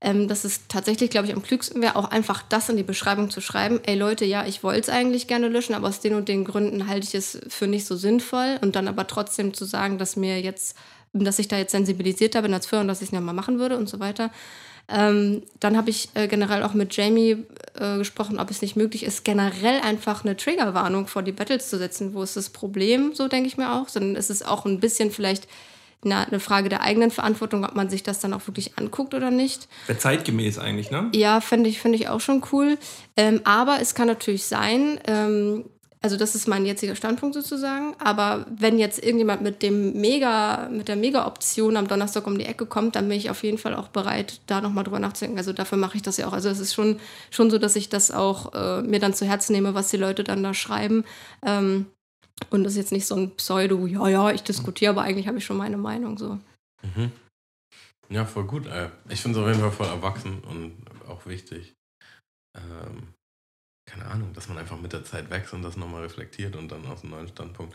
ähm, 0.00 0.28
dass 0.28 0.44
es 0.44 0.68
tatsächlich, 0.68 1.10
glaube 1.10 1.26
ich, 1.26 1.34
am 1.34 1.42
klügsten 1.42 1.80
wäre, 1.80 1.96
auch 1.96 2.10
einfach 2.10 2.42
das 2.42 2.68
in 2.68 2.76
die 2.76 2.82
Beschreibung 2.82 3.30
zu 3.30 3.40
schreiben. 3.40 3.80
Ey 3.84 3.96
Leute, 3.96 4.24
ja, 4.24 4.46
ich 4.46 4.62
wollte 4.62 4.80
es 4.82 4.88
eigentlich 4.88 5.26
gerne 5.26 5.48
löschen, 5.48 5.74
aber 5.74 5.88
aus 5.88 6.00
den 6.00 6.14
und 6.14 6.28
den 6.28 6.44
Gründen 6.44 6.86
halte 6.86 7.06
ich 7.06 7.14
es 7.14 7.38
für 7.48 7.66
nicht 7.66 7.86
so 7.86 7.96
sinnvoll. 7.96 8.58
Und 8.60 8.76
dann 8.76 8.88
aber 8.88 9.06
trotzdem 9.06 9.54
zu 9.54 9.64
sagen, 9.64 9.98
dass 9.98 10.16
mir 10.16 10.40
jetzt, 10.40 10.76
dass 11.12 11.38
ich 11.38 11.48
da 11.48 11.56
jetzt 11.56 11.72
sensibilisierter 11.72 12.42
bin 12.42 12.52
als 12.52 12.66
früher 12.66 12.80
und 12.80 12.88
dass 12.88 13.00
ich 13.00 13.08
es 13.08 13.12
nicht 13.12 13.22
mal 13.22 13.32
machen 13.32 13.58
würde 13.58 13.78
und 13.78 13.88
so 13.88 13.98
weiter. 13.98 14.30
Ähm, 14.88 15.42
dann 15.58 15.76
habe 15.76 15.90
ich 15.90 16.10
äh, 16.14 16.28
generell 16.28 16.62
auch 16.62 16.74
mit 16.74 16.94
Jamie 16.96 17.44
äh, 17.74 17.98
gesprochen, 17.98 18.38
ob 18.38 18.50
es 18.50 18.62
nicht 18.62 18.76
möglich 18.76 19.02
ist, 19.02 19.24
generell 19.24 19.80
einfach 19.80 20.24
eine 20.24 20.36
Triggerwarnung 20.36 21.08
vor 21.08 21.22
die 21.22 21.32
Battles 21.32 21.70
zu 21.70 21.78
setzen. 21.78 22.14
Wo 22.14 22.22
ist 22.22 22.36
das 22.36 22.50
Problem, 22.50 23.12
so 23.14 23.26
denke 23.26 23.48
ich 23.48 23.56
mir 23.56 23.72
auch. 23.72 23.88
Sondern 23.88 24.14
es 24.14 24.30
ist 24.30 24.46
auch 24.46 24.64
ein 24.66 24.78
bisschen 24.78 25.10
vielleicht 25.10 25.48
eine, 26.04 26.26
eine 26.26 26.40
Frage 26.40 26.68
der 26.68 26.82
eigenen 26.82 27.10
Verantwortung, 27.10 27.64
ob 27.64 27.74
man 27.74 27.88
sich 27.88 28.02
das 28.02 28.20
dann 28.20 28.32
auch 28.32 28.46
wirklich 28.46 28.78
anguckt 28.78 29.14
oder 29.14 29.30
nicht. 29.30 29.68
Wäre 29.86 29.98
zeitgemäß 29.98 30.58
eigentlich, 30.58 30.90
ne? 30.90 31.10
Ja, 31.14 31.40
finde 31.40 31.68
ich, 31.68 31.80
find 31.80 31.94
ich 31.94 32.08
auch 32.08 32.20
schon 32.20 32.42
cool. 32.52 32.78
Ähm, 33.16 33.40
aber 33.44 33.80
es 33.80 33.94
kann 33.94 34.06
natürlich 34.06 34.44
sein, 34.44 35.00
ähm, 35.06 35.64
also 36.06 36.16
das 36.16 36.36
ist 36.36 36.46
mein 36.46 36.64
jetziger 36.66 36.94
Standpunkt 36.94 37.34
sozusagen. 37.34 37.96
Aber 37.98 38.46
wenn 38.56 38.78
jetzt 38.78 39.02
irgendjemand 39.02 39.42
mit 39.42 39.60
dem 39.62 40.00
Mega, 40.00 40.68
mit 40.70 40.86
der 40.86 40.94
Mega-Option 40.94 41.76
am 41.76 41.88
Donnerstag 41.88 42.28
um 42.28 42.38
die 42.38 42.44
Ecke 42.44 42.64
kommt, 42.64 42.94
dann 42.94 43.08
bin 43.08 43.18
ich 43.18 43.28
auf 43.28 43.42
jeden 43.42 43.58
Fall 43.58 43.74
auch 43.74 43.88
bereit, 43.88 44.40
da 44.46 44.60
nochmal 44.60 44.84
drüber 44.84 45.00
nachzudenken. 45.00 45.38
Also 45.38 45.52
dafür 45.52 45.78
mache 45.78 45.96
ich 45.96 46.02
das 46.02 46.16
ja 46.16 46.28
auch. 46.28 46.32
Also 46.32 46.48
es 46.48 46.60
ist 46.60 46.74
schon, 46.74 47.00
schon 47.30 47.50
so, 47.50 47.58
dass 47.58 47.74
ich 47.74 47.88
das 47.88 48.12
auch 48.12 48.54
äh, 48.54 48.82
mir 48.82 49.00
dann 49.00 49.14
zu 49.14 49.26
Herzen 49.26 49.52
nehme, 49.52 49.74
was 49.74 49.88
die 49.88 49.96
Leute 49.96 50.22
dann 50.22 50.44
da 50.44 50.54
schreiben. 50.54 51.04
Ähm, 51.44 51.86
und 52.50 52.64
das 52.64 52.72
ist 52.72 52.78
jetzt 52.78 52.92
nicht 52.92 53.06
so 53.06 53.14
ein 53.16 53.34
Pseudo, 53.36 53.86
ja, 53.86 54.08
ja, 54.08 54.30
ich 54.30 54.42
diskutiere, 54.42 54.90
aber 54.90 55.02
eigentlich 55.02 55.26
habe 55.28 55.38
ich 55.38 55.44
schon 55.44 55.56
meine 55.56 55.76
Meinung 55.76 56.18
so. 56.18 56.38
Mhm. 56.82 57.12
Ja, 58.08 58.24
voll 58.24 58.44
gut. 58.44 58.66
Ey. 58.66 58.90
Ich 59.08 59.20
finde 59.20 59.38
es 59.38 59.44
auf 59.44 59.48
jeden 59.48 59.60
Fall 59.60 59.72
voll 59.72 59.88
erwachsen 59.88 60.40
und 60.44 60.76
auch 61.08 61.26
wichtig. 61.26 61.74
Ähm, 62.56 63.08
keine 63.88 64.06
Ahnung, 64.06 64.32
dass 64.32 64.48
man 64.48 64.58
einfach 64.58 64.80
mit 64.80 64.92
der 64.92 65.04
Zeit 65.04 65.30
wächst 65.30 65.52
und 65.54 65.62
das 65.62 65.76
nochmal 65.76 66.02
reflektiert 66.02 66.56
und 66.56 66.68
dann 66.70 66.86
aus 66.86 67.02
einem 67.02 67.12
neuen 67.12 67.28
Standpunkt. 67.28 67.74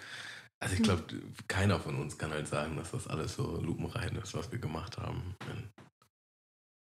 Also 0.61 0.75
ich 0.75 0.83
glaube, 0.83 1.03
keiner 1.47 1.79
von 1.79 1.95
uns 1.99 2.17
kann 2.17 2.31
halt 2.31 2.47
sagen, 2.47 2.77
dass 2.77 2.91
das 2.91 3.07
alles 3.07 3.35
so 3.35 3.59
lupenrein 3.61 4.15
ist, 4.17 4.35
was 4.35 4.51
wir 4.51 4.59
gemacht 4.59 4.97
haben. 4.97 5.35
In, 5.47 5.69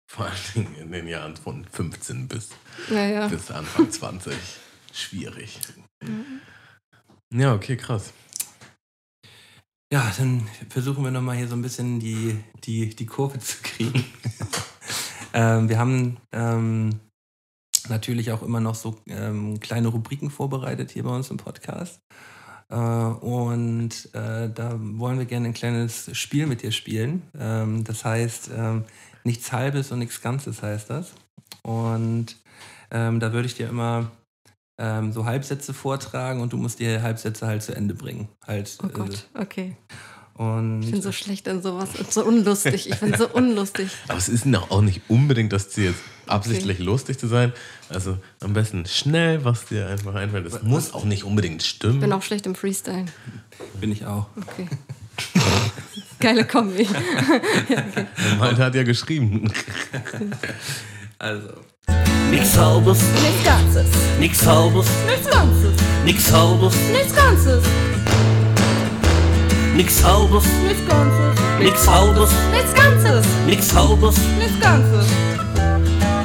vor 0.09 0.25
allen 0.25 0.37
Dingen 0.53 0.75
in 0.75 0.91
den 0.91 1.07
Jahren 1.07 1.35
von 1.35 1.65
15 1.65 2.27
bis, 2.27 2.49
Ja, 2.89 3.07
ja. 3.07 3.27
bis 3.27 3.49
Anfang 3.49 3.89
20. 3.89 4.35
Schwierig. 4.93 5.59
Ja, 7.33 7.53
okay, 7.53 7.77
krass. 7.77 8.11
Ja, 9.91 10.11
dann 10.17 10.47
versuchen 10.69 11.03
wir 11.03 11.11
nochmal 11.11 11.37
hier 11.37 11.47
so 11.47 11.55
ein 11.55 11.61
bisschen 11.61 11.99
die, 11.99 12.37
die, 12.63 12.89
die 12.93 13.05
Kurve 13.05 13.39
zu 13.39 13.57
kriegen. 13.61 14.03
ähm, 15.33 15.69
wir 15.69 15.79
haben 15.79 16.17
ähm, 16.33 16.99
natürlich 17.87 18.31
auch 18.31 18.41
immer 18.41 18.59
noch 18.59 18.75
so 18.75 18.97
ähm, 19.07 19.61
kleine 19.61 19.87
Rubriken 19.87 20.29
vorbereitet 20.29 20.91
hier 20.91 21.03
bei 21.03 21.15
uns 21.15 21.29
im 21.29 21.37
Podcast. 21.37 22.01
Äh, 22.69 22.75
und 22.75 24.09
äh, 24.13 24.49
da 24.49 24.77
wollen 24.77 25.17
wir 25.17 25.25
gerne 25.25 25.47
ein 25.47 25.53
kleines 25.53 26.09
Spiel 26.17 26.47
mit 26.47 26.63
dir 26.63 26.71
spielen. 26.71 27.21
Ähm, 27.37 27.85
das 27.85 28.03
heißt, 28.03 28.51
ähm, 28.53 28.85
nichts 29.23 29.53
Halbes 29.53 29.91
und 29.91 29.99
nichts 29.99 30.21
Ganzes 30.21 30.61
heißt 30.61 30.89
das. 30.89 31.13
Und 31.63 32.35
ähm, 32.91 33.21
da 33.21 33.31
würde 33.31 33.45
ich 33.45 33.55
dir 33.55 33.69
immer 33.69 34.11
ähm, 34.81 35.13
so 35.13 35.25
Halbsätze 35.25 35.73
vortragen 35.73 36.41
und 36.41 36.53
du 36.53 36.57
musst 36.57 36.79
die 36.79 36.99
Halbsätze 36.99 37.45
halt 37.45 37.61
zu 37.61 37.75
Ende 37.75 37.93
bringen. 37.93 38.27
Halt, 38.45 38.77
Oh 38.83 38.87
Gott, 38.87 39.27
okay. 39.39 39.75
Äh, 40.37 40.41
und 40.41 40.81
Ich 40.81 40.91
bin 40.91 41.01
so 41.03 41.11
schlecht 41.11 41.47
in 41.47 41.61
sowas 41.61 41.89
und 41.99 42.11
so 42.11 42.25
unlustig. 42.25 42.89
Ich 42.89 42.99
bin 42.99 43.15
so 43.15 43.27
unlustig. 43.33 43.91
Aber 44.07 44.17
es 44.17 44.27
ist 44.27 44.47
auch 44.55 44.81
nicht 44.81 45.01
unbedingt 45.07 45.53
das 45.53 45.69
Ziel, 45.69 45.85
jetzt 45.85 46.01
absichtlich 46.25 46.79
lustig 46.79 47.19
zu 47.19 47.27
sein. 47.27 47.53
Also 47.89 48.17
am 48.39 48.53
besten 48.53 48.85
schnell, 48.87 49.45
was 49.45 49.65
dir 49.65 49.87
einfach 49.87 50.15
einfällt. 50.15 50.47
Es 50.47 50.63
muss 50.63 50.93
auch 50.93 51.03
nicht 51.03 51.25
unbedingt 51.25 51.61
stimmen. 51.61 51.95
Ich 51.95 52.01
bin 52.01 52.13
auch 52.13 52.23
schlecht 52.23 52.47
im 52.47 52.55
Freestyle. 52.55 53.05
bin 53.79 53.91
ich 53.91 54.05
auch. 54.05 54.27
Okay. 54.37 54.67
Geile 56.19 56.45
Kombi. 56.47 56.87
Malte 58.39 58.63
hat 58.63 58.75
ja 58.75 58.83
geschrieben. 58.83 59.51
Also, 61.19 61.49
Nix 62.31 62.57
halbes, 62.57 62.99
Nichts 63.21 63.43
Ganzes. 63.43 63.85
nix 64.19 64.45
halbes, 64.45 64.85
Nichts 65.05 65.29
Ganzes. 65.29 65.73
nix 66.05 66.31
halbes, 66.31 66.73
Nichts 66.93 67.15
Ganzes. 67.15 67.63
nix 69.75 70.03
halbes, 70.03 70.43
Nichts 70.67 70.87
Ganzes. 70.87 71.39
nix 71.59 71.87
halbes, 71.87 72.29
Nichts 72.53 72.73
Ganzes. 72.73 73.25
nix 73.45 73.75
halbes. 73.75 74.15
Nichts 74.39 74.59
Ganzes. 74.61 75.05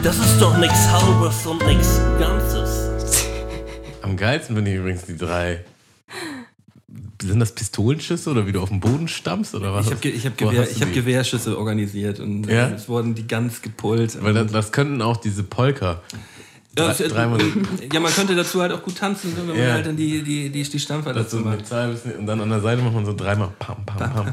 Das 0.03 0.17
ist 0.17 0.41
doch 0.41 0.57
nix 0.59 0.73
halbes 0.89 1.47
und 1.47 1.67
nix 1.67 2.01
Ganzes. 2.21 2.91
Am 4.03 4.17
geilsten 4.17 4.55
finde 4.55 4.71
ich 4.71 4.77
übrigens 4.77 5.03
die 5.07 5.17
drei. 5.17 5.61
Sind 7.23 7.41
das 7.41 7.53
Pistolenschüsse 7.53 8.31
oder 8.31 8.47
wie 8.47 8.53
du 8.53 8.61
auf 8.61 8.69
den 8.69 8.81
Boden 8.81 9.09
stammst 9.09 9.55
oder 9.55 9.73
was? 9.73 9.87
ich 9.87 9.93
habe 9.93 10.09
ich 10.09 10.27
hab 10.27 10.37
Gewehr, 10.37 10.71
ich 10.71 10.83
hab? 10.83 10.93
Gewehrschüsse 10.93 11.57
organisiert 11.59 12.21
und 12.21 12.47
Ja? 12.47 12.69
es 12.69 12.89
wurden 12.89 13.15
die 13.15 13.27
ganz 13.27 13.63
gepult. 13.63 14.23
Weil 14.23 14.35
das, 14.35 14.53
das 14.53 14.73
könnten 14.73 15.01
auch 15.03 15.17
diese 15.17 15.43
Polka. 15.43 16.03
ja, 16.79 16.95
ja, 17.93 18.01
man 18.01 18.13
könnte 18.13 18.35
dazu 18.35 18.61
halt 18.61 18.73
auch 18.73 18.83
gut 18.83 18.97
tanzen, 18.99 19.33
wenn 19.37 19.47
man 19.47 19.57
Ja. 19.57 19.73
halt 19.73 19.87
dann 19.87 19.97
die, 19.97 20.23
die, 20.23 20.51
die, 20.51 20.63
die 20.63 20.79
Stampfer 20.79 21.15
Das 21.15 21.31
dazu 21.31 21.39
macht. 21.45 21.71
und 22.19 22.27
dann 22.27 22.41
an 22.41 22.51
der 22.51 22.61
Seite 22.61 22.83
macht 22.83 22.95
man 22.95 23.07
so 23.07 23.15
dreimal 23.15 23.51
pam, 23.59 23.85
pam, 23.87 24.13
pam. 24.13 24.33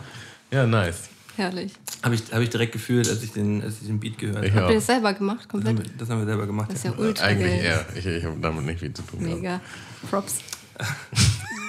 Ja, 0.52 0.66
nice. 0.68 1.10
Herrlich. 1.36 1.72
Habe 2.04 2.14
ich, 2.16 2.22
hab 2.32 2.42
ich 2.42 2.50
direkt 2.50 2.74
gefühlt, 2.74 3.10
als 3.10 3.24
ich 3.24 3.32
den, 3.32 3.64
als 3.64 3.76
ich 3.82 3.88
den 3.88 4.00
Beat 4.00 4.18
gehört 4.20 4.44
Ich 4.46 4.52
habe. 4.52 4.62
Habt 4.64 4.70
ihr 4.72 4.76
das 4.76 4.86
selber 4.86 5.14
gemacht? 5.14 5.40
Das, 5.44 5.48
Komplett? 5.48 5.78
haben 5.78 5.84
wir- 5.86 5.92
das 5.98 6.10
haben 6.10 6.20
wir 6.20 6.26
selber 6.26 6.46
gemacht. 6.46 6.70
Das 6.70 6.78
ist 6.80 6.84
ja. 6.86 6.92
ja 6.92 6.98
ultra 6.98 7.26
Eigentlich 7.26 7.48
geil. 7.62 7.64
eher. 7.64 7.86
Ich, 7.96 8.06
ich 8.06 8.24
habe 8.26 8.36
damit 8.42 8.66
nicht 8.66 8.80
viel 8.82 8.94
zu 8.94 9.02
tun. 9.04 9.20
gehabt. 9.20 9.36
Mega. 9.42 9.62
Props. 10.12 10.36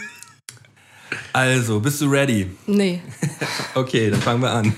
Also, 1.32 1.80
bist 1.80 2.00
du 2.00 2.06
ready? 2.06 2.50
Nee. 2.66 3.00
Okay, 3.74 4.08
dann 4.10 4.20
fangen 4.22 4.40
wir 4.42 4.52
an. 4.52 4.72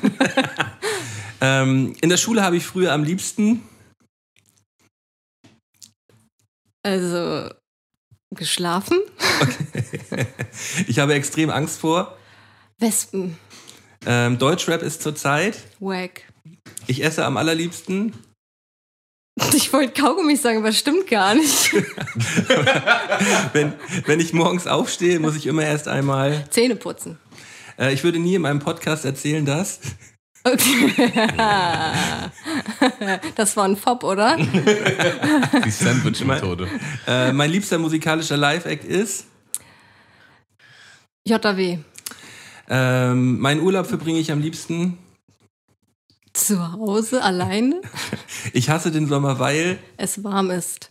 ähm, 1.41 1.95
in 2.01 2.09
der 2.09 2.16
Schule 2.16 2.43
habe 2.43 2.57
ich 2.57 2.64
früher 2.64 2.93
am 2.93 3.05
liebsten 3.05 3.62
Also, 6.82 7.51
geschlafen? 8.30 8.99
Ich 10.87 10.99
habe 10.99 11.12
extrem 11.14 11.51
Angst 11.51 11.80
vor. 11.80 12.16
Wespen. 12.78 13.37
Ähm, 14.07 14.39
Deutschrap 14.39 14.82
ist 14.82 15.03
zurzeit. 15.03 15.59
Wack. 15.80 16.22
Ich 16.87 17.05
esse 17.05 17.24
am 17.26 17.37
allerliebsten. 17.37 18.12
Ich 19.55 19.72
wollte 19.72 20.01
Kaugummi 20.01 20.37
sagen, 20.37 20.59
aber 20.59 20.72
stimmt 20.72 21.09
gar 21.09 21.34
nicht. 21.34 21.72
Wenn, 23.53 23.74
wenn 24.07 24.20
ich 24.20 24.32
morgens 24.32 24.66
aufstehe, 24.66 25.18
muss 25.18 25.37
ich 25.37 25.47
immer 25.47 25.62
erst 25.64 25.89
einmal. 25.89 26.45
Zähne 26.51 26.76
putzen. 26.76 27.18
Äh, 27.78 27.93
ich 27.93 28.05
würde 28.05 28.18
nie 28.18 28.34
in 28.34 28.43
meinem 28.43 28.61
Podcast 28.61 29.05
erzählen, 29.05 29.45
dass. 29.45 29.80
Okay. 30.45 31.12
Das 33.34 33.57
war 33.57 33.64
ein 33.64 33.76
Fob, 33.76 34.05
oder? 34.05 34.37
Die 34.37 35.70
Sandwich-Methode. 35.70 36.68
Äh, 37.07 37.32
mein 37.32 37.51
liebster 37.51 37.78
musikalischer 37.78 38.37
Live-Act 38.37 38.84
ist. 38.84 39.26
JW. 41.26 41.78
Ähm, 42.68 43.39
meinen 43.41 43.61
Urlaub 43.61 43.87
verbringe 43.87 44.20
ich 44.20 44.30
am 44.30 44.41
liebsten. 44.41 44.99
Zu 46.37 46.72
Hause 46.72 47.22
alleine? 47.22 47.80
Ich 48.53 48.68
hasse 48.70 48.91
den 48.91 49.09
Sommer, 49.09 49.39
weil. 49.39 49.78
Es 49.97 50.22
warm 50.22 50.51
ist. 50.51 50.91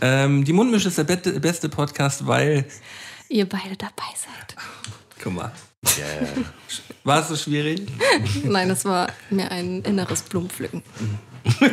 Ähm, 0.00 0.44
die 0.44 0.52
Mundmische 0.52 0.88
ist 0.88 0.98
der 0.98 1.04
bette- 1.04 1.38
beste 1.40 1.68
Podcast, 1.68 2.26
weil. 2.26 2.64
Ihr 3.28 3.46
beide 3.48 3.76
dabei 3.76 4.10
seid. 4.14 4.56
Guck 5.22 5.34
mal. 5.34 5.52
Yeah. 5.96 6.44
War 7.04 7.20
es 7.20 7.28
so 7.28 7.36
schwierig? 7.36 7.82
Nein, 8.44 8.70
es 8.70 8.84
war 8.84 9.08
mir 9.30 9.50
ein 9.50 9.82
inneres 9.82 10.22
Blumenpflücken. 10.22 10.82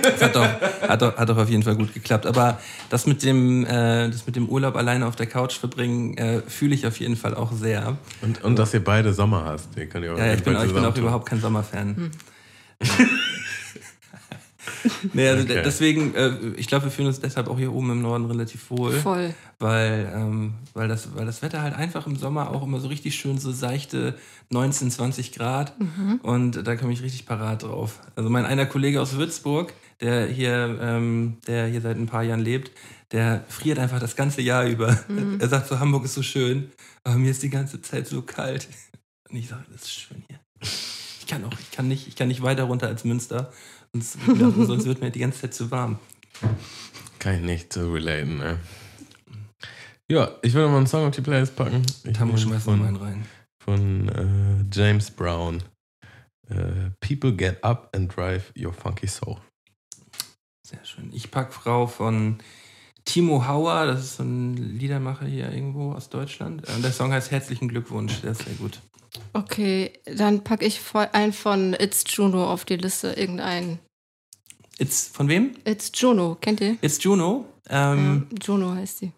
Das 0.01 0.21
hat 0.21 0.35
doch, 0.35 0.61
hat, 0.87 1.01
doch, 1.01 1.17
hat 1.17 1.29
doch 1.29 1.37
auf 1.37 1.49
jeden 1.49 1.63
Fall 1.63 1.75
gut 1.75 1.93
geklappt. 1.93 2.25
Aber 2.25 2.59
das 2.89 3.07
mit 3.07 3.23
dem, 3.23 3.65
äh, 3.65 4.09
das 4.09 4.25
mit 4.27 4.35
dem 4.35 4.47
Urlaub 4.47 4.75
alleine 4.75 5.07
auf 5.07 5.15
der 5.15 5.25
Couch 5.27 5.57
verbringen, 5.57 6.17
äh, 6.17 6.41
fühle 6.47 6.75
ich 6.75 6.85
auf 6.85 6.99
jeden 6.99 7.15
Fall 7.15 7.33
auch 7.33 7.51
sehr. 7.51 7.97
Und, 8.21 8.43
und 8.43 8.59
dass 8.59 8.73
ihr 8.73 8.83
beide 8.83 9.13
Sommer 9.13 9.45
hast. 9.45 9.75
Den 9.75 9.89
könnt 9.89 10.05
ihr 10.05 10.13
auch 10.13 10.17
Ja, 10.17 10.33
ich 10.33 10.43
bin, 10.43 10.55
ich 10.63 10.73
bin 10.73 10.85
auch 10.85 10.95
überhaupt 10.95 11.27
kein 11.27 11.41
Sommerfan. 11.41 12.11
nee, 15.13 15.27
also 15.27 15.43
Okay. 15.43 15.61
deswegen, 15.63 16.13
äh, 16.15 16.31
ich 16.57 16.67
glaube, 16.67 16.85
wir 16.85 16.91
fühlen 16.91 17.07
uns 17.07 17.19
deshalb 17.19 17.47
auch 17.47 17.57
hier 17.57 17.73
oben 17.73 17.91
im 17.91 18.01
Norden 18.01 18.25
relativ 18.25 18.69
wohl. 18.69 18.93
Voll. 18.93 19.33
Weil, 19.59 20.11
ähm, 20.13 20.55
weil, 20.73 20.87
das, 20.87 21.15
weil 21.15 21.25
das 21.25 21.41
Wetter 21.41 21.61
halt 21.61 21.75
einfach 21.75 22.07
im 22.07 22.15
Sommer 22.15 22.51
auch 22.51 22.63
immer 22.63 22.79
so 22.79 22.87
richtig 22.87 23.15
schön 23.15 23.37
so 23.37 23.51
seichte 23.51 24.15
19, 24.49 24.91
20 24.91 25.31
Grad. 25.33 25.73
Und 26.23 26.65
da 26.67 26.75
komme 26.75 26.93
ich 26.93 27.01
richtig 27.01 27.25
parat 27.25 27.63
drauf. 27.63 27.99
Also 28.15 28.29
mein 28.29 28.45
einer 28.45 28.65
Kollege 28.65 29.01
aus 29.01 29.15
Würzburg, 29.15 29.73
der 30.01 30.27
hier, 30.27 30.77
ähm, 30.81 31.37
der 31.47 31.67
hier 31.67 31.81
seit 31.81 31.97
ein 31.97 32.07
paar 32.07 32.23
Jahren 32.23 32.41
lebt, 32.41 32.71
der 33.11 33.45
friert 33.47 33.79
einfach 33.79 33.99
das 33.99 34.15
ganze 34.15 34.41
Jahr 34.41 34.65
über. 34.65 34.97
Er 35.39 35.47
sagt 35.47 35.67
so, 35.67 35.79
Hamburg 35.79 36.05
ist 36.05 36.15
so 36.15 36.23
schön, 36.23 36.71
aber 37.03 37.15
mir 37.15 37.31
ist 37.31 37.43
die 37.43 37.49
ganze 37.49 37.81
Zeit 37.81 38.07
so 38.07 38.21
kalt. 38.23 38.67
Und 39.29 39.37
ich 39.37 39.47
sage, 39.47 39.63
das 39.71 39.83
ist 39.83 39.93
schön 39.93 40.23
hier. 40.27 40.39
Ich 41.25 41.31
kann 41.31 41.43
auch, 41.43 41.59
ich 41.59 41.71
kann 41.71 41.87
nicht, 41.87 42.07
ich 42.07 42.15
kann 42.15 42.27
nicht 42.27 42.43
weiter 42.43 42.65
runter 42.65 42.85
als 42.85 43.03
Münster, 43.03 43.51
sonst, 43.91 44.19
sonst 44.67 44.85
wird 44.85 45.01
mir 45.01 45.09
die 45.09 45.21
ganze 45.21 45.41
Zeit 45.41 45.55
zu 45.55 45.71
warm. 45.71 45.97
Kann 47.17 47.37
ich 47.37 47.41
nicht 47.41 47.73
so 47.73 47.91
relaten, 47.91 48.37
ne? 48.37 48.59
Ja, 50.07 50.35
ich 50.43 50.53
würde 50.53 50.69
mal 50.69 50.77
einen 50.77 50.85
Song 50.85 51.07
auf 51.07 51.15
die 51.15 51.21
Playlist 51.21 51.55
packen. 51.55 51.83
Ich 52.03 52.19
nehme 52.19 52.37
schmeißt 52.37 52.65
von, 52.65 52.85
einen 52.85 52.95
rein. 52.97 53.25
von 53.57 54.07
äh, 54.09 54.65
James 54.71 55.09
Brown. 55.09 55.63
Äh, 56.47 56.91
People 56.99 57.33
get 57.33 57.63
up 57.63 57.89
and 57.95 58.15
drive 58.15 58.53
your 58.55 58.71
funky 58.71 59.07
soul. 59.07 59.37
Sehr 60.67 60.85
schön. 60.85 61.09
Ich 61.11 61.31
pack 61.31 61.51
Frau 61.53 61.87
von 61.87 62.37
Timo 63.03 63.47
Hauer, 63.47 63.87
das 63.87 64.01
ist 64.01 64.17
so 64.17 64.23
ein 64.23 64.57
Liedermacher 64.57 65.25
hier 65.25 65.51
irgendwo 65.51 65.93
aus 65.93 66.09
Deutschland. 66.09 66.69
Und 66.69 66.83
der 66.83 66.91
Song 66.91 67.11
heißt 67.11 67.31
Herzlichen 67.31 67.67
Glückwunsch, 67.67 68.21
der 68.21 68.33
ist 68.33 68.43
sehr 68.43 68.53
gut. 68.53 68.79
Okay, 69.33 69.93
dann 70.05 70.43
packe 70.43 70.65
ich 70.65 70.79
voll 70.79 71.07
ein 71.13 71.33
von 71.33 71.73
It's 71.73 72.03
Juno 72.07 72.51
auf 72.51 72.65
die 72.65 72.77
Liste, 72.77 73.13
irgendeinen. 73.13 73.79
It's, 74.77 75.07
von 75.07 75.27
wem? 75.29 75.55
It's 75.65 75.91
Juno, 75.93 76.35
kennt 76.41 76.59
ihr? 76.61 76.77
It's 76.81 77.01
Juno. 77.03 77.45
Ähm, 77.69 78.27
ja, 78.31 78.37
Juno 78.45 78.73
heißt 78.75 78.97
sie. 78.99 79.11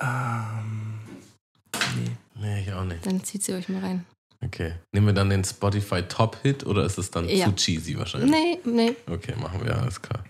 ähm, 0.00 0.98
nee. 1.96 2.10
Nee, 2.34 2.62
ich 2.62 2.72
auch 2.72 2.84
nicht. 2.84 3.06
Dann 3.06 3.22
zieht 3.22 3.42
sie 3.44 3.52
euch 3.54 3.68
mal 3.68 3.80
rein. 3.80 4.04
Okay. 4.44 4.74
Nehmen 4.92 5.06
wir 5.06 5.12
dann 5.14 5.30
den 5.30 5.44
Spotify 5.44 6.02
Top-Hit 6.02 6.66
oder 6.66 6.84
ist 6.84 6.98
es 6.98 7.10
dann 7.10 7.28
Ja. 7.28 7.46
zu 7.46 7.52
cheesy 7.54 7.96
wahrscheinlich? 7.96 8.30
Nee, 8.30 8.58
nee. 8.64 8.96
Okay, 9.08 9.34
machen 9.36 9.64
wir, 9.64 9.78
alles 9.80 10.02
klar. 10.02 10.24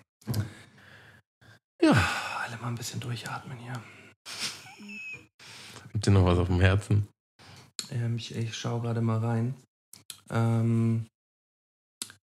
Alle 1.81 2.57
mal 2.61 2.69
ein 2.69 2.75
bisschen 2.75 3.01
durchatmen 3.01 3.57
hier. 3.59 3.73
Gibt 5.93 6.07
dir 6.07 6.11
noch 6.11 6.25
was 6.27 6.39
auf 6.39 6.49
dem 6.49 6.61
Herzen? 6.61 7.09
Ähm, 7.91 8.17
ich 8.17 8.35
ich 8.35 8.57
schaue 8.57 8.81
gerade 8.81 9.01
mal 9.01 9.19
rein. 9.19 9.55
Ähm, 10.31 11.07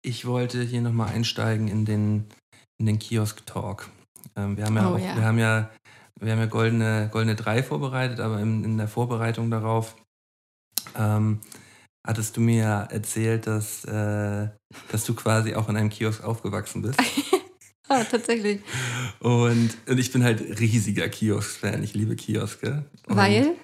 ich 0.03 0.27
wollte 0.27 0.63
hier 0.63 0.81
nochmal 0.81 1.09
einsteigen 1.09 1.69
in 1.69 1.85
den, 1.85 2.27
in 2.79 2.87
den 2.87 2.99
Kiosk-Talk. 2.99 3.91
Ähm, 4.37 4.57
wir 4.57 4.65
haben 4.65 4.77
ja 4.77 4.91
Oh, 4.91 4.95
auch, 4.95 4.99
ja. 4.99 5.17
wir 5.17 5.25
haben 5.25 5.39
ja, 5.39 5.71
wir 6.21 6.33
haben 6.33 6.39
ja 6.39 6.47
goldene, 6.47 7.09
goldene 7.13 7.35
3 7.37 7.63
vorbereitet, 7.63 8.21
aber 8.21 8.39
in, 8.41 8.65
in 8.65 8.79
der 8.79 8.89
Vorbereitung 8.89 9.51
darauf 9.51 9.97
ähm, 10.97 11.41
hattest 12.07 12.37
du 12.37 12.41
mir 12.41 12.63
ja 12.63 12.83
erzählt, 12.85 13.47
dass, 13.47 13.85
äh, 13.85 14.49
dass 14.91 15.05
du 15.05 15.15
quasi 15.15 15.55
auch 15.55 15.69
in 15.69 15.77
einem 15.77 15.91
Kiosk 15.91 16.23
aufgewachsen 16.25 16.83
bist. 16.83 17.01
Ah, 17.91 18.05
tatsächlich. 18.05 18.61
Und, 19.21 19.71
und 19.89 19.99
ich 19.99 20.13
bin 20.13 20.23
halt 20.23 20.61
riesiger 20.61 21.09
Kiosk-Fan. 21.09 21.83
Ich 21.83 21.95
liebe 21.95 22.17
Kioske. 22.17 22.85
Und, 23.07 23.17
Weil? 23.17 23.55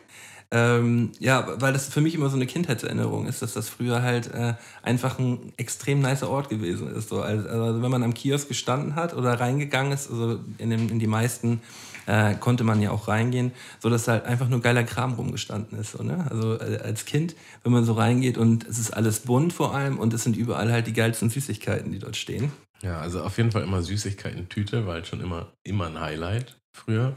Ähm, 0.50 1.12
ja, 1.18 1.60
weil 1.60 1.72
das 1.72 1.88
für 1.88 2.00
mich 2.00 2.14
immer 2.14 2.28
so 2.28 2.36
eine 2.36 2.46
Kindheitserinnerung 2.46 3.26
ist, 3.26 3.42
dass 3.42 3.54
das 3.54 3.68
früher 3.68 4.02
halt 4.02 4.32
äh, 4.32 4.54
einfach 4.82 5.18
ein 5.18 5.52
extrem 5.56 6.00
nicer 6.00 6.30
Ort 6.30 6.48
gewesen 6.48 6.94
ist. 6.94 7.08
So, 7.08 7.22
also, 7.22 7.48
also 7.48 7.82
wenn 7.82 7.90
man 7.90 8.02
am 8.02 8.14
Kiosk 8.14 8.48
gestanden 8.48 8.94
hat 8.94 9.14
oder 9.14 9.40
reingegangen 9.40 9.92
ist, 9.92 10.10
also 10.10 10.40
in, 10.58 10.70
den, 10.70 10.88
in 10.88 10.98
die 10.98 11.06
meisten 11.06 11.60
äh, 12.06 12.34
konnte 12.34 12.64
man 12.64 12.80
ja 12.80 12.90
auch 12.90 13.08
reingehen, 13.08 13.52
so 13.80 13.90
dass 13.90 14.08
halt 14.08 14.24
einfach 14.26 14.48
nur 14.48 14.60
geiler 14.60 14.84
Kram 14.84 15.14
rumgestanden 15.14 15.78
ist. 15.78 15.92
So, 15.92 16.02
ne? 16.02 16.26
Also 16.30 16.60
äh, 16.60 16.78
als 16.78 17.04
Kind, 17.04 17.34
wenn 17.62 17.72
man 17.72 17.84
so 17.84 17.94
reingeht 17.94 18.38
und 18.38 18.66
es 18.66 18.78
ist 18.78 18.92
alles 18.92 19.20
bunt 19.20 19.52
vor 19.52 19.74
allem 19.74 19.98
und 19.98 20.12
es 20.12 20.22
sind 20.22 20.36
überall 20.36 20.70
halt 20.70 20.86
die 20.86 20.92
geilsten 20.92 21.30
Süßigkeiten, 21.30 21.92
die 21.92 21.98
dort 21.98 22.16
stehen. 22.16 22.52
Ja, 22.82 23.00
also 23.00 23.22
auf 23.22 23.38
jeden 23.38 23.50
Fall 23.50 23.62
immer 23.62 23.82
Süßigkeiten-Tüte, 23.82 24.86
war 24.86 24.94
halt 24.94 25.06
schon 25.06 25.20
immer, 25.20 25.52
immer 25.62 25.86
ein 25.86 26.00
Highlight 26.00 26.58
früher. 26.72 27.16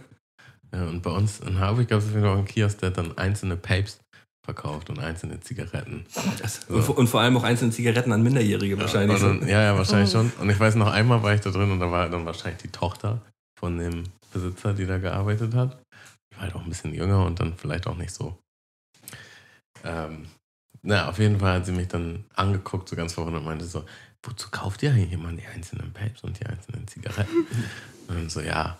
Ja, 0.74 0.84
und 0.88 1.01
bei 1.01 1.11
uns 1.11 1.39
in 1.39 1.59
Harburg 1.59 1.88
gab 1.88 1.99
es 1.99 2.05
auf 2.05 2.11
jeden 2.11 2.24
Fall 2.24 2.34
auch 2.34 2.38
einen 2.38 2.45
Kiosk, 2.47 2.80
der 2.80 2.91
dann 2.91 3.18
einzelne 3.18 3.55
Papes 3.57 3.99
verkauft 4.43 4.89
und 4.89 4.99
einzelne 4.99 5.39
Zigaretten. 5.41 6.05
Das, 6.41 6.59
und, 6.70 6.82
vor- 6.84 6.97
und 6.97 7.07
vor 7.07 7.22
allem 7.22 7.36
auch 7.38 7.43
einzelne 7.43 7.72
Zigaretten 7.72 8.11
an 8.13 8.24
Minderjährige 8.24 8.78
wahrscheinlich. 8.80 9.22
Und 9.22 9.41
dann, 9.41 9.49
ja, 9.49 9.61
ja, 9.61 9.78
wahrscheinlich 9.78 10.09
Oh. 10.09 10.20
schon. 10.20 10.32
Und 10.39 10.49
ich 10.49 10.59
weiß 10.59 10.76
noch, 10.76 10.88
einmal 10.91 11.22
war 11.24 11.34
ich 11.34 11.41
da 11.41 11.49
drin 11.51 11.72
und 11.72 11.80
da 11.80 11.91
war 11.91 12.09
dann 12.09 12.26
wahrscheinlich 12.26 12.61
die 12.61 12.70
Tochter 12.70 13.22
von 13.59 13.78
dem 13.78 14.03
Besitzer, 14.32 14.74
die 14.74 14.86
da 14.86 14.97
gearbeitet 14.99 15.53
hat. 15.53 15.78
Die 16.32 16.36
war 16.36 16.43
halt 16.43 16.55
auch 16.55 16.61
ein 16.63 16.70
bisschen 16.70 16.93
jünger 16.93 17.26
und 17.26 17.39
dann 17.39 17.55
vielleicht 17.57 17.88
auch 17.88 17.97
nicht 17.97 18.11
so. 18.13 18.38
Ähm, 19.84 20.28
na, 20.82 21.09
auf 21.09 21.20
jeden 21.20 21.39
Fall 21.39 21.55
hat 21.55 21.65
sie 21.65 21.72
mich 21.72 21.88
dann 21.88 22.26
angeguckt, 22.36 22.88
so 22.89 22.95
ganz 22.95 23.13
verwundert 23.13 23.41
und 23.41 23.47
meinte 23.47 23.65
so, 23.65 23.84
wozu 24.24 24.49
kauft 24.49 24.84
ihr 24.84 24.91
eigentlich 24.91 25.11
immer 25.11 25.32
die 25.34 25.45
einzelnen 25.45 25.91
Papes 25.93 26.24
und 26.24 26.39
die 26.39 26.45
einzelnen 26.45 26.88
Zigaretten? 26.88 27.45
und 28.07 28.15
dann 28.15 28.30
so, 28.30 28.41
ja, 28.41 28.78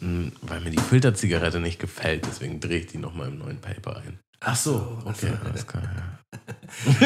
weil 0.00 0.60
mir 0.60 0.70
die 0.70 0.78
Filterzigarette 0.78 1.60
nicht 1.60 1.78
gefällt, 1.78 2.24
deswegen 2.26 2.60
drehe 2.60 2.78
ich 2.80 2.86
die 2.86 2.98
nochmal 2.98 3.28
im 3.28 3.38
neuen 3.38 3.60
Paper 3.60 3.96
ein. 3.98 4.18
Ach 4.40 4.56
so, 4.56 4.98
okay, 5.04 5.32
alles 5.44 5.66
klar, 5.66 5.82
ja. 5.84 6.18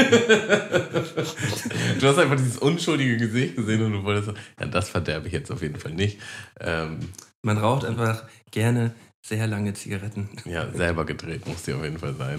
du 2.01 2.07
hast 2.07 2.19
einfach 2.19 2.37
dieses 2.37 2.59
unschuldige 2.59 3.17
Gesicht 3.17 3.57
gesehen 3.57 3.83
und 3.83 3.93
du 3.93 4.05
wolltest 4.05 4.37
ja, 4.61 4.67
das 4.67 4.91
verderbe 4.91 5.27
ich 5.27 5.33
jetzt 5.33 5.51
auf 5.51 5.63
jeden 5.63 5.81
Fall 5.81 5.93
nicht. 5.93 6.21
Ähm, 6.61 7.01
Man 7.43 7.59
raucht 7.59 7.85
einfach 7.85 8.25
gerne 8.51 8.95
sehr 9.23 9.47
lange 9.47 9.73
Zigaretten. 9.73 10.29
ja, 10.45 10.71
selber 10.73 11.05
gedreht 11.07 11.47
muss 11.49 11.63
die 11.63 11.73
auf 11.73 11.83
jeden 11.83 11.99
Fall 11.99 12.15
sein. 12.15 12.39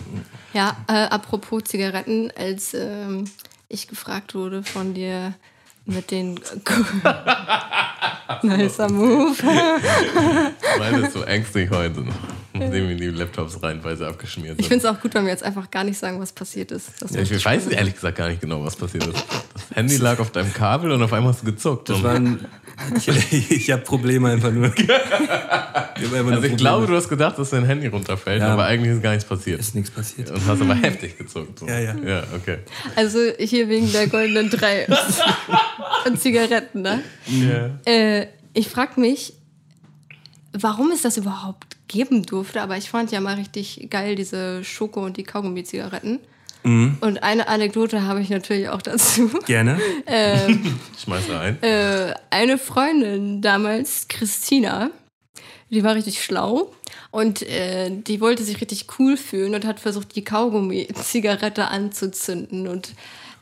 Ja, 0.54 0.78
äh, 0.88 0.94
apropos 1.08 1.64
Zigaretten, 1.66 2.32
als 2.38 2.74
ähm, 2.74 3.26
ich 3.68 3.88
gefragt 3.88 4.36
wurde 4.36 4.64
von 4.64 4.94
dir 4.94 5.34
mit 5.86 6.12
den. 6.12 6.40
Nicer 8.42 8.90
Move. 8.92 9.36
Meine 10.80 11.06
ist 11.08 11.14
so 11.14 11.24
ängstlich 11.24 11.70
heute 11.70 12.02
noch. 12.02 12.14
Nehmen 12.54 12.90
wir 12.90 12.96
die 12.96 13.08
Laptops 13.10 13.62
rein, 13.62 13.80
weil 13.84 13.98
sie 13.98 14.06
abgeschmiert 14.08 14.56
Ich 14.60 14.68
sind. 14.68 14.82
finde 14.82 14.88
es 14.88 14.96
auch 14.98 15.02
gut, 15.02 15.14
wenn 15.14 15.26
wir 15.26 15.32
jetzt 15.32 15.44
einfach 15.44 15.70
gar 15.70 15.84
nicht 15.84 15.98
sagen, 15.98 16.20
was 16.20 16.32
passiert 16.32 16.72
ist. 16.72 16.90
Das 17.02 17.12
Ja, 17.12 17.22
ich 17.22 17.44
weiß 17.46 17.68
ehrlich 17.68 17.96
gesagt 17.96 18.18
gar 18.18 18.30
nicht 18.30 18.42
genau, 18.42 18.64
was 18.64 18.76
passiert 18.76 19.06
ist. 19.08 19.26
Das 19.54 19.76
Handy 19.76 19.98
lag 19.98 20.20
auf 20.20 20.32
deinem 20.32 20.54
Kabel 20.54 20.92
und 20.92 21.02
auf 21.04 21.12
einmal 21.14 21.34
hast 21.34 21.42
du 21.42 21.46
gezuckt. 21.48 21.90
Das 21.90 21.98
Und- 21.98 22.04
waren, 22.04 22.46
ich 22.98 23.52
ich 23.52 23.72
habe 23.72 23.82
Probleme 23.84 24.30
einfach 24.30 24.52
nur. 24.52 24.72
Ich 25.98 26.04
einfach 26.04 26.24
nur 26.24 26.34
also 26.34 26.44
ich 26.44 26.50
Probleme. 26.52 26.56
glaube, 26.58 26.88
du 26.88 26.96
hast 26.96 27.08
gedacht, 27.08 27.40
dass 27.40 27.52
dein 27.52 27.64
Handy 27.66 27.88
runterfällt, 27.88 28.42
Ja. 28.42 28.50
aber 28.50 28.66
eigentlich 28.66 28.92
ist 28.96 29.02
gar 29.02 29.12
nichts 29.12 29.24
passiert. 29.28 29.62
ist 29.62 29.76
nichts 29.76 29.90
passiert. 29.90 30.30
Und 30.30 30.46
hast 30.46 30.62
aber 30.62 30.76
heftig 30.76 31.18
gezuckt. 31.18 31.60
So. 31.60 31.68
Ja, 31.68 31.80
ja. 31.80 31.96
Ja, 32.06 32.24
okay. 32.36 32.58
Also 32.98 33.20
hier 33.40 33.70
wegen 33.70 33.90
der 33.94 34.08
goldenen 34.08 34.50
drei 34.50 34.88
und 36.06 36.20
Zigaretten, 36.20 36.82
ne? 36.82 37.02
Ja. 37.28 37.70
Äh, 37.92 38.28
ich 38.54 38.68
frage 38.68 39.00
mich, 39.00 39.34
warum 40.52 40.92
es 40.92 41.02
das 41.02 41.16
überhaupt 41.16 41.78
geben 41.88 42.24
durfte, 42.26 42.62
aber 42.62 42.76
ich 42.78 42.90
fand 42.90 43.12
ja 43.12 43.22
mal 43.22 43.36
richtig 43.36 43.88
geil 43.90 44.16
diese 44.16 44.64
Schoko- 44.66 45.06
und 45.06 45.16
die 45.16 45.24
Kaugummi-Zigaretten. 45.24 46.20
Mhm. 46.66 46.98
Und 47.00 47.24
eine 47.24 47.48
Anekdote 47.48 48.04
habe 48.04 48.22
ich 48.22 48.30
natürlich 48.30 48.70
auch 48.70 48.82
dazu. 48.82 49.30
Gerne. 49.46 49.80
Schmeiß 51.04 51.30
rein. 51.30 51.62
Äh, 51.62 52.14
eine 52.32 52.58
Freundin 52.58 53.42
damals, 53.42 54.08
Christina, 54.08 54.90
die 55.70 55.84
war 55.84 55.96
richtig 55.96 56.24
schlau 56.24 56.74
und 57.12 57.44
äh, 57.44 57.92
die 57.92 58.20
wollte 58.20 58.44
sich 58.44 58.60
richtig 58.62 58.88
cool 58.98 59.16
fühlen 59.16 59.54
und 59.54 59.66
hat 59.66 59.80
versucht, 59.80 60.16
die 60.16 60.24
Kaugummi-Zigarette 60.24 61.68
anzuzünden. 61.68 62.68
Und 62.68 62.94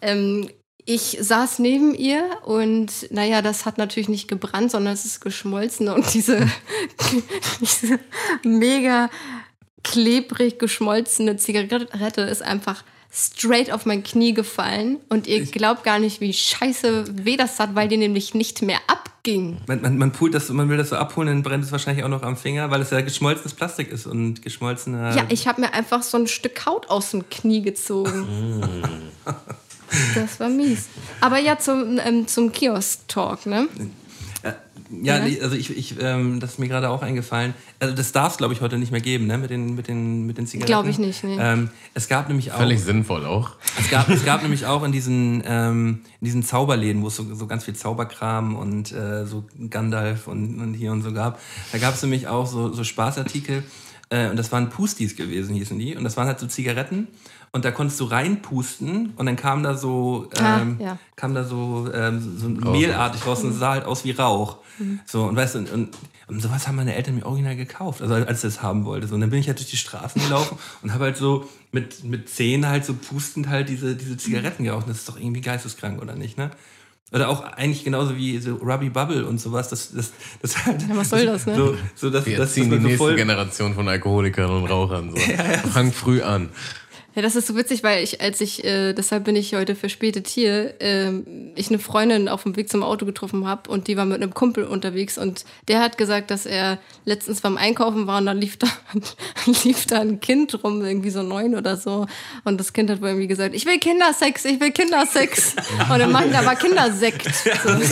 ähm, 0.02 0.50
ich 0.86 1.18
saß 1.22 1.60
neben 1.60 1.96
ihr 1.96 2.24
und 2.44 3.10
naja, 3.10 3.42
das 3.42 3.66
hat 3.66 3.78
natürlich 3.78 4.10
nicht 4.10 4.28
gebrannt, 4.28 4.72
sondern 4.72 4.94
es 4.94 5.06
ist 5.06 5.22
geschmolzen 5.22 5.88
und 5.88 6.14
diese, 6.14 6.46
diese 7.62 8.00
mega 8.44 9.10
klebrig 9.84 10.60
geschmolzene 10.60 11.38
Zigarette 11.38 12.22
ist 12.22 12.42
einfach 12.42 12.84
straight 13.14 13.72
auf 13.72 13.86
mein 13.86 14.04
Knie 14.04 14.34
gefallen 14.34 14.98
und 15.10 15.28
ihr 15.28 15.46
glaubt 15.46 15.84
gar 15.84 16.00
nicht, 16.00 16.20
wie 16.20 16.34
scheiße 16.34 17.26
weh 17.26 17.38
das 17.38 17.60
hat, 17.60 17.76
weil 17.76 17.88
die 17.88 17.98
nämlich 17.98 18.34
nicht 18.34 18.64
mehr 18.64 18.80
abging. 18.88 19.58
Man, 19.68 19.82
man, 19.82 19.98
man, 19.98 20.12
pult 20.12 20.34
das, 20.34 20.50
man 20.50 20.68
will 20.70 20.78
das 20.78 20.90
so 20.90 20.96
abholen, 20.96 21.28
dann 21.28 21.44
brennt 21.44 21.64
es 21.64 21.72
wahrscheinlich 21.72 22.04
auch 22.04 22.10
noch 22.10 22.24
am 22.24 22.36
Finger, 22.36 22.72
weil 22.72 22.82
es 22.82 22.90
ja 22.90 23.02
geschmolzenes 23.02 23.54
Plastik 23.54 23.92
ist 23.92 24.08
und 24.08 24.42
geschmolzene. 24.42 25.16
Ja, 25.16 25.26
ich 25.30 25.48
habe 25.48 25.62
mir 25.62 25.74
einfach 25.74 26.02
so 26.02 26.18
ein 26.18 26.28
Stück 26.28 26.66
Haut 26.66 26.90
aus 26.90 27.12
dem 27.12 27.30
Knie 27.30 27.62
gezogen. 27.62 28.72
Das 30.16 30.40
war 30.40 30.50
mies. 30.50 30.88
Aber 31.22 31.38
ja, 31.38 31.60
zum, 31.60 32.00
ähm, 32.04 32.28
zum 32.28 32.52
Kiosk-Talk, 32.52 33.46
ne? 33.46 33.68
Ja, 35.02 35.18
Ja. 35.18 35.24
nee, 35.26 35.40
also 35.42 35.56
ich, 35.56 35.76
ich 35.76 35.96
ähm, 36.00 36.40
das 36.40 36.52
ist 36.52 36.60
mir 36.60 36.68
gerade 36.68 36.90
auch 36.90 37.02
eingefallen. 37.02 37.54
Also 37.80 37.96
das 37.96 38.12
darf 38.12 38.34
es, 38.34 38.38
glaube 38.38 38.54
ich, 38.54 38.62
heute 38.62 38.78
nicht 38.78 38.92
mehr 38.92 39.02
geben, 39.02 39.28
ne? 39.28 39.38
Mit 39.38 39.50
den, 39.50 39.76
mit 39.76 39.88
den, 39.88 40.26
mit 40.26 40.38
den 40.38 40.46
Zigaretten. 40.46 40.68
Glaube 40.68 40.90
ich 40.90 41.00
nicht, 41.00 41.24
nee. 41.24 41.38
Ähm, 41.40 41.70
es 41.94 42.08
gab 42.08 42.28
nämlich 42.28 42.52
auch. 42.52 42.58
Völlig 42.58 42.82
sinnvoll 42.82 43.26
auch. 43.26 43.52
Es 43.80 43.90
gab, 43.90 44.10
es 44.10 44.26
gab 44.26 44.42
nämlich 44.42 44.66
auch 44.66 44.84
in 44.84 44.92
diesen, 44.92 45.42
ähm, 45.46 46.02
in 46.22 46.26
diesen 46.26 46.44
Zauberläden, 46.44 47.02
wo 47.02 47.08
es 47.08 47.16
so, 47.16 47.34
so 47.34 47.48
ganz 47.48 47.64
viel 47.66 47.76
Zauberkram 47.76 48.56
und 48.56 48.92
äh, 48.92 49.26
so 49.26 49.46
Gandalf 49.70 50.28
und, 50.28 50.60
und 50.62 50.74
hier 50.74 50.92
und 50.92 51.02
so 51.02 51.12
gab. 51.14 51.40
Da 51.72 51.78
gab 51.78 51.94
es 51.94 52.02
nämlich 52.02 52.28
auch 52.28 52.46
so, 52.46 52.72
so 52.74 52.84
Spaßartikel. 52.84 53.64
Äh, 54.14 54.30
und 54.30 54.38
das 54.38 54.52
waren 54.52 54.70
Pustis 54.70 55.16
gewesen, 55.16 55.56
hießen 55.56 55.78
die. 55.80 55.96
Und 55.96 56.04
das 56.04 56.16
waren 56.18 56.28
halt 56.28 56.40
so 56.40 56.46
Zigaretten. 56.46 57.08
Und 57.52 57.66
da 57.66 57.72
konntest 57.72 58.00
du 58.00 58.06
reinpusten 58.06 59.14
und 59.16 59.26
dann 59.28 59.36
kam 59.36 59.62
da 59.64 59.76
so, 59.78 60.28
Ah, 60.40 60.62
ähm, 60.62 60.78
ja. 60.80 60.98
kam 61.16 61.36
da 61.36 61.44
so, 61.44 61.88
ähm, 61.94 62.38
so 62.38 62.50
mehlartig 62.50 63.26
raus 63.28 63.44
und 63.44 63.52
es 63.52 63.60
sah 63.60 63.72
halt 63.74 63.86
aus 63.86 64.04
wie 64.06 64.12
Rauch. 64.12 64.58
So, 65.06 65.26
und 65.26 65.36
weißt 65.36 65.56
du, 65.56 65.60
und, 65.60 65.72
und, 65.72 65.90
und 66.28 66.42
sowas 66.42 66.68
haben 66.68 66.78
meine 66.78 66.96
Eltern 66.96 67.14
mir 67.16 67.26
original 67.28 67.56
gekauft, 67.56 68.02
also 68.02 68.16
als 68.16 68.44
ich 68.44 68.54
das 68.54 68.64
haben 68.64 68.86
wollte. 68.86 69.08
So, 69.08 69.14
und 69.14 69.22
dann 69.22 69.30
bin 69.30 69.40
ich 69.40 69.48
halt 69.48 69.60
durch 69.60 69.70
die 69.70 69.78
Straßen 69.78 70.20
gelaufen 70.24 70.58
und 70.82 70.94
habe 70.94 71.04
halt 71.06 71.18
so 71.18 71.48
mit, 71.72 72.04
mit 72.04 72.28
Zähnen 72.28 72.68
halt 72.68 72.86
so 72.86 72.96
pustend 72.96 73.50
halt 73.50 73.70
diese, 73.70 73.96
diese 73.96 74.18
Zigaretten 74.18 74.64
geraucht. 74.64 74.90
Das 74.90 74.98
ist 74.98 75.10
doch 75.10 75.20
irgendwie 75.20 75.42
geisteskrank, 75.42 76.02
oder 76.02 76.16
nicht, 76.16 76.40
ne? 76.40 76.50
Oder 77.14 77.30
auch 77.30 77.44
eigentlich 77.44 77.84
genauso 77.84 78.16
wie 78.18 78.40
so 78.40 78.56
Ruby 78.56 78.90
Bubble 78.90 79.26
und 79.26 79.40
sowas. 79.40 79.70
Das, 79.70 79.94
das, 79.94 80.12
das 80.42 80.66
halt, 80.66 80.82
Ja, 80.82 80.98
was 80.98 81.12
soll 81.12 81.28
das, 81.28 81.46
ne? 81.46 81.56
So, 81.56 81.78
so 81.94 82.10
dass, 82.10 82.26
Wir 82.26 82.38
dass, 82.38 82.50
dass 82.50 82.56
die 82.56 82.64
so 82.64 82.76
nächste 82.76 82.98
voll, 82.98 83.16
Generation 83.16 83.76
von 83.76 83.88
Alkoholikern 83.88 84.50
und 84.50 84.66
Rauchern. 84.66 85.12
So. 85.12 85.18
Fang 85.74 85.92
früh 85.92 86.24
an. 86.24 86.50
Ja, 87.16 87.22
das 87.22 87.36
ist 87.36 87.46
so 87.46 87.56
witzig, 87.56 87.84
weil 87.84 88.04
ich, 88.04 88.22
als 88.22 88.42
ich, 88.42 88.64
äh, 88.64 88.94
deshalb 88.94 89.26
bin 89.26 89.36
ich 89.36 89.54
heute 89.54 89.76
verspätet 89.76 90.28
hier, 90.28 90.74
ähm, 90.80 91.52
ich 91.54 91.70
eine 91.70 91.78
Freundin 91.78 92.28
auf 92.28 92.42
dem 92.42 92.56
Weg 92.56 92.70
zum 92.70 92.82
Auto 92.82 93.06
getroffen 93.06 93.48
habe 93.48 93.70
und 93.70 93.88
die 93.88 93.98
war 93.98 94.06
mit 94.06 94.22
einem 94.22 94.34
Kumpel 94.34 94.64
unterwegs 94.64 95.20
und 95.20 95.46
der 95.68 95.80
hat 95.80 96.00
gesagt, 96.00 96.32
dass 96.32 96.48
er 96.48 96.80
letztens 97.06 97.42
beim 97.42 97.56
Einkaufen 97.58 98.08
war 98.08 98.18
und 98.18 98.26
dann 98.26 98.40
lief 98.40 98.58
da, 98.58 98.68
lief 99.64 99.86
da 99.86 100.02
ein 100.02 100.22
Kind 100.22 100.64
rum, 100.64 100.84
irgendwie 100.84 101.12
so 101.12 101.22
neun 101.22 101.54
oder 101.54 101.78
so. 101.78 102.08
Und 102.46 102.60
das 102.60 102.74
Kind 102.74 102.90
hat 102.90 103.00
wohl 103.00 103.10
irgendwie 103.10 103.28
gesagt, 103.28 103.54
ich 103.54 103.68
will 103.68 103.78
Kindersex, 103.78 104.46
ich 104.46 104.60
will 104.60 104.72
Kindersex. 104.72 105.56
Und 105.92 106.00
dann 106.00 106.12
machen 106.12 106.32
da 106.32 106.40
aber 106.40 106.56
Kindersekt. 106.56 107.30
So. 107.64 107.70
das 107.70 107.84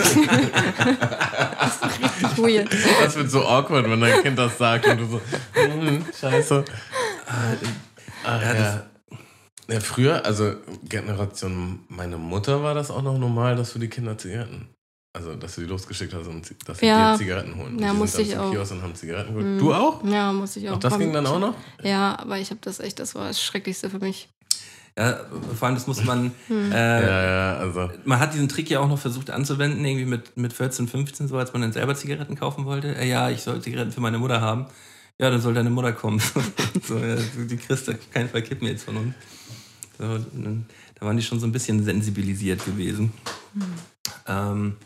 ist 1.76 1.84
richtig 1.84 2.38
weird. 2.38 2.68
Das 3.02 3.16
wird 3.16 3.30
so 3.30 3.46
awkward, 3.46 3.90
wenn 3.90 4.02
dein 4.02 4.22
Kind 4.24 4.38
das 4.38 4.58
sagt 4.58 4.88
und 4.88 5.00
du 5.00 5.06
so, 5.06 5.22
hm, 5.54 6.06
scheiße. 6.20 6.66
Ach, 8.24 8.42
ja, 8.42 8.91
ja, 9.70 9.80
früher, 9.80 10.26
also 10.26 10.55
Generation 10.88 11.80
meine 11.89 12.18
Mutter 12.18 12.62
war 12.64 12.74
das 12.74 12.91
auch 12.91 13.01
noch 13.01 13.18
normal, 13.18 13.55
dass 13.55 13.74
du 13.74 13.80
die 13.80 13.88
Kinder 13.88 14.18
Zigaretten, 14.18 14.68
also 15.14 15.36
dass 15.36 15.55
du 15.55 15.62
die 15.62 15.68
losgeschickt 15.68 16.14
hast, 16.14 16.28
und 16.28 16.53
dass 16.68 16.80
sie 16.80 16.86
Ja. 16.88 17.12
dir 17.14 17.18
Zigaretten 17.18 17.55
holen. 17.55 17.80
Ja, 17.80 17.91
die 17.91 17.97
musste 17.97 18.18
sind 18.18 18.28
ich 18.28 18.38
auch. 18.38 18.47
Mhm. 18.47 18.51
Kiosk 18.51 18.72
und 18.74 18.82
haben 18.82 18.95
Zigaretten 18.95 19.36
geholt. 19.36 19.62
Du 19.62 19.74
auch? 19.74 20.03
Ja, 20.05 20.32
muss 20.34 20.55
ich 20.55 20.70
auch. 20.70 20.76
Auch 20.76 20.80
das 20.80 20.97
ging 20.97 21.14
dann 21.14 21.26
auch 21.28 21.39
noch? 21.39 21.55
Ja, 21.84 22.18
aber 22.20 22.38
ich 22.38 22.49
habe 22.49 22.59
das 22.64 22.80
echt, 22.80 22.99
das 22.99 23.16
war 23.16 23.28
das 23.28 23.41
Schrecklichste 23.41 23.89
für 23.89 23.99
mich. 23.99 24.30
Ja, 24.97 25.22
vor 25.57 25.68
allem, 25.68 25.76
das 25.76 25.88
muss 25.88 26.03
man. 26.03 26.32
Hm. 26.47 26.72
Äh, 26.72 26.76
Ja, 26.76 27.24
ja, 27.24 27.57
also. 27.59 27.89
Man 28.03 28.20
hat 28.20 28.34
diesen 28.34 28.49
Trick 28.49 28.70
ja 28.70 28.82
auch 28.82 28.89
noch 28.89 28.99
versucht 28.99 29.30
anzuwenden, 29.30 29.86
irgendwie 29.86 30.05
mit, 30.05 30.36
mit 30.36 30.51
14, 30.51 30.89
15, 30.89 31.30
so 31.30 31.38
als 31.38 31.53
man 31.53 31.62
dann 31.62 31.72
selber 31.72 31.95
Zigaretten 31.95 32.36
kaufen 32.36 32.66
wollte. 32.66 32.93
Äh, 32.97 33.07
ja, 33.07 33.30
ich 33.30 33.41
soll 33.41 33.62
Zigaretten 33.62 33.93
für 33.93 34.01
meine 34.01 34.18
Mutter 34.18 34.41
haben. 34.41 34.66
Ja, 35.18 35.30
dann 35.30 35.39
soll 35.39 35.53
deine 35.53 35.70
Mutter 35.70 35.93
kommen. 35.93 36.20
so, 36.84 36.97
ja, 36.97 37.16
du- 37.16 37.45
die 37.45 37.55
kriegst 37.55 37.88
du 37.88 37.93
auf 37.93 37.97
keinen 38.14 38.28
Fall 38.28 38.41
kippen 38.41 38.68
jetzt 38.68 38.84
von 38.84 38.97
uns. 38.97 39.14
So, 40.02 40.18
dann- 40.18 40.66
da 40.95 41.06
waren 41.06 41.16
die 41.16 41.22
schon 41.22 41.39
so 41.39 41.45
ein 41.45 41.52
bisschen 41.52 41.84
sensibilisiert 41.84 42.66
gewesen. 42.66 43.14
Ähm, 44.28 44.78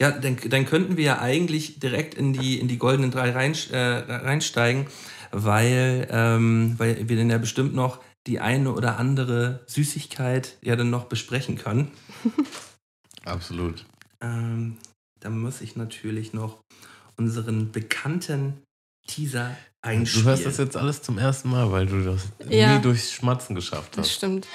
ja, 0.00 0.10
dann, 0.10 0.38
dann 0.48 0.64
könnten 0.64 0.96
wir 0.96 1.04
ja 1.04 1.18
eigentlich 1.20 1.80
direkt 1.80 2.14
in 2.14 2.32
die, 2.32 2.58
in 2.58 2.66
die 2.66 2.78
goldenen 2.78 3.10
drei 3.10 3.30
rein, 3.32 3.54
äh, 3.70 3.76
reinsteigen, 3.76 4.86
weil, 5.32 6.08
ähm, 6.10 6.74
weil 6.78 7.08
wir 7.08 7.16
dann 7.16 7.28
ja 7.28 7.36
bestimmt 7.38 7.74
noch 7.74 8.00
die 8.26 8.40
eine 8.40 8.72
oder 8.72 8.98
andere 8.98 9.60
Süßigkeit 9.66 10.56
ja 10.62 10.76
dann 10.76 10.88
noch 10.88 11.04
besprechen 11.04 11.56
können. 11.56 11.90
Absolut. 13.26 13.84
Ähm, 14.22 14.78
da 15.20 15.28
muss 15.28 15.60
ich 15.60 15.76
natürlich 15.76 16.32
noch 16.32 16.62
unseren 17.16 17.70
bekannten 17.70 18.63
Teaser 19.06 19.56
Du 19.82 19.88
einspielen. 19.90 20.26
hörst 20.26 20.46
das 20.46 20.56
jetzt 20.58 20.76
alles 20.76 21.02
zum 21.02 21.18
ersten 21.18 21.50
Mal, 21.50 21.70
weil 21.70 21.86
du 21.86 22.02
das 22.04 22.22
Ja. 22.48 22.74
nie 22.76 22.82
durchs 22.82 23.12
Schmatzen 23.12 23.54
geschafft 23.54 23.90
Das 23.98 24.06
hast. 24.06 24.14
stimmt. 24.14 24.46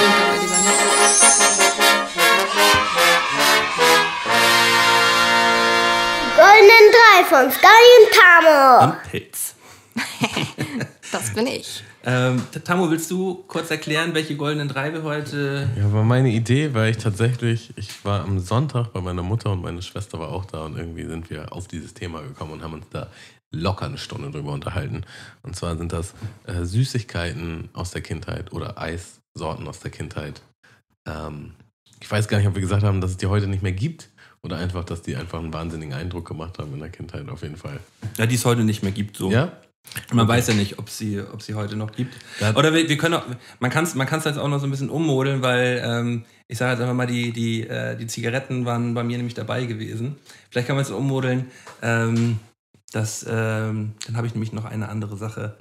Lieber 0.00 0.32
nicht. 0.40 1.52
Goldenen 6.36 6.86
Drei 6.92 7.24
von 7.24 7.50
Sky 7.52 7.82
und 7.98 8.08
Tamo. 8.14 8.84
Und 8.92 9.02
Pilz. 9.10 9.54
Das 11.12 11.34
bin 11.34 11.46
ich. 11.46 11.84
Ähm, 12.04 12.42
Tamo, 12.64 12.90
willst 12.90 13.10
du 13.10 13.44
kurz 13.46 13.70
erklären, 13.70 14.14
welche 14.14 14.36
goldenen 14.36 14.68
drei 14.68 14.92
wir 14.92 15.04
heute. 15.04 15.68
Ja, 15.76 15.92
war 15.92 16.02
meine 16.02 16.30
Idee, 16.30 16.74
weil 16.74 16.90
ich 16.90 16.98
tatsächlich, 16.98 17.72
ich 17.76 18.04
war 18.04 18.22
am 18.22 18.40
Sonntag 18.40 18.92
bei 18.92 19.00
meiner 19.00 19.22
Mutter 19.22 19.52
und 19.52 19.62
meine 19.62 19.82
Schwester 19.82 20.18
war 20.18 20.30
auch 20.30 20.44
da 20.44 20.64
und 20.64 20.76
irgendwie 20.76 21.04
sind 21.04 21.30
wir 21.30 21.52
auf 21.52 21.68
dieses 21.68 21.94
Thema 21.94 22.22
gekommen 22.22 22.52
und 22.52 22.62
haben 22.62 22.74
uns 22.74 22.86
da 22.90 23.08
locker 23.52 23.86
eine 23.86 23.98
Stunde 23.98 24.30
drüber 24.30 24.52
unterhalten. 24.52 25.04
Und 25.42 25.54
zwar 25.54 25.76
sind 25.76 25.92
das 25.92 26.14
äh, 26.46 26.64
Süßigkeiten 26.64 27.68
aus 27.72 27.92
der 27.92 28.00
Kindheit 28.00 28.52
oder 28.52 28.78
Eissorten 28.78 29.68
aus 29.68 29.78
der 29.80 29.90
Kindheit. 29.90 30.42
Ähm, 31.06 31.52
ich 32.00 32.10
weiß 32.10 32.26
gar 32.26 32.38
nicht, 32.38 32.48
ob 32.48 32.54
wir 32.54 32.62
gesagt 32.62 32.82
haben, 32.82 33.00
dass 33.00 33.12
es 33.12 33.16
die 33.18 33.26
heute 33.26 33.46
nicht 33.46 33.62
mehr 33.62 33.72
gibt 33.72 34.08
oder 34.42 34.56
einfach, 34.56 34.84
dass 34.84 35.02
die 35.02 35.14
einfach 35.14 35.38
einen 35.38 35.52
wahnsinnigen 35.52 35.94
Eindruck 35.94 36.26
gemacht 36.26 36.58
haben 36.58 36.72
in 36.72 36.80
der 36.80 36.88
Kindheit 36.88 37.28
auf 37.28 37.42
jeden 37.42 37.56
Fall. 37.56 37.78
Ja, 38.18 38.26
die 38.26 38.34
es 38.34 38.44
heute 38.44 38.64
nicht 38.64 38.82
mehr 38.82 38.90
gibt. 38.90 39.16
So. 39.16 39.30
Ja? 39.30 39.52
Man 40.12 40.28
weiß 40.28 40.48
ja 40.48 40.54
nicht, 40.54 40.78
ob 40.78 40.88
sie, 40.88 41.20
ob 41.20 41.42
sie 41.42 41.54
heute 41.54 41.76
noch 41.76 41.92
gibt. 41.92 42.14
Ja. 42.40 42.54
Oder 42.54 42.72
wir, 42.72 42.88
wir 42.88 42.96
können 42.96 43.14
auch, 43.14 43.24
man 43.60 43.70
kann 43.70 43.84
es 43.84 43.94
man 43.94 44.06
kann's 44.06 44.24
jetzt 44.24 44.38
auch 44.38 44.48
noch 44.48 44.58
so 44.58 44.66
ein 44.66 44.70
bisschen 44.70 44.90
ummodeln, 44.90 45.42
weil 45.42 45.82
ähm, 45.84 46.24
ich 46.48 46.58
sage 46.58 46.72
jetzt 46.72 46.80
einfach 46.80 46.94
mal, 46.94 47.06
die, 47.06 47.32
die, 47.32 47.66
äh, 47.66 47.96
die 47.96 48.06
Zigaretten 48.06 48.64
waren 48.64 48.94
bei 48.94 49.04
mir 49.04 49.16
nämlich 49.16 49.34
dabei 49.34 49.64
gewesen. 49.66 50.16
Vielleicht 50.50 50.66
kann 50.66 50.76
man 50.76 50.84
es 50.84 50.90
ummodeln. 50.90 51.50
Ähm, 51.82 52.38
das, 52.92 53.24
ähm, 53.28 53.94
dann 54.06 54.16
habe 54.16 54.26
ich 54.26 54.34
nämlich 54.34 54.52
noch 54.52 54.66
eine 54.66 54.88
andere 54.88 55.16
Sache, 55.16 55.56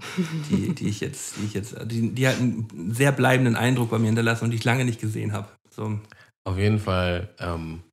die, 0.50 0.76
die 0.76 0.90
ich 0.90 1.00
jetzt, 1.00 1.38
die 1.38 1.46
ich 1.46 1.54
jetzt, 1.54 1.76
die, 1.86 2.14
die 2.14 2.28
hat 2.28 2.40
einen 2.40 2.94
sehr 2.94 3.14
bleibenden 3.14 3.56
Eindruck 3.56 3.90
bei 3.90 4.00
mir 4.00 4.08
hinterlassen 4.08 4.46
und 4.46 4.52
die 4.52 4.58
ich 4.58 4.66
lange 4.66 4.84
nicht 4.84 5.00
gesehen 5.00 5.32
habe. 5.32 5.48
So, 5.70 6.00
Auf 6.44 6.58
jeden 6.58 6.80
Fall 6.80 7.30
ähm, 7.40 7.84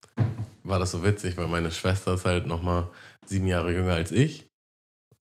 war 0.65 0.81
das 0.81 0.91
so 0.91 1.05
witzig, 1.05 1.37
weil 1.37 1.47
meine 1.47 1.71
Schwester 1.71 2.15
ist 2.15 2.25
halt 2.25 2.49
nochmal 2.49 2.89
sieben 3.27 3.47
Jahre 3.47 3.73
jünger 3.73 3.95
als 3.95 4.11
ich 4.11 4.48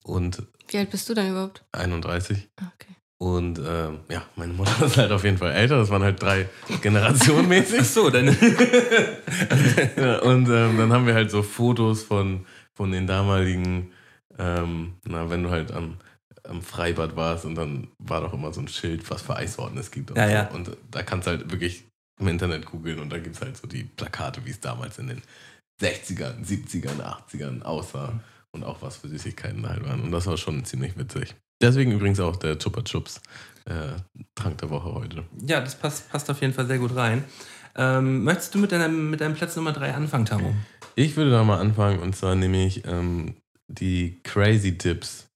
und 0.07 0.41
Wie 0.69 0.77
alt 0.77 0.89
bist 0.89 1.07
du 1.09 1.13
denn 1.13 1.29
überhaupt? 1.31 1.63
31. 1.73 2.47
Ah, 2.57 2.71
Okay. 2.75 2.93
Und 3.19 3.57
ähm, 3.65 4.01
ja, 4.09 4.21
meine 4.35 4.53
Mutter 4.53 4.85
ist 4.85 4.95
halt 4.97 5.11
auf 5.11 5.23
jeden 5.23 5.39
Fall 5.39 5.51
älter. 5.51 5.77
Das 5.77 5.89
waren 5.89 6.03
halt 6.03 6.21
drei 6.21 6.47
Generationen 6.83 7.47
mäßig. 7.47 7.79
Ach 7.81 7.85
so, 7.85 8.09
deine, 8.11 8.31
Ja, 9.97 10.19
und 10.21 10.47
ähm, 10.49 10.77
dann 10.77 10.91
haben 10.93 11.05
wir 11.07 11.13
halt 11.15 11.31
so 11.31 11.41
Fotos 11.43 12.03
von, 12.03 12.45
von 12.73 12.91
den 12.91 13.07
damaligen, 13.07 13.91
ähm, 14.37 14.93
na, 15.05 15.29
wenn 15.29 15.43
du 15.43 15.49
halt 15.49 15.71
am, 15.71 15.97
am 16.43 16.61
Freibad 16.61 17.15
warst 17.15 17.45
und 17.45 17.55
dann 17.55 17.87
war 17.97 18.21
doch 18.21 18.33
immer 18.33 18.53
so 18.53 18.61
ein 18.61 18.67
Schild, 18.67 19.09
was 19.09 19.21
für 19.23 19.35
Eissorten 19.35 19.77
es 19.79 19.89
gibt. 19.91 20.11
Und, 20.11 20.17
Ja, 20.17 20.27
so. 20.27 20.33
ja. 20.33 20.47
und 20.49 20.77
da 20.91 21.01
kannst 21.03 21.27
du 21.27 21.31
halt 21.31 21.51
wirklich 21.51 21.85
im 22.19 22.27
Internet 22.27 22.65
googeln 22.67 22.99
und 22.99 23.09
da 23.11 23.17
gibt 23.17 23.35
es 23.35 23.41
halt 23.41 23.57
so 23.57 23.67
die 23.67 23.83
Plakate, 23.83 24.45
wie 24.45 24.51
es 24.51 24.59
damals 24.59 24.97
in 24.99 25.07
den 25.07 25.21
60ern, 25.81 26.45
70ern, 26.45 27.01
80ern 27.01 27.61
aussah 27.63 28.19
und 28.57 28.63
auch 28.63 28.81
was 28.81 28.97
für 28.97 29.07
Süßigkeiten 29.07 29.63
da 29.63 29.69
halt 29.69 29.83
waren. 29.85 30.01
Und 30.01 30.11
das 30.11 30.25
war 30.27 30.37
schon 30.37 30.63
ziemlich 30.65 30.97
witzig. 30.97 31.35
Deswegen 31.61 31.91
übrigens 31.91 32.19
auch 32.19 32.35
der 32.35 32.57
Chupa 32.59 32.83
Chups 32.83 33.21
äh, 33.65 33.93
Trank 34.35 34.57
der 34.59 34.69
Woche 34.69 34.93
heute. 34.93 35.23
ja, 35.45 35.59
das 35.61 35.75
passt, 35.75 36.09
passt 36.11 36.29
auf 36.29 36.41
jeden 36.41 36.53
Fall 36.53 36.67
sehr 36.67 36.77
gut 36.77 36.95
rein. 36.95 37.23
Ähm, 37.75 38.23
möchtest 38.23 38.53
du 38.55 38.59
mit 38.59 38.71
deinem, 38.71 39.09
mit 39.09 39.21
deinem 39.21 39.35
Platz 39.35 39.55
Nummer 39.55 39.71
drei 39.73 39.93
anfangen, 39.93 40.25
Tamo? 40.25 40.53
Ich 40.95 41.15
würde 41.15 41.31
da 41.31 41.43
mal 41.43 41.59
anfangen 41.59 41.99
und 41.99 42.15
zwar 42.15 42.35
nämlich 42.35 42.83
ähm, 42.85 43.35
die 43.67 44.19
Crazy 44.23 44.77
Dips 44.77 45.27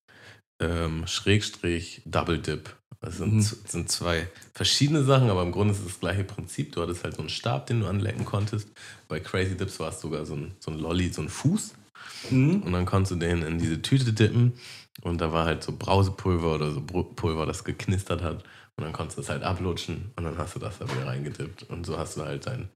ähm, 0.60 1.06
Schrägstrich 1.08 2.02
Double 2.06 2.40
Dip. 2.40 2.76
Das 3.00 3.18
sind, 3.18 3.34
Mhm. 3.34 3.42
sind 3.42 3.90
zwei 3.92 4.28
verschiedene 4.54 5.04
Sachen, 5.04 5.30
aber 5.32 5.42
im 5.42 5.52
Grunde 5.52 5.74
ist 5.74 5.80
es 5.80 5.86
das 5.86 6.00
gleiche 6.00 6.24
Prinzip. 6.24 6.72
Du 6.74 6.82
hattest 6.84 7.04
halt 7.04 7.16
so 7.16 7.22
einen 7.22 7.30
Stab, 7.30 7.66
den 7.66 7.80
du 7.82 7.88
anlecken 7.88 8.26
konntest. 8.26 8.68
Bei 9.08 9.20
Crazy 9.20 9.58
Dips 9.58 9.80
war 9.80 9.90
es 9.90 10.00
sogar 10.02 10.24
so 10.26 10.36
ein, 10.36 10.52
so 10.60 10.70
ein 10.72 10.78
Lolli, 10.78 11.10
so 11.10 11.24
ein 11.24 11.30
Fuß. 11.30 11.74
Mhm. 12.30 12.62
Und 12.64 12.72
dann 12.72 12.86
konntest 12.86 13.12
du 13.12 13.16
den 13.16 13.42
in 13.44 13.58
diese 13.58 13.82
Tüte 13.82 14.14
dippen. 14.14 14.54
Und 15.02 15.20
da 15.22 15.32
war 15.32 15.46
halt 15.46 15.64
so 15.64 15.72
Brausepulver 15.72 16.56
oder 16.56 16.72
so 16.72 16.82
Pulver, 16.82 17.46
das 17.46 17.64
geknistert 17.64 18.22
hat. 18.22 18.44
Und 18.76 18.86
dann 18.86 18.94
konntest 18.94 19.18
du 19.18 19.22
das 19.22 19.30
halt 19.30 19.44
ablutschen 19.44 20.12
und 20.16 20.24
dann 20.24 20.38
hast 20.38 20.56
du 20.56 20.60
das 20.60 20.80
da 20.80 20.86
wieder 20.86 21.08
reingedippt. 21.08 21.64
Und 21.64 21.86
so 21.86 21.98
hast 21.98 22.18
du 22.18 22.24
halt 22.24 22.46
dein. 22.48 22.70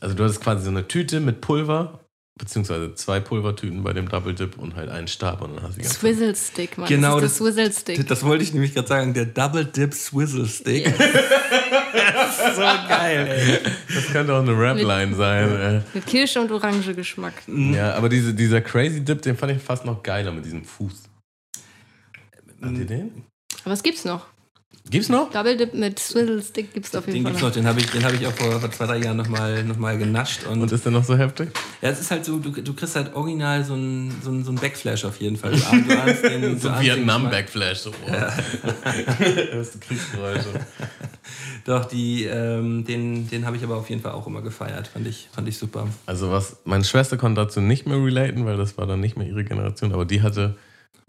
Also 0.00 0.14
du 0.14 0.24
hattest 0.24 0.40
quasi 0.40 0.64
so 0.64 0.70
eine 0.70 0.86
Tüte 0.86 1.20
mit 1.20 1.40
Pulver, 1.40 2.00
beziehungsweise 2.38 2.94
zwei 2.94 3.20
Pulvertüten 3.20 3.82
bei 3.82 3.92
dem 3.92 4.08
Double 4.08 4.34
Dip 4.34 4.56
und 4.56 4.76
halt 4.76 4.88
einen 4.88 5.08
Stab 5.08 5.42
und 5.42 5.56
dann 5.56 5.64
hast 5.64 5.78
du 5.78 5.84
Swizzle 5.84 6.34
Stick, 6.34 6.78
Mann. 6.78 6.88
Genau, 6.88 7.20
das 7.20 7.32
ist 7.32 7.40
der 7.40 7.46
Swizzle 7.52 7.72
Stick. 7.72 8.08
Das 8.08 8.22
wollte 8.24 8.44
ich 8.44 8.54
nämlich 8.54 8.74
gerade 8.74 8.88
sagen, 8.88 9.12
der 9.12 9.26
Double 9.26 9.64
Dip 9.64 9.92
Swizzle 9.92 10.46
Stick. 10.46 10.86
Yes. 10.86 12.56
so 12.56 12.60
geil, 12.60 13.26
ey. 13.28 13.58
Das 13.94 14.06
könnte 14.12 14.34
auch 14.34 14.40
eine 14.40 14.58
Rap-Line 14.58 15.14
sein. 15.14 15.48
äh. 15.60 15.80
Mit 15.94 16.06
Kirsche 16.06 16.40
und 16.40 16.50
Orange 16.52 16.94
Geschmack. 16.94 17.34
Ja, 17.46 17.94
aber 17.94 18.08
diese, 18.08 18.34
dieser 18.34 18.60
Crazy 18.60 19.04
Dip, 19.04 19.22
den 19.22 19.36
fand 19.36 19.52
ich 19.52 19.62
fast 19.62 19.84
noch 19.84 20.02
geiler 20.02 20.30
mit 20.32 20.44
diesem 20.44 20.64
Fuß. 20.64 21.04
Habt 22.62 22.78
ihr 22.78 22.86
den? 22.86 23.24
Aber 23.64 23.74
es 23.74 23.82
gibt's 23.82 24.04
noch. 24.04 24.26
Gibt's 24.90 25.08
noch? 25.08 25.30
Double 25.30 25.56
Dip 25.56 25.74
mit 25.74 25.98
Swizzle 25.98 26.42
Stick 26.42 26.72
gibt's 26.72 26.94
auf 26.94 27.04
Den 27.04 27.14
jeden 27.14 27.26
gibt's 27.26 27.40
Fall 27.40 27.50
noch, 27.50 27.54
den 27.54 27.66
habe 27.66 27.80
ich, 27.80 27.90
den 27.90 28.04
hab 28.04 28.12
ich 28.14 28.26
auch 28.26 28.32
vor, 28.32 28.58
vor 28.58 28.70
zwei, 28.70 28.86
drei 28.86 28.98
Jahren 28.98 29.16
nochmal 29.18 29.62
noch 29.64 29.76
mal 29.76 29.98
genascht. 29.98 30.44
Und, 30.50 30.62
Und 30.62 30.72
ist 30.72 30.84
der 30.84 30.92
noch 30.92 31.04
so 31.04 31.16
heftig? 31.16 31.50
ja, 31.82 31.90
es 31.90 32.00
ist 32.00 32.10
halt 32.10 32.24
so, 32.24 32.38
du, 32.38 32.50
du 32.50 32.72
kriegst 32.74 32.96
halt 32.96 33.14
original 33.14 33.64
so 33.64 33.74
einen 33.74 34.10
so 34.22 34.30
so 34.42 34.50
einen 34.50 34.58
Backflash 34.58 35.04
auf 35.04 35.20
jeden 35.20 35.36
Fall. 35.36 35.52
Du, 35.52 35.58
du 35.58 36.00
ahnst 36.00 36.22
den, 36.24 36.40
du 36.40 36.58
So 36.58 36.68
den. 36.70 36.80
Vietnam-Backflash. 36.80 37.78
So, 37.78 37.90
oh. 37.90 38.10
Erste 39.52 39.78
Kriegsgeräusche. 39.78 40.48
Doch, 41.64 41.84
die, 41.84 42.24
ähm, 42.24 42.84
den, 42.84 43.28
den 43.28 43.44
habe 43.44 43.56
ich 43.56 43.62
aber 43.64 43.76
auf 43.76 43.90
jeden 43.90 44.00
Fall 44.00 44.12
auch 44.12 44.26
immer 44.26 44.40
gefeiert. 44.40 44.86
Fand 44.88 45.06
ich, 45.06 45.28
fand 45.32 45.48
ich 45.48 45.58
super. 45.58 45.86
Also 46.06 46.30
was, 46.30 46.56
meine 46.64 46.84
Schwester 46.84 47.16
konnte 47.18 47.42
dazu 47.42 47.60
nicht 47.60 47.86
mehr 47.86 48.02
relaten, 48.02 48.46
weil 48.46 48.56
das 48.56 48.78
war 48.78 48.86
dann 48.86 49.00
nicht 49.00 49.16
mehr 49.18 49.26
ihre 49.26 49.44
Generation, 49.44 49.92
aber 49.92 50.06
die 50.06 50.22
hatte 50.22 50.56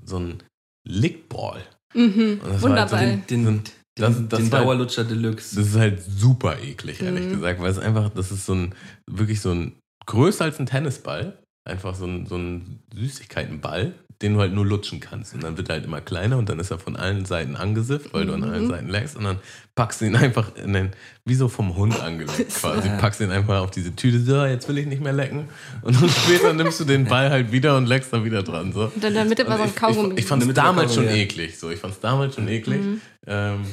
so 0.03 0.17
einen 0.17 0.43
Lickball. 0.83 1.61
Mhm. 1.93 2.39
War 2.61 2.71
halt 2.79 2.89
so. 2.89 2.95
Den, 2.97 3.23
den, 3.27 3.63
Das- 3.95 4.15
den, 4.15 4.29
das 4.29 4.39
den 4.39 4.51
war- 4.51 4.61
Dauerlutscher 4.63 5.03
Deluxe. 5.03 5.55
Das 5.55 5.67
ist 5.67 5.75
halt 5.75 6.01
super 6.03 6.59
eklig, 6.59 7.01
ehrlich 7.01 7.25
Mhm. 7.25 7.33
gesagt, 7.33 7.59
weil 7.61 7.71
es 7.71 7.79
einfach, 7.79 8.09
das 8.09 8.31
ist 8.31 8.45
so 8.45 8.53
ein, 8.53 8.75
wirklich 9.09 9.41
so 9.41 9.51
ein, 9.51 9.73
größer 10.05 10.45
als 10.45 10.59
ein 10.59 10.65
Tennisball, 10.65 11.37
einfach 11.69 11.95
so 11.95 12.05
ein, 12.05 12.25
so 12.25 12.35
ein 12.35 12.79
Süßigkeitenball, 12.93 13.93
den 14.21 14.33
du 14.33 14.41
halt 14.41 14.53
nur 14.53 14.65
lutschen 14.65 14.99
kannst. 14.99 15.33
Und 15.33 15.43
dann 15.43 15.55
wird 15.55 15.69
er 15.69 15.75
halt 15.75 15.85
immer 15.85 16.01
kleiner 16.01 16.37
und 16.37 16.49
dann 16.49 16.59
ist 16.59 16.71
er 16.71 16.79
von 16.79 16.97
allen 16.97 17.23
Seiten 17.25 17.55
angesifft, 17.55 18.13
weil 18.13 18.25
du 18.25 18.33
an 18.33 18.43
allen 18.43 18.67
Seiten 18.67 18.89
leckst. 18.89 19.15
Und 19.15 19.23
dann 19.23 19.37
packst 19.75 20.01
du 20.01 20.05
ihn 20.05 20.15
einfach 20.17 20.55
in 20.57 20.73
den, 20.73 20.89
wie 21.23 21.35
so 21.35 21.47
vom 21.47 21.77
Hund 21.77 21.97
angelegt 22.01 22.53
quasi. 22.59 22.89
Packst 22.99 23.21
ihn 23.21 23.31
einfach 23.31 23.61
auf 23.61 23.71
diese 23.71 23.95
Tüte, 23.95 24.19
so, 24.19 24.43
jetzt 24.43 24.67
will 24.67 24.77
ich 24.77 24.87
nicht 24.87 25.01
mehr 25.01 25.13
lecken. 25.13 25.47
Und 25.81 26.01
dann 26.01 26.09
später 26.09 26.51
nimmst 26.53 26.81
du 26.81 26.85
den 26.85 27.05
Ball 27.05 27.29
halt 27.29 27.53
wieder 27.53 27.77
und 27.77 27.85
leckst 27.85 28.11
dann 28.11 28.25
wieder 28.25 28.43
dran. 28.43 28.73
So. 28.73 28.91
Und 28.93 29.01
dann 29.01 29.11
in 29.11 29.15
der 29.15 29.25
Mitte 29.25 29.47
war 29.47 29.55
so 29.55 29.63
ein 29.63 29.69
Ich, 29.69 29.75
Kaugummi. 29.75 30.13
ich, 30.15 30.19
ich 30.19 30.25
fand 30.25 30.41
es 30.41 30.47
Damit 30.53 30.57
damals 30.57 30.95
schon 30.95 31.07
eklig. 31.07 31.57
So. 31.57 31.69
Ich 31.69 31.79
fand 31.79 31.93
es 31.93 32.01
damals 32.01 32.35
schon 32.35 32.49
eklig. 32.49 32.81
Ähm, 33.25 33.65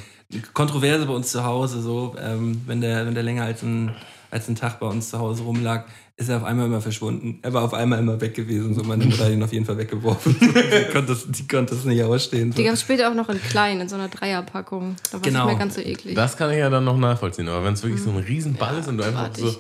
Kontroverse 0.52 1.06
bei 1.06 1.12
uns 1.12 1.31
zu 1.31 1.44
Hause, 1.44 1.81
so, 1.81 2.14
ähm, 2.20 2.62
wenn, 2.66 2.81
der, 2.81 3.06
wenn 3.06 3.14
der 3.14 3.23
länger 3.23 3.44
als 3.44 3.62
ein, 3.62 3.90
als 4.31 4.48
ein 4.48 4.55
Tag 4.56 4.81
bei 4.81 4.86
uns 4.86 5.10
zu 5.10 5.18
Hause 5.18 5.43
rumlag, 5.44 5.86
ist 6.18 6.30
er 6.30 6.38
auf 6.38 6.44
einmal 6.44 6.64
immer 6.66 6.80
verschwunden. 6.80 7.40
Er 7.43 7.52
war 7.52 7.62
auf 7.62 7.74
einmal 7.74 7.98
immer 7.98 8.18
weg 8.20 8.34
gewesen. 8.34 8.74
So, 8.74 8.82
meine 8.84 9.05
Mutter 9.05 9.26
hat 9.26 9.32
ihn 9.32 9.43
auf 9.43 9.52
jeden 9.52 9.66
Fall 9.66 9.76
weggeworfen. 9.76 10.34
die, 10.40 10.93
konnte 10.93 11.12
das, 11.12 11.26
die 11.28 11.47
konnte 11.47 11.74
das 11.74 11.84
nicht 11.84 12.02
ausstehen. 12.02 12.52
So. 12.52 12.56
Die 12.56 12.64
gab 12.64 12.72
es 12.72 12.80
später 12.80 13.10
auch 13.10 13.14
noch 13.14 13.28
in 13.28 13.40
klein, 13.43 13.80
in 13.80 13.88
so 13.88 13.97
einer 13.97 14.09
Dreierpackung. 14.09 14.97
Da 15.10 15.12
war 15.12 15.20
es 15.20 15.22
Genau. 15.26 15.40
nicht 15.40 15.47
mehr 15.52 15.59
ganz 15.59 15.74
so 15.74 15.82
eklig. 15.82 16.14
Das 16.14 16.36
kann 16.38 16.51
ich 16.52 16.59
ja 16.59 16.70
dann 16.70 16.84
noch 16.84 16.97
nachvollziehen. 16.97 17.48
Aber 17.48 17.62
wenn 17.64 17.74
es 17.74 17.82
wirklich 17.82 18.02
so 18.02 18.10
ein 18.10 18.16
Riesenball 18.16 18.78
ist 18.78 18.88
und 18.88 18.97
du 18.97 19.05
einfach 19.05 19.28
so 19.36 19.55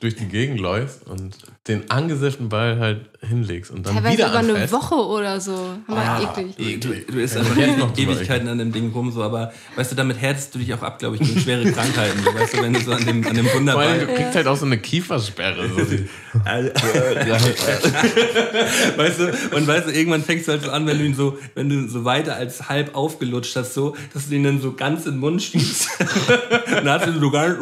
durch 0.00 0.16
die 0.16 0.26
Gegend 0.26 0.60
läufst 0.60 1.06
und 1.06 1.36
den 1.66 1.90
angesifften 1.90 2.48
Ball 2.48 2.78
halt 2.78 3.06
hinlegst 3.20 3.70
und 3.70 3.86
dann 3.86 3.94
Teilweise 3.94 4.18
wieder 4.18 4.28
über 4.28 4.38
eine. 4.38 4.70
Woche 4.70 4.94
oder 4.94 5.40
so. 5.40 5.74
Hammer 5.88 6.34
eklig. 6.38 6.80
Du, 6.80 6.88
du 6.88 7.20
isst 7.20 7.34
Ja, 7.34 7.40
einfach 7.40 7.56
jetzt 7.56 7.78
noch 7.78 7.96
Ewigkeiten 7.96 8.48
an 8.48 8.58
dem 8.58 8.72
Ding 8.72 8.92
rum, 8.92 9.10
so, 9.10 9.22
aber 9.22 9.52
weißt 9.76 9.92
du, 9.92 9.96
damit 9.96 10.20
härtest 10.20 10.54
du 10.54 10.58
dich 10.58 10.72
auch 10.74 10.82
ab, 10.82 10.98
glaube 10.98 11.16
ich, 11.16 11.22
gegen 11.22 11.40
schwere 11.40 11.70
Krankheiten. 11.72 12.22
So, 12.22 12.34
weißt 12.34 12.54
du, 12.54 12.62
wenn 12.62 12.72
du 12.74 12.80
so 12.80 12.92
an 12.92 13.04
dem, 13.06 13.26
an 13.26 13.34
dem 13.34 13.46
Vor 13.46 13.54
allem, 13.54 13.66
Wunderball. 13.66 13.98
du 14.00 14.14
kriegst 14.14 14.34
halt 14.34 14.46
auch 14.46 14.56
so 14.56 14.66
eine 14.66 14.78
Kiefersperre. 14.78 15.68
So. 15.68 15.80
weißt 18.96 19.20
du, 19.20 19.56
und 19.56 19.66
weißt 19.66 19.88
du, 19.88 19.92
irgendwann 19.92 20.22
fängst 20.22 20.48
du 20.48 20.52
halt 20.52 20.64
so 20.64 20.70
an, 20.70 20.86
wenn 20.86 20.98
du 20.98 21.04
ihn 21.04 21.14
so, 21.14 21.38
wenn 21.54 21.68
du 21.68 21.88
so 21.88 22.04
weiter 22.04 22.36
als 22.36 22.68
halb 22.68 22.94
aufgelutscht 22.94 23.56
hast, 23.56 23.74
so, 23.74 23.96
dass 24.12 24.28
du 24.28 24.34
ihn 24.34 24.44
dann 24.44 24.60
so 24.60 24.72
ganz 24.72 25.06
in 25.06 25.12
den 25.12 25.20
Mund 25.20 25.42
schiebst. 25.42 25.88
dann 26.70 26.88
hast 26.90 27.06
du 27.06 27.12
ihn 27.12 27.20
so 27.20 27.30
ganz. 27.30 27.58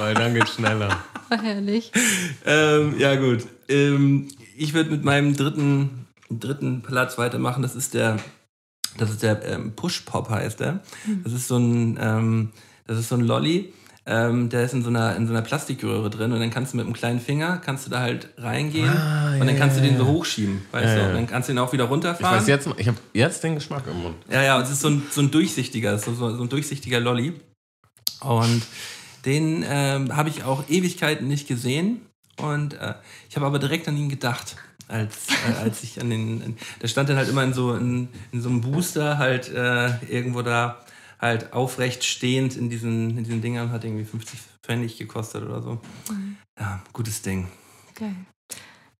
Weil 0.00 0.14
dann 0.14 0.34
geht's 0.34 0.54
schneller. 0.54 0.88
War 1.28 1.38
herrlich. 1.42 1.92
ähm, 2.46 2.94
ja, 2.98 3.14
gut. 3.16 3.46
Ähm, 3.68 4.28
ich 4.56 4.72
würde 4.74 4.90
mit 4.90 5.04
meinem 5.04 5.36
dritten, 5.36 6.06
dritten 6.30 6.82
Platz 6.82 7.18
weitermachen. 7.18 7.62
Das 7.62 7.76
ist 7.76 7.94
der, 7.94 8.16
das 8.98 9.10
ist 9.10 9.22
der 9.22 9.44
ähm, 9.46 9.72
Push 9.76 10.00
Pop 10.00 10.30
heißt 10.30 10.60
der. 10.60 10.80
Das 11.22 11.32
ist 11.32 11.48
so 11.48 11.58
ein, 11.58 11.98
ähm, 12.00 12.50
das 12.86 12.98
ist 12.98 13.08
so 13.10 13.16
ein 13.16 13.20
Lolly. 13.20 13.72
Ähm, 14.06 14.48
der 14.48 14.64
ist 14.64 14.72
in 14.72 14.82
so, 14.82 14.88
einer, 14.88 15.14
in 15.14 15.26
so 15.26 15.32
einer 15.34 15.42
Plastikröhre 15.42 16.08
drin 16.08 16.32
und 16.32 16.40
dann 16.40 16.50
kannst 16.50 16.72
du 16.72 16.78
mit 16.78 16.86
einem 16.86 16.94
kleinen 16.94 17.20
Finger, 17.20 17.58
kannst 17.58 17.86
du 17.86 17.90
da 17.90 18.00
halt 18.00 18.30
reingehen 18.38 18.88
und 18.90 19.46
dann 19.46 19.56
kannst 19.58 19.76
du 19.76 19.82
den 19.82 19.98
so 19.98 20.06
hochschieben, 20.06 20.62
weißt 20.72 20.86
Ja, 20.86 20.94
du? 20.94 21.00
ja. 21.02 21.08
Und 21.10 21.14
dann 21.16 21.26
kannst 21.26 21.48
du 21.48 21.52
ihn 21.52 21.58
auch 21.58 21.72
wieder 21.74 21.84
Ich 21.84 21.90
runterfahren. 21.90 22.38
weiß 22.38 22.46
jetzt, 22.48 22.66
ich 22.78 22.88
habe 22.88 22.96
jetzt 23.12 23.44
den 23.44 23.54
Geschmack 23.56 23.84
im 23.88 24.02
Mund. 24.02 24.16
Ja, 24.30 24.42
ja, 24.42 24.56
und 24.56 24.62
es 24.62 24.70
ist 24.70 24.80
so 24.80 24.88
ein, 24.88 25.02
so 25.10 25.20
ein 25.20 25.30
durchsichtiger, 25.30 25.98
so, 25.98 26.14
so 26.14 26.34
so 26.34 26.42
ein 26.42 26.48
durchsichtiger 26.48 26.98
Lolly. 26.98 27.34
Und 28.22 28.62
den 29.24 29.64
ähm, 29.66 30.16
habe 30.16 30.28
ich 30.28 30.44
auch 30.44 30.68
Ewigkeiten 30.68 31.28
nicht 31.28 31.48
gesehen. 31.48 32.06
Und 32.36 32.74
äh, 32.74 32.94
ich 33.28 33.36
habe 33.36 33.46
aber 33.46 33.58
direkt 33.58 33.86
an 33.88 33.96
ihn 33.96 34.08
gedacht, 34.08 34.56
als, 34.88 35.28
äh, 35.28 35.62
als 35.62 35.82
ich 35.82 36.00
an 36.00 36.10
den. 36.10 36.56
Der 36.80 36.88
stand 36.88 37.08
dann 37.08 37.16
halt 37.16 37.28
immer 37.28 37.44
in 37.44 37.52
so, 37.52 37.74
in, 37.74 38.08
in 38.32 38.40
so 38.40 38.48
einem 38.48 38.60
Booster, 38.60 39.18
halt 39.18 39.48
äh, 39.48 39.98
irgendwo 40.06 40.42
da, 40.42 40.84
halt 41.18 41.52
aufrecht 41.52 42.04
stehend 42.04 42.56
in 42.56 42.70
diesen, 42.70 43.18
in 43.18 43.24
diesen 43.24 43.42
Dingern, 43.42 43.70
hat 43.72 43.84
irgendwie 43.84 44.04
50 44.04 44.40
Pfennig 44.62 44.98
gekostet 44.98 45.44
oder 45.44 45.62
so. 45.62 45.80
Ja, 46.58 46.82
gutes 46.92 47.22
Ding. 47.22 47.48
Geil. 47.94 48.14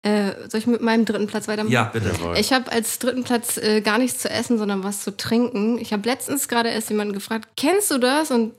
Äh, 0.03 0.49
soll 0.49 0.61
ich 0.61 0.67
mit 0.67 0.81
meinem 0.81 1.05
dritten 1.05 1.27
Platz 1.27 1.47
weitermachen? 1.47 1.73
Ja, 1.73 1.85
bitte. 1.85 2.09
Jawohl. 2.09 2.39
Ich 2.39 2.53
habe 2.55 2.73
als 2.73 2.99
dritten 2.99 3.23
Platz 3.23 3.59
äh, 3.59 3.83
gar 3.83 3.99
nichts 3.99 4.21
zu 4.21 4.31
essen, 4.31 4.57
sondern 4.57 4.83
was 4.83 5.03
zu 5.03 5.15
trinken. 5.15 5.79
Ich 5.79 5.93
habe 5.93 6.09
letztens 6.09 6.49
gerade 6.49 6.71
erst 6.71 6.89
jemanden 6.89 7.13
gefragt, 7.13 7.51
kennst 7.57 7.91
du 7.91 7.99
das? 7.99 8.31
Und 8.31 8.55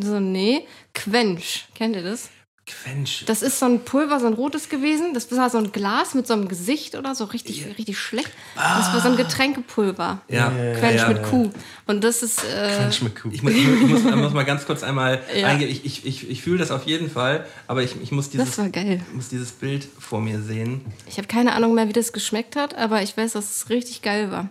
so, 0.00 0.20
nee, 0.20 0.66
Quench. 0.94 1.66
Kennt 1.74 1.96
ihr 1.96 2.02
das? 2.02 2.28
Quench. 2.66 3.24
Das 3.26 3.42
ist 3.42 3.58
so 3.58 3.66
ein 3.66 3.80
Pulver, 3.84 4.20
so 4.20 4.26
ein 4.28 4.34
rotes 4.34 4.68
gewesen. 4.68 5.12
Das 5.12 5.32
war 5.36 5.50
so 5.50 5.58
ein 5.58 5.72
Glas 5.72 6.14
mit 6.14 6.28
so 6.28 6.34
einem 6.34 6.46
Gesicht 6.46 6.94
oder 6.94 7.16
so, 7.16 7.24
richtig, 7.24 7.66
richtig 7.78 7.98
schlecht. 7.98 8.30
Das 8.54 8.92
war 8.92 9.00
so 9.00 9.08
ein 9.08 9.16
Getränkepulver. 9.16 10.20
ja, 10.28 10.50
Quench 10.78 11.00
ja, 11.00 11.08
mit 11.08 11.16
ja. 11.16 11.22
Kuh. 11.24 11.50
Und 11.88 12.04
das 12.04 12.22
ist. 12.22 12.44
Äh, 12.44 12.76
Quench 12.76 13.02
mit 13.02 13.16
Kuh. 13.20 13.30
Ich, 13.32 13.42
mu- 13.42 13.48
ich, 13.48 13.66
mu- 13.66 13.72
ich, 13.74 13.80
muss, 13.88 14.00
ich 14.04 14.14
muss 14.14 14.32
mal 14.32 14.44
ganz 14.44 14.66
kurz 14.66 14.84
einmal 14.84 15.20
Ja. 15.34 15.48
eingehen. 15.48 15.68
Ich, 15.68 15.84
ich, 15.84 16.06
ich, 16.06 16.30
ich 16.30 16.42
fühle 16.42 16.58
das 16.58 16.70
auf 16.70 16.84
jeden 16.86 17.10
Fall, 17.10 17.44
aber 17.66 17.82
ich, 17.82 17.96
ich 18.00 18.12
muss, 18.12 18.30
dieses, 18.30 18.46
das 18.50 18.58
war 18.58 18.68
geil. 18.68 19.00
muss 19.14 19.28
dieses 19.30 19.50
Bild 19.50 19.88
vor 19.98 20.20
mir 20.20 20.40
sehen. 20.40 20.82
Ich 21.08 21.16
habe 21.18 21.26
keine 21.26 21.54
Ahnung 21.54 21.74
mehr, 21.74 21.88
wie 21.88 21.92
das 21.92 22.12
geschmeckt 22.12 22.54
hat, 22.54 22.74
aber 22.76 23.02
ich 23.02 23.16
weiß, 23.16 23.32
dass 23.32 23.50
es 23.50 23.68
richtig 23.70 24.02
geil 24.02 24.30
war. 24.30 24.48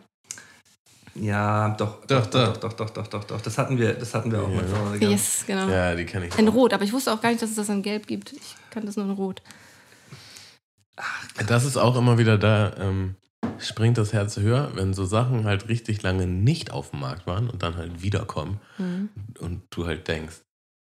Ja, 1.20 1.70
doch, 1.78 2.06
Doch, 2.06 2.26
doch, 2.28 2.56
doch. 2.56 2.58
doch, 2.58 2.74
doch, 2.74 2.90
doch, 2.92 3.08
doch, 3.08 3.24
doch. 3.26 3.42
Das 3.42 3.58
hatten 3.58 3.78
wir, 3.78 3.94
das 3.94 4.14
hatten 4.14 4.32
wir 4.32 4.42
auch 4.42 4.48
mal 4.48 4.62
Hause 4.64 5.00
gehabt. 5.00 5.02
Yes, 5.02 5.44
genau. 5.46 5.68
Ja, 5.68 5.94
die 5.96 6.06
kenne 6.06 6.28
ich. 6.28 6.38
In 6.40 6.48
Rot, 6.48 6.74
aber 6.74 6.84
ich 6.84 6.94
wusste 6.94 7.12
auch 7.12 7.22
gar 7.22 7.30
nicht, 7.30 7.42
dass 7.42 7.50
es 7.50 7.56
das 7.58 7.70
in 7.70 7.82
Gelb 7.82 8.08
gibt. 8.08 8.32
Ich 8.34 8.56
kann 8.70 8.86
das 8.86 8.96
nur 8.96 9.06
in 9.06 9.12
Rot. 9.12 9.42
Das 11.48 11.66
ist 11.66 11.78
auch 11.78 11.96
immer 11.96 12.18
wieder 12.18 12.38
da, 12.38 12.74
ähm, 12.78 13.16
springt 13.58 13.98
das 13.98 14.14
Herz 14.14 14.38
höher, 14.38 14.72
wenn 14.76 14.94
so 14.94 15.06
Sachen 15.06 15.46
halt 15.46 15.68
richtig 15.70 16.02
lange 16.04 16.28
nicht 16.28 16.72
auf 16.72 16.92
dem 16.92 17.00
Markt 17.02 17.26
waren 17.28 17.50
und 17.50 17.64
dann 17.64 17.76
halt 17.78 18.02
wiederkommen 18.02 18.60
Mhm. 18.78 19.10
und 19.40 19.62
du 19.70 19.86
halt 19.86 20.08
denkst, 20.08 20.36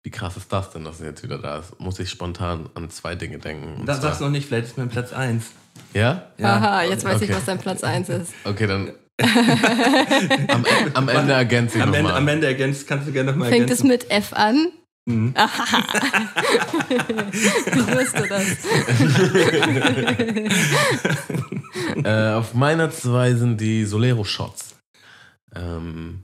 wie 0.03 0.11
krass 0.11 0.37
ist 0.37 0.51
das 0.53 0.69
denn, 0.71 0.85
dass 0.85 0.95
es 0.99 1.01
jetzt 1.05 1.23
wieder 1.23 1.37
da 1.37 1.57
ist? 1.59 1.77
Muss 1.79 1.99
ich 1.99 2.09
spontan 2.09 2.69
an 2.75 2.89
zwei 2.89 3.15
Dinge 3.15 3.39
denken. 3.39 3.81
Und 3.81 3.85
Das 3.85 4.01
sagst 4.01 4.21
du 4.21 4.25
noch 4.25 4.31
nicht, 4.31 4.47
vielleicht 4.47 4.67
ist 4.67 4.77
mein 4.77 4.87
Platz 4.89 5.11
1. 5.11 5.51
ja? 5.93 6.27
Haha, 6.41 6.83
jetzt 6.83 7.03
weiß 7.03 7.21
ich, 7.21 7.29
okay. 7.29 7.37
was 7.37 7.45
dein 7.45 7.59
Platz 7.59 7.83
1 7.83 8.07
ist. 8.09 8.33
Okay, 8.45 8.67
dann 8.67 8.91
am, 9.19 9.25
am 10.93 11.09
Ende 11.09 11.35
Am 11.35 11.49
Ende, 11.49 11.77
nochmal. 12.03 12.17
am 12.17 12.27
Ende 12.27 12.47
ergänzt, 12.47 12.87
kannst 12.87 13.07
du 13.07 13.11
gerne 13.11 13.31
nochmal 13.31 13.49
Fängt 13.49 13.69
es 13.69 13.81
ergänzen. 13.81 13.87
mit 13.87 14.11
F 14.11 14.33
an? 14.33 14.67
Mhm. 15.05 15.33
Wie 17.73 17.87
wirst 17.95 18.19
du 18.19 18.27
das? 18.27 18.45
Äh, 22.03 22.31
auf 22.33 22.53
meiner 22.53 22.89
zwei 22.91 23.33
sind 23.33 23.59
die 23.61 23.85
Solero-Shots. 23.85 24.75
Ähm, 25.55 26.23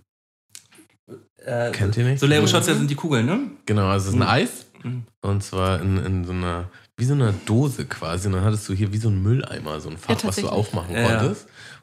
Äh, 1.37 1.71
kennt 1.71 1.95
ihr 1.97 2.05
nicht? 2.05 2.19
Solero 2.19 2.47
Shots, 2.47 2.67
das 2.67 2.77
sind 2.77 2.89
die 2.89 2.95
Kugeln, 2.95 3.25
ne? 3.25 3.39
Genau, 3.65 3.87
also 3.87 4.09
es 4.09 4.15
ist 4.15 4.21
ein 4.21 4.27
Eis. 4.27 4.65
Mhm. 4.83 5.03
Und 5.21 5.43
zwar 5.43 5.81
in, 5.81 5.97
in 6.03 6.25
so 6.25 6.31
einer, 6.33 6.69
wie 6.97 7.05
so 7.05 7.13
einer 7.13 7.33
Dose 7.45 7.85
quasi. 7.85 8.27
Und 8.27 8.33
dann 8.33 8.43
hattest 8.43 8.67
du 8.69 8.73
hier 8.73 8.91
wie 8.93 8.97
so 8.97 9.09
ein 9.09 9.21
Mülleimer, 9.21 9.79
so 9.79 9.89
ein 9.89 9.97
Fach, 9.97 10.15
was 10.23 10.35
du 10.37 10.49
aufmachen 10.49 10.95
Ja, 10.95 11.23
ja. 11.23 11.35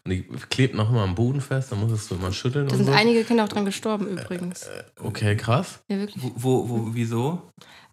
Und 0.05 0.11
die 0.13 0.23
klebt 0.49 0.75
noch 0.75 0.91
immer 0.91 1.03
am 1.03 1.15
Boden 1.15 1.41
fest, 1.41 1.73
dann 1.73 1.81
musstest 1.81 2.11
du 2.11 2.15
immer 2.15 2.33
schütteln 2.33 2.67
Da 2.69 2.73
und 2.73 2.79
sind 2.79 2.87
so. 2.87 2.99
einige 2.99 3.23
Kinder 3.25 3.45
auch 3.45 3.49
dran 3.49 3.65
gestorben 3.65 4.07
übrigens. 4.09 4.67
Okay, 4.99 5.37
krass. 5.37 5.81
Ja, 5.89 5.99
wirklich. 5.99 6.23
Wo, 6.23 6.33
wo, 6.37 6.69
wo 6.69 6.89
wieso? 6.93 7.43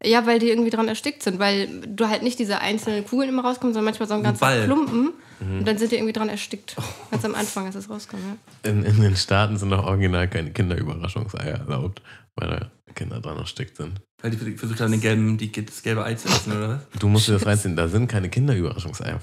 Ja, 0.03 0.25
weil 0.27 0.39
die 0.39 0.49
irgendwie 0.49 0.69
dran 0.69 0.87
erstickt 0.87 1.23
sind, 1.23 1.39
weil 1.39 1.67
du 1.87 2.07
halt 2.07 2.21
nicht 2.21 2.37
diese 2.37 2.59
einzelnen 2.59 3.03
Kugeln 3.05 3.29
immer 3.29 3.43
rauskommst, 3.43 3.73
sondern 3.73 3.85
manchmal 3.85 4.07
so 4.07 4.13
ein 4.13 4.23
ganzer 4.23 4.39
Ball. 4.39 4.65
Klumpen. 4.65 5.13
Mhm. 5.39 5.59
Und 5.59 5.67
dann 5.67 5.77
sind 5.77 5.91
die 5.91 5.95
irgendwie 5.95 6.13
dran 6.13 6.29
erstickt. 6.29 6.75
Ganz 7.11 7.25
am 7.25 7.35
Anfang, 7.35 7.65
als 7.65 7.75
es 7.75 7.89
rauskommt. 7.89 8.21
Ja. 8.63 8.71
In, 8.71 8.83
in 8.83 9.01
den 9.01 9.15
Staaten 9.15 9.57
sind 9.57 9.73
auch 9.73 9.85
original 9.85 10.27
keine 10.29 10.51
Kinderüberraschungseier 10.51 11.59
erlaubt, 11.59 12.01
weil 12.35 12.49
da 12.49 12.71
Kinder 12.93 13.19
dran 13.19 13.37
erstickt 13.37 13.75
sind. 13.77 14.01
Weil 14.21 14.31
die 14.31 14.57
versucht 14.57 14.81
haben, 14.81 14.91
den 14.91 15.01
gelben, 15.01 15.37
die, 15.37 15.51
das 15.51 15.83
gelbe 15.83 16.03
Ei 16.03 16.15
zu 16.15 16.27
essen, 16.27 16.53
oder 16.53 16.69
was? 16.69 16.99
Du 16.99 17.07
musst 17.07 17.27
dir 17.27 17.33
das 17.33 17.45
reinziehen, 17.45 17.75
da 17.75 17.87
sind 17.87 18.07
keine 18.07 18.29
Kinderüberraschungseier 18.29 19.19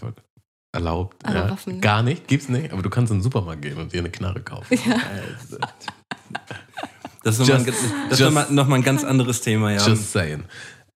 erlaubt. 0.75 1.17
Aber 1.25 1.35
ja. 1.37 1.51
Waffen, 1.51 1.75
ne? 1.75 1.81
Gar 1.81 2.03
nicht, 2.03 2.29
gibt's 2.29 2.49
nicht, 2.49 2.73
aber 2.73 2.83
du 2.83 2.91
kannst 2.91 3.11
in 3.13 3.19
den 3.19 3.23
Supermarkt 3.23 3.63
gehen 3.63 3.79
und 3.79 3.93
dir 3.93 4.01
eine 4.01 4.11
Knarre 4.11 4.41
kaufen. 4.41 4.77
Also, 4.79 5.59
Das 7.23 7.39
ist 7.39 7.49
nochmal 7.49 7.65
noch 8.11 8.31
mal, 8.31 8.47
noch 8.51 8.69
ein 8.71 8.83
ganz 8.83 9.03
anderes 9.05 9.41
Thema, 9.41 9.73
ja. 9.73 9.87
Just 9.87 10.13
saying. 10.13 10.45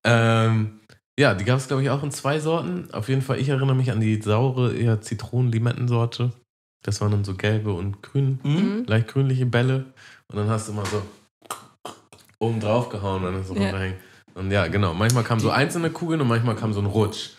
Ähm, 0.04 0.80
ja, 1.18 1.34
die 1.34 1.44
gab 1.44 1.58
es, 1.58 1.68
glaube 1.68 1.82
ich, 1.82 1.90
auch 1.90 2.02
in 2.02 2.10
zwei 2.10 2.38
Sorten. 2.38 2.88
Auf 2.92 3.08
jeden 3.08 3.22
Fall, 3.22 3.38
ich 3.38 3.48
erinnere 3.48 3.74
mich 3.74 3.90
an 3.90 4.00
die 4.00 4.20
saure, 4.20 4.74
eher 4.74 5.00
Zitronen-Limettensorte. 5.00 6.32
Das 6.82 7.00
waren 7.00 7.10
dann 7.10 7.24
so 7.24 7.34
gelbe 7.34 7.72
und 7.72 8.02
grün, 8.02 8.38
Hm? 8.42 8.84
leicht 8.86 9.08
grünliche 9.08 9.46
Bälle. 9.46 9.86
Und 10.28 10.36
dann 10.38 10.48
hast 10.48 10.68
du 10.68 10.72
mal 10.74 10.84
so 10.86 11.02
oben 12.38 12.60
drauf 12.60 12.88
gehauen 12.88 13.24
und 13.24 13.32
dann 13.32 13.40
ist 13.40 13.48
so 13.48 13.54
Ja. 13.54 13.62
runterhängen. 13.62 13.96
Und 14.38 14.52
ja, 14.52 14.68
genau. 14.68 14.94
Manchmal 14.94 15.24
kamen 15.24 15.40
so 15.40 15.50
einzelne 15.50 15.90
Kugeln 15.90 16.20
und 16.20 16.28
manchmal 16.28 16.54
kam 16.54 16.72
so 16.72 16.78
ein 16.80 16.86
Rutsch. 16.86 17.30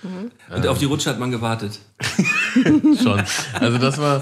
Und 0.54 0.68
auf 0.68 0.80
die 0.80 0.86
Rutsche 0.86 1.10
hat 1.10 1.18
man 1.18 1.32
gewartet. 1.32 1.80
Schon. 3.02 3.24
Also 3.54 3.78
das 3.78 3.98
war, 4.00 4.22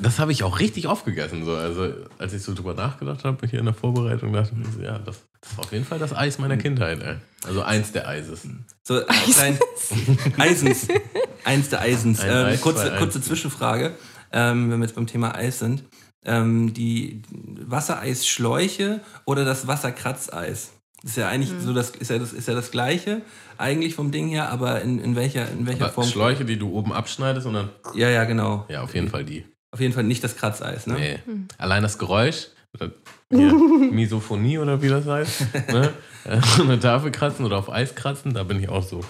das 0.00 0.20
habe 0.20 0.30
ich 0.30 0.44
auch 0.44 0.60
richtig 0.60 0.86
oft 0.86 1.04
gegessen. 1.04 1.44
So. 1.44 1.56
Also 1.56 1.92
als 2.18 2.32
ich 2.32 2.42
so 2.42 2.54
drüber 2.54 2.74
nachgedacht 2.74 3.24
habe, 3.24 3.44
hier 3.48 3.58
in 3.58 3.64
der 3.64 3.74
Vorbereitung, 3.74 4.32
dachte 4.32 4.52
ich 4.52 4.58
mir 4.66 4.72
so, 4.72 4.80
ja, 4.80 4.98
das, 5.00 5.16
das 5.40 5.52
ist 5.52 5.58
auf 5.58 5.72
jeden 5.72 5.84
Fall 5.84 5.98
das 5.98 6.14
Eis 6.14 6.38
meiner 6.38 6.56
Kindheit. 6.56 7.02
Ey. 7.02 7.16
Also 7.44 7.62
eins 7.62 7.90
der 7.90 8.06
Eises. 8.06 8.46
So, 8.84 9.00
klein, 9.02 9.58
Eisens. 10.38 10.86
Eins 11.44 11.70
der 11.70 11.80
Eisens. 11.80 12.20
Ein 12.20 12.30
Ähm, 12.30 12.46
Eis, 12.46 12.60
kurze, 12.60 12.94
kurze. 12.98 13.20
Zwischenfrage, 13.20 13.94
ähm, 14.32 14.70
wenn 14.70 14.78
wir 14.78 14.86
jetzt 14.86 14.94
beim 14.94 15.08
Thema 15.08 15.34
Eis 15.34 15.58
sind. 15.58 15.82
Ähm, 16.24 16.72
die 16.72 17.22
Wassereisschläuche 17.66 19.00
oder 19.24 19.44
das 19.44 19.66
Wasserkratzeis? 19.66 20.70
Ist 21.06 21.16
ja 21.16 21.28
eigentlich 21.28 21.52
so 21.60 21.72
das 21.72 21.90
ist 21.90 22.10
ja 22.10 22.18
das 22.18 22.32
ist 22.32 22.48
ja 22.48 22.54
das 22.54 22.72
gleiche 22.72 23.22
eigentlich 23.58 23.94
vom 23.94 24.10
Ding 24.10 24.26
her, 24.28 24.50
aber 24.50 24.82
in, 24.82 24.98
in 24.98 25.14
welcher 25.14 25.48
in 25.50 25.64
welcher 25.64 25.84
Aber 25.84 25.92
Form? 25.92 26.08
Schläuche, 26.08 26.44
die 26.44 26.58
du 26.58 26.68
oben 26.72 26.92
abschneidest 26.92 27.46
und 27.46 27.54
dann, 27.54 27.70
Ja, 27.94 28.10
ja, 28.10 28.24
genau. 28.24 28.66
ja, 28.68 28.82
auf 28.82 28.92
jeden 28.94 29.08
Fall 29.08 29.24
die. 29.24 29.44
Auf 29.70 29.80
jeden 29.80 29.92
Fall 29.94 30.02
nicht 30.02 30.24
das 30.24 30.36
Kratzeis, 30.36 30.86
ne? 30.88 30.94
Nee. 30.94 31.18
Allein 31.58 31.82
das 31.84 31.98
Geräusch, 31.98 32.48
oder 32.74 32.90
hier, 33.30 33.54
Misophonie 33.92 34.58
oder 34.58 34.82
wie 34.82 34.88
das 34.88 35.06
heißt, 35.06 35.54
ne? 35.68 35.92
Äh, 36.24 36.40
eine 36.60 36.80
Tafel 36.80 37.12
kratzen 37.12 37.44
oder 37.44 37.58
auf 37.58 37.70
Eis 37.70 37.94
kratzen, 37.94 38.34
da 38.34 38.42
bin 38.42 38.58
ich 38.60 38.68
auch 38.68 38.82
so. 38.82 39.00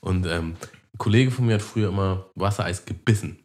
Und 0.00 0.26
ähm, 0.26 0.56
ein 0.92 0.98
Kollege 0.98 1.30
von 1.30 1.46
mir 1.46 1.54
hat 1.54 1.62
früher 1.62 1.88
immer 1.88 2.26
Wassereis 2.34 2.84
gebissen. 2.84 3.38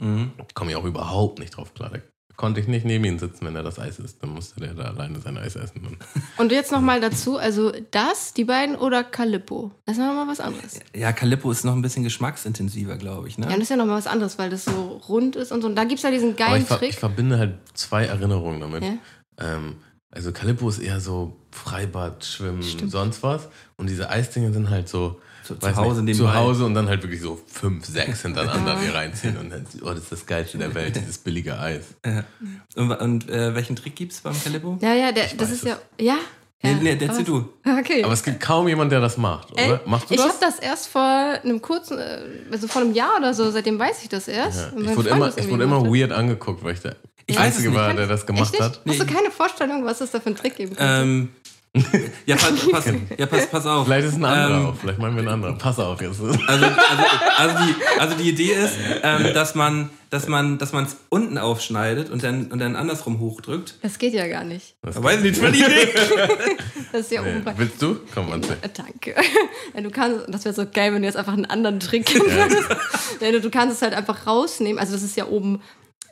Mhm. 0.00 0.32
Da 0.36 0.44
komme 0.54 0.72
ich 0.72 0.76
auch 0.76 0.84
überhaupt 0.84 1.38
nicht 1.38 1.56
drauf 1.56 1.74
klar. 1.74 1.90
Da 1.90 1.98
konnte 2.36 2.60
ich 2.60 2.68
nicht 2.68 2.84
neben 2.84 3.04
ihm 3.04 3.18
sitzen, 3.18 3.46
wenn 3.46 3.54
er 3.56 3.62
das 3.62 3.78
Eis 3.78 3.98
isst. 3.98 4.22
Dann 4.22 4.30
musste 4.30 4.60
der 4.60 4.74
da 4.74 4.84
alleine 4.84 5.20
sein 5.20 5.36
Eis 5.36 5.56
essen. 5.56 5.86
Und 5.86 5.98
Und 6.38 6.52
jetzt 6.52 6.72
nochmal 6.72 7.00
dazu, 7.00 7.36
also 7.36 7.72
das, 7.90 8.32
die 8.34 8.44
beiden 8.44 8.76
oder 8.76 9.04
Calippo? 9.04 9.72
Das 9.86 9.96
ist 9.96 10.02
nochmal 10.02 10.26
was 10.28 10.40
anderes. 10.40 10.80
Ja, 10.94 11.12
Calippo 11.12 11.50
ist 11.50 11.64
noch 11.64 11.74
ein 11.74 11.82
bisschen 11.82 12.04
geschmacksintensiver, 12.04 12.96
glaube 12.96 13.28
ich, 13.28 13.38
ne? 13.38 13.46
Ja, 13.46 13.52
das 13.52 13.62
ist 13.62 13.68
ja 13.70 13.76
nochmal 13.76 13.96
was 13.96 14.06
anderes, 14.06 14.38
weil 14.38 14.50
das 14.50 14.64
so 14.64 15.00
rund 15.08 15.36
ist 15.36 15.52
und 15.52 15.62
so. 15.62 15.68
Und 15.68 15.76
da 15.76 15.84
gibt 15.84 15.98
es 15.98 16.02
ja 16.02 16.10
diesen 16.10 16.30
Aber 16.30 16.38
geilen 16.38 16.62
ich, 16.62 16.68
ver 16.68 16.82
ich 16.82 16.90
Trick. 16.90 16.94
verbinde 16.98 17.38
halt 17.38 17.54
zwei 17.74 18.06
Erinnerungen 18.06 18.60
damit. 18.60 18.82
Ja? 18.82 18.94
Ähm, 19.38 19.76
also 20.10 20.32
Calippo 20.32 20.68
ist 20.68 20.78
eher 20.78 21.00
so 21.00 21.36
Freibad, 21.50 22.24
Schwimmen, 22.24 22.62
sonst 22.88 23.22
was. 23.22 23.48
Und 23.76 23.88
diese 23.88 24.10
Eisdinge 24.10 24.52
sind 24.52 24.68
halt 24.68 24.88
so 24.88 25.20
Zu- 25.60 25.76
Hause 25.76 26.02
nebenbei. 26.02 26.30
zu 26.32 26.34
Hause 26.34 26.64
und 26.64 26.74
dann 26.74 26.88
halt 26.88 27.02
wirklich 27.02 27.20
so 27.20 27.40
fünf, 27.46 27.84
sechs 27.86 28.22
hintereinander 28.22 28.76
die 28.82 28.88
reinziehen. 28.88 29.36
Und 29.36 29.50
dann, 29.50 29.66
oh, 29.82 29.88
das 29.90 30.00
ist 30.04 30.12
das 30.12 30.26
Geilste 30.26 30.58
der 30.58 30.74
Welt, 30.74 30.96
dieses 30.96 31.18
billige 31.18 31.58
Eis. 31.58 31.84
Ja. 32.04 32.24
Und, 32.76 32.90
und 32.92 33.30
äh, 33.30 33.54
welchen 33.54 33.76
Trick 33.76 33.96
gibt's 33.96 34.20
beim 34.20 34.34
Calippo? 34.42 34.78
Ja, 34.80 34.94
ja, 34.94 35.12
der, 35.12 35.26
das 35.36 35.50
ist 35.50 35.64
ja. 35.64 35.78
Ja? 36.00 36.16
Nee, 36.64 36.74
nee, 36.80 36.90
erzähl 36.92 37.10
Aber- 37.10 37.22
du. 37.24 37.48
Okay. 37.80 38.04
Aber 38.04 38.12
es 38.12 38.22
gibt 38.22 38.38
kaum 38.40 38.68
jemanden, 38.68 38.90
der 38.90 39.00
das 39.00 39.16
macht, 39.16 39.48
Ey, 39.56 39.66
oder? 39.68 39.80
Machst 39.84 40.08
du 40.10 40.14
ich 40.14 40.20
das? 40.20 40.28
habe 40.28 40.38
das 40.40 40.58
erst 40.60 40.86
vor 40.88 41.02
einem 41.02 41.60
kurzen, 41.60 41.98
äh, 41.98 42.20
also 42.52 42.68
vor 42.68 42.82
einem 42.82 42.92
Jahr 42.94 43.16
oder 43.18 43.34
so, 43.34 43.50
seitdem 43.50 43.78
weiß 43.80 44.02
ich 44.04 44.08
das 44.08 44.28
erst. 44.28 44.70
Ja, 44.72 44.80
ich 44.90 44.96
wurde 44.96 45.08
immer, 45.10 45.36
ich 45.36 45.48
wurde 45.50 45.64
immer 45.64 45.82
weird 45.84 46.12
angeguckt, 46.12 46.62
weil 46.62 46.74
ich 46.74 46.80
der 46.80 46.94
Ich 47.26 47.34
es 47.34 47.40
Einzige 47.42 47.74
war, 47.74 47.92
der 47.94 48.06
das 48.06 48.24
gemacht 48.26 48.54
hat. 48.60 48.80
Hast 48.86 49.00
du 49.00 49.06
keine 49.06 49.32
Vorstellung, 49.32 49.84
was 49.84 50.00
es 50.00 50.12
da 50.12 50.20
für 50.20 50.26
einen 50.26 50.36
Trick 50.36 50.54
geben 50.56 50.76
könnte? 50.76 51.02
Ähm, 51.02 51.28
ja, 52.26 52.36
pass, 52.36 52.68
pass, 52.70 52.84
ja 53.16 53.24
pass, 53.26 53.46
pass 53.46 53.64
auf. 53.64 53.86
Vielleicht 53.86 54.06
ist 54.06 54.16
ein 54.16 54.24
anderer 54.26 54.60
Ähm, 54.60 54.66
auch. 54.66 54.76
Vielleicht 54.76 54.98
meinen 54.98 55.14
wir 55.14 55.20
einen 55.20 55.28
anderen. 55.28 55.56
Pass 55.56 55.78
auf 55.78 56.02
jetzt. 56.02 56.20
Also, 56.20 56.36
also, 56.46 56.66
also, 57.38 57.56
die, 57.64 58.00
also 58.00 58.16
die 58.16 58.28
Idee 58.28 58.52
ist, 58.52 58.74
ähm, 59.02 59.32
dass 59.32 59.54
man 59.54 59.88
dass 60.10 60.28
man 60.28 60.58
dass 60.58 60.74
man 60.74 60.84
es 60.84 60.98
unten 61.08 61.38
aufschneidet 61.38 62.10
und 62.10 62.22
dann, 62.22 62.52
und 62.52 62.58
dann 62.58 62.76
andersrum 62.76 63.20
hochdrückt. 63.20 63.78
das 63.80 63.98
geht 63.98 64.12
ja 64.12 64.28
gar 64.28 64.44
nicht. 64.44 64.74
Weiß 64.82 65.16
ich 65.16 65.22
nicht, 65.22 65.40
die 65.54 65.60
Idee. 65.60 65.88
Das 66.92 67.00
ist 67.06 67.12
ja 67.12 67.22
Nee. 67.22 67.30
oben 67.30 67.44
bei. 67.44 67.54
Willst 67.56 67.80
du? 67.80 68.00
Komm, 68.12 68.30
erzähl. 68.32 68.58
Äh, 68.60 68.68
Danke. 68.74 69.14
Ja, 69.74 69.80
du 69.80 69.90
kannst, 69.90 70.26
das 70.28 70.44
wäre 70.44 70.54
so 70.54 70.66
geil, 70.70 70.92
wenn 70.92 71.00
du 71.00 71.08
jetzt 71.08 71.16
einfach 71.16 71.32
einen 71.32 71.46
anderen 71.46 71.80
Trick 71.80 72.04
kennst. 72.04 72.28
Ja, 73.20 73.32
du 73.32 73.50
kannst 73.50 73.76
es 73.76 73.80
halt 73.80 73.94
einfach 73.94 74.26
rausnehmen. 74.26 74.78
Also 74.78 74.92
das 74.92 75.02
ist 75.02 75.16
ja 75.16 75.26
oben 75.26 75.62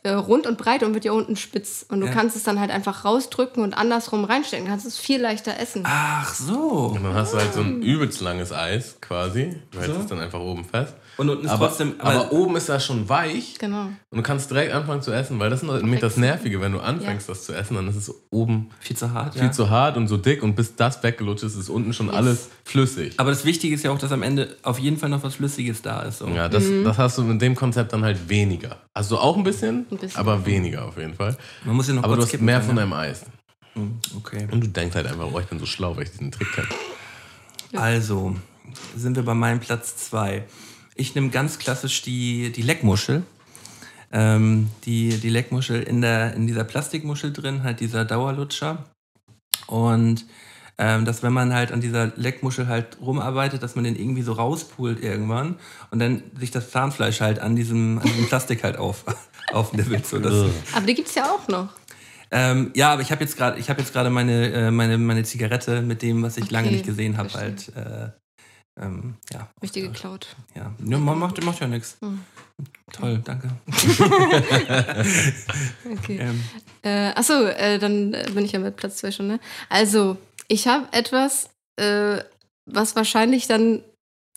äh, 0.02 0.10
rund 0.10 0.46
und 0.46 0.56
breit 0.58 0.82
und 0.82 0.94
wird 0.94 1.04
ja 1.04 1.12
unten 1.12 1.36
spitz. 1.36 1.84
Und 1.88 2.00
du 2.00 2.06
Ja. 2.06 2.12
kannst 2.12 2.34
es 2.36 2.42
dann 2.42 2.58
halt 2.58 2.70
einfach 2.70 3.04
rausdrücken 3.04 3.62
und 3.62 3.74
andersrum 3.74 4.24
reinstecken. 4.24 4.64
Du 4.64 4.70
kannst 4.70 4.86
es 4.86 4.96
viel 4.98 5.20
leichter 5.20 5.58
essen. 5.58 5.82
Ach 5.86 6.32
so. 6.34 6.92
Und 6.94 7.04
dann 7.04 7.14
hast 7.14 7.34
du 7.34 7.38
halt 7.38 7.52
so 7.52 7.60
ein 7.60 7.82
übelst 7.82 8.20
langes 8.20 8.52
Eis 8.52 8.96
quasi. 9.00 9.60
Du 9.70 9.78
hältst 9.78 9.96
So. 9.96 10.00
es 10.02 10.06
dann 10.08 10.20
einfach 10.20 10.40
oben 10.40 10.64
fest. 10.64 10.94
Und 11.16 11.28
unten 11.28 11.44
ist 11.44 11.50
Aber, 11.50 11.66
trotzdem. 11.66 11.94
aber, 11.98 12.32
oben 12.32 12.56
ist 12.56 12.68
das 12.68 12.84
schon 12.84 13.08
weich. 13.08 13.56
Genau. 13.58 13.84
Und 13.84 14.16
du 14.16 14.22
kannst 14.22 14.50
direkt 14.50 14.72
anfangen 14.72 15.02
zu 15.02 15.12
essen, 15.12 15.38
weil 15.38 15.50
das 15.50 15.62
ist 15.62 15.68
nämlich 15.68 16.00
das 16.00 16.16
Nervige. 16.16 16.60
Wenn 16.60 16.72
du 16.72 16.80
anfängst, 16.80 17.28
das 17.28 17.44
zu 17.44 17.52
essen, 17.52 17.74
dann 17.74 17.88
ist 17.88 17.96
es 17.96 18.14
oben 18.30 18.70
viel 18.78 18.96
zu 18.96 19.12
hart. 19.12 19.34
viel 19.34 19.42
ja. 19.42 19.52
zu 19.52 19.68
hart 19.68 19.96
und 19.96 20.08
so 20.08 20.16
dick 20.16 20.42
und 20.42 20.56
bis 20.56 20.76
das 20.76 21.02
weggelutscht 21.02 21.44
ist, 21.44 21.56
ist 21.56 21.68
unten 21.68 21.92
schon 21.92 22.10
alles 22.10 22.48
flüssig. 22.64 23.14
Aber 23.18 23.30
das 23.30 23.44
Wichtige 23.44 23.74
ist 23.74 23.84
ja 23.84 23.90
auch, 23.90 23.98
dass 23.98 24.12
am 24.12 24.22
Ende 24.22 24.56
auf 24.62 24.78
jeden 24.78 24.96
Fall 24.96 25.10
noch 25.10 25.22
was 25.22 25.34
Flüssiges 25.34 25.82
da 25.82 26.02
ist. 26.02 26.18
So. 26.18 26.28
Ja, 26.28 26.48
das, 26.48 26.64
das 26.84 26.98
hast 26.98 27.18
du 27.18 27.22
mit 27.22 27.42
dem 27.42 27.54
Konzept 27.54 27.92
dann 27.92 28.02
halt 28.02 28.28
weniger. 28.28 28.78
Also 28.94 29.18
auch 29.18 29.36
ein 29.36 29.44
bisschen, 29.44 29.86
Ein 29.90 29.98
bisschen. 29.98 30.18
aber 30.18 30.46
weniger 30.46 30.86
auf 30.86 30.96
jeden 30.96 31.14
Fall. 31.14 31.36
Man 31.64 31.76
muss 31.76 31.88
ja 31.88 31.94
noch 31.94 32.04
Aber 32.04 32.16
du 32.16 32.22
hast 32.22 32.30
kippen 32.30 32.46
mehr 32.46 32.56
können, 32.60 32.66
von 32.68 32.74
ne? 32.76 32.80
deinem 32.82 32.92
Eis. 32.94 33.24
Okay. 34.16 34.48
Und 34.50 34.62
du 34.62 34.68
denkst 34.68 34.94
halt 34.94 35.06
einfach, 35.06 35.28
oh, 35.32 35.38
ich 35.38 35.46
bin 35.46 35.58
so 35.58 35.66
schlau, 35.66 35.96
weil 35.96 36.04
ich 36.04 36.10
diesen 36.10 36.30
Trick 36.32 36.52
kenne. 36.52 36.68
Also, 37.74 38.34
sind 38.96 39.16
wir 39.16 39.22
bei 39.22 39.34
meinem 39.34 39.60
Platz 39.60 39.96
2. 40.08 40.44
Ich 41.00 41.14
nehme 41.14 41.30
ganz 41.30 41.58
klassisch 41.58 42.02
die, 42.02 42.52
die 42.52 42.60
Leckmuschel. 42.60 43.22
Ähm, 44.12 44.68
die, 44.84 45.16
die 45.16 45.30
Leckmuschel 45.30 45.82
in, 45.82 46.02
der, 46.02 46.34
in 46.34 46.46
dieser 46.46 46.64
Plastikmuschel 46.64 47.32
drin, 47.32 47.62
halt 47.62 47.80
dieser 47.80 48.04
Dauerlutscher. 48.04 48.84
Und 49.66 50.26
ähm, 50.76 51.06
dass 51.06 51.22
wenn 51.22 51.32
man 51.32 51.54
halt 51.54 51.72
an 51.72 51.80
dieser 51.80 52.12
Leckmuschel 52.16 52.68
halt 52.68 52.98
rumarbeitet, 53.00 53.62
dass 53.62 53.76
man 53.76 53.84
den 53.84 53.96
irgendwie 53.96 54.20
so 54.20 54.34
rauspult 54.34 55.02
irgendwann 55.02 55.56
und 55.90 56.00
dann 56.00 56.22
sich 56.38 56.50
das 56.50 56.70
Zahnfleisch 56.70 57.22
halt 57.22 57.38
an 57.38 57.56
diesem, 57.56 57.98
an 57.98 58.04
diesem 58.04 58.26
Plastik 58.26 58.62
halt 58.62 58.76
auf, 58.76 59.04
aufnibbelt. 59.52 60.06
So, 60.06 60.18
das, 60.18 60.50
Aber 60.74 60.84
die 60.84 60.94
gibt 60.94 61.08
es 61.08 61.14
ja 61.14 61.24
auch 61.30 61.48
noch. 61.48 61.70
ähm, 62.30 62.72
ja, 62.74 62.92
aber 62.92 63.00
ich 63.00 63.10
habe 63.10 63.24
jetzt 63.24 63.38
gerade, 63.38 63.58
ich 63.58 63.70
habe 63.70 63.80
jetzt 63.80 63.94
gerade 63.94 64.10
meine, 64.10 64.52
äh, 64.52 64.70
meine, 64.70 64.98
meine 64.98 65.22
Zigarette 65.22 65.80
mit 65.80 66.02
dem, 66.02 66.22
was 66.22 66.36
ich 66.36 66.50
lange 66.50 66.66
Okay, 66.66 66.76
nicht 66.76 66.86
gesehen 66.86 67.16
habe, 67.16 67.32
halt. 67.32 67.72
Äh, 67.74 68.10
ähm, 68.78 69.14
ja, 69.32 69.40
Hab 69.40 69.52
ich 69.62 69.72
dir 69.72 69.82
geklaut. 69.82 70.28
ja. 70.54 70.72
ja 70.84 70.98
man 70.98 71.18
macht, 71.18 71.42
macht 71.44 71.60
ja 71.60 71.66
nichts. 71.66 71.96
Hm. 72.00 72.20
Toll, 72.92 73.20
danke. 73.24 73.50
Okay. 75.92 76.18
Ähm, 76.20 76.42
Äh, 76.82 77.12
achso, 77.14 77.44
äh, 77.44 77.78
dann 77.78 78.14
äh, 78.14 78.26
bin 78.32 78.44
ich 78.44 78.52
ja 78.52 78.58
mit 78.58 78.76
Platz 78.76 78.96
2 78.98 79.10
schon, 79.10 79.26
ne? 79.26 79.40
Also, 79.68 80.16
ich 80.48 80.66
habe 80.66 80.86
etwas, 80.92 81.50
äh, 81.76 82.18
was 82.66 82.96
wahrscheinlich 82.96 83.46
dann, 83.46 83.82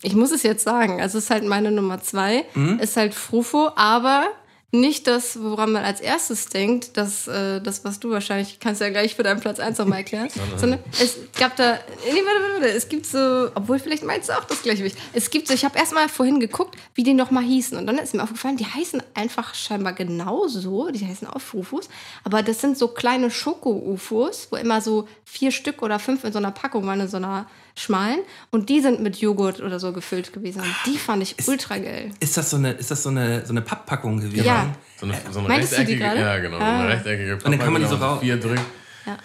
ich 0.02 0.14
muss 0.14 0.30
es 0.30 0.42
jetzt 0.42 0.62
sagen, 0.64 1.00
also 1.00 1.16
es 1.18 1.24
ist 1.24 1.30
halt 1.30 1.44
meine 1.44 1.70
Nummer 1.70 2.02
2, 2.02 2.44
Mhm. 2.54 2.78
ist 2.80 2.96
halt 2.98 3.14
Frufo, 3.14 3.70
aber 3.76 4.26
nicht 4.74 5.06
das, 5.06 5.42
woran 5.42 5.72
man 5.72 5.84
als 5.84 6.00
erstes 6.00 6.48
denkt, 6.48 6.96
das, 6.96 7.28
äh, 7.28 7.60
das 7.60 7.84
was 7.84 8.00
du 8.00 8.10
wahrscheinlich, 8.10 8.58
kannst 8.58 8.80
ja 8.80 8.90
gleich 8.90 9.14
für 9.14 9.22
deinen 9.22 9.40
Platz 9.40 9.60
1 9.60 9.78
nochmal 9.78 9.98
erklären, 9.98 10.28
sondern 10.56 10.80
es 11.00 11.16
gab 11.38 11.56
da, 11.56 11.78
nee, 12.12 12.20
warte, 12.24 12.40
warte, 12.42 12.54
warte, 12.54 12.68
es 12.70 12.88
gibt 12.88 13.06
so, 13.06 13.50
obwohl 13.54 13.78
vielleicht 13.78 14.02
meinst 14.02 14.28
du 14.28 14.32
auch 14.32 14.44
das 14.44 14.62
gleiche 14.62 14.82
wie 14.82 14.88
ich, 14.88 14.94
es 15.12 15.30
gibt 15.30 15.48
so, 15.48 15.54
ich 15.54 15.64
habe 15.64 15.78
erstmal 15.78 16.08
vorhin 16.08 16.40
geguckt, 16.40 16.76
wie 16.94 17.04
die 17.04 17.14
nochmal 17.14 17.44
hießen. 17.44 17.78
Und 17.78 17.86
dann 17.86 17.98
ist 17.98 18.14
mir 18.14 18.22
aufgefallen, 18.22 18.56
die 18.56 18.66
heißen 18.66 19.02
einfach 19.14 19.54
scheinbar 19.54 19.92
genauso, 19.92 20.90
die 20.90 21.06
heißen 21.06 21.28
auch 21.28 21.40
Frufos, 21.40 21.88
aber 22.24 22.42
das 22.42 22.60
sind 22.60 22.76
so 22.76 22.88
kleine 22.88 23.30
Schoko-Ufos, 23.30 24.48
wo 24.50 24.56
immer 24.56 24.80
so 24.80 25.08
vier 25.24 25.52
Stück 25.52 25.82
oder 25.82 25.98
fünf 25.98 26.24
in 26.24 26.32
so 26.32 26.38
einer 26.38 26.50
Packung 26.50 26.86
waren, 26.86 27.00
in 27.00 27.08
so 27.08 27.16
einer 27.16 27.46
schmalen 27.76 28.20
und 28.50 28.68
die 28.68 28.80
sind 28.80 29.00
mit 29.00 29.16
Joghurt 29.16 29.60
oder 29.60 29.80
so 29.80 29.92
gefüllt 29.92 30.32
gewesen 30.32 30.60
und 30.60 30.74
die 30.86 30.96
fand 30.98 31.22
ich 31.22 31.34
ultra 31.48 31.78
geil. 31.78 32.12
ist 32.20 32.36
das 32.36 32.50
so 32.50 32.56
eine, 32.56 32.72
ist 32.72 32.90
das 32.90 33.02
so 33.02 33.08
eine, 33.08 33.44
so 33.44 33.52
eine 33.52 33.62
Papppackung 33.62 34.18
gewesen? 34.20 34.44
Ja. 34.44 34.74
So 34.98 35.06
eine, 35.06 35.14
so 35.32 35.38
eine 35.40 35.48
Meintest 35.48 35.72
du 35.72 35.76
die 35.78 35.80
rechteckige, 35.94 36.04
gerade? 36.04 36.20
ja 36.20 36.38
genau, 36.38 36.58
so 36.58 36.64
Ah. 36.64 36.80
eine 36.80 36.88
rechteckige 36.90 37.36
dann 37.38 37.58
kann 37.58 37.72
man 37.72 37.82
die 37.82 37.88
so 37.88 37.98
Pappe, 37.98 38.14
rau- 38.16 38.20
vier 38.20 38.36
drückt. 38.38 38.62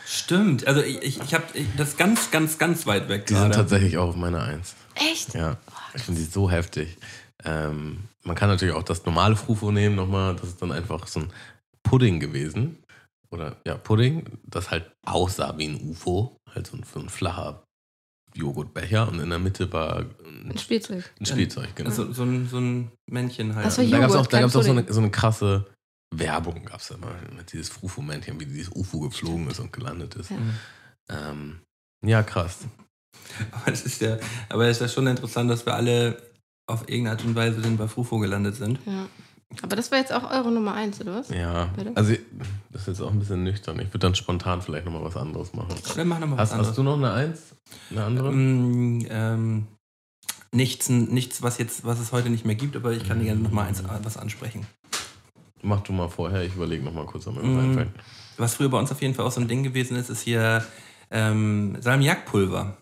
Stimmt. 0.05 0.67
Also 0.67 0.81
ich, 0.81 1.01
ich, 1.03 1.21
ich 1.21 1.33
habe 1.33 1.43
das 1.77 1.95
ganz, 1.95 2.31
ganz, 2.31 2.57
ganz 2.57 2.85
weit 2.85 3.07
weg 3.07 3.27
Die 3.27 3.33
sind 3.33 3.43
gerade. 3.43 3.55
tatsächlich 3.55 3.97
auch 3.97 4.09
auf 4.09 4.15
meiner 4.15 4.43
Eins. 4.43 4.75
Echt? 4.95 5.33
Ja, 5.35 5.55
ich 5.93 6.01
finde 6.01 6.19
die 6.19 6.27
so 6.27 6.49
heftig. 6.51 6.97
Ähm, 7.45 7.99
man 8.23 8.35
kann 8.35 8.49
natürlich 8.49 8.75
auch 8.75 8.83
das 8.83 9.05
normale 9.05 9.37
Frufo 9.37 9.71
nehmen 9.71 9.95
nochmal. 9.95 10.35
Das 10.35 10.49
ist 10.49 10.61
dann 10.61 10.73
einfach 10.73 11.07
so 11.07 11.21
ein 11.21 11.31
Pudding 11.83 12.19
gewesen. 12.19 12.79
Oder 13.29 13.55
ja, 13.65 13.75
Pudding, 13.75 14.25
das 14.43 14.69
halt 14.71 14.91
aussah 15.05 15.53
wie 15.57 15.67
ein 15.67 15.79
UFO. 15.91 16.35
Halt 16.53 16.67
so 16.67 16.75
ein, 16.75 16.83
so 16.91 16.99
ein 16.99 17.07
flacher 17.09 17.63
Joghurtbecher 18.35 19.07
und 19.09 19.19
in 19.19 19.29
der 19.29 19.39
Mitte 19.39 19.71
war 19.73 19.97
ein, 19.97 20.51
Ein 20.51 20.57
Spielzeug. 20.57 21.11
ein 21.19 21.25
Spielzeug, 21.25 21.75
genau. 21.75 21.89
So, 21.89 22.11
so, 22.11 22.23
ein, 22.23 22.47
so 22.47 22.57
ein 22.59 22.91
Männchen 23.09 23.55
halt. 23.55 23.65
Das 23.65 23.77
war 23.77 23.85
da 23.85 23.99
gab 23.99 24.09
es 24.09 24.15
auch, 24.15 24.27
da 24.27 24.39
gab's 24.41 24.55
auch 24.55 24.63
so, 24.63 24.71
eine, 24.71 24.91
so 24.91 24.99
eine 24.99 25.11
krasse 25.11 25.65
Werbung, 26.15 26.65
gab 26.65 26.79
es 26.79 26.89
immer 26.91 27.13
mit 27.35 27.51
dieses 27.53 27.69
Frufo-Männchen, 27.69 28.39
wie 28.39 28.45
dieses 28.45 28.75
UFO 28.75 28.99
geflogen 29.01 29.49
ist 29.49 29.59
und 29.59 29.73
gelandet 29.73 30.15
ist. 30.15 30.31
Ja. 30.31 30.37
Ähm, 31.09 31.59
ja, 32.05 32.23
krass. 32.23 32.59
Aber 33.51 33.71
es 33.71 33.85
ist 33.85 34.01
ja, 34.01 34.17
aber 34.49 34.65
es 34.67 34.77
ist 34.77 34.81
ja 34.81 34.87
schon 34.87 35.07
interessant, 35.07 35.49
dass 35.49 35.65
wir 35.65 35.73
alle 35.75 36.21
auf 36.67 36.81
irgendeine 36.81 37.11
Art 37.11 37.25
und 37.25 37.35
Weise 37.35 37.61
dann 37.61 37.77
bei 37.77 37.87
Frufo 37.87 38.19
gelandet 38.19 38.55
sind. 38.55 38.79
Ja. 38.85 39.07
Aber 39.63 39.75
das 39.75 39.91
war 39.91 39.97
jetzt 39.97 40.13
auch 40.13 40.29
eure 40.29 40.51
Nummer 40.51 40.73
1, 40.75 41.01
oder 41.01 41.15
was? 41.15 41.29
Ja, 41.29 41.65
Bitte? 41.75 41.91
also 41.95 42.13
das 42.71 42.81
ist 42.83 42.87
jetzt 42.87 43.01
auch 43.01 43.11
ein 43.11 43.19
bisschen 43.19 43.43
nüchtern. 43.43 43.77
Ich 43.79 43.87
würde 43.87 43.99
dann 43.99 44.15
spontan 44.15 44.61
vielleicht 44.61 44.85
nochmal 44.85 45.03
was 45.03 45.17
anderes 45.17 45.53
machen. 45.53 45.73
Wir 45.95 46.05
machen 46.05 46.21
nochmal 46.21 46.37
was 46.37 46.51
Hast, 46.51 46.59
hast 46.59 46.59
anderes. 46.59 46.75
du 46.75 46.83
noch 46.83 46.97
eine 46.97 47.11
Eins? 47.11 47.41
Eine 47.89 48.03
andere? 48.05 48.31
Mm, 48.31 49.05
ähm, 49.09 49.67
nichts, 50.51 50.89
nichts 50.89 51.41
was, 51.41 51.57
jetzt, 51.57 51.83
was 51.83 51.99
es 51.99 52.11
heute 52.11 52.29
nicht 52.29 52.45
mehr 52.45 52.55
gibt, 52.55 52.75
aber 52.75 52.91
ich 52.91 53.07
kann 53.07 53.19
dir 53.19 53.25
gerne 53.25 53.41
nochmal 53.41 53.67
eins, 53.67 53.83
was 54.03 54.17
ansprechen. 54.17 54.67
Mach 55.61 55.81
du 55.81 55.93
mal 55.93 56.07
vorher, 56.09 56.43
ich 56.43 56.53
überlege 56.55 56.83
nochmal 56.83 57.05
kurz, 57.05 57.25
ob 57.27 57.35
mir 57.35 57.41
was 57.41 57.47
Mm. 57.49 57.59
einfällt. 57.69 57.89
Was 58.37 58.53
früher 58.55 58.69
bei 58.69 58.77
uns 58.79 58.91
auf 58.91 59.01
jeden 59.01 59.13
Fall 59.15 59.25
auch 59.25 59.31
so 59.31 59.41
ein 59.41 59.47
Ding 59.47 59.63
gewesen 59.63 59.97
ist, 59.97 60.09
ist 60.09 60.21
hier 60.21 60.63
ähm, 61.11 61.75
Salmiakpulver. 61.81 62.77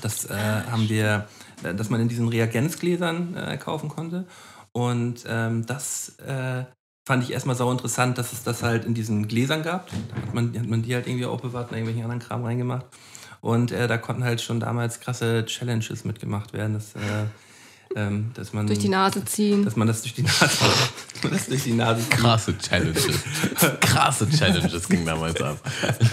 Das 0.00 0.24
äh, 0.24 0.34
haben 0.34 0.88
wir, 0.88 1.28
äh, 1.62 1.74
dass 1.74 1.90
man 1.90 2.00
in 2.00 2.08
diesen 2.08 2.26
Reagenzgläsern 2.28 3.36
äh, 3.36 3.56
kaufen 3.58 3.88
konnte. 3.88 4.26
Und 4.72 5.24
ähm, 5.26 5.66
das 5.66 6.16
äh, 6.18 6.64
fand 7.06 7.24
ich 7.24 7.32
erstmal 7.32 7.56
sau 7.56 7.70
interessant, 7.72 8.18
dass 8.18 8.32
es 8.32 8.42
das 8.44 8.62
halt 8.62 8.84
in 8.84 8.94
diesen 8.94 9.28
Gläsern 9.28 9.62
gab. 9.62 9.88
Da 10.10 10.16
hat 10.22 10.34
man, 10.34 10.58
hat 10.58 10.66
man 10.66 10.82
die 10.82 10.94
halt 10.94 11.06
irgendwie 11.06 11.26
aufbewahrt 11.26 11.70
und 11.70 11.76
irgendwelchen 11.76 12.02
anderen 12.04 12.20
Kram 12.20 12.44
reingemacht. 12.44 12.86
Und 13.40 13.72
äh, 13.72 13.86
da 13.88 13.98
konnten 13.98 14.24
halt 14.24 14.40
schon 14.40 14.60
damals 14.60 15.00
krasse 15.00 15.44
Challenges 15.46 16.04
mitgemacht 16.04 16.52
werden, 16.52 16.74
dass, 16.74 16.94
äh, 16.96 16.98
ähm, 17.96 18.32
dass 18.34 18.52
man 18.52 18.66
Durch 18.66 18.80
die 18.80 18.88
Nase 18.88 19.24
ziehen. 19.24 19.64
dass 19.64 19.76
man 19.76 19.86
das 19.88 20.02
durch 20.02 20.14
die 20.14 20.22
Nase, 20.22 20.48
das 21.30 21.46
durch 21.46 21.62
die 21.62 21.72
Nase 21.72 22.02
zieht. 22.02 22.10
Krasse 22.10 22.58
Challenges. 22.58 23.06
Krasse 23.80 24.28
Challenges 24.28 24.88
ging 24.88 25.06
damals 25.06 25.40
ab. 25.40 25.58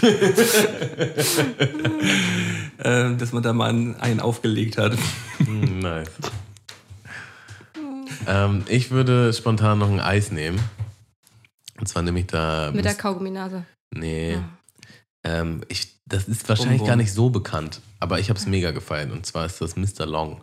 äh, 2.78 3.14
dass 3.16 3.32
man 3.32 3.42
da 3.42 3.52
mal 3.52 3.68
einen, 3.70 3.96
einen 3.96 4.20
aufgelegt 4.20 4.78
hat. 4.78 4.96
Hm, 5.38 5.80
Nice. 5.80 6.08
Ähm, 8.26 8.64
ich 8.68 8.90
würde 8.90 9.32
spontan 9.32 9.78
noch 9.78 9.88
ein 9.90 10.00
Eis 10.00 10.30
nehmen. 10.30 10.58
Und 11.78 11.86
zwar 11.88 12.02
nehme 12.02 12.20
ich 12.20 12.26
da. 12.26 12.70
Mit 12.72 12.84
der 12.84 12.94
Kaugumminase. 12.94 13.64
nee. 13.94 14.34
Ja. 14.34 14.48
Ähm, 15.24 15.62
ich, 15.68 15.96
das 16.06 16.28
ist 16.28 16.48
wahrscheinlich 16.48 16.78
Bonbon. 16.78 16.86
gar 16.88 16.96
nicht 16.96 17.12
so 17.12 17.30
bekannt, 17.30 17.80
aber 17.98 18.20
ich 18.20 18.28
habe 18.28 18.38
es 18.38 18.46
mega 18.46 18.70
gefeiert. 18.70 19.10
Und 19.10 19.26
zwar 19.26 19.44
ist 19.46 19.60
das 19.60 19.74
Mr. 19.74 20.06
Long. 20.06 20.40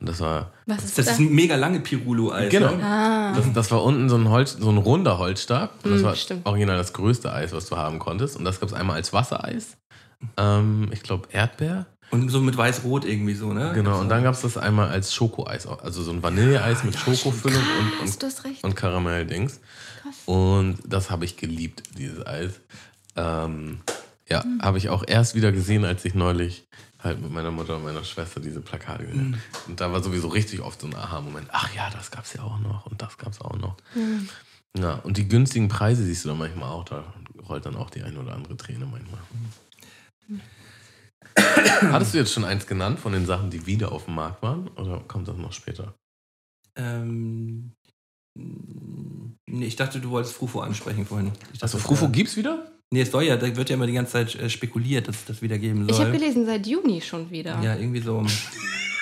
Und 0.00 0.08
das 0.08 0.18
war. 0.18 0.52
Was 0.66 0.82
ist 0.84 0.98
Das 0.98 1.06
das? 1.06 1.14
ist 1.14 1.20
ein 1.20 1.32
mega 1.32 1.54
lange 1.54 1.78
Pirulo-Eis. 1.78 2.50
Genau. 2.50 2.72
Ne? 2.74 2.84
ah, 2.84 3.32
Das, 3.36 3.52
das 3.52 3.70
war 3.70 3.84
unten 3.84 4.08
so 4.08 4.16
ein, 4.16 4.28
Holz, 4.28 4.56
so 4.58 4.70
ein 4.70 4.78
runder 4.78 5.18
Holzstab. 5.18 5.84
Und 5.84 5.92
das 5.92 6.02
Mm, 6.02 6.04
war 6.04 6.16
stimmt. 6.16 6.46
original 6.46 6.76
das 6.76 6.92
größte 6.92 7.32
Eis, 7.32 7.52
was 7.52 7.66
du 7.66 7.76
haben 7.76 8.00
konntest. 8.00 8.36
Und 8.36 8.44
das 8.44 8.58
gab 8.58 8.68
es 8.68 8.74
einmal 8.74 8.96
als 8.96 9.12
Wassereis. 9.12 9.76
Ähm, 10.36 10.88
ich 10.92 11.02
glaube 11.04 11.28
Erdbeer. 11.30 11.86
Und 12.12 12.28
so 12.28 12.40
mit 12.40 12.56
weiß-rot 12.56 13.04
irgendwie 13.06 13.34
so, 13.34 13.52
ne? 13.54 13.72
Genau. 13.74 13.98
Und 13.98 14.10
dann 14.10 14.22
gab 14.22 14.34
es 14.34 14.42
das 14.42 14.58
einmal 14.58 14.90
als 14.90 15.14
Schokoeis. 15.14 15.66
Also 15.66 16.02
so 16.02 16.10
ein 16.12 16.22
Vanilleeis 16.22 16.84
mit 16.84 16.94
Schokofüllung 16.96 17.62
und, 17.80 18.00
und, 18.06 18.64
und 18.64 18.76
Karamelldings. 18.76 19.60
Krass. 20.02 20.14
Und 20.26 20.78
das 20.86 21.10
habe 21.10 21.24
ich 21.24 21.38
geliebt, 21.38 21.82
dieses 21.96 22.24
Eis. 22.26 22.60
Ähm, 23.16 23.80
ja, 24.28 24.44
Hm. 24.44 24.60
habe 24.62 24.76
ich 24.78 24.90
auch 24.90 25.04
erst 25.06 25.34
wieder 25.34 25.52
gesehen, 25.52 25.84
als 25.86 26.04
ich 26.04 26.14
neulich 26.14 26.64
halt 27.02 27.20
mit 27.20 27.32
meiner 27.32 27.50
Mutter 27.50 27.76
und 27.76 27.84
meiner 27.84 28.04
Schwester 28.04 28.40
diese 28.40 28.60
Plakate 28.60 29.04
gesehen 29.06 29.32
habe. 29.52 29.68
Und 29.70 29.80
da 29.80 29.90
war 29.90 30.02
sowieso 30.02 30.28
richtig 30.28 30.60
oft 30.60 30.80
so 30.80 30.86
ein 30.86 30.94
Aha-Moment. 30.94 31.48
Ach 31.50 31.74
ja, 31.74 31.88
das 31.90 32.10
gab 32.10 32.24
es 32.24 32.34
ja 32.34 32.42
auch 32.42 32.58
noch 32.60 32.86
und 32.86 33.00
das 33.02 33.16
gab 33.18 33.32
es 33.32 33.40
auch 33.40 33.56
noch. 33.56 33.76
Hm. 33.94 34.28
Ja, 34.78 34.94
und 35.02 35.16
die 35.16 35.26
günstigen 35.28 35.68
Preise 35.68 36.04
siehst 36.04 36.24
du 36.24 36.28
dann 36.28 36.38
manchmal 36.38 36.68
auch. 36.70 36.84
Da 36.84 37.04
rollt 37.48 37.64
dann 37.66 37.76
auch 37.76 37.88
die 37.90 38.02
eine 38.02 38.18
oder 38.20 38.34
andere 38.34 38.56
Träne 38.56 38.84
manchmal. 38.86 39.20
Hattest 41.92 42.14
du 42.14 42.18
jetzt 42.18 42.32
schon 42.32 42.44
eins 42.44 42.66
genannt 42.66 42.98
von 43.00 43.12
den 43.12 43.26
Sachen, 43.26 43.50
die 43.50 43.66
wieder 43.66 43.92
auf 43.92 44.04
dem 44.06 44.14
Markt 44.14 44.42
waren? 44.42 44.68
Oder 44.76 45.00
kommt 45.08 45.28
das 45.28 45.36
noch 45.36 45.52
später? 45.52 45.94
Ähm, 46.76 47.72
nee, 48.36 49.66
ich 49.66 49.76
dachte, 49.76 50.00
du 50.00 50.10
wolltest 50.10 50.34
Frufo 50.34 50.60
ansprechen 50.60 51.06
vorhin. 51.06 51.28
Ich 51.52 51.58
dachte, 51.58 51.62
Also 51.62 51.78
Frufo 51.78 52.02
wär- 52.06 52.10
gibt's 52.12 52.36
wieder? 52.36 52.66
Nee, 52.92 53.02
es 53.02 53.10
soll 53.10 53.24
ja, 53.24 53.36
da 53.36 53.54
wird 53.56 53.70
ja 53.70 53.76
immer 53.76 53.86
die 53.86 53.94
ganze 53.94 54.12
Zeit 54.12 54.34
äh, 54.34 54.50
spekuliert, 54.50 55.08
dass 55.08 55.16
es 55.16 55.24
das 55.24 55.42
wieder 55.42 55.58
geben 55.58 55.88
Ich 55.88 55.96
soll. 55.96 56.06
habe 56.06 56.18
gelesen, 56.18 56.44
seit 56.44 56.66
Juni 56.66 57.00
schon 57.00 57.30
wieder. 57.30 57.58
ja, 57.62 57.74
irgendwie 57.76 58.00
so. 58.00 58.24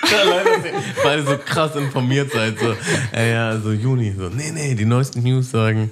Weil 1.03 1.19
ihr 1.19 1.25
so 1.25 1.37
krass 1.37 1.75
informiert 1.75 2.31
seid. 2.31 2.57
So, 2.59 2.75
äh, 3.13 3.31
ja, 3.31 3.59
so 3.59 3.71
Juni. 3.71 4.13
So, 4.17 4.29
nee, 4.29 4.51
nee, 4.51 4.75
die 4.75 4.85
neuesten 4.85 5.21
News 5.23 5.51
sagen. 5.51 5.91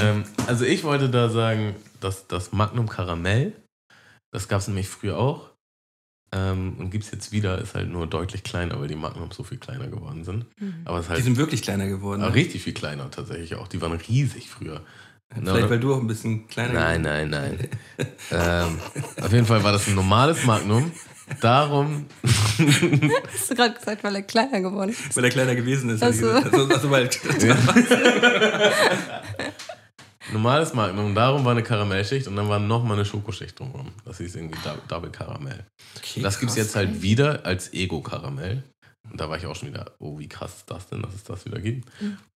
Ähm, 0.00 0.24
also 0.46 0.64
ich 0.64 0.84
wollte 0.84 1.08
da 1.08 1.28
sagen, 1.30 1.74
dass 2.00 2.26
das 2.28 2.52
Magnum 2.52 2.88
Karamell, 2.88 3.52
das 4.32 4.46
gab 4.48 4.60
es 4.60 4.68
nämlich 4.68 4.88
früher 4.88 5.16
auch. 5.18 5.50
Ähm, 6.32 6.74
und 6.78 6.90
gibt 6.90 7.04
es 7.04 7.10
jetzt 7.12 7.30
wieder, 7.32 7.58
ist 7.60 7.74
halt 7.74 7.88
nur 7.88 8.06
deutlich 8.06 8.42
kleiner, 8.42 8.80
weil 8.80 8.88
die 8.88 8.96
Magnums 8.96 9.36
so 9.36 9.44
viel 9.44 9.58
kleiner 9.58 9.86
geworden 9.86 10.24
sind. 10.24 10.46
Aber 10.84 10.98
es 10.98 11.04
ist 11.04 11.08
Die 11.10 11.14
halt 11.14 11.24
sind 11.24 11.36
wirklich 11.36 11.62
kleiner 11.62 11.86
geworden. 11.86 12.20
aber 12.22 12.30
ne? 12.30 12.36
richtig 12.36 12.64
viel 12.64 12.74
kleiner 12.74 13.10
tatsächlich 13.10 13.54
auch. 13.54 13.68
Die 13.68 13.80
waren 13.80 13.92
riesig 13.92 14.50
früher. 14.50 14.80
Vielleicht, 15.34 15.70
weil 15.70 15.80
du 15.80 15.94
auch 15.94 16.00
ein 16.00 16.06
bisschen 16.06 16.46
kleiner 16.46 16.74
Nein, 16.74 17.02
nein, 17.02 17.30
nein. 17.30 17.68
ähm, 18.30 18.78
auf 19.20 19.32
jeden 19.32 19.46
Fall 19.46 19.62
war 19.64 19.72
das 19.72 19.88
ein 19.88 19.94
normales 19.94 20.44
Magnum. 20.44 20.92
Darum 21.40 22.06
Hast 22.22 23.50
du 23.50 23.54
gerade 23.56 23.74
gesagt, 23.74 24.04
weil 24.04 24.14
er 24.14 24.22
kleiner 24.22 24.60
geworden 24.60 24.90
ist. 24.90 25.16
Weil 25.16 25.24
er 25.24 25.30
kleiner 25.30 25.56
gewesen 25.56 25.90
ist. 25.90 26.00
Ach 26.02 26.06
hab 26.06 26.14
ich 26.14 26.20
so. 26.20 26.26
gesagt. 26.26 26.54
Also, 26.54 26.74
also 26.74 26.90
weil, 26.90 27.10
Normales 30.32 30.74
Magnum, 30.74 31.14
darum 31.14 31.44
war 31.44 31.52
eine 31.52 31.62
Karamellschicht 31.62 32.26
und 32.26 32.36
dann 32.36 32.48
war 32.48 32.58
noch 32.58 32.82
mal 32.82 32.94
eine 32.94 33.04
Schokoschicht 33.04 33.58
drumherum. 33.58 33.92
Das 34.04 34.18
hieß 34.18 34.34
irgendwie 34.36 34.58
Dou- 34.64 34.78
Double 34.88 35.10
Karamell. 35.10 35.64
Okay, 35.96 36.20
das 36.20 36.40
gibt 36.40 36.50
es 36.50 36.56
jetzt 36.56 36.74
halt 36.74 37.00
wieder 37.02 37.44
als 37.46 37.72
Ego-Karamell. 37.72 38.64
Und 39.08 39.20
da 39.20 39.28
war 39.30 39.36
ich 39.36 39.46
auch 39.46 39.54
schon 39.54 39.68
wieder, 39.68 39.92
oh, 40.00 40.18
wie 40.18 40.28
krass 40.28 40.56
ist 40.56 40.70
das 40.70 40.88
denn, 40.88 41.00
dass 41.02 41.14
es 41.14 41.22
das 41.22 41.44
wieder 41.44 41.60
gibt. 41.60 41.88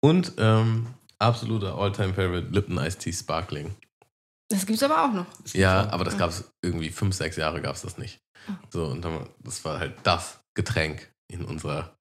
Und 0.00 0.32
ähm, 0.38 0.88
absoluter 1.20 1.76
All-Time-Favorite 1.76 2.48
Lipton 2.50 2.78
Ice 2.78 2.98
Tea 2.98 3.12
Sparkling. 3.12 3.72
Das 4.48 4.66
gibt's 4.66 4.82
aber 4.82 5.04
auch 5.04 5.12
noch. 5.12 5.26
Ja, 5.54 5.88
aber 5.90 6.04
das 6.04 6.18
gab 6.18 6.30
es 6.30 6.50
irgendwie 6.64 6.90
fünf, 6.90 7.14
sechs 7.14 7.36
Jahre 7.36 7.60
gab 7.62 7.76
es 7.76 7.82
das 7.82 7.98
nicht. 7.98 8.18
So, 8.70 8.86
und 8.86 9.04
dann, 9.04 9.28
das 9.44 9.64
war 9.64 9.78
halt 9.78 9.94
das 10.02 10.40
Getränk 10.56 11.08
in 11.32 11.44
unserer 11.44 11.94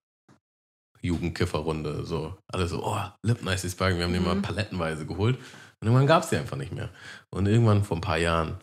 Jugendkifferrunde. 1.02 2.06
So, 2.06 2.36
alle 2.52 2.68
so, 2.68 2.84
oh, 2.86 3.00
Lipton 3.24 3.48
Ice 3.50 3.62
Tea 3.64 3.70
Sparkling, 3.70 4.00
wir 4.00 4.06
haben 4.06 4.14
die 4.14 4.20
mal 4.20 4.36
palettenweise 4.42 5.06
geholt. 5.06 5.38
Und 5.86 5.92
irgendwann 5.92 6.08
gab 6.08 6.24
es 6.24 6.30
die 6.30 6.38
einfach 6.38 6.58
nicht 6.58 6.72
mehr. 6.74 6.90
Und 7.30 7.46
irgendwann 7.46 7.84
vor 7.84 7.98
ein 7.98 8.02
paar 8.02 8.18
Jahren, 8.18 8.58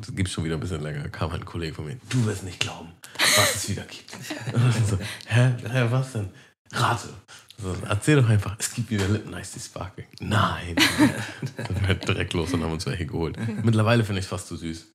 das 0.00 0.14
gibt 0.14 0.30
schon 0.30 0.44
wieder 0.44 0.54
ein 0.54 0.60
bisschen 0.60 0.80
länger, 0.80 1.06
kam 1.10 1.30
halt 1.30 1.42
ein 1.42 1.44
Kollege 1.44 1.74
von 1.74 1.84
mir, 1.84 1.98
du 2.08 2.24
wirst 2.24 2.42
nicht 2.42 2.58
glauben, 2.58 2.90
was 3.18 3.54
es 3.56 3.68
wieder 3.68 3.82
gibt. 3.82 4.16
Und 4.54 4.86
so, 4.86 4.98
hä, 5.26 5.52
hä, 5.62 5.86
was 5.90 6.14
denn? 6.14 6.30
Rate. 6.72 7.10
So, 7.62 7.76
erzähl 7.86 8.16
doch 8.16 8.30
einfach, 8.30 8.56
es 8.58 8.72
gibt 8.72 8.88
wieder 8.88 9.06
Lipton 9.08 9.34
Ice 9.34 9.60
Sparkling. 9.60 10.06
Nein. 10.20 10.74
Dann 11.58 11.80
wir 11.82 11.88
halt 11.88 12.08
direkt 12.08 12.32
los 12.32 12.54
und 12.54 12.62
haben 12.62 12.72
uns 12.72 12.86
welche 12.86 13.04
geholt. 13.04 13.36
Mittlerweile 13.62 14.02
finde 14.02 14.20
ich 14.20 14.24
es 14.24 14.30
fast 14.30 14.48
zu 14.48 14.56
süß. 14.56 14.90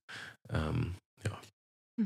Ähm, 0.50 0.96
ja. 1.24 1.38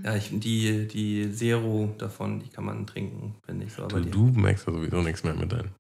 Ja, 0.04 0.14
ich, 0.14 0.28
die, 0.30 0.86
die 0.88 1.32
Zero 1.32 1.94
davon, 1.96 2.40
die 2.40 2.50
kann 2.50 2.64
man 2.66 2.86
trinken, 2.86 3.36
finde 3.46 3.64
ich 3.64 3.72
so. 3.72 3.84
Aber 3.84 3.98
Du, 3.98 4.30
du 4.30 4.38
merkst 4.38 4.66
ja 4.66 4.74
sowieso 4.74 5.00
nichts 5.00 5.24
mehr 5.24 5.34
mit 5.34 5.50
deinen. 5.52 5.74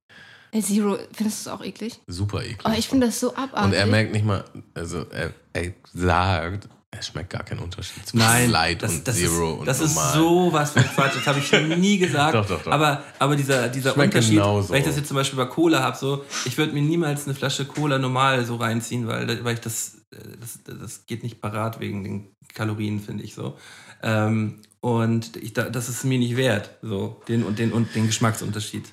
Zero, 0.62 0.98
findest 1.12 1.46
du 1.46 1.50
es 1.50 1.54
auch 1.54 1.64
eklig? 1.64 2.00
Super 2.06 2.42
eklig. 2.42 2.58
Oh, 2.64 2.70
ich 2.76 2.88
finde 2.88 3.06
das 3.06 3.18
so 3.20 3.34
abartig. 3.34 3.64
und 3.64 3.72
er 3.72 3.86
merkt 3.86 4.12
nicht 4.12 4.24
mal, 4.24 4.44
also 4.74 5.04
er, 5.10 5.32
er 5.52 5.72
sagt, 5.92 6.68
es 6.96 7.08
schmeckt 7.08 7.30
gar 7.30 7.42
keinen 7.42 7.58
Unterschied 7.58 8.06
zwischen 8.06 8.18
Nein, 8.18 8.50
Light 8.50 8.82
das, 8.82 8.92
und 8.92 9.08
das 9.08 9.16
Zero 9.16 9.54
ist, 9.54 9.58
und 9.60 9.66
das 9.66 9.80
normal. 9.80 10.06
ist 10.06 10.14
so 10.14 10.52
was 10.52 10.70
von 10.70 10.82
Quatsch. 10.84 11.16
Das 11.16 11.26
habe 11.26 11.38
ich 11.40 11.76
nie 11.78 11.98
gesagt. 11.98 12.34
Doch, 12.34 12.46
doch, 12.46 12.62
doch. 12.62 12.70
Aber, 12.70 13.02
aber 13.18 13.34
dieser, 13.34 13.68
dieser 13.68 13.94
Schmeckt 13.94 14.14
Unterschied, 14.14 14.34
genauso. 14.36 14.68
weil 14.70 14.78
ich 14.78 14.84
das 14.84 14.96
jetzt 14.96 15.08
zum 15.08 15.16
Beispiel 15.16 15.36
bei 15.36 15.46
Cola 15.46 15.82
habe, 15.82 15.96
so, 15.96 16.24
ich 16.44 16.56
würde 16.56 16.72
mir 16.72 16.82
niemals 16.82 17.24
eine 17.26 17.34
Flasche 17.34 17.64
Cola 17.64 17.98
normal 17.98 18.44
so 18.44 18.54
reinziehen, 18.56 19.08
weil, 19.08 19.44
weil 19.44 19.54
ich 19.54 19.60
das, 19.60 19.96
äh, 20.12 20.18
das, 20.40 20.60
das 20.62 21.06
geht 21.06 21.24
nicht 21.24 21.40
parat 21.40 21.80
wegen 21.80 22.04
den 22.04 22.28
Kalorien, 22.54 23.00
finde 23.00 23.24
ich 23.24 23.34
so. 23.34 23.58
Ähm, 24.04 24.60
und 24.80 25.36
ich, 25.36 25.52
da- 25.52 25.70
das 25.70 25.88
ist 25.88 26.04
mir 26.04 26.18
nicht 26.18 26.36
wert, 26.36 26.70
so, 26.80 27.20
den 27.26 27.42
und 27.42 27.58
den 27.58 27.72
und 27.72 27.92
den 27.96 28.06
Geschmacksunterschied. 28.06 28.84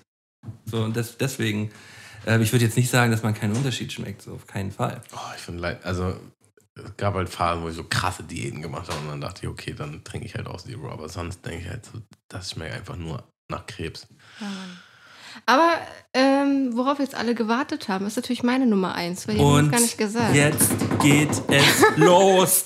So, 0.66 0.84
und 0.84 0.96
das, 0.96 1.18
deswegen, 1.18 1.72
äh, 2.26 2.42
ich 2.42 2.52
würde 2.52 2.66
jetzt 2.66 2.78
nicht 2.78 2.90
sagen, 2.90 3.12
dass 3.12 3.24
man 3.24 3.34
keinen 3.34 3.56
Unterschied 3.56 3.92
schmeckt, 3.92 4.22
so 4.22 4.34
auf 4.34 4.48
keinen 4.48 4.72
Fall. 4.72 5.02
Oh, 5.14 5.34
ich 5.36 5.42
finde 5.42 5.62
Light, 5.62 5.86
also 5.86 6.16
es 6.76 6.98
gab 6.98 7.16
halt 7.16 7.30
Phasen, 7.30 7.64
wo 7.64 7.70
ich 7.70 7.76
so 7.76 7.84
krasse 7.84 8.24
Diäten 8.24 8.62
gemacht 8.62 8.90
habe 8.90 9.00
und 9.02 9.10
dann 9.10 9.22
dachte 9.22 9.44
ich, 9.44 9.50
okay, 9.50 9.74
dann 9.74 10.04
trinke 10.04 10.26
ich 10.26 10.36
halt 10.36 10.48
auch 10.48 10.62
Zero. 10.62 10.90
Aber 10.90 11.10
sonst 11.10 11.46
denke 11.46 11.66
ich 11.66 11.70
halt 11.70 11.86
so, 11.86 12.02
das 12.28 12.52
schmeckt 12.52 12.74
einfach 12.74 12.96
nur 12.96 13.24
nach 13.50 13.66
Krebs. 13.66 14.08
Ja, 14.40 14.48
Mann. 14.48 14.80
Aber 15.46 15.74
ähm, 16.14 16.72
worauf 16.76 17.00
jetzt 17.00 17.16
alle 17.16 17.34
gewartet 17.36 17.88
haben, 17.88 18.06
ist 18.06 18.16
natürlich 18.18 18.44
meine 18.44 18.66
Nummer 18.66 18.96
eins, 18.96 19.28
weil 19.28 19.36
ich 19.36 19.42
habe 19.42 19.54
Und 19.54 19.72
gar 19.72 19.80
nicht 19.80 19.98
gesagt. 19.98 20.36
jetzt 20.36 20.72
geht 21.02 21.30
es 21.48 21.84
los. 21.98 22.66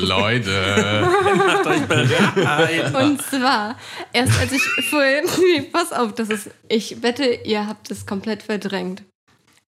Leute! 0.00 1.08
Macht 1.36 1.66
euch 1.66 1.82
bereit. 1.86 2.94
Und 2.94 3.22
zwar, 3.22 3.76
erst 4.12 4.38
als 4.38 4.52
ich 4.52 4.62
vorhin, 4.90 5.24
nee, 5.38 5.62
pass 5.62 5.92
auf, 5.92 6.14
das 6.14 6.30
ist, 6.30 6.50
ich 6.68 7.02
wette, 7.02 7.24
ihr 7.24 7.66
habt 7.66 7.90
es 7.90 8.06
komplett 8.06 8.42
verdrängt. 8.42 9.02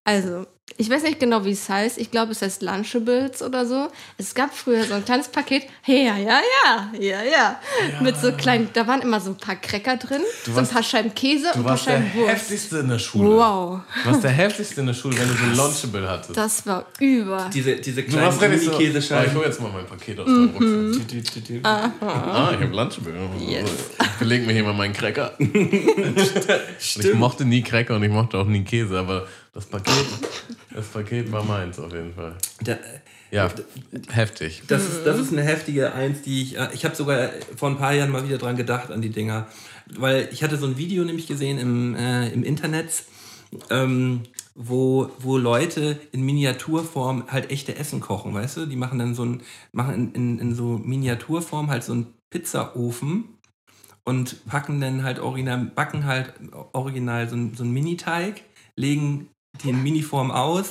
Also, 0.05 0.47
ich 0.77 0.89
weiß 0.91 1.03
nicht 1.03 1.21
genau, 1.21 1.45
wie 1.45 1.51
es 1.53 1.69
heißt. 1.69 1.99
Ich 1.99 2.11
glaube, 2.11 2.33
es 2.33 2.43
heißt 2.43 2.63
Lunchables 2.63 3.43
oder 3.43 3.67
so. 3.67 3.89
Es 4.19 4.35
gab 4.35 4.55
früher 4.55 4.85
so 4.85 4.95
ein 4.95 5.05
kleines 5.05 5.29
Paket. 5.29 5.65
Ja, 5.87 5.97
ja, 5.97 6.17
ja, 6.19 6.91
ja, 6.99 7.23
ja. 7.23 7.61
Mit 8.01 8.17
so 8.17 8.33
kleinen, 8.33 8.69
da 8.73 8.87
waren 8.87 9.01
immer 9.03 9.21
so 9.21 9.31
ein 9.31 9.37
paar 9.37 9.57
Cracker 9.57 9.97
drin, 9.97 10.23
so 10.45 10.51
ein 10.53 10.57
warst- 10.57 10.73
paar 10.73 10.83
Scheiben 10.83 11.15
Käse 11.15 11.47
und 11.49 11.57
Du 11.57 11.61
ein 11.61 11.65
paar 11.65 11.71
warst 11.73 11.87
der 11.87 11.93
Scheiben 11.99 12.15
Wurst. 12.15 12.31
heftigste 12.33 12.79
in 12.79 12.89
der 12.89 12.99
Schule. 12.99 13.31
Wow, 13.37 13.81
Du 14.05 14.11
warst 14.11 14.25
der 14.25 14.31
heftigste 14.31 14.81
in 14.81 14.87
der 14.87 14.95
Schule, 14.95 15.19
wenn 15.19 15.29
du 15.29 15.35
so 15.35 15.45
ein 15.45 15.57
Lunchable 15.57 16.09
hattest. 16.09 16.37
das 16.37 16.67
war 16.67 16.85
über. 17.01 17.51
Diese, 17.53 17.77
diese 17.77 18.03
du 18.03 18.17
warst 18.21 18.39
kleinen 18.39 18.59
so, 18.61 18.73
oh, 18.77 18.81
ich 18.81 19.35
hole 19.35 19.45
jetzt 19.47 19.61
mal 19.61 19.71
mein 19.73 19.87
Paket 19.87 20.19
aus 20.21 20.27
deinem 20.27 20.51
Rucksack. 20.51 21.65
Ah, 21.65 21.91
ich 22.55 22.61
habe 22.61 22.75
Lunchable. 22.75 23.13
Yes. 23.39 23.71
Ich 24.01 24.09
beleg 24.19 24.47
mir 24.47 24.53
hier 24.53 24.65
mal 24.65 24.73
meinen 24.75 24.93
Cracker. 24.93 25.33
Ich 26.79 27.15
mochte 27.15 27.45
nie 27.45 27.63
Cracker 27.63 27.97
und 27.97 28.03
ich 28.03 28.11
mochte 28.11 28.39
auch 28.39 28.47
nie 28.47 28.63
Käse, 28.65 28.99
aber 28.99 29.27
das 29.53 29.67
Paket, 29.67 30.07
das 30.75 30.87
Paket 30.89 31.31
war 31.33 31.45
meins 31.45 31.79
auf 31.79 31.93
jeden 31.93 32.15
Fall. 32.15 32.37
Da, 32.65 32.77
Ja, 33.31 33.51
heftig. 34.11 34.63
das, 34.69 34.83
ist, 34.89 35.05
das 35.05 35.19
ist 35.19 35.33
eine 35.33 35.43
heftige 35.43 35.93
Eins, 35.95 36.23
die 36.23 36.43
ich. 36.43 36.59
äh, 36.59 36.69
Ich 36.73 36.85
habe 36.85 36.95
sogar 36.95 37.31
vor 37.57 37.69
ein 37.71 37.77
paar 37.77 37.93
Jahren 37.95 38.11
mal 38.11 38.25
wieder 38.27 38.39
dran 38.39 38.57
gedacht, 38.57 38.91
an 38.91 39.03
die 39.03 39.11
Dinger. 39.11 39.47
Weil 39.97 40.29
ich 40.33 40.43
hatte 40.43 40.57
so 40.57 40.67
ein 40.67 40.79
Video 40.79 41.05
nämlich 41.05 41.27
gesehen 41.27 41.59
im, 41.59 41.95
äh, 41.95 42.29
im 42.31 42.43
Internet. 42.45 43.05
Ähm, 43.69 44.23
wo, 44.55 45.11
wo 45.19 45.37
Leute 45.39 45.99
in 46.13 46.23
Miniaturform 46.23 47.25
halt 47.29 47.51
echte 47.51 47.77
Essen 47.77 48.01
kochen, 48.01 48.33
weißt 48.35 48.59
du? 48.59 48.67
Die 48.67 48.77
machen 48.77 48.99
dann 48.99 49.15
so 49.15 49.25
ein, 49.25 49.43
machen 49.73 49.95
in, 49.95 50.13
in, 50.15 50.39
in 50.39 50.55
so 50.55 50.79
Miniaturform 50.79 51.69
halt 51.71 51.85
so 51.85 51.93
einen 51.93 52.07
Pizzaofen 52.31 53.25
und 54.05 54.45
packen 54.47 54.81
dann 54.81 55.03
halt 55.05 55.21
original, 55.21 55.65
backen 55.75 56.05
halt 56.07 56.35
original 56.73 57.29
so, 57.31 57.37
ein- 57.37 57.55
so 57.55 57.63
einen 57.63 57.73
Miniteig, 57.73 58.43
legen 58.77 59.29
in 59.65 59.83
Miniform 59.83 60.31
aus, 60.31 60.67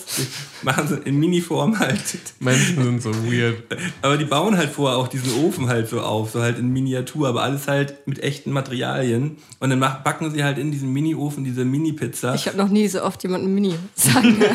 machen 0.63 0.87
sie 0.87 0.97
in 1.07 1.17
Miniform 1.19 1.79
halt 1.79 2.01
Menschen 2.39 2.83
sind 2.83 3.01
so 3.01 3.11
weird. 3.25 3.63
aber 4.01 4.17
die 4.17 4.25
bauen 4.25 4.57
halt 4.57 4.69
vorher 4.71 4.97
auch 4.97 5.07
diesen 5.07 5.31
Ofen 5.45 5.67
halt 5.67 5.87
so 5.87 6.01
auf, 6.01 6.31
so 6.31 6.41
halt 6.41 6.57
in 6.57 6.73
Miniatur, 6.73 7.29
aber 7.29 7.43
alles 7.43 7.67
halt 7.67 8.05
mit 8.07 8.19
echten 8.19 8.51
Materialien. 8.51 9.37
Und 9.59 9.69
dann 9.69 9.79
mach, 9.79 9.99
backen 10.03 10.31
sie 10.31 10.43
halt 10.43 10.57
in 10.57 10.71
diesem 10.71 10.91
Mini-Ofen 10.91 11.43
diese 11.43 11.63
Mini-Pizza. 11.63 12.33
Ich 12.35 12.47
habe 12.47 12.57
noch 12.57 12.69
nie 12.69 12.87
so 12.87 13.03
oft 13.03 13.21
jemanden 13.23 13.53
Mini 13.53 13.75
sagen. 13.95 14.41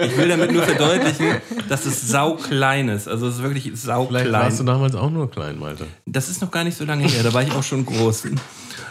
Ich 0.00 0.16
will 0.16 0.28
damit 0.28 0.52
nur 0.52 0.62
verdeutlichen, 0.62 1.40
dass 1.68 1.86
es 1.86 2.08
sauklein 2.08 2.88
ist. 2.88 3.08
Also 3.08 3.28
es 3.28 3.36
ist 3.36 3.42
wirklich 3.42 3.70
Vielleicht 3.74 4.32
warst 4.32 4.60
du 4.60 4.64
damals 4.64 4.94
auch 4.94 5.10
nur 5.10 5.30
klein, 5.30 5.58
Malte. 5.58 5.86
Das 6.06 6.28
ist 6.28 6.40
noch 6.40 6.50
gar 6.50 6.64
nicht 6.64 6.76
so 6.76 6.84
lange 6.84 7.06
her, 7.06 7.22
da 7.22 7.32
war 7.32 7.42
ich 7.42 7.52
auch 7.52 7.62
schon 7.62 7.84
groß. 7.86 8.24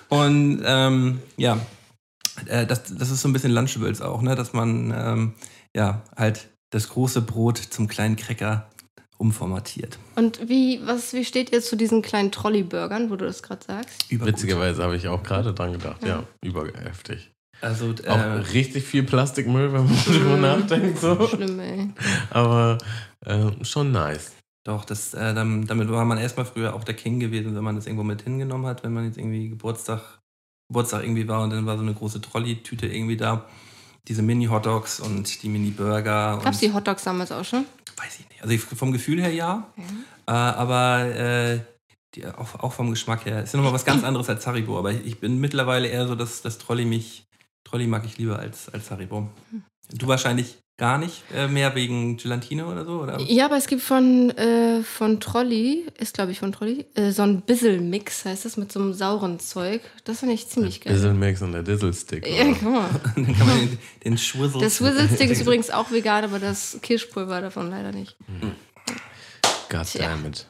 Und 0.09 0.61
ähm, 0.65 1.19
ja, 1.37 1.59
äh, 2.47 2.65
das, 2.65 2.83
das 2.95 3.11
ist 3.11 3.21
so 3.21 3.27
ein 3.29 3.33
bisschen 3.33 3.51
Lunchables 3.51 4.01
auch, 4.01 4.21
ne? 4.21 4.35
dass 4.35 4.53
man 4.53 4.93
ähm, 4.95 5.33
ja 5.75 6.01
halt 6.15 6.49
das 6.71 6.89
große 6.89 7.21
Brot 7.21 7.57
zum 7.57 7.87
kleinen 7.87 8.15
Cracker 8.15 8.69
umformatiert. 9.17 9.99
Und 10.15 10.47
wie, 10.47 10.79
was, 10.85 11.13
wie 11.13 11.25
steht 11.25 11.51
ihr 11.51 11.61
zu 11.61 11.75
diesen 11.75 12.01
kleinen 12.01 12.31
Trolley-Burgern, 12.31 13.09
wo 13.09 13.17
du 13.17 13.25
das 13.25 13.43
gerade 13.43 13.65
sagst? 13.65 14.09
Übergut. 14.09 14.33
Witzigerweise 14.33 14.83
habe 14.83 14.95
ich 14.95 15.07
auch 15.07 15.23
gerade 15.23 15.53
dran 15.53 15.73
gedacht. 15.73 16.05
Ja, 16.05 16.23
überheftig. 16.41 17.31
Also 17.61 17.93
Auch 18.07 18.17
äh, 18.17 18.39
richtig 18.53 18.85
viel 18.85 19.03
Plastikmüll, 19.03 19.73
wenn 19.73 19.85
man 19.85 19.97
drüber 20.05 20.37
nachdenkt. 20.37 20.99
So. 20.99 21.27
Schlimm, 21.27 21.59
ey. 21.59 21.89
Aber 22.29 22.77
äh, 23.25 23.51
schon 23.65 23.91
nice. 23.91 24.31
Doch, 24.63 24.85
das, 24.85 25.13
äh, 25.13 25.33
damit 25.33 25.89
war 25.89 26.05
man 26.05 26.17
erstmal 26.17 26.45
früher 26.45 26.73
auch 26.73 26.83
der 26.83 26.93
King 26.93 27.19
gewesen, 27.19 27.55
wenn 27.55 27.63
man 27.63 27.75
das 27.75 27.85
irgendwo 27.85 28.03
mit 28.03 28.21
hingenommen 28.21 28.65
hat, 28.65 28.83
wenn 28.83 28.93
man 28.93 29.05
jetzt 29.05 29.17
irgendwie 29.17 29.49
Geburtstag, 29.49 30.18
Geburtstag 30.69 31.03
irgendwie 31.03 31.27
war 31.27 31.41
und 31.43 31.49
dann 31.49 31.65
war 31.65 31.75
so 31.77 31.83
eine 31.83 31.93
große 31.93 32.21
Trolley-Tüte 32.21 32.87
irgendwie 32.87 33.17
da. 33.17 33.45
Diese 34.07 34.21
Mini-Hotdogs 34.21 34.99
und 34.99 35.43
die 35.43 35.49
Mini-Burger. 35.49 36.39
Gab's 36.43 36.57
und- 36.57 36.61
die 36.61 36.73
Hotdogs 36.73 37.03
damals 37.03 37.31
auch 37.31 37.43
schon? 37.43 37.65
Weiß 37.97 38.19
ich 38.19 38.29
nicht. 38.29 38.41
Also 38.41 38.53
ich, 38.53 38.61
vom 38.61 38.91
Gefühl 38.91 39.19
her 39.21 39.33
ja, 39.33 39.67
äh, 40.25 40.31
aber 40.31 41.01
äh, 41.15 41.59
die, 42.15 42.25
auch, 42.25 42.55
auch 42.55 42.71
vom 42.73 42.91
Geschmack 42.91 43.25
her. 43.25 43.43
Ist 43.43 43.53
ja 43.53 43.57
nochmal 43.57 43.73
was 43.73 43.83
ganz 43.83 44.03
anderes 44.03 44.29
als 44.29 44.47
Haribo, 44.47 44.77
aber 44.79 44.91
ich, 44.91 45.05
ich 45.05 45.19
bin 45.19 45.39
mittlerweile 45.39 45.87
eher 45.87 46.07
so, 46.07 46.15
dass 46.15 46.41
das 46.41 46.57
Trolley 46.59 46.85
mich, 46.85 47.25
Trolley 47.65 47.87
mag 47.87 48.05
ich 48.05 48.17
lieber 48.17 48.39
als, 48.39 48.69
als 48.69 48.89
Haribo. 48.89 49.27
Du 49.91 50.07
wahrscheinlich 50.07 50.59
gar 50.79 50.97
nicht 50.97 51.23
äh, 51.35 51.47
mehr 51.47 51.75
wegen 51.75 52.17
Gelatine 52.17 52.65
oder 52.65 52.85
so, 52.85 53.01
oder? 53.01 53.19
Ja, 53.19 53.45
aber 53.45 53.57
es 53.57 53.67
gibt 53.67 53.81
von, 53.81 54.31
äh, 54.31 54.81
von 54.81 55.19
Trolley, 55.19 55.85
ist 55.99 56.15
glaube 56.15 56.31
ich 56.31 56.39
von 56.39 56.51
Trolley, 56.51 56.85
äh, 56.95 57.11
so 57.11 57.21
ein 57.21 57.41
Bizzle-Mix 57.41 58.25
heißt 58.25 58.45
das 58.45 58.57
mit 58.57 58.71
so 58.71 58.79
einem 58.79 58.93
sauren 58.93 59.39
Zeug. 59.39 59.81
Das 60.05 60.19
finde 60.19 60.35
ich 60.35 60.47
ziemlich 60.47 60.81
geil. 60.81 60.93
Dieselmix 60.93 61.41
und 61.41 61.51
der 61.51 61.63
Dizzle-Stick. 61.63 62.25
Ja, 62.25 62.45
oder? 62.45 62.55
guck 62.59 62.71
mal. 62.71 62.89
Dann 63.15 63.37
kann 63.37 63.47
man 63.47 63.59
den, 63.59 63.77
den 64.05 64.17
Schwizzle. 64.17 64.61
Das 64.61 64.77
Swizzle-Stick 64.77 65.29
ist 65.29 65.41
übrigens 65.43 65.69
auch 65.69 65.91
vegan, 65.91 66.23
aber 66.23 66.39
das 66.39 66.79
Kirschpulver 66.81 67.41
davon 67.41 67.69
leider 67.69 67.91
nicht. 67.91 68.15
Goddammit. 69.69 70.47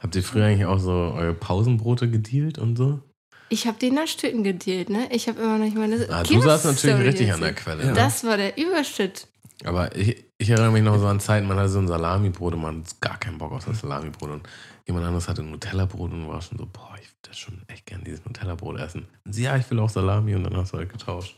Habt 0.00 0.16
ihr 0.16 0.22
früher 0.22 0.46
eigentlich 0.46 0.66
auch 0.66 0.78
so 0.78 0.90
eure 0.90 1.34
Pausenbrote 1.34 2.10
gedealt 2.10 2.58
und 2.58 2.76
so? 2.76 3.00
Ich 3.48 3.66
habe 3.66 3.78
die 3.78 3.90
Naschtüten 3.90 4.42
gedealt, 4.42 4.90
ne? 4.90 5.08
Ich 5.12 5.28
habe 5.28 5.40
immer 5.40 5.58
noch 5.58 5.64
nicht 5.64 5.76
meine. 5.76 6.04
Ah, 6.10 6.24
du 6.24 6.40
saßt 6.40 6.64
natürlich 6.64 7.06
richtig 7.06 7.32
an 7.32 7.40
der. 7.40 7.52
Quelle. 7.52 7.86
Ne? 7.86 7.92
Das 7.92 8.24
war 8.24 8.36
der 8.36 8.58
Überschritt. 8.58 9.28
Aber 9.64 9.94
ich, 9.96 10.24
ich 10.38 10.50
erinnere 10.50 10.72
mich 10.72 10.82
noch 10.82 10.98
so 10.98 11.06
an 11.06 11.20
Zeiten, 11.20 11.46
man 11.46 11.58
hatte 11.58 11.70
so 11.70 11.78
ein 11.78 11.88
Salamibrot 11.88 12.54
und 12.54 12.62
man 12.62 12.78
hat 12.80 13.00
gar 13.00 13.18
keinen 13.18 13.38
Bock 13.38 13.52
auf 13.52 13.64
das 13.64 13.80
Salamibrot. 13.80 14.30
Und 14.30 14.48
jemand 14.86 15.06
anderes 15.06 15.28
hatte 15.28 15.42
ein 15.42 15.50
Nutella-Brot 15.50 16.12
und 16.12 16.28
war 16.28 16.42
schon 16.42 16.58
so, 16.58 16.66
boah, 16.66 16.94
ich 17.00 17.08
würde 17.22 17.36
schon 17.36 17.62
echt 17.68 17.86
gern 17.86 18.04
dieses 18.04 18.24
Nutella-Brot 18.24 18.78
essen. 18.78 19.06
Und 19.24 19.32
sie, 19.32 19.44
ja, 19.44 19.56
ich 19.56 19.68
will 19.70 19.78
auch 19.78 19.90
Salami 19.90 20.34
und 20.34 20.44
dann 20.44 20.56
hast 20.56 20.72
du 20.72 20.78
halt 20.78 20.90
getauscht. 20.90 21.36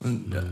Und, 0.00 0.32
ja. 0.32 0.42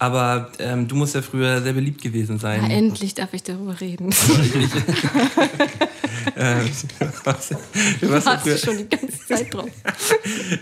Aber 0.00 0.50
ähm, 0.58 0.88
du 0.88 0.96
musst 0.96 1.14
ja 1.14 1.22
früher 1.22 1.62
sehr 1.62 1.72
beliebt 1.72 2.02
gewesen 2.02 2.38
sein. 2.38 2.62
Ja, 2.62 2.76
endlich 2.76 3.14
darf 3.14 3.32
ich 3.32 3.44
darüber 3.44 3.80
reden. 3.80 4.12
Ähm, 6.36 6.70
was, 7.24 7.48
du 8.00 8.10
warst 8.10 8.26
ja 8.26 8.38
früher, 8.38 8.58
schon 8.58 8.78
die 8.78 8.88
ganze 8.88 9.26
Zeit 9.26 9.52
drauf. 9.52 9.70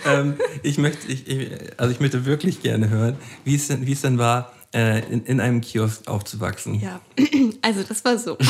ähm, 0.06 0.34
ich 0.62 0.78
möchte, 0.78 1.10
ich, 1.10 1.28
ich, 1.28 1.50
also 1.76 1.92
ich 1.92 2.00
möchte 2.00 2.24
wirklich 2.24 2.62
gerne 2.62 2.88
hören, 2.88 3.16
wie 3.44 3.54
es 3.54 3.68
denn, 3.68 3.86
wie 3.86 3.92
es 3.92 4.02
denn 4.02 4.18
war, 4.18 4.52
äh, 4.74 5.00
in, 5.10 5.24
in 5.24 5.40
einem 5.40 5.60
Kiosk 5.60 6.08
aufzuwachsen. 6.08 6.80
Ja, 6.80 7.00
also 7.62 7.82
das 7.82 8.04
war 8.04 8.18
so. 8.18 8.36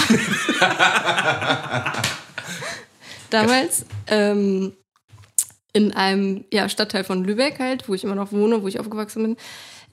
Damals 3.30 3.86
ähm, 4.08 4.72
in 5.72 5.92
einem 5.92 6.44
ja, 6.52 6.68
Stadtteil 6.68 7.04
von 7.04 7.24
Lübeck 7.24 7.58
halt, 7.58 7.88
wo 7.88 7.94
ich 7.94 8.04
immer 8.04 8.14
noch 8.14 8.30
wohne, 8.32 8.62
wo 8.62 8.68
ich 8.68 8.78
aufgewachsen 8.78 9.22
bin, 9.22 9.36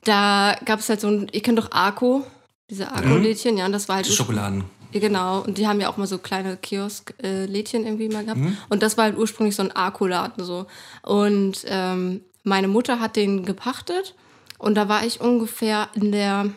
da 0.03 0.57
gab 0.65 0.80
es 0.80 0.89
halt 0.89 1.01
so 1.01 1.07
ein, 1.07 1.30
ihr 1.31 1.41
kennt 1.41 1.57
doch 1.57 1.72
Arco, 1.72 2.26
diese 2.69 2.91
Arco-Lädchen, 2.91 3.57
ja, 3.57 3.65
und 3.65 3.72
das 3.72 3.88
war 3.88 3.97
halt 3.97 4.07
Schokoladen. 4.07 4.64
Genau, 4.91 5.41
und 5.41 5.57
die 5.57 5.68
haben 5.68 5.80
ja 5.80 5.89
auch 5.89 5.97
mal 5.97 6.07
so 6.07 6.18
kleine 6.18 6.57
Kiosk-Lädchen 6.57 7.85
irgendwie 7.85 8.10
mal 8.10 8.23
gehabt. 8.23 8.41
Und 8.69 8.81
das 8.81 8.97
war 8.97 9.06
halt 9.06 9.18
ursprünglich 9.18 9.56
so 9.56 9.61
ein 9.61 9.72
Akkuladen 9.72 10.43
so. 10.43 10.65
Und 11.03 11.64
ähm, 11.68 12.22
meine 12.43 12.68
Mutter 12.68 12.99
hat 12.99 13.15
den 13.15 13.45
gepachtet 13.45 14.15
und 14.60 14.76
da 14.76 14.88
war 14.88 15.03
ich 15.06 15.22
ungefähr 15.22 15.90
in 15.95 16.11
der 16.11 16.52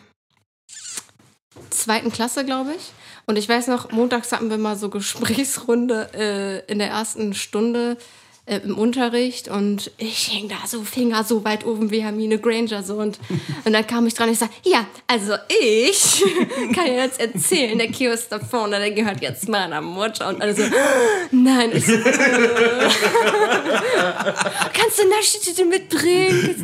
zweiten 1.71 2.11
Klasse, 2.11 2.45
glaube 2.45 2.73
ich. 2.75 2.91
Und 3.25 3.37
ich 3.37 3.47
weiß 3.47 3.67
noch, 3.67 3.91
montags 3.91 4.31
hatten 4.31 4.49
wir 4.49 4.57
mal 4.57 4.75
so 4.75 4.89
Gesprächsrunde 4.89 6.09
äh, 6.13 6.71
in 6.71 6.79
der 6.79 6.89
ersten 6.89 7.33
Stunde 7.33 7.97
äh, 8.45 8.57
im 8.57 8.77
Unterricht 8.77 9.47
und 9.47 9.91
ich 9.97 10.27
hing 10.27 10.49
da 10.49 10.67
so 10.67 10.83
Finger 10.83 11.23
so 11.23 11.45
weit 11.45 11.65
oben 11.65 11.91
wie 11.91 12.03
Hermine 12.03 12.39
Granger 12.39 12.83
so 12.83 12.95
und, 12.95 13.17
und 13.63 13.71
dann 13.71 13.87
kam 13.87 14.05
ich 14.05 14.13
dran 14.13 14.27
und 14.27 14.33
ich 14.33 14.39
sag, 14.39 14.49
ja, 14.65 14.85
also 15.07 15.35
ich 15.47 16.23
kann 16.75 16.87
ja 16.87 17.03
jetzt 17.03 17.19
erzählen, 17.21 17.77
der 17.77 17.87
Kiosk 17.87 18.29
da 18.29 18.39
vorne, 18.39 18.79
der 18.79 18.91
gehört 18.91 19.21
jetzt 19.21 19.47
meiner 19.47 19.81
Mutter 19.81 20.27
und 20.27 20.41
alle 20.41 20.53
so, 20.53 20.63
nein, 21.31 21.71
ich 21.73 21.85
so, 21.85 21.93
kannst 24.73 24.99
du 24.99 25.07
Naschtüte 25.09 25.65
mitbringen? 25.65 26.55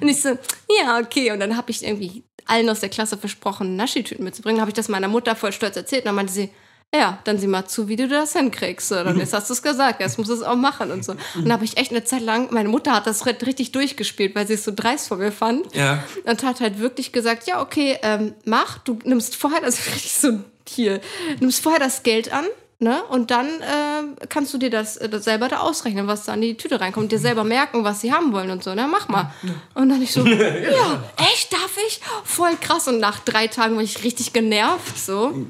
Und 0.00 0.08
ich 0.08 0.22
so, 0.22 0.38
ja, 0.80 0.98
okay. 1.00 1.32
Und 1.32 1.40
dann 1.40 1.56
habe 1.56 1.70
ich 1.70 1.84
irgendwie 1.84 2.22
allen 2.46 2.68
aus 2.68 2.80
der 2.80 2.88
Klasse 2.88 3.16
versprochen, 3.16 3.76
Naschitüten 3.76 4.24
mitzubringen. 4.24 4.60
habe 4.60 4.70
ich 4.70 4.74
das 4.74 4.88
meiner 4.88 5.08
Mutter 5.08 5.34
voll 5.36 5.52
stolz 5.52 5.76
erzählt. 5.76 6.02
Und 6.02 6.06
dann 6.06 6.14
meinte 6.14 6.32
sie, 6.32 6.50
ja, 6.94 7.18
dann 7.24 7.38
sieh 7.38 7.46
mal 7.46 7.66
zu, 7.66 7.88
wie 7.88 7.96
du 7.96 8.08
das 8.08 8.34
hinkriegst. 8.34 8.88
So, 8.88 8.96
dann 8.96 9.18
jetzt 9.18 9.32
hast 9.32 9.50
du 9.50 9.54
es 9.54 9.62
gesagt, 9.62 10.00
jetzt 10.00 10.18
musst 10.18 10.30
du 10.30 10.34
es 10.34 10.42
auch 10.42 10.56
machen 10.56 10.90
und 10.90 11.04
so. 11.04 11.12
Und 11.12 11.44
dann 11.44 11.52
habe 11.52 11.64
ich 11.64 11.76
echt 11.76 11.90
eine 11.90 12.04
Zeit 12.04 12.22
lang, 12.22 12.48
meine 12.52 12.68
Mutter 12.68 12.92
hat 12.92 13.06
das 13.06 13.26
richtig 13.26 13.72
durchgespielt, 13.72 14.34
weil 14.34 14.46
sie 14.46 14.54
es 14.54 14.64
so 14.64 14.72
dreist 14.74 15.08
von 15.08 15.18
mir 15.18 15.32
fand. 15.32 15.74
Ja. 15.74 16.04
Und 16.24 16.42
hat 16.42 16.60
halt 16.60 16.78
wirklich 16.78 17.12
gesagt, 17.12 17.46
ja, 17.46 17.60
okay, 17.60 17.98
ähm, 18.02 18.34
mach, 18.44 18.78
du 18.78 18.98
nimmst 19.04 19.36
vorher 19.36 19.60
das 19.60 19.86
richtig 19.94 20.12
so 20.12 20.40
hier, 20.68 21.00
nimmst 21.40 21.62
vorher 21.62 21.80
das 21.80 22.02
Geld 22.02 22.32
an, 22.32 22.44
ne? 22.78 23.02
Und 23.04 23.30
dann 23.30 23.46
äh, 23.46 24.26
kannst 24.28 24.54
du 24.54 24.58
dir 24.58 24.70
das, 24.70 24.96
äh, 24.96 25.08
das 25.08 25.24
selber 25.24 25.48
da 25.48 25.60
ausrechnen, 25.60 26.06
was 26.06 26.24
da 26.24 26.34
in 26.34 26.40
die 26.40 26.56
Tüte 26.56 26.80
reinkommt, 26.80 27.12
dir 27.12 27.18
selber 27.18 27.44
merken, 27.44 27.84
was 27.84 28.00
sie 28.00 28.12
haben 28.12 28.32
wollen 28.32 28.50
und 28.50 28.64
so, 28.64 28.74
ne? 28.74 28.88
Mach 28.90 29.08
mal. 29.08 29.32
Und 29.74 29.88
dann 29.88 30.00
ich 30.00 30.12
so, 30.12 30.24
ja, 30.26 31.02
echt, 31.32 31.52
darf 31.52 31.76
ich? 31.86 32.00
Voll 32.24 32.56
krass. 32.60 32.88
Und 32.88 33.00
nach 33.00 33.20
drei 33.20 33.46
Tagen 33.48 33.76
war 33.76 33.82
ich 33.82 34.04
richtig 34.04 34.32
genervt, 34.32 34.98
so. 34.98 35.46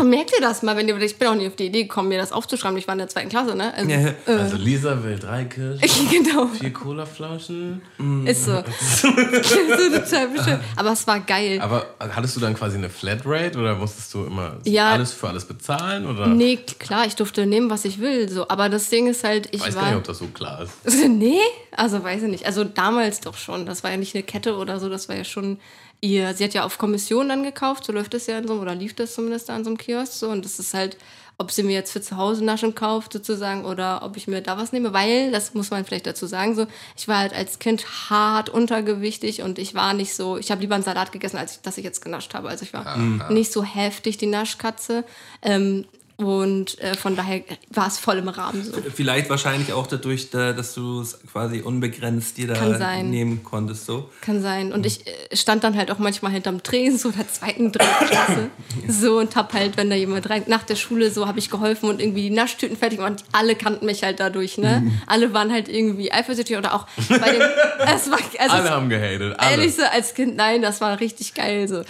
Und 0.00 0.10
merkt 0.10 0.32
ihr 0.34 0.40
das 0.40 0.62
mal, 0.62 0.76
wenn 0.76 0.88
ihr, 0.88 0.96
ich 1.00 1.18
bin 1.18 1.28
auch 1.28 1.34
nie 1.34 1.46
auf 1.46 1.56
die 1.56 1.66
Idee 1.66 1.82
gekommen, 1.82 2.08
mir 2.08 2.18
das 2.18 2.32
aufzuschreiben. 2.32 2.76
Ich 2.78 2.86
war 2.88 2.94
in 2.94 2.98
der 2.98 3.08
zweiten 3.08 3.28
Klasse, 3.28 3.54
ne? 3.54 3.72
Also, 3.74 3.90
Ja. 3.90 4.14
Also 4.26 4.56
Lisa 4.56 5.02
will 5.04 5.18
drei 5.18 5.44
Kirschen, 5.44 6.08
genau. 6.10 6.46
vier 6.46 6.72
Colaflaschen. 6.72 7.82
Ist 8.24 8.44
so. 8.44 8.52
so 8.80 9.08
total 9.08 10.28
bestimmt. 10.28 10.60
Aber 10.76 10.92
es 10.92 11.06
war 11.06 11.20
geil. 11.20 11.60
Aber 11.60 11.86
hattest 11.98 12.36
du 12.36 12.40
dann 12.40 12.54
quasi 12.54 12.76
eine 12.78 12.88
Flatrate 12.90 13.58
oder 13.58 13.74
musstest 13.76 14.12
du 14.14 14.24
immer 14.24 14.56
Ja. 14.64 14.92
alles 14.92 15.12
für 15.12 15.28
alles 15.28 15.44
bezahlen? 15.44 16.06
Oder? 16.06 16.26
Nee, 16.28 16.56
klar, 16.78 17.06
ich 17.06 17.16
durfte 17.16 17.46
nehmen, 17.46 17.70
was 17.70 17.84
ich 17.84 18.00
will. 18.00 18.28
So. 18.28 18.48
Aber 18.48 18.68
das 18.68 18.88
Ding 18.90 19.06
ist 19.08 19.24
halt, 19.24 19.46
ich 19.46 19.54
Ich 19.60 19.66
weiß 19.66 19.74
war. 19.76 19.82
gar 19.82 19.88
nicht, 19.90 19.98
ob 19.98 20.04
das 20.04 20.18
so 20.18 20.26
klar 20.28 20.62
ist. 20.62 20.72
nee, 21.08 21.38
also 21.76 22.02
weiß 22.02 22.22
ich 22.22 22.28
nicht. 22.30 22.46
Also 22.46 22.64
damals 22.64 23.20
doch 23.20 23.36
schon. 23.36 23.66
Das 23.66 23.84
war 23.84 23.90
ja 23.90 23.96
nicht 23.96 24.14
eine 24.14 24.22
Kette 24.22 24.56
oder 24.56 24.80
so, 24.80 24.88
das 24.88 25.08
war 25.08 25.16
ja 25.16 25.24
schon 25.24 25.58
ihr. 26.00 26.34
Sie 26.34 26.44
hat 26.44 26.54
ja 26.54 26.64
auf 26.64 26.78
Kommission 26.78 27.28
dann 27.28 27.42
gekauft, 27.42 27.84
so 27.84 27.92
läuft 27.92 28.14
das 28.14 28.26
ja 28.26 28.38
in 28.38 28.46
so 28.46 28.54
einem, 28.54 28.62
oder 28.62 28.74
lief 28.74 28.94
das 28.94 29.14
zumindest 29.14 29.48
da 29.48 29.54
an 29.54 29.64
so 29.64 29.70
einem 29.70 29.78
Kiosk 29.78 30.12
so. 30.12 30.28
Und 30.28 30.44
das 30.44 30.58
ist 30.58 30.74
halt, 30.74 30.96
ob 31.38 31.50
sie 31.50 31.62
mir 31.62 31.72
jetzt 31.72 31.92
für 31.92 32.02
zu 32.02 32.18
Hause 32.18 32.44
Naschen 32.44 32.74
kauft 32.74 33.14
sozusagen 33.14 33.64
oder 33.64 34.02
ob 34.02 34.16
ich 34.18 34.28
mir 34.28 34.42
da 34.42 34.58
was 34.58 34.72
nehme, 34.72 34.92
weil, 34.92 35.30
das 35.30 35.54
muss 35.54 35.70
man 35.70 35.86
vielleicht 35.86 36.06
dazu 36.06 36.26
sagen, 36.26 36.54
so, 36.54 36.66
ich 36.96 37.08
war 37.08 37.18
halt 37.18 37.32
als 37.32 37.58
Kind 37.58 38.10
hart 38.10 38.50
untergewichtig 38.50 39.40
und 39.40 39.58
ich 39.58 39.74
war 39.74 39.94
nicht 39.94 40.14
so, 40.14 40.36
ich 40.36 40.50
habe 40.50 40.60
lieber 40.60 40.74
einen 40.74 40.84
Salat 40.84 41.12
gegessen, 41.12 41.38
als 41.38 41.56
ich, 41.56 41.62
dass 41.62 41.78
ich 41.78 41.84
jetzt 41.84 42.02
genascht 42.02 42.34
habe. 42.34 42.48
Also 42.50 42.64
ich 42.64 42.74
war 42.74 42.98
nicht 43.30 43.52
so 43.52 43.64
heftig 43.64 44.18
die 44.18 44.26
Naschkatze. 44.26 45.04
Ähm, 45.40 45.86
Und 46.24 46.78
äh, 46.80 46.94
von 46.94 47.16
daher 47.16 47.42
war 47.70 47.86
es 47.86 47.98
voll 47.98 48.18
im 48.18 48.28
Rahmen 48.28 48.62
so. 48.64 48.72
Vielleicht 48.94 49.30
wahrscheinlich 49.30 49.72
auch 49.72 49.86
dadurch, 49.86 50.30
da- 50.30 50.52
dass 50.52 50.74
du 50.74 51.00
es 51.00 51.18
quasi 51.32 51.60
unbegrenzt 51.62 52.36
dir 52.36 52.48
da 52.48 53.02
nehmen 53.02 53.42
konntest. 53.42 53.86
So. 53.86 54.10
Kann 54.20 54.42
sein. 54.42 54.72
Und 54.72 54.84
ich 54.86 55.06
äh, 55.06 55.36
stand 55.36 55.64
dann 55.64 55.76
halt 55.76 55.90
auch 55.90 55.98
manchmal 55.98 56.32
hinterm 56.32 56.62
Tresen, 56.62 56.98
so 56.98 57.10
der 57.10 57.28
zweiten, 57.28 57.72
dritten 57.72 58.06
Klasse. 58.08 58.50
so 58.88 59.18
und 59.18 59.34
hab 59.36 59.52
halt, 59.54 59.76
wenn 59.76 59.88
da 59.90 59.96
jemand 59.96 60.28
rein, 60.28 60.42
nach 60.46 60.62
der 60.62 60.76
Schule 60.76 61.10
so 61.10 61.26
habe 61.26 61.38
ich 61.38 61.50
geholfen 61.50 61.88
und 61.88 62.00
irgendwie 62.00 62.22
die 62.22 62.30
Naschtüten 62.30 62.76
fertig 62.76 62.98
gemacht. 62.98 63.12
Und 63.12 63.24
alle 63.32 63.54
kannten 63.54 63.86
mich 63.86 64.02
halt 64.02 64.20
dadurch, 64.20 64.58
ne? 64.58 64.80
Mhm. 64.84 65.00
Alle 65.06 65.32
waren 65.32 65.50
halt 65.52 65.68
irgendwie 65.68 66.12
eifersüchtig 66.12 66.56
oder 66.56 66.74
auch 66.74 66.86
bei 67.08 67.30
dem, 67.32 67.42
es 67.94 68.10
war, 68.10 68.18
also 68.38 68.54
Alle 68.54 68.64
es- 68.64 68.70
haben 68.70 68.88
gehatet. 68.88 69.34
Alle. 69.38 69.50
Ehrlich 69.52 69.74
so, 69.76 69.82
als 69.84 70.14
Kind, 70.14 70.36
nein, 70.36 70.60
das 70.62 70.80
war 70.80 71.00
richtig 71.00 71.34
geil 71.34 71.66
so. 71.68 71.82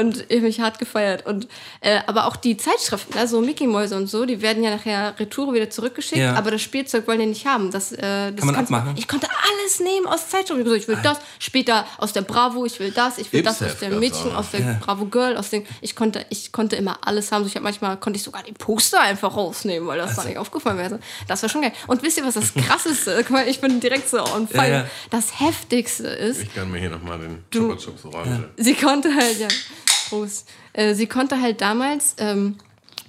Und 0.00 0.24
ich 0.28 0.42
mich 0.42 0.60
hart 0.60 0.78
gefeiert. 0.78 1.26
Und, 1.26 1.48
äh, 1.80 1.98
aber 2.06 2.26
auch 2.26 2.36
die 2.36 2.56
Zeitschriften, 2.56 3.16
ne, 3.18 3.26
so 3.28 3.40
Mickey-Mäuse 3.68 3.96
und 3.96 4.06
so, 4.08 4.24
die 4.24 4.40
werden 4.42 4.62
ja 4.64 4.70
nachher 4.70 5.14
retour 5.18 5.52
wieder 5.54 5.70
zurückgeschickt, 5.70 6.20
Ja. 6.20 6.34
aber 6.34 6.50
das 6.50 6.62
Spielzeug 6.62 7.06
wollen 7.06 7.20
die 7.20 7.26
nicht 7.26 7.46
haben. 7.46 7.70
Das, 7.70 7.92
äh, 7.92 8.32
das 8.32 8.44
man 8.44 8.54
kannst- 8.54 8.72
abmachen? 8.72 8.94
Ich 8.96 9.06
konnte 9.08 9.26
alles 9.28 9.80
nehmen 9.80 10.06
aus 10.06 10.28
Zeitschriften. 10.28 10.60
Ich, 10.60 10.64
gesagt, 10.64 10.82
ich 10.82 10.88
will 10.88 10.98
das, 11.02 11.18
später 11.38 11.86
aus 11.98 12.12
der 12.12 12.22
Bravo, 12.22 12.64
ich 12.64 12.78
will 12.80 12.90
das, 12.90 13.18
ich 13.18 13.32
will 13.32 13.42
das 13.42 13.60
Ipsef 13.60 13.72
aus 13.74 13.80
der 13.80 13.90
Mädchen, 13.90 14.32
auch. 14.32 14.38
aus 14.38 14.50
der 14.50 14.78
Bravo 14.80 15.06
Girl, 15.06 15.36
aus 15.36 15.50
den. 15.50 15.66
Ich 15.80 15.94
konnte, 15.94 16.24
ich 16.30 16.52
konnte 16.52 16.76
immer 16.76 16.98
alles 17.06 17.30
haben. 17.32 17.42
So, 17.44 17.48
ich 17.48 17.56
hab 17.56 17.62
manchmal 17.62 17.96
konnte 17.98 18.16
ich 18.18 18.22
sogar 18.22 18.42
die 18.42 18.52
Poster 18.52 19.00
einfach 19.00 19.36
rausnehmen, 19.36 19.86
weil 19.88 19.98
das 19.98 20.10
Also 20.10 20.22
da 20.22 20.28
nicht 20.28 20.38
aufgefallen 20.38 20.78
wäre. 20.78 20.98
Das 21.26 21.42
war 21.42 21.48
schon 21.48 21.62
geil. 21.62 21.72
Und 21.86 22.02
wisst 22.02 22.18
ihr, 22.18 22.24
was 22.24 22.34
das 22.34 22.54
krasseste 22.54 23.10
ist? 23.12 23.26
Guck 23.26 23.30
mal, 23.30 23.48
Ich 23.48 23.60
bin 23.60 23.80
direkt 23.80 24.08
so 24.08 24.18
on 24.24 24.48
fire. 24.48 24.58
Ja, 24.68 24.68
ja. 24.78 24.86
Das 25.10 25.40
heftigste 25.40 26.08
ist, 26.08 26.42
Ich 26.42 26.54
gönn 26.54 26.70
mir 26.70 26.78
hier 26.78 26.90
nochmal 26.90 27.18
den 27.18 27.44
Chupa 27.50 27.76
Chups 27.76 28.04
Orange. 28.04 28.48
sie 28.56 28.74
konnte 28.74 29.14
halt, 29.14 29.38
ja, 29.38 29.48
Prost. 30.08 30.48
Äh, 30.72 30.94
sie 30.94 31.06
konnte 31.06 31.40
halt 31.40 31.60
damals 31.60 32.14
ähm, 32.18 32.56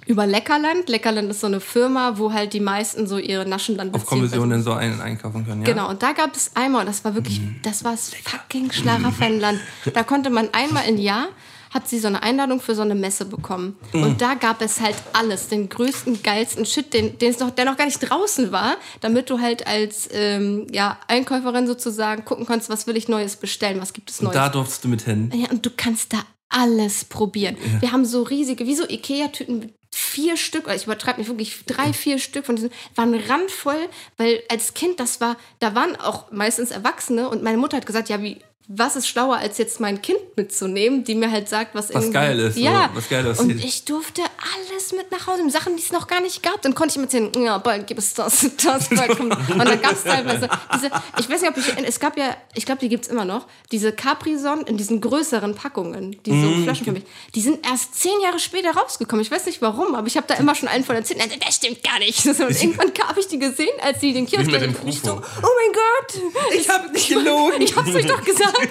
über 0.06 0.26
Leckerland, 0.26 0.88
Leckerland 0.88 1.30
ist 1.30 1.40
so 1.40 1.46
eine 1.46 1.60
Firma, 1.60 2.18
wo 2.18 2.32
halt 2.32 2.52
die 2.52 2.60
meisten 2.60 3.06
so 3.06 3.18
ihre 3.18 3.46
Naschen 3.48 3.76
dann 3.76 3.88
Auf 3.88 4.02
beziehen. 4.02 4.18
Kommission 4.18 4.50
dann 4.50 4.62
so 4.62 4.72
einen 4.72 5.00
einkaufen 5.00 5.46
können. 5.46 5.62
Ja? 5.62 5.72
Genau, 5.72 5.88
und 5.88 6.02
da 6.02 6.12
gab 6.12 6.34
es 6.34 6.52
einmal, 6.56 6.80
und 6.82 6.86
das 6.88 7.04
war 7.04 7.14
wirklich, 7.14 7.40
das 7.62 7.84
war 7.84 7.92
das 7.92 8.10
fucking 8.14 8.72
Schlaraffenland. 8.72 9.60
Da 9.94 10.02
konnte 10.02 10.30
man 10.30 10.48
einmal 10.52 10.88
im 10.88 10.98
Jahr, 10.98 11.28
hat 11.72 11.88
sie 11.88 12.00
so 12.00 12.08
eine 12.08 12.22
Einladung 12.22 12.60
für 12.60 12.74
so 12.74 12.82
eine 12.82 12.96
Messe 12.96 13.24
bekommen. 13.24 13.76
Und 13.92 14.20
da 14.20 14.34
gab 14.34 14.60
es 14.60 14.80
halt 14.80 14.96
alles, 15.12 15.48
den 15.48 15.68
größten, 15.68 16.20
geilsten 16.22 16.66
Shit, 16.66 16.92
den, 16.92 17.16
den 17.18 17.30
es 17.30 17.38
noch, 17.38 17.50
der 17.50 17.64
noch 17.64 17.76
gar 17.76 17.84
nicht 17.84 18.00
draußen 18.00 18.50
war, 18.50 18.76
damit 19.00 19.30
du 19.30 19.38
halt 19.40 19.66
als 19.68 20.08
ähm, 20.12 20.66
ja, 20.72 20.98
Einkäuferin 21.06 21.68
sozusagen 21.68 22.24
gucken 22.24 22.44
konntest, 22.44 22.70
was 22.70 22.88
will 22.88 22.96
ich 22.96 23.06
Neues 23.08 23.36
bestellen, 23.36 23.80
was 23.80 23.92
gibt 23.92 24.10
es 24.10 24.18
Und 24.18 24.24
Neues. 24.24 24.34
da 24.34 24.48
durftest 24.48 24.82
du 24.84 24.88
mit 24.88 25.02
hin. 25.02 25.30
Ja, 25.32 25.48
und 25.50 25.64
du 25.64 25.70
kannst 25.76 26.12
da 26.12 26.18
alles 26.48 27.04
probieren. 27.04 27.56
Wir 27.78 27.92
haben 27.92 28.04
so 28.04 28.22
riesige, 28.24 28.66
wie 28.66 28.74
so 28.74 28.82
Ikea-Tüten 28.88 29.72
vier 29.92 30.36
Stück, 30.36 30.68
ich 30.74 30.84
übertreibe 30.84 31.18
nicht 31.20 31.28
wirklich, 31.28 31.64
drei, 31.66 31.92
vier 31.92 32.18
Stück 32.18 32.46
von 32.46 32.56
diesen, 32.56 32.70
waren 32.94 33.14
randvoll, 33.14 33.88
weil 34.16 34.42
als 34.48 34.74
Kind, 34.74 35.00
das 35.00 35.20
war, 35.20 35.36
da 35.58 35.74
waren 35.74 35.96
auch 35.96 36.30
meistens 36.30 36.70
Erwachsene 36.70 37.28
und 37.28 37.42
meine 37.42 37.58
Mutter 37.58 37.76
hat 37.76 37.86
gesagt, 37.86 38.08
ja, 38.08 38.22
wie, 38.22 38.38
was 38.68 38.94
ist 38.94 39.08
schlauer, 39.08 39.36
als 39.38 39.58
jetzt 39.58 39.80
mein 39.80 40.00
Kind 40.00 40.20
mitzunehmen, 40.36 41.02
die 41.02 41.16
mir 41.16 41.30
halt 41.32 41.48
sagt, 41.48 41.74
was, 41.74 41.90
irgendwie, 41.90 42.12
geil 42.12 42.38
ist, 42.38 42.54
so, 42.54 42.60
Ja, 42.60 42.90
was 42.94 43.08
geil 43.08 43.26
und 43.26 43.32
aussieht. 43.32 43.64
ich 43.64 43.84
durfte 43.84 44.22
alles 44.54 44.92
mit 44.92 45.10
nach 45.10 45.26
Hause, 45.26 45.48
Sachen, 45.50 45.76
die 45.76 45.82
es 45.82 45.92
noch 45.92 46.06
gar 46.06 46.20
nicht 46.20 46.42
gab. 46.42 46.60
Dann 46.62 46.74
konnte 46.74 46.92
ich 46.92 46.96
mir 46.98 47.04
erzählen, 47.04 47.30
ja, 47.42 47.58
bald 47.58 47.86
gibt 47.86 48.00
es 48.00 48.14
das, 48.14 48.46
das, 48.64 48.88
bald 48.88 49.16
kommt. 49.16 49.34
Und 49.34 49.58
dann 49.58 49.80
gab 49.80 49.92
es 49.92 50.04
teilweise 50.04 50.48
diese, 50.74 50.90
ich 51.18 51.28
weiß 51.28 51.40
nicht, 51.40 51.50
ob 51.50 51.56
ich, 51.56 51.86
es 51.86 52.00
gab 52.00 52.16
ja, 52.18 52.36
ich 52.54 52.66
glaube, 52.66 52.80
die 52.80 52.88
gibt 52.88 53.04
es 53.04 53.10
immer 53.10 53.24
noch, 53.24 53.46
diese 53.72 53.92
Capri-Son 53.92 54.62
in 54.62 54.76
diesen 54.76 55.00
größeren 55.00 55.54
Packungen, 55.54 56.22
die 56.24 56.30
so 56.30 56.50
Mhm. 56.50 56.64
Flaschen 56.64 56.84
für 56.84 56.92
mich, 56.92 57.04
die 57.34 57.40
sind 57.40 57.66
erst 57.66 57.94
zehn 57.94 58.20
Jahre 58.22 58.38
später 58.38 58.72
rausgekommen. 58.72 59.24
Ich 59.24 59.30
weiß 59.30 59.46
nicht 59.46 59.62
warum, 59.62 59.94
aber 59.94 60.06
ich 60.06 60.16
habe 60.16 60.26
da 60.26 60.34
immer 60.34 60.54
schon 60.54 60.68
einen 60.68 60.84
von 60.84 60.96
erzählt. 60.96 61.18
Nein, 61.20 61.30
das 61.44 61.56
stimmt 61.56 61.82
gar 61.82 61.98
nicht. 61.98 62.24
Und 62.26 62.38
irgendwann 62.38 62.92
habe 63.06 63.20
ich 63.20 63.28
die 63.28 63.38
gesehen, 63.38 63.72
als 63.82 64.00
sie 64.00 64.12
den 64.12 64.26
Kiosk 64.26 64.48
und 64.48 64.88
ich 64.88 65.00
so, 65.00 65.12
oh 65.12 65.20
mein 65.20 65.72
Gott. 65.72 66.54
Ich 66.54 66.68
hab 66.68 66.92
nicht 66.92 67.08
gelogen. 67.08 67.60
Ich 67.60 67.76
hab's 67.76 67.94
euch 67.94 68.06
doch 68.06 68.22
gesagt. 68.24 68.70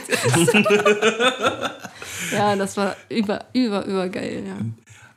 ja, 2.32 2.56
das 2.56 2.76
war 2.76 2.96
über, 3.10 3.46
über, 3.54 3.86
über 3.86 4.10
geil, 4.10 4.44
ja. 4.46 4.58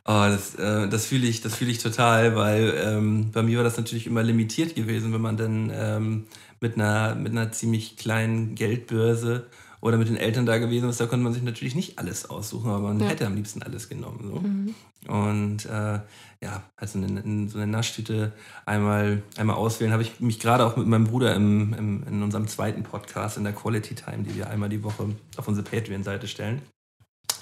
Oh, 0.04 0.26
das, 0.26 0.56
äh, 0.56 0.88
das 0.88 1.06
fühle 1.06 1.28
ich, 1.28 1.42
das 1.42 1.54
fühle 1.54 1.70
ich 1.70 1.78
total, 1.78 2.34
weil 2.34 2.74
ähm, 2.84 3.30
bei 3.30 3.42
mir 3.42 3.58
war 3.58 3.64
das 3.64 3.76
natürlich 3.76 4.06
immer 4.06 4.22
limitiert 4.22 4.74
gewesen, 4.74 5.12
wenn 5.12 5.20
man 5.20 5.36
dann 5.36 5.70
ähm, 5.72 6.24
mit, 6.60 6.74
einer, 6.74 7.14
mit 7.14 7.30
einer 7.32 7.52
ziemlich 7.52 7.96
kleinen 7.96 8.56
Geldbörse 8.56 9.46
oder 9.80 9.98
mit 9.98 10.08
den 10.08 10.16
Eltern 10.16 10.46
da 10.46 10.58
gewesen 10.58 10.88
ist, 10.88 11.00
da 11.00 11.06
konnte 11.06 11.24
man 11.24 11.32
sich 11.32 11.42
natürlich 11.42 11.74
nicht 11.74 11.98
alles 11.98 12.30
aussuchen, 12.30 12.70
aber 12.70 12.94
man 12.94 13.00
hätte 13.00 13.26
am 13.26 13.34
liebsten 13.34 13.62
alles 13.62 13.88
genommen. 13.88 14.74
So. 15.06 15.12
Und 15.12 15.66
äh, 15.66 16.00
ja, 16.40 16.62
also 16.76 16.98
eine, 16.98 17.48
so 17.48 17.58
eine 17.58 17.66
Naschtüte 17.66 18.32
einmal, 18.64 19.22
einmal 19.36 19.56
auswählen, 19.56 19.92
habe 19.92 20.02
ich 20.02 20.20
mich 20.20 20.38
gerade 20.38 20.64
auch 20.64 20.76
mit 20.76 20.86
meinem 20.86 21.04
Bruder 21.04 21.34
im, 21.34 21.74
im, 21.74 22.04
in 22.06 22.22
unserem 22.22 22.46
zweiten 22.46 22.84
Podcast, 22.84 23.36
in 23.36 23.44
der 23.44 23.52
Quality 23.52 23.96
Time, 23.96 24.22
die 24.22 24.36
wir 24.36 24.50
einmal 24.50 24.68
die 24.68 24.84
Woche 24.84 25.10
auf 25.36 25.48
unsere 25.48 25.68
Patreon-Seite 25.68 26.28
stellen, 26.28 26.62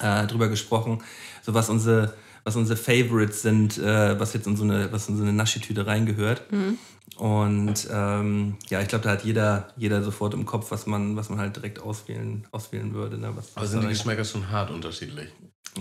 äh, 0.00 0.26
drüber 0.26 0.48
gesprochen, 0.48 1.02
so 1.42 1.52
was 1.52 1.68
unsere, 1.68 2.14
was 2.44 2.56
unsere 2.56 2.76
Favorites 2.76 3.42
sind, 3.42 3.78
äh, 3.78 4.18
was 4.18 4.32
jetzt 4.32 4.46
in 4.46 4.56
so 4.56 4.64
eine, 4.64 4.92
was 4.92 5.08
in 5.08 5.16
so 5.16 5.22
eine 5.22 5.32
Naschitüte 5.32 5.86
reingehört. 5.86 6.42
Und 7.16 7.88
ähm, 7.92 8.56
ja, 8.70 8.80
ich 8.80 8.88
glaube, 8.88 9.04
da 9.04 9.10
hat 9.10 9.24
jeder, 9.24 9.68
jeder 9.76 10.02
sofort 10.02 10.32
im 10.34 10.46
Kopf, 10.46 10.70
was 10.70 10.86
man, 10.86 11.16
was 11.16 11.28
man 11.28 11.38
halt 11.38 11.54
direkt 11.56 11.80
auswählen, 11.80 12.46
auswählen 12.50 12.94
würde. 12.94 13.18
Ne? 13.18 13.30
Was, 13.36 13.50
Aber 13.54 13.64
was 13.64 13.70
sind 13.72 13.82
die 13.82 13.88
Geschmäcker 13.88 14.24
schon 14.24 14.48
hart 14.50 14.70
unterschiedlich? 14.70 15.28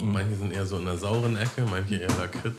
Mhm. 0.02 0.12
Manche 0.12 0.36
sind 0.36 0.52
eher 0.52 0.66
so 0.66 0.78
in 0.78 0.86
der 0.86 0.98
sauren 0.98 1.38
Ecke, 1.38 1.64
manche 1.70 1.96
eher 1.96 2.10
Lakritz, 2.10 2.56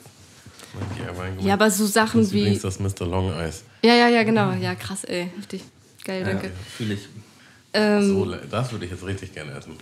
manche 0.78 1.02
eher 1.05 1.16
Weingummi. 1.16 1.47
Ja, 1.47 1.55
aber 1.55 1.70
so 1.70 1.85
Sachen 1.86 2.20
das 2.20 2.28
ist 2.28 2.32
wie. 2.35 2.40
übrigens 2.40 2.62
das 2.62 2.81
Mr. 2.81 3.06
Long 3.06 3.32
Eis. 3.32 3.64
Ja, 3.85 3.94
ja, 3.94 4.09
ja, 4.09 4.22
genau. 4.22 4.52
Ja, 4.52 4.74
krass, 4.74 5.05
ey. 5.05 5.31
Heftig. 5.36 5.62
Geil, 6.05 6.24
danke. 6.24 6.51
Fühle 6.77 6.94
ich. 6.94 7.09
Ähm, 7.72 8.02
So, 8.09 8.24
das 8.51 8.72
würde 8.72 8.86
ich 8.86 8.90
jetzt 8.90 9.05
richtig 9.05 9.35
gerne 9.35 9.52
essen. 9.52 9.72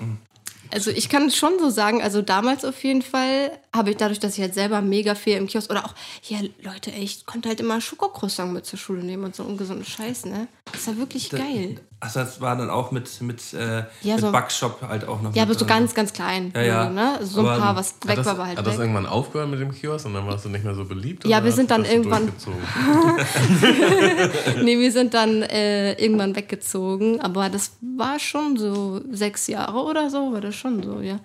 Also 0.71 0.91
ich 0.91 1.09
kann 1.09 1.31
schon 1.31 1.59
so 1.59 1.71
sagen, 1.71 2.03
also 2.03 2.23
damals 2.23 2.65
auf 2.65 2.83
jeden 2.85 3.03
Fall 3.03 3.59
habe 3.75 3.91
ich 3.91 3.97
dadurch, 3.97 4.21
dass 4.21 4.35
ich 4.37 4.41
halt 4.43 4.55
selber 4.55 4.83
mega 4.83 5.15
viel 5.15 5.37
im 5.37 5.47
Kiosk 5.47 5.71
oder 5.71 5.85
auch, 5.85 5.95
ja 6.25 6.39
Leute, 6.63 6.93
ey, 6.93 7.03
ich 7.03 7.27
konnte 7.27 7.49
halt 7.49 7.61
immer 7.61 7.81
Schokocroissant 7.81 8.53
mit 8.53 8.67
zur 8.67 8.79
Schule 8.79 9.03
nehmen 9.03 9.25
und 9.25 9.35
so 9.35 9.45
ungesunden 9.45 9.85
Scheiß, 9.85 10.27
ne? 10.27 10.49
Das 10.73 10.87
war 10.87 10.97
wirklich 10.99 11.31
geil. 11.31 11.81
Achso, 12.01 12.21
das 12.21 12.41
war 12.41 12.55
dann 12.57 12.71
auch 12.71 12.93
mit, 12.93 13.21
mit, 13.23 13.53
äh, 13.55 13.79
Ja, 14.03 14.15
mit 14.15 14.21
so- 14.21 14.31
Backshop 14.31 14.81
halt 14.83 15.09
auch 15.09 15.21
noch. 15.21 15.35
Ja, 15.35 15.43
mit 15.45 15.51
aber 15.51 15.55
so 15.55 15.67
dran. 15.67 15.81
ganz, 15.81 15.95
ganz 15.95 16.13
klein. 16.13 16.53
Ja, 16.55 16.63
ja. 16.63 16.89
Ne? 16.91 17.19
So 17.23 17.41
ein 17.41 17.47
Aber 17.49 17.59
paar, 17.59 17.77
was 17.77 17.95
weg 18.05 18.15
das, 18.17 18.27
war, 18.27 18.39
war 18.39 18.47
halt 18.47 18.59
hat 18.59 18.67
das 18.67 18.75
weg. 18.75 18.81
irgendwann 18.83 19.07
aufgehört 19.07 19.51
mit 19.51 19.59
dem 19.59 19.73
Kiosk 19.73 20.07
und 20.07 20.15
dann 20.15 20.25
warst 20.25 20.45
du 20.45 20.49
nicht 20.49 20.65
mehr 20.65 20.77
so 20.77 20.85
beliebt? 20.85 21.27
Ja, 21.27 21.39
oder 21.39 21.47
wir 21.47 21.53
sind 21.53 21.73
dann 21.73 21.83
das 21.83 21.91
irgendwann- 21.93 22.29
nee, 24.63 24.79
wir 24.79 24.93
sind 24.93 25.15
dann 25.15 25.43
äh, 25.43 25.93
irgendwann 25.95 26.35
weggezogen, 26.37 27.21
aber 27.21 27.49
das 27.49 27.73
war 27.81 28.19
schon 28.19 28.57
so 28.57 29.01
sechs 29.11 29.47
Jahre 29.49 29.79
oder 29.83 30.11
so, 30.11 30.33
war 30.33 30.41
das 30.41 30.55
schon 30.55 30.83
so, 30.83 31.01
ja. 31.01 31.19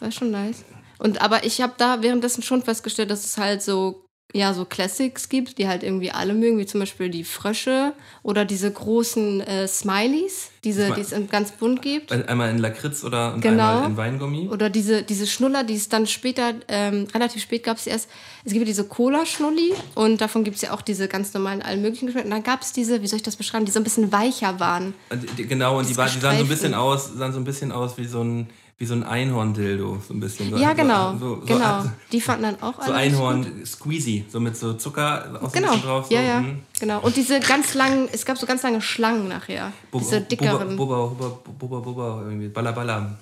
War 0.00 0.10
schon 0.10 0.30
nice. 0.30 0.64
Und 0.98 1.20
aber 1.20 1.44
ich 1.44 1.60
habe 1.60 1.74
da 1.76 2.02
währenddessen 2.02 2.42
schon 2.42 2.62
festgestellt, 2.62 3.10
dass 3.10 3.24
es 3.24 3.36
halt 3.38 3.62
so 3.62 4.05
ja 4.34 4.52
so 4.52 4.64
Classics 4.64 5.28
gibt, 5.28 5.56
die 5.56 5.66
halt 5.68 5.82
irgendwie 5.82 6.10
alle 6.10 6.34
mögen, 6.34 6.58
wie 6.58 6.66
zum 6.66 6.80
Beispiel 6.80 7.08
die 7.08 7.24
Frösche 7.24 7.92
oder 8.22 8.44
diese 8.44 8.70
großen 8.70 9.40
äh, 9.40 9.66
Smileys, 9.68 10.50
diese, 10.64 10.92
die 10.92 11.00
es 11.00 11.14
ganz 11.30 11.52
bunt 11.52 11.80
gibt. 11.80 12.12
Einmal 12.12 12.50
in 12.50 12.58
Lakritz 12.58 13.02
oder 13.04 13.36
Genau. 13.40 13.76
einmal 13.76 13.90
in 13.90 13.96
Weingummi. 13.96 14.48
Oder 14.48 14.68
diese, 14.68 15.02
diese 15.04 15.26
Schnuller, 15.26 15.64
die 15.64 15.76
es 15.76 15.88
dann 15.88 16.06
später, 16.06 16.54
ähm, 16.68 17.06
relativ 17.14 17.40
spät 17.42 17.62
gab 17.62 17.76
es 17.78 17.86
erst, 17.86 18.08
es 18.44 18.52
gibt 18.52 18.62
ja 18.64 18.66
diese 18.66 18.84
Cola-Schnulli 18.84 19.72
und 19.94 20.20
davon 20.20 20.44
gibt 20.44 20.56
es 20.56 20.62
ja 20.62 20.72
auch 20.72 20.82
diese 20.82 21.08
ganz 21.08 21.32
normalen, 21.32 21.62
allen 21.62 21.80
möglichen 21.80 22.06
Geschmäcker. 22.06 22.26
Und 22.26 22.32
dann 22.32 22.42
gab 22.42 22.62
es 22.62 22.72
diese, 22.72 23.00
wie 23.02 23.06
soll 23.06 23.18
ich 23.18 23.22
das 23.22 23.36
beschreiben, 23.36 23.64
die 23.64 23.72
so 23.72 23.80
ein 23.80 23.84
bisschen 23.84 24.12
weicher 24.12 24.60
waren. 24.60 24.92
Und 25.10 25.38
die- 25.38 25.46
Genau, 25.46 25.78
und 25.78 25.88
die, 25.88 25.96
war, 25.96 26.08
die 26.08 26.18
sahen 26.18 26.36
so 26.38 26.44
ein 26.44 26.48
bisschen 26.48 26.74
aus, 26.74 27.06
sahen 27.14 27.32
so 27.32 27.38
ein 27.38 27.44
bisschen 27.44 27.72
aus 27.72 27.96
wie 27.96 28.06
so 28.06 28.22
ein, 28.22 28.48
wie 28.78 28.84
so 28.84 28.92
ein 28.94 29.04
Einhorn-Dildo, 29.04 30.02
so 30.06 30.12
ein 30.12 30.20
bisschen. 30.20 30.50
So, 30.50 30.56
Ja, 30.58 30.74
genau, 30.74 31.12
So, 31.18 31.36
so, 31.36 31.46
genau. 31.46 31.82
So, 31.82 31.90
Die 32.12 32.20
fanden 32.20 32.42
dann 32.42 32.62
auch 32.62 32.74
so 32.74 32.82
alle 32.92 32.94
Einhorn 32.96 33.64
Squeezy, 33.64 34.26
so 34.28 34.38
mit 34.38 34.54
so 34.56 34.74
Zucker 34.74 35.40
auch 35.42 35.48
so 35.50 35.56
ein 35.56 35.62
Genau, 35.62 35.76
drauf. 35.76 36.06
So, 36.08 36.14
ja, 36.14 36.20
ja, 36.20 36.38
hm. 36.40 36.60
genau. 36.78 37.00
Und 37.00 37.16
diese 37.16 37.40
ganz 37.40 37.72
langen, 37.74 38.08
es 38.12 38.26
gab 38.26 38.36
so 38.36 38.46
ganz 38.46 38.62
lange 38.62 38.82
Schlangen 38.82 39.28
nachher. 39.28 39.72
Bubba- 39.90 39.98
diese 40.00 40.20
dickeren. 40.20 40.76
Bubba, 40.76 41.06
Bubba, 41.06 41.28
Bubba, 41.44 41.52
Bubba, 41.58 41.80
Bubba, 41.80 42.22
irgendwie. 42.26 42.48
Balla 42.48 42.72
Balla 42.72 43.16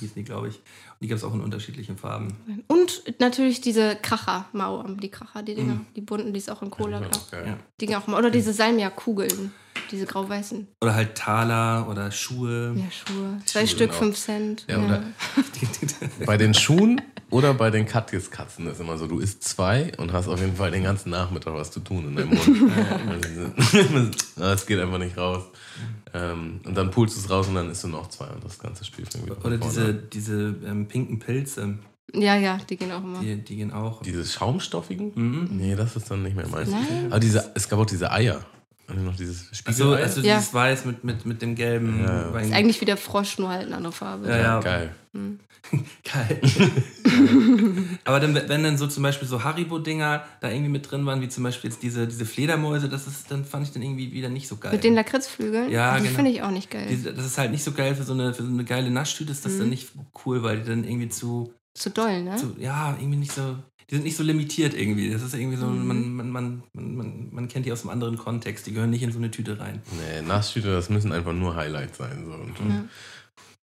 hießen 0.00 0.14
die, 0.16 0.24
glaube 0.24 0.48
ich. 0.48 0.54
Und 0.56 1.02
die 1.02 1.06
gab 1.08 1.18
es 1.18 1.24
auch 1.24 1.34
in 1.34 1.40
unterschiedlichen 1.40 1.96
Farben. 1.96 2.34
Und 2.66 3.02
natürlich 3.20 3.60
diese 3.60 3.94
Kracher, 3.96 4.46
Mau, 4.52 4.82
die 4.82 5.08
Kracher, 5.08 5.42
die 5.44 5.54
Dinger, 5.54 5.74
Mhm. 5.74 5.86
die 5.94 6.00
bunten, 6.00 6.32
die 6.32 6.38
es 6.40 6.48
auch 6.48 6.62
in 6.62 6.70
Cola 6.70 6.98
gab. 7.00 7.12
Ja. 7.32 7.56
Die 7.80 7.86
gingen 7.86 8.00
auch 8.00 8.06
mal. 8.08 8.18
Oder 8.18 8.30
diese 8.30 8.52
Salmia-Kugeln, 8.52 9.52
diese 9.90 10.06
grau-weißen. 10.06 10.68
Oder 10.80 10.94
halt 10.94 11.14
Taler 11.14 11.88
oder 11.88 12.10
Schuhe. 12.10 12.74
Ja, 12.76 12.90
Schuhe. 12.90 13.40
Zwei 13.44 13.60
Schuhe 13.60 13.68
Stück, 13.68 13.90
genau. 13.90 13.98
fünf 13.98 14.16
Cent. 14.16 14.64
Ja, 14.68 14.78
oder 14.78 15.02
bei 16.26 16.36
den 16.36 16.54
Schuhen 16.54 17.00
oder 17.30 17.52
bei 17.54 17.70
den 17.70 17.86
Katjes-Katzen 17.86 18.66
ist 18.68 18.80
immer 18.80 18.96
so, 18.96 19.06
du 19.06 19.18
isst 19.18 19.44
zwei 19.44 19.92
und 19.98 20.12
hast 20.12 20.28
auf 20.28 20.40
jeden 20.40 20.56
Fall 20.56 20.70
den 20.70 20.84
ganzen 20.84 21.10
Nachmittag 21.10 21.54
was 21.54 21.70
zu 21.70 21.80
tun 21.80 22.08
in 22.08 22.16
deinem 22.16 22.30
Mund. 22.30 24.16
das 24.36 24.66
geht 24.66 24.80
einfach 24.80 24.98
nicht 24.98 25.16
raus. 25.16 25.44
Ähm, 26.14 26.60
und 26.64 26.74
dann 26.74 26.90
pulst 26.90 27.16
du 27.16 27.20
es 27.20 27.30
raus 27.30 27.48
und 27.48 27.54
dann 27.54 27.70
isst 27.70 27.84
du 27.84 27.88
noch 27.88 28.08
zwei 28.08 28.28
und 28.28 28.42
das 28.44 28.58
ganze 28.58 28.84
Spiel 28.84 29.04
fängt 29.04 29.26
wieder 29.26 29.44
Oder 29.44 29.58
diese, 29.58 29.92
diese 29.92 30.54
ähm, 30.64 30.88
pinken 30.88 31.18
Pilze. 31.18 31.78
Ja, 32.14 32.36
ja, 32.36 32.58
die 32.68 32.76
gehen 32.76 32.90
auch 32.90 33.04
immer. 33.04 33.20
Die, 33.20 33.36
die 33.36 33.56
gehen 33.56 33.70
auch. 33.70 34.00
Diese 34.02 34.24
schaumstoffigen? 34.24 35.12
Mhm. 35.14 35.48
Nee, 35.52 35.76
das 35.76 35.96
ist 35.96 36.10
dann 36.10 36.22
nicht 36.22 36.36
mehr 36.36 36.48
meins. 36.48 36.70
Aber 37.10 37.20
diese, 37.20 37.52
es 37.54 37.68
gab 37.68 37.78
auch 37.78 37.86
diese 37.86 38.10
Eier. 38.10 38.44
Und 38.88 39.04
noch 39.04 39.16
dieses 39.16 39.48
Also, 39.66 39.84
Spiegelei. 39.84 40.02
also 40.02 40.20
Ja. 40.22 40.36
dieses 40.38 40.54
Weiß 40.54 40.84
mit, 40.86 41.04
mit, 41.04 41.26
mit 41.26 41.42
dem 41.42 41.54
gelben. 41.54 42.00
Ja. 42.02 42.38
Ist 42.38 42.52
eigentlich 42.52 42.80
wie 42.80 42.86
der 42.86 42.96
Frosch, 42.96 43.38
nur 43.38 43.50
halt 43.50 43.66
eine 43.66 43.76
andere 43.76 43.92
Farbe. 43.92 44.28
Ja, 44.28 44.36
ja. 44.38 44.60
Geil. 44.60 44.94
Geil. 46.04 46.40
Aber 48.04 48.20
dann, 48.20 48.34
wenn 48.34 48.62
dann 48.62 48.78
so 48.78 48.86
zum 48.86 49.02
Beispiel 49.02 49.28
so 49.28 49.44
Haribo-Dinger 49.44 50.24
da 50.40 50.50
irgendwie 50.50 50.70
mit 50.70 50.90
drin 50.90 51.04
waren, 51.06 51.20
wie 51.20 51.28
zum 51.28 51.44
Beispiel 51.44 51.70
jetzt 51.70 51.82
diese, 51.82 52.06
diese 52.06 52.24
Fledermäuse, 52.24 52.88
das 52.88 53.06
ist, 53.06 53.30
dann 53.30 53.44
fand 53.44 53.66
ich 53.66 53.72
dann 53.72 53.82
irgendwie 53.82 54.12
wieder 54.12 54.28
nicht 54.28 54.48
so 54.48 54.56
geil. 54.56 54.72
Mit 54.72 54.84
den 54.84 54.94
Lakritzflügeln? 54.94 55.70
Ja, 55.70 55.96
Die 55.96 56.04
genau. 56.04 56.14
finde 56.16 56.30
ich 56.30 56.42
auch 56.42 56.50
nicht 56.50 56.70
geil. 56.70 56.86
Die- 56.88 57.02
das 57.02 57.26
ist 57.26 57.38
halt 57.38 57.50
nicht 57.50 57.64
so 57.64 57.72
geil 57.72 57.94
für 57.94 58.04
so 58.04 58.12
eine, 58.14 58.32
für 58.34 58.42
so 58.44 58.48
eine 58.48 58.64
geile 58.64 58.90
Naschtüte, 58.90 59.32
ist 59.32 59.44
das 59.44 59.54
Mhm. 59.54 59.58
dann 59.60 59.68
nicht 59.70 59.88
cool, 60.24 60.42
weil 60.42 60.60
die 60.60 60.68
dann 60.68 60.84
irgendwie 60.84 61.08
zu, 61.08 61.52
Zu 61.78 61.90
doll, 61.90 62.22
ne? 62.22 62.36
zu, 62.36 62.54
ja, 62.58 62.96
irgendwie 62.98 63.18
nicht 63.18 63.32
so, 63.32 63.56
die 63.90 63.94
sind 63.94 64.04
nicht 64.04 64.16
so 64.16 64.22
limitiert 64.22 64.74
irgendwie. 64.74 65.10
Das 65.10 65.22
ist 65.22 65.34
irgendwie 65.34 65.56
so, 65.56 65.66
Mhm. 65.66 65.86
man, 65.86 66.12
man, 66.14 66.30
man, 66.30 66.62
man, 66.74 67.28
man, 67.32 67.48
kennt 67.48 67.66
die 67.66 67.72
aus 67.72 67.82
einem 67.82 67.90
anderen 67.90 68.18
Kontext, 68.18 68.66
die 68.66 68.72
gehören 68.72 68.90
nicht 68.90 69.02
in 69.02 69.12
so 69.12 69.18
eine 69.18 69.30
Tüte 69.30 69.58
rein. 69.58 69.80
Nee, 69.92 70.22
Nasstüte, 70.26 70.72
das 70.72 70.90
müssen 70.90 71.12
einfach 71.12 71.32
nur 71.32 71.54
Highlights 71.56 71.98
sein. 71.98 72.24
So. 72.26 72.32
Und 72.32 72.70
Ja. 72.70 72.84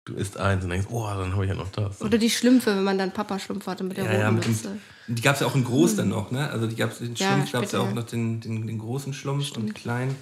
Du 0.05 0.14
isst 0.14 0.39
eins 0.39 0.64
und 0.64 0.70
denkst, 0.70 0.86
oh, 0.90 1.06
dann 1.06 1.35
habe 1.35 1.44
ich 1.44 1.51
ja 1.51 1.55
noch 1.55 1.70
das. 1.70 2.01
Oder 2.01 2.16
die 2.16 2.30
Schlümpfe, 2.30 2.74
wenn 2.74 2.82
man 2.85 2.97
dann 2.97 3.12
Papa-Schlumpf 3.12 3.66
hatte 3.66 3.85
mit 3.85 3.98
der 3.98 4.05
Ja, 4.06 4.12
ja, 4.12 4.18
roten 4.28 4.36
mit 4.36 4.44
dem- 4.47 4.52
Mütze. 4.52 4.78
Die 5.06 5.20
gab 5.20 5.35
es 5.35 5.40
ja 5.43 5.47
auch 5.47 5.55
in 5.55 5.64
groß 5.64 5.97
dann 5.97 6.09
noch, 6.09 6.30
ne? 6.30 6.48
Also 6.48 6.66
die 6.66 6.76
gab's, 6.76 6.98
den 6.98 7.10
Mhm. 7.10 7.16
Ja, 7.18 7.28
Schlumpf 7.35 7.52
gab 7.52 7.64
es 7.64 7.72
ja 7.72 7.80
auch 7.80 7.93
noch 7.93 8.05
den, 8.05 8.40
den, 8.40 8.66
den 8.66 8.78
großen 8.78 9.12
Schlumpf 9.12 9.52
und 9.52 9.66
den 9.66 9.74
kleinen. 9.74 10.16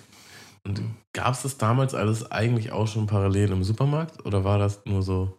Und 0.65 0.83
gab 1.13 1.35
es 1.35 1.43
das 1.43 1.57
damals 1.57 1.95
alles 1.95 2.29
eigentlich 2.33 2.73
auch 2.73 2.89
schon 2.89 3.07
parallel 3.07 3.53
im 3.53 3.63
Supermarkt? 3.63 4.27
Oder 4.27 4.43
war 4.43 4.59
das 4.59 4.81
nur 4.87 5.03
so, 5.05 5.39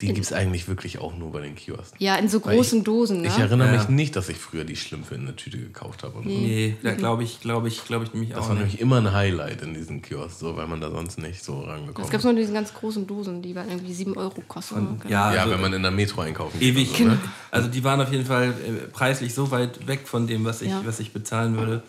die 0.00 0.06
gibt 0.08 0.24
es 0.26 0.32
eigentlich 0.32 0.66
wirklich 0.68 0.98
auch 0.98 1.14
nur 1.16 1.30
bei 1.32 1.40
den 1.40 1.54
Kiosken? 1.54 1.96
Ja, 1.98 2.16
in 2.16 2.28
so 2.28 2.40
großen 2.40 2.84
Dosen, 2.84 3.20
ne? 3.22 3.28
Ich 3.28 3.38
erinnere 3.38 3.72
Ja. 3.72 3.78
mich 3.78 3.88
nicht, 3.88 4.16
dass 4.16 4.28
ich 4.28 4.38
früher 4.38 4.64
die 4.64 4.76
Schlümpfe 4.76 5.14
in 5.14 5.26
der 5.26 5.36
Tüte 5.36 5.58
gekauft 5.58 6.02
habe. 6.02 6.20
Nee. 6.24 6.36
Nee, 6.38 6.76
da 6.82 6.94
glaube 6.94 7.22
ich, 7.22 7.40
glaube 7.40 7.68
ich, 7.68 7.84
glaube 7.84 8.04
ich 8.06 8.12
nämlich 8.14 8.30
Das 8.30 8.40
auch 8.44 8.48
war 8.48 8.54
nicht. 8.54 8.62
nämlich 8.64 8.80
immer 8.80 8.96
ein 8.98 9.12
Highlight 9.12 9.62
in 9.62 9.74
diesen 9.74 10.00
Kiosks, 10.02 10.38
so, 10.38 10.56
weil 10.56 10.66
man 10.66 10.80
da 10.80 10.90
sonst 10.90 11.18
nicht 11.18 11.44
so 11.44 11.60
Es 11.62 11.68
rangekommen 11.68 12.10
gab 12.10 12.18
ist. 12.20 12.24
nur 12.24 12.34
diese 12.34 12.52
ganz 12.52 12.72
großen 12.72 13.06
Dosen, 13.06 13.42
die 13.42 13.54
waren 13.54 13.68
irgendwie 13.68 13.92
7 13.92 14.16
Euro 14.16 14.42
kosten. 14.48 14.74
Und, 14.86 15.04
ja, 15.04 15.34
Ja, 15.34 15.40
also, 15.42 15.52
wenn 15.54 15.60
man 15.60 15.72
in 15.74 15.82
der 15.82 15.90
Metro 15.90 16.22
einkaufen 16.22 16.58
geht. 16.58 16.70
ewig. 16.76 16.90
und 16.92 16.96
so, 16.96 17.04
ne? 17.04 17.18
Also 17.50 17.68
die 17.68 17.82
waren 17.84 18.00
auf 18.00 18.10
jeden 18.12 18.24
Fall 18.26 18.48
äh, 18.50 18.88
preislich 18.92 19.34
so 19.34 19.50
weit 19.50 19.86
weg 19.86 20.06
von 20.08 20.26
dem, 20.26 20.44
was 20.44 20.62
ich, 20.62 20.70
Ja. 20.70 20.82
was 20.84 21.00
ich 21.00 21.12
bezahlen 21.12 21.56
würde. 21.56 21.82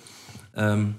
Ähm, 0.55 0.95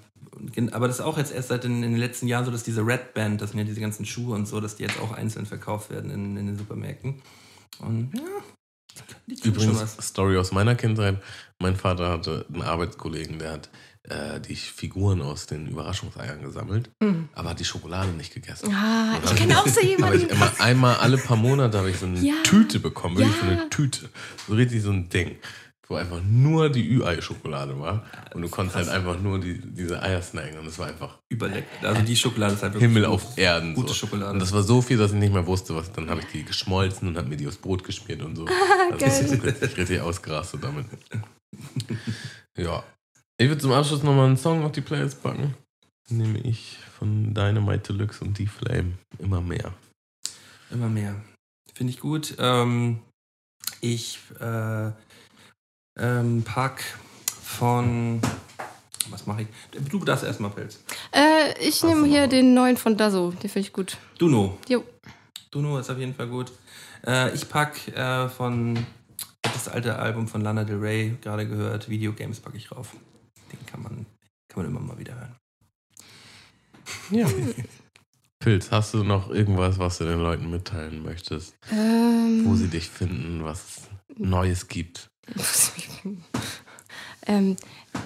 aber 0.72 0.86
das 0.88 0.98
ist 0.98 1.04
auch 1.04 1.18
jetzt 1.18 1.32
erst 1.32 1.48
seit 1.48 1.64
den, 1.64 1.82
in 1.82 1.92
den 1.92 1.96
letzten 1.96 2.26
Jahren 2.26 2.44
so, 2.44 2.50
dass 2.50 2.62
diese 2.62 2.86
Red 2.86 3.14
Band, 3.14 3.40
das 3.40 3.50
sind 3.50 3.58
ja 3.58 3.64
diese 3.64 3.80
ganzen 3.80 4.06
Schuhe 4.06 4.34
und 4.34 4.46
so, 4.46 4.60
dass 4.60 4.76
die 4.76 4.82
jetzt 4.84 4.98
auch 5.00 5.12
einzeln 5.12 5.46
verkauft 5.46 5.90
werden 5.90 6.10
in, 6.10 6.36
in 6.36 6.46
den 6.46 6.56
Supermärkten. 6.58 7.20
Und 7.80 8.10
ja, 8.14 8.22
Übrigens, 9.44 9.80
was. 9.80 9.96
Story 10.08 10.36
aus 10.36 10.52
meiner 10.52 10.74
Kindheit. 10.74 11.22
Mein 11.58 11.76
Vater 11.76 12.10
hatte 12.10 12.44
einen 12.52 12.62
Arbeitskollegen, 12.62 13.38
der 13.38 13.52
hat 13.52 13.70
äh, 14.04 14.40
die 14.40 14.56
Figuren 14.56 15.22
aus 15.22 15.46
den 15.46 15.68
Überraschungseiern 15.68 16.42
gesammelt, 16.42 16.90
Mhm. 17.00 17.28
aber 17.34 17.50
hat 17.50 17.60
die 17.60 17.64
Schokolade 17.64 18.10
nicht 18.12 18.34
gegessen. 18.34 18.74
Ah, 18.74 19.18
ich 19.24 19.34
kenne 19.36 19.58
auch 19.58 19.66
so 19.66 19.76
Habe 19.80 19.86
jemanden. 19.86 20.18
ich 20.26 20.30
immer 20.30 20.50
einmal 20.60 20.96
alle 20.96 21.16
paar 21.18 21.36
Monate 21.36 21.78
habe 21.78 21.90
ich 21.90 21.98
so 21.98 22.06
eine 22.06 22.18
Ja. 22.20 22.34
Tüte 22.42 22.80
bekommen, 22.80 23.16
wirklich 23.16 23.36
so 23.36 23.46
Ja. 23.46 23.52
eine 23.52 23.70
Tüte, 23.70 24.10
so 24.48 24.54
richtig 24.54 24.82
so 24.82 24.90
ein 24.90 25.08
Ding, 25.08 25.36
wo 25.88 25.96
einfach 25.96 26.20
nur 26.22 26.70
die 26.70 26.88
Ü-Ei-Schokolade 26.88 27.78
war 27.78 28.04
und 28.34 28.42
du 28.42 28.48
konntest 28.48 28.76
halt 28.76 28.88
einfach 28.88 29.20
nur 29.20 29.40
die, 29.40 29.60
diese 29.60 30.00
Eier 30.02 30.22
snacken 30.22 30.58
und 30.58 30.66
es 30.66 30.78
war 30.78 30.86
einfach 30.88 31.18
Überleckt. 31.28 31.84
Also 31.84 32.02
die 32.02 32.16
Schokolade 32.16 32.54
ist 32.54 32.62
halt 32.62 32.74
wirklich 32.74 32.90
Himmel 32.90 33.06
auf 33.06 33.38
Erden. 33.38 33.74
Gute 33.74 33.88
so. 33.88 33.94
Schokolade. 33.94 34.32
Und 34.32 34.38
das 34.38 34.52
war 34.52 34.62
so 34.62 34.82
viel, 34.82 34.98
dass 34.98 35.12
ich 35.12 35.18
nicht 35.18 35.32
mehr 35.32 35.46
wusste, 35.46 35.74
was. 35.74 35.90
Dann 35.92 36.10
habe 36.10 36.20
ich 36.20 36.26
die 36.26 36.44
geschmolzen 36.44 37.08
und 37.08 37.16
habe 37.16 37.28
mir 37.28 37.36
die 37.36 37.48
aufs 37.48 37.56
Brot 37.56 37.84
geschmiert 37.84 38.22
und 38.22 38.36
so. 38.36 38.46
Also 38.90 38.98
geil. 38.98 39.24
ich 39.24 39.42
richtig, 39.42 39.76
richtig 39.76 40.00
ausgerastet 40.00 40.62
damit. 40.62 40.86
ja. 42.58 42.82
Ich 43.38 43.48
würde 43.48 43.60
zum 43.60 43.72
Abschluss 43.72 44.02
nochmal 44.02 44.26
einen 44.26 44.36
Song 44.36 44.62
auf 44.62 44.72
die 44.72 44.82
Playlist 44.82 45.22
packen. 45.22 45.54
Nehme 46.10 46.38
ich 46.40 46.78
von 46.98 47.32
Dynamite 47.32 47.92
Deluxe 47.92 48.22
und 48.22 48.38
D-Flame 48.38 48.92
immer 49.18 49.40
mehr. 49.40 49.72
Immer 50.70 50.88
mehr. 50.88 51.14
Finde 51.74 51.92
ich 51.92 52.00
gut. 52.00 52.34
Ähm, 52.38 53.00
ich 53.80 54.18
äh, 54.38 54.90
ähm, 55.98 56.42
pack 56.44 56.82
von. 57.42 58.20
Was 59.10 59.26
mache 59.26 59.42
ich? 59.42 59.48
Du 59.90 59.98
darfst 60.04 60.24
erstmal 60.24 60.50
Pelz. 60.50 60.80
Äh, 61.12 61.58
ich 61.60 61.82
nehme 61.82 62.06
hier 62.06 62.28
den 62.28 62.54
neuen 62.54 62.76
von 62.76 62.96
Dazo. 62.96 63.32
Den 63.32 63.50
finde 63.50 63.66
ich 63.66 63.72
gut. 63.72 63.98
Duno. 64.18 64.58
Jo. 64.68 64.84
Duno 65.50 65.78
ist 65.78 65.90
auf 65.90 65.98
jeden 65.98 66.14
Fall 66.14 66.28
gut. 66.28 66.52
Äh, 67.06 67.34
ich 67.34 67.48
pack 67.48 67.88
äh, 67.88 68.28
von 68.28 68.86
das 69.42 69.68
alte 69.68 69.98
Album 69.98 70.28
von 70.28 70.40
Lana 70.40 70.64
Del 70.64 70.78
Rey, 70.78 71.16
gerade 71.20 71.46
gehört, 71.46 71.88
Videogames 71.88 72.40
packe 72.40 72.56
ich 72.56 72.72
rauf. 72.72 72.96
Den 73.52 73.64
kann 73.66 73.82
man, 73.82 74.06
kann 74.48 74.62
man 74.62 74.66
immer 74.66 74.80
mal 74.80 74.98
wieder 74.98 75.14
hören. 75.14 75.36
Ja. 77.10 77.28
Pilz, 78.38 78.70
hast 78.70 78.94
du 78.94 79.04
noch 79.04 79.30
irgendwas, 79.30 79.78
was 79.78 79.98
du 79.98 80.04
den 80.04 80.20
Leuten 80.20 80.50
mitteilen 80.50 81.02
möchtest? 81.02 81.54
Ähm, 81.70 82.42
Wo 82.44 82.56
sie 82.56 82.68
dich 82.68 82.88
finden, 82.88 83.44
was 83.44 83.64
es 83.64 83.90
Neues 84.18 84.68
gibt? 84.68 85.11
ähm, 87.26 87.56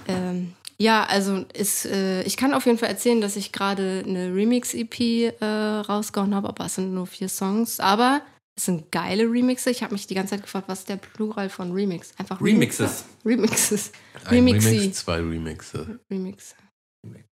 ähm, 0.08 0.54
ja, 0.78 1.04
also 1.04 1.44
ist, 1.54 1.86
äh, 1.86 2.22
ich 2.22 2.36
kann 2.36 2.52
auf 2.52 2.66
jeden 2.66 2.78
Fall 2.78 2.90
erzählen, 2.90 3.20
dass 3.20 3.36
ich 3.36 3.52
gerade 3.52 4.04
eine 4.06 4.34
Remix-EP 4.34 5.40
äh, 5.40 5.44
rausgehauen 5.44 6.34
habe, 6.34 6.48
aber 6.48 6.66
es 6.66 6.74
sind 6.74 6.92
nur 6.92 7.06
vier 7.06 7.28
Songs. 7.28 7.80
Aber 7.80 8.20
es 8.54 8.66
sind 8.66 8.90
geile 8.92 9.24
Remixe. 9.24 9.70
Ich 9.70 9.82
habe 9.82 9.94
mich 9.94 10.06
die 10.06 10.14
ganze 10.14 10.30
Zeit 10.30 10.42
gefragt, 10.42 10.68
was 10.68 10.80
ist 10.80 10.88
der 10.88 10.96
Plural 10.96 11.48
von 11.48 11.72
Remix? 11.72 12.12
Einfach 12.18 12.40
Remixes. 12.40 13.04
Remixes. 13.24 13.92
Ein 14.24 14.34
Remixi. 14.34 14.68
Remix, 14.68 14.98
zwei 14.98 15.16
Remixe. 15.20 16.00
Remix. 16.10 16.54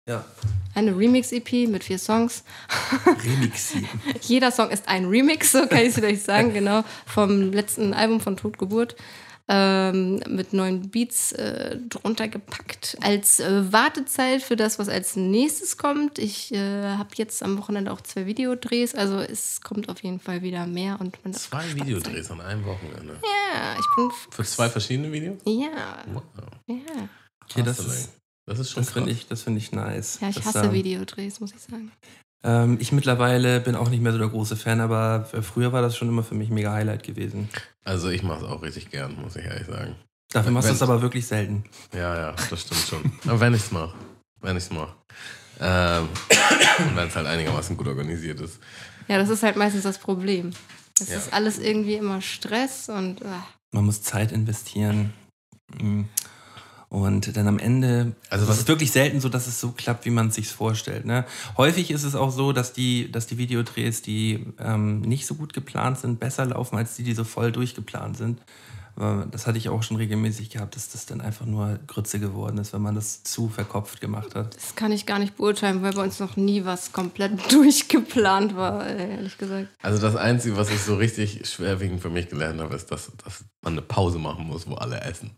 Ja, 0.07 0.25
Eine 0.75 0.97
Remix-EP 0.97 1.69
mit 1.69 1.85
vier 1.85 1.97
Songs. 1.97 2.43
Remixi. 3.05 3.87
Jeder 4.21 4.51
Song 4.51 4.69
ist 4.69 4.87
ein 4.87 5.05
Remix, 5.05 5.53
so 5.53 5.65
kann 5.65 5.79
ich 5.79 5.89
es 5.89 5.95
vielleicht 5.95 6.23
sagen, 6.23 6.53
genau. 6.53 6.83
Vom 7.05 7.53
letzten 7.53 7.93
Album 7.93 8.19
von 8.19 8.35
Totgeburt. 8.35 8.95
Ähm, 9.49 10.21
mit 10.29 10.53
neuen 10.53 10.89
Beats 10.89 11.33
äh, 11.33 11.77
drunter 11.89 12.29
gepackt. 12.29 12.97
Als 13.01 13.41
äh, 13.41 13.73
Wartezeit 13.73 14.41
für 14.41 14.55
das, 14.55 14.79
was 14.79 14.87
als 14.87 15.17
nächstes 15.17 15.77
kommt. 15.77 16.17
Ich 16.17 16.53
äh, 16.53 16.83
habe 16.95 17.09
jetzt 17.15 17.43
am 17.43 17.57
Wochenende 17.57 17.91
auch 17.91 17.99
zwei 17.99 18.25
Videodrehs, 18.25 18.95
also 18.95 19.17
es 19.19 19.59
kommt 19.59 19.89
auf 19.89 20.01
jeden 20.01 20.21
Fall 20.21 20.43
wieder 20.43 20.65
mehr. 20.65 20.97
Und 21.01 21.21
man 21.25 21.33
Zwei 21.33 21.67
sein. 21.67 21.75
Videodrehs 21.75 22.31
an 22.31 22.39
einem 22.39 22.63
Wochenende. 22.65 23.19
Ja, 23.21 23.75
ich 23.77 23.85
bin. 23.97 24.11
Für 24.31 24.43
zwei 24.45 24.69
verschiedene 24.69 25.11
Videos? 25.11 25.41
Ja, 25.45 26.05
Wow. 26.13 26.23
ja. 26.67 26.75
Okay, 27.43 27.63
das 27.63 27.79
Hustling. 27.79 27.97
ist, 27.97 28.09
das 28.45 28.59
ist 28.59 28.71
schon 28.71 28.83
das 28.83 28.93
finde 28.93 29.11
ich, 29.11 29.27
das 29.27 29.41
finde 29.43 29.59
ich 29.59 29.71
nice. 29.73 30.19
Ja, 30.21 30.29
ich 30.29 30.35
das, 30.37 30.45
hasse 30.45 30.59
ähm, 30.67 30.71
Videodrehs, 30.71 31.41
muss 31.41 31.51
ich 31.53 31.59
sagen. 31.59 31.91
Ähm, 32.43 32.77
ich 32.81 32.91
mittlerweile 32.91 33.59
bin 33.61 33.75
auch 33.75 33.89
nicht 33.89 34.01
mehr 34.03 34.11
so 34.11 34.17
der 34.17 34.27
große 34.27 34.55
Fan, 34.57 34.81
aber 34.81 35.25
früher 35.41 35.71
war 35.71 35.81
das 35.81 35.95
schon 35.95 36.09
immer 36.09 36.23
für 36.23 36.35
mich 36.35 36.49
mega 36.49 36.71
Highlight 36.73 37.03
gewesen. 37.03 37.49
Also 37.85 38.09
ich 38.09 38.23
mache 38.23 38.43
es 38.45 38.51
auch 38.51 38.61
richtig 38.61 38.89
gern, 38.91 39.15
muss 39.21 39.35
ich 39.35 39.45
ehrlich 39.45 39.67
sagen. 39.67 39.95
Dafür 40.31 40.51
machst 40.51 40.69
du 40.69 40.73
es 40.73 40.81
aber 40.81 41.01
wirklich 41.01 41.25
selten. 41.27 41.63
Ja, 41.93 42.15
ja, 42.17 42.35
das 42.49 42.61
stimmt 42.61 42.81
schon. 42.81 43.11
Aber 43.27 43.39
wenn 43.39 43.53
ich 43.53 43.61
es 43.61 43.71
mache. 43.71 43.93
Wenn 44.41 44.57
ich 44.57 44.63
es 44.63 44.71
mache. 44.71 44.93
Ähm, 45.59 46.09
und 46.89 46.95
wenn 46.95 47.07
es 47.07 47.15
halt 47.15 47.27
einigermaßen 47.27 47.77
gut 47.77 47.87
organisiert 47.87 48.41
ist. 48.41 48.59
Ja, 49.07 49.17
das 49.19 49.29
ist 49.29 49.43
halt 49.43 49.55
meistens 49.55 49.83
das 49.83 49.97
Problem. 49.99 50.51
Es 50.99 51.09
Ja. 51.09 51.17
ist 51.17 51.33
alles 51.33 51.59
irgendwie 51.59 51.95
immer 51.95 52.21
Stress 52.21 52.89
und. 52.89 53.23
ah. 53.25 53.45
Man 53.71 53.85
muss 53.85 54.01
Zeit 54.01 54.31
investieren. 54.31 55.13
Mm. 55.79 56.03
Und 56.93 57.35
dann 57.35 57.47
am 57.47 57.57
Ende, 57.57 58.11
Also 58.29 58.47
was- 58.47 58.53
es 58.57 58.61
ist 58.61 58.67
wirklich 58.67 58.91
selten 58.91 59.19
so, 59.19 59.27
dass 59.27 59.47
es 59.47 59.59
so 59.59 59.71
klappt, 59.71 60.05
wie 60.05 60.11
man 60.11 60.27
es 60.27 60.35
sich 60.35 60.47
vorstellt. 60.47 61.05
Ne? 61.05 61.25
Häufig 61.57 61.89
ist 61.89 62.03
es 62.03 62.13
auch 62.13 62.29
so, 62.29 62.53
dass 62.53 62.71
die, 62.71 63.11
dass 63.11 63.25
die 63.25 63.39
Videodrehs, 63.39 64.03
die 64.03 64.45
ähm, 64.59 65.01
nicht 65.01 65.25
so 65.25 65.33
gut 65.33 65.53
geplant 65.53 65.97
sind, 65.97 66.19
besser 66.19 66.45
laufen 66.45 66.77
als 66.77 66.95
die, 66.95 67.01
die 67.01 67.15
so 67.15 67.23
voll 67.23 67.51
durchgeplant 67.51 68.17
sind. 68.17 68.41
Aber 68.95 69.27
Das 69.31 69.47
hatte 69.47 69.57
ich 69.57 69.69
auch 69.69 69.83
schon 69.83 69.97
regelmäßig 69.97 70.49
gehabt, 70.49 70.75
dass 70.75 70.89
das 70.89 71.05
dann 71.05 71.21
einfach 71.21 71.45
nur 71.45 71.79
Grütze 71.87 72.19
geworden 72.19 72.57
ist, 72.57 72.73
wenn 72.73 72.81
man 72.81 72.95
das 72.95 73.23
zu 73.23 73.49
verkopft 73.49 74.01
gemacht 74.01 74.35
hat. 74.35 74.55
Das 74.55 74.75
kann 74.75 74.91
ich 74.91 75.05
gar 75.05 75.19
nicht 75.19 75.37
beurteilen, 75.37 75.81
weil 75.81 75.93
bei 75.93 76.03
uns 76.03 76.19
noch 76.19 76.35
nie 76.37 76.65
was 76.65 76.91
komplett 76.91 77.51
durchgeplant 77.51 78.55
war, 78.55 78.87
ehrlich 78.87 79.37
gesagt. 79.37 79.67
Also 79.81 80.01
das 80.01 80.15
Einzige, 80.15 80.57
was 80.57 80.69
ich 80.69 80.79
so 80.81 80.95
richtig 80.95 81.47
schwerwiegend 81.47 82.01
für 82.01 82.09
mich 82.09 82.29
gelernt 82.29 82.59
habe, 82.61 82.75
ist, 82.75 82.91
dass, 82.91 83.11
dass 83.23 83.43
man 83.61 83.73
eine 83.73 83.81
Pause 83.81 84.19
machen 84.19 84.45
muss, 84.45 84.67
wo 84.67 84.75
alle 84.75 85.01
essen. 85.01 85.31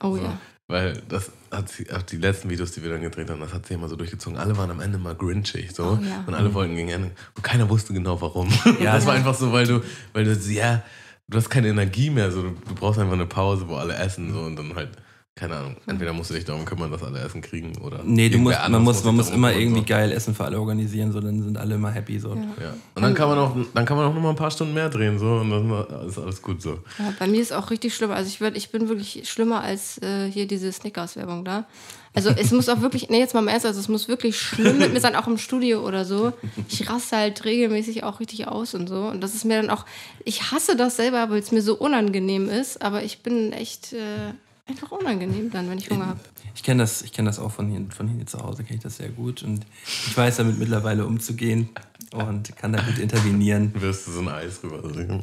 Oh 0.00 0.16
So. 0.16 0.22
ja. 0.22 0.38
Weil 0.70 1.02
das 1.08 1.32
hat 1.50 1.68
sie, 1.68 1.90
auch 1.92 2.02
die 2.02 2.16
letzten 2.16 2.48
Videos, 2.48 2.70
die 2.70 2.82
wir 2.84 2.90
dann 2.90 3.02
gedreht 3.02 3.28
haben, 3.28 3.40
das 3.40 3.52
hat 3.52 3.66
sie 3.66 3.74
immer 3.74 3.88
so 3.88 3.96
durchgezogen. 3.96 4.38
Alle 4.38 4.56
waren 4.56 4.70
am 4.70 4.80
Ende 4.80 4.98
mal 4.98 5.16
grinchig, 5.16 5.72
so. 5.72 5.98
Oh 6.00 6.04
ja. 6.04 6.22
Und 6.24 6.34
alle 6.34 6.54
wollten 6.54 6.76
gegen 6.76 6.90
Ende. 6.90 7.10
Und 7.34 7.42
keiner 7.42 7.68
wusste 7.68 7.92
genau 7.92 8.20
warum. 8.20 8.48
Ja. 8.78 8.92
das 8.94 9.04
war 9.04 9.14
einfach 9.14 9.34
so, 9.34 9.52
weil 9.52 9.66
du, 9.66 9.82
weil 10.12 10.24
du, 10.24 10.32
ja, 10.52 10.84
du 11.30 11.38
hast 11.38 11.48
keine 11.48 11.68
Energie 11.68 12.10
mehr, 12.10 12.30
so. 12.30 12.42
Du, 12.42 12.74
brauchst 12.74 12.98
einfach 12.98 13.14
eine 13.14 13.26
Pause, 13.26 13.68
wo 13.68 13.76
alle 13.76 13.94
essen, 13.94 14.32
so. 14.32 14.40
Und 14.40 14.56
dann 14.56 14.74
halt 14.74 14.90
keine 15.36 15.56
Ahnung, 15.56 15.76
entweder 15.86 16.12
musst 16.12 16.28
du 16.28 16.34
dich 16.34 16.44
darum 16.44 16.66
kümmern, 16.66 16.90
dass 16.90 17.02
alle 17.02 17.18
Essen 17.20 17.40
kriegen 17.40 17.74
oder. 17.78 18.02
Nee, 18.04 18.28
du 18.28 18.36
musst, 18.38 18.58
man 18.68 18.82
muss, 18.82 19.04
man 19.04 19.16
muss 19.16 19.30
immer 19.30 19.54
irgendwie 19.54 19.80
so. 19.80 19.86
geil 19.86 20.12
Essen 20.12 20.34
für 20.34 20.44
alle 20.44 20.58
organisieren, 20.58 21.12
so 21.12 21.20
dann 21.20 21.42
sind 21.42 21.56
alle 21.56 21.76
immer 21.76 21.90
happy. 21.90 22.18
So. 22.18 22.34
Ja. 22.34 22.42
Ja. 22.62 22.74
Und 22.94 23.02
dann 23.02 23.14
kann 23.14 23.28
man 23.28 23.38
auch, 23.38 23.56
dann 23.72 23.86
kann 23.86 23.96
man 23.96 24.06
auch 24.06 24.14
noch 24.14 24.20
mal 24.20 24.30
ein 24.30 24.36
paar 24.36 24.50
Stunden 24.50 24.74
mehr 24.74 24.90
drehen, 24.90 25.18
so, 25.18 25.36
und 25.36 25.50
dann 25.50 26.06
ist 26.06 26.18
alles 26.18 26.42
gut 26.42 26.60
so. 26.60 26.80
Ja, 26.98 27.14
bei 27.18 27.26
mir 27.26 27.40
ist 27.40 27.52
auch 27.52 27.70
richtig 27.70 27.94
schlimm. 27.94 28.10
Also 28.10 28.28
ich, 28.28 28.42
werd, 28.42 28.54
ich 28.54 28.70
bin 28.70 28.88
wirklich 28.90 29.30
schlimmer 29.30 29.62
als 29.62 29.96
äh, 30.02 30.30
hier 30.30 30.46
diese 30.46 30.70
Snickers-Werbung 30.72 31.44
da. 31.44 31.64
Also 32.12 32.30
es 32.30 32.50
muss 32.50 32.68
auch 32.68 32.82
wirklich, 32.82 33.08
nee, 33.08 33.20
jetzt 33.20 33.34
mal 33.34 33.40
im 33.40 33.48
Ernst, 33.48 33.64
also 33.64 33.78
es 33.78 33.88
muss 33.88 34.08
wirklich 34.08 34.38
schlimm 34.38 34.78
mit 34.78 34.92
mir 34.92 35.00
sein, 35.00 35.14
auch 35.14 35.28
im 35.28 35.38
Studio 35.38 35.86
oder 35.86 36.04
so. 36.04 36.32
Ich 36.68 36.90
raste 36.90 37.16
halt 37.16 37.44
regelmäßig 37.44 38.02
auch 38.02 38.20
richtig 38.20 38.48
aus 38.48 38.74
und 38.74 38.88
so. 38.88 39.04
Und 39.04 39.22
das 39.22 39.34
ist 39.34 39.44
mir 39.44 39.62
dann 39.62 39.70
auch, 39.70 39.86
ich 40.24 40.50
hasse 40.50 40.76
das 40.76 40.96
selber, 40.96 41.30
weil 41.30 41.38
es 41.38 41.52
mir 41.52 41.62
so 41.62 41.76
unangenehm 41.76 42.50
ist, 42.50 42.82
aber 42.82 43.04
ich 43.04 43.22
bin 43.22 43.52
echt 43.52 43.92
äh, 43.92 44.34
einfach 44.70 44.90
unangenehm 44.92 45.50
dann, 45.50 45.68
wenn 45.68 45.78
ich 45.78 45.90
Hunger 45.90 46.06
habe. 46.06 46.20
Ich 46.54 46.62
kenne 46.62 46.82
das, 46.82 47.02
ich 47.02 47.12
kenn 47.12 47.24
das 47.24 47.38
auch 47.38 47.50
von 47.50 47.68
hier, 47.68 47.84
von 47.94 48.08
hier 48.08 48.26
zu 48.26 48.40
Hause, 48.40 48.64
kenne 48.64 48.76
ich 48.76 48.82
das 48.82 48.96
sehr 48.96 49.08
gut. 49.08 49.42
Und 49.42 49.66
ich 50.06 50.16
weiß 50.16 50.36
damit 50.36 50.58
mittlerweile 50.58 51.06
umzugehen 51.06 51.70
und 52.12 52.56
kann 52.56 52.72
damit 52.72 52.98
intervenieren. 52.98 53.72
Wirst 53.80 54.06
du 54.06 54.12
so 54.12 54.20
ein 54.20 54.28
Eis 54.28 54.62
rüber. 54.62 54.82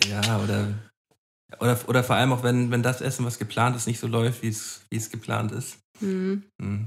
Ja, 0.09 0.39
oder, 0.39 0.73
oder, 1.59 1.79
oder 1.87 2.03
vor 2.03 2.15
allem 2.15 2.31
auch, 2.33 2.43
wenn, 2.43 2.71
wenn 2.71 2.83
das 2.83 3.01
Essen, 3.01 3.25
was 3.25 3.39
geplant 3.39 3.75
ist, 3.75 3.87
nicht 3.87 3.99
so 3.99 4.07
läuft, 4.07 4.43
wie 4.43 4.49
es, 4.49 4.81
wie 4.89 4.97
es 4.97 5.09
geplant 5.09 5.51
ist. 5.51 5.77
Mhm. 5.99 6.43
Hm. 6.61 6.85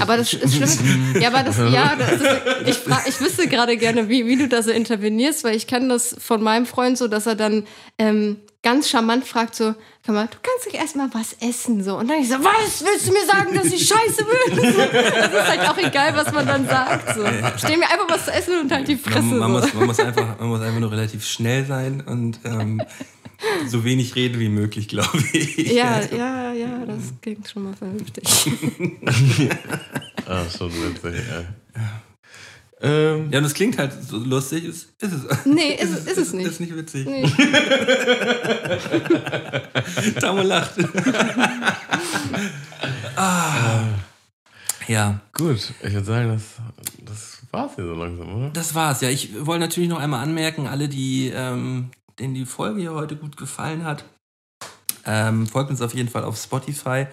Aber 0.00 0.16
das 0.16 0.32
ist 0.32 0.54
schlimm. 0.54 1.14
Ja, 1.20 1.28
aber 1.28 1.42
das, 1.42 1.58
ja, 1.58 1.96
das 1.96 2.12
ist, 2.12 2.68
ich, 2.68 2.76
frag, 2.76 3.08
ich 3.08 3.20
wüsste 3.20 3.48
gerade 3.48 3.76
gerne, 3.76 4.08
wie, 4.08 4.26
wie 4.26 4.36
du 4.36 4.48
da 4.48 4.62
so 4.62 4.70
intervenierst, 4.70 5.44
weil 5.44 5.56
ich 5.56 5.66
kenne 5.66 5.88
das 5.88 6.14
von 6.18 6.42
meinem 6.42 6.66
Freund 6.66 6.96
so, 6.96 7.08
dass 7.08 7.26
er 7.26 7.34
dann 7.34 7.64
ähm, 7.98 8.36
ganz 8.64 8.88
charmant 8.88 9.24
fragt 9.24 9.54
so, 9.54 9.74
komm 10.04 10.16
mal, 10.16 10.26
du 10.26 10.36
kannst 10.42 10.66
doch 10.66 10.74
erstmal 10.74 11.08
was 11.12 11.34
essen 11.34 11.84
so. 11.84 11.98
Und 11.98 12.08
dann 12.08 12.20
ich 12.20 12.28
so, 12.28 12.36
was, 12.42 12.82
willst 12.84 13.06
du 13.06 13.12
mir 13.12 13.24
sagen, 13.26 13.54
dass 13.54 13.66
ich 13.66 13.86
scheiße 13.86 14.24
bin? 14.24 14.64
So, 14.74 14.78
das 14.80 15.32
ist 15.32 15.48
halt 15.48 15.68
auch 15.68 15.78
egal, 15.78 16.16
was 16.16 16.32
man 16.32 16.46
dann 16.46 16.66
sagt. 16.66 17.14
So. 17.14 17.24
Stell 17.58 17.76
mir 17.76 17.84
einfach 17.84 18.08
was 18.08 18.24
zu 18.24 18.32
essen 18.32 18.60
und 18.60 18.72
halt 18.72 18.88
die 18.88 18.96
Fresse. 18.96 19.22
Man, 19.22 19.52
man, 19.52 19.62
so. 19.62 19.66
muss, 19.66 19.74
man, 19.74 19.86
muss 19.86 20.00
einfach, 20.00 20.38
man 20.38 20.48
muss 20.48 20.60
einfach 20.62 20.80
nur 20.80 20.90
relativ 20.90 21.24
schnell 21.24 21.66
sein 21.66 22.00
und 22.00 22.40
ähm, 22.44 22.82
so 23.66 23.84
wenig 23.84 24.14
reden 24.14 24.40
wie 24.40 24.48
möglich, 24.48 24.88
glaube 24.88 25.22
ich. 25.32 25.56
ja, 25.56 26.00
ja, 26.00 26.52
ja, 26.52 26.84
das 26.86 27.12
klingt 27.20 27.48
schon 27.48 27.64
mal 27.64 27.74
vernünftig. 27.74 28.24
Ah, 30.26 30.44
schon 30.48 30.72
witzig, 30.72 31.22
ja. 31.28 31.44
Ähm, 32.84 33.30
Ja, 33.32 33.38
und 33.38 33.46
es 33.46 33.54
klingt 33.54 33.78
halt 33.78 33.92
so 34.06 34.18
lustig, 34.18 34.64
ist, 34.64 34.90
ist 35.00 35.12
es. 35.12 35.46
Nee, 35.46 35.74
ist, 35.80 36.06
ist 36.06 36.18
es 36.18 36.32
nicht. 36.34 36.46
Ist 36.46 36.60
nicht 36.60 36.76
witzig. 36.76 37.06
Nee. 37.06 37.24
Tamo 40.20 40.42
lacht. 40.42 40.72
ah. 43.16 43.84
Ja, 44.86 45.18
Gut, 45.32 45.72
ich 45.82 45.92
würde 45.94 46.04
sagen, 46.04 46.28
das, 46.28 46.42
das 47.06 47.38
war's 47.50 47.72
hier 47.74 47.84
so 47.84 47.94
langsam, 47.94 48.34
oder? 48.36 48.50
das 48.50 48.74
war's. 48.74 49.00
Ja, 49.00 49.08
ich 49.08 49.30
wollte 49.46 49.60
natürlich 49.60 49.88
noch 49.88 49.98
einmal 49.98 50.22
anmerken, 50.22 50.66
alle, 50.66 50.90
die, 50.90 51.32
ähm, 51.34 51.88
denen 52.18 52.34
die 52.34 52.44
Folge 52.44 52.82
hier 52.82 52.92
heute 52.92 53.16
gut 53.16 53.38
gefallen 53.38 53.84
hat, 53.84 54.04
ähm, 55.06 55.46
folgt 55.46 55.70
uns 55.70 55.80
auf 55.80 55.94
jeden 55.94 56.10
Fall 56.10 56.24
auf 56.24 56.36
Spotify. 56.36 57.06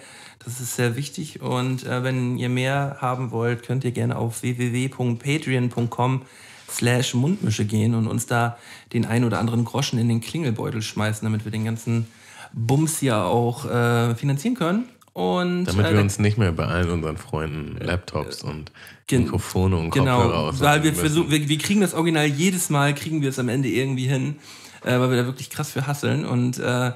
Das 0.44 0.60
ist 0.60 0.76
sehr 0.76 0.96
wichtig. 0.96 1.40
Und 1.40 1.84
äh, 1.86 2.02
wenn 2.02 2.36
ihr 2.38 2.48
mehr 2.48 2.96
haben 3.00 3.30
wollt, 3.30 3.62
könnt 3.62 3.84
ihr 3.84 3.92
gerne 3.92 4.16
auf 4.16 4.42
www.patreon.com 4.42 6.22
slash 6.70 7.14
Mundmische 7.14 7.64
gehen 7.64 7.94
und 7.94 8.06
uns 8.06 8.26
da 8.26 8.56
den 8.92 9.04
ein 9.04 9.24
oder 9.24 9.38
anderen 9.38 9.64
Groschen 9.64 9.98
in 9.98 10.08
den 10.08 10.20
Klingelbeutel 10.20 10.82
schmeißen, 10.82 11.24
damit 11.24 11.44
wir 11.44 11.52
den 11.52 11.64
ganzen 11.64 12.06
Bums 12.52 12.98
hier 12.98 13.18
auch 13.18 13.64
äh, 13.66 14.14
finanzieren 14.14 14.54
können. 14.54 14.84
Und 15.12 15.66
Damit 15.66 15.86
äh, 15.86 15.92
wir 15.92 16.00
uns 16.00 16.18
nicht 16.18 16.38
mehr 16.38 16.52
bei 16.52 16.64
allen 16.64 16.90
unseren 16.90 17.18
Freunden 17.18 17.76
Laptops 17.84 18.42
und 18.42 18.72
gen- 19.06 19.24
Mikrofone 19.24 19.76
und 19.76 19.90
Kopfhörer 19.90 20.22
Genau, 20.22 20.34
aussuchen 20.34 20.64
weil 20.64 20.82
wir 20.82 20.94
versuchen, 20.94 21.30
wir, 21.30 21.46
wir 21.48 21.58
kriegen 21.58 21.82
das 21.82 21.92
Original 21.92 22.24
jedes 22.26 22.70
Mal, 22.70 22.94
kriegen 22.94 23.20
wir 23.20 23.28
es 23.28 23.38
am 23.38 23.50
Ende 23.50 23.68
irgendwie 23.68 24.06
hin, 24.06 24.36
äh, 24.82 24.98
weil 24.98 25.10
wir 25.10 25.18
da 25.18 25.26
wirklich 25.26 25.50
krass 25.50 25.70
für 25.70 25.86
hasseln. 25.86 26.24
Und 26.24 26.58
äh, 26.58 26.92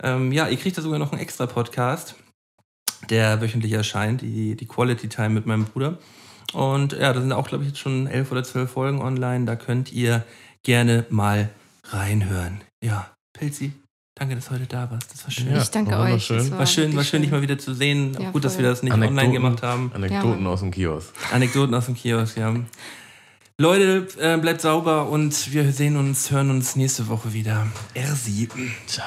ähm, 0.00 0.30
ja, 0.30 0.46
ihr 0.46 0.56
kriegt 0.56 0.78
da 0.78 0.82
sogar 0.82 1.00
noch 1.00 1.10
einen 1.10 1.20
extra 1.20 1.46
Podcast, 1.46 2.14
der 3.10 3.40
wöchentlich 3.40 3.72
erscheint, 3.72 4.22
die, 4.22 4.56
die 4.56 4.66
Quality 4.66 5.08
Time 5.08 5.30
mit 5.30 5.46
meinem 5.46 5.64
Bruder. 5.64 5.98
Und 6.52 6.92
ja, 6.92 7.12
da 7.12 7.20
sind 7.20 7.32
auch, 7.32 7.48
glaube 7.48 7.64
ich, 7.64 7.70
jetzt 7.70 7.80
schon 7.80 8.06
elf 8.06 8.30
oder 8.32 8.44
zwölf 8.44 8.70
Folgen 8.70 9.00
online. 9.02 9.44
Da 9.46 9.56
könnt 9.56 9.92
ihr 9.92 10.24
gerne 10.62 11.04
mal 11.10 11.50
reinhören. 11.84 12.60
Ja, 12.82 13.10
Pilzi, 13.32 13.72
danke, 14.14 14.34
dass 14.36 14.46
du 14.46 14.52
heute 14.52 14.66
da 14.66 14.90
warst. 14.90 15.12
Das 15.12 15.24
war 15.24 15.30
schön. 15.30 15.50
Ja, 15.50 15.62
Ich 15.62 15.70
danke 15.70 15.90
war 15.92 16.00
euch. 16.00 16.06
wunderschön. 16.10 16.38
Das 16.38 16.50
War 16.58 16.66
schön, 16.66 16.96
war 16.96 17.04
schön, 17.04 17.22
dich 17.22 17.30
mal 17.30 17.42
wieder 17.42 17.58
zu 17.58 17.74
sehen. 17.74 18.16
Ja, 18.20 18.30
Gut, 18.30 18.44
dass 18.44 18.54
voll. 18.54 18.64
wir 18.64 18.70
das 18.70 18.82
nicht 18.82 18.92
online 18.92 19.32
gemacht 19.32 19.62
haben. 19.62 19.90
Anekdoten 19.94 20.44
Ja. 20.44 20.50
aus 20.50 20.60
dem 20.60 20.70
Kiosk. 20.70 21.12
Anekdoten 21.32 21.74
aus 21.74 21.86
dem 21.86 21.94
Kiosk, 21.94 22.36
ja. 22.36 22.54
Leute, 23.58 24.06
äh, 24.20 24.36
bleibt 24.38 24.60
sauber 24.60 25.08
und 25.08 25.52
wir 25.52 25.72
sehen 25.72 25.96
uns, 25.96 26.30
hören 26.30 26.50
uns 26.50 26.76
nächste 26.76 27.08
Woche 27.08 27.32
wieder. 27.32 27.66
Ersi. 27.94 28.48
Ciao. 28.86 29.06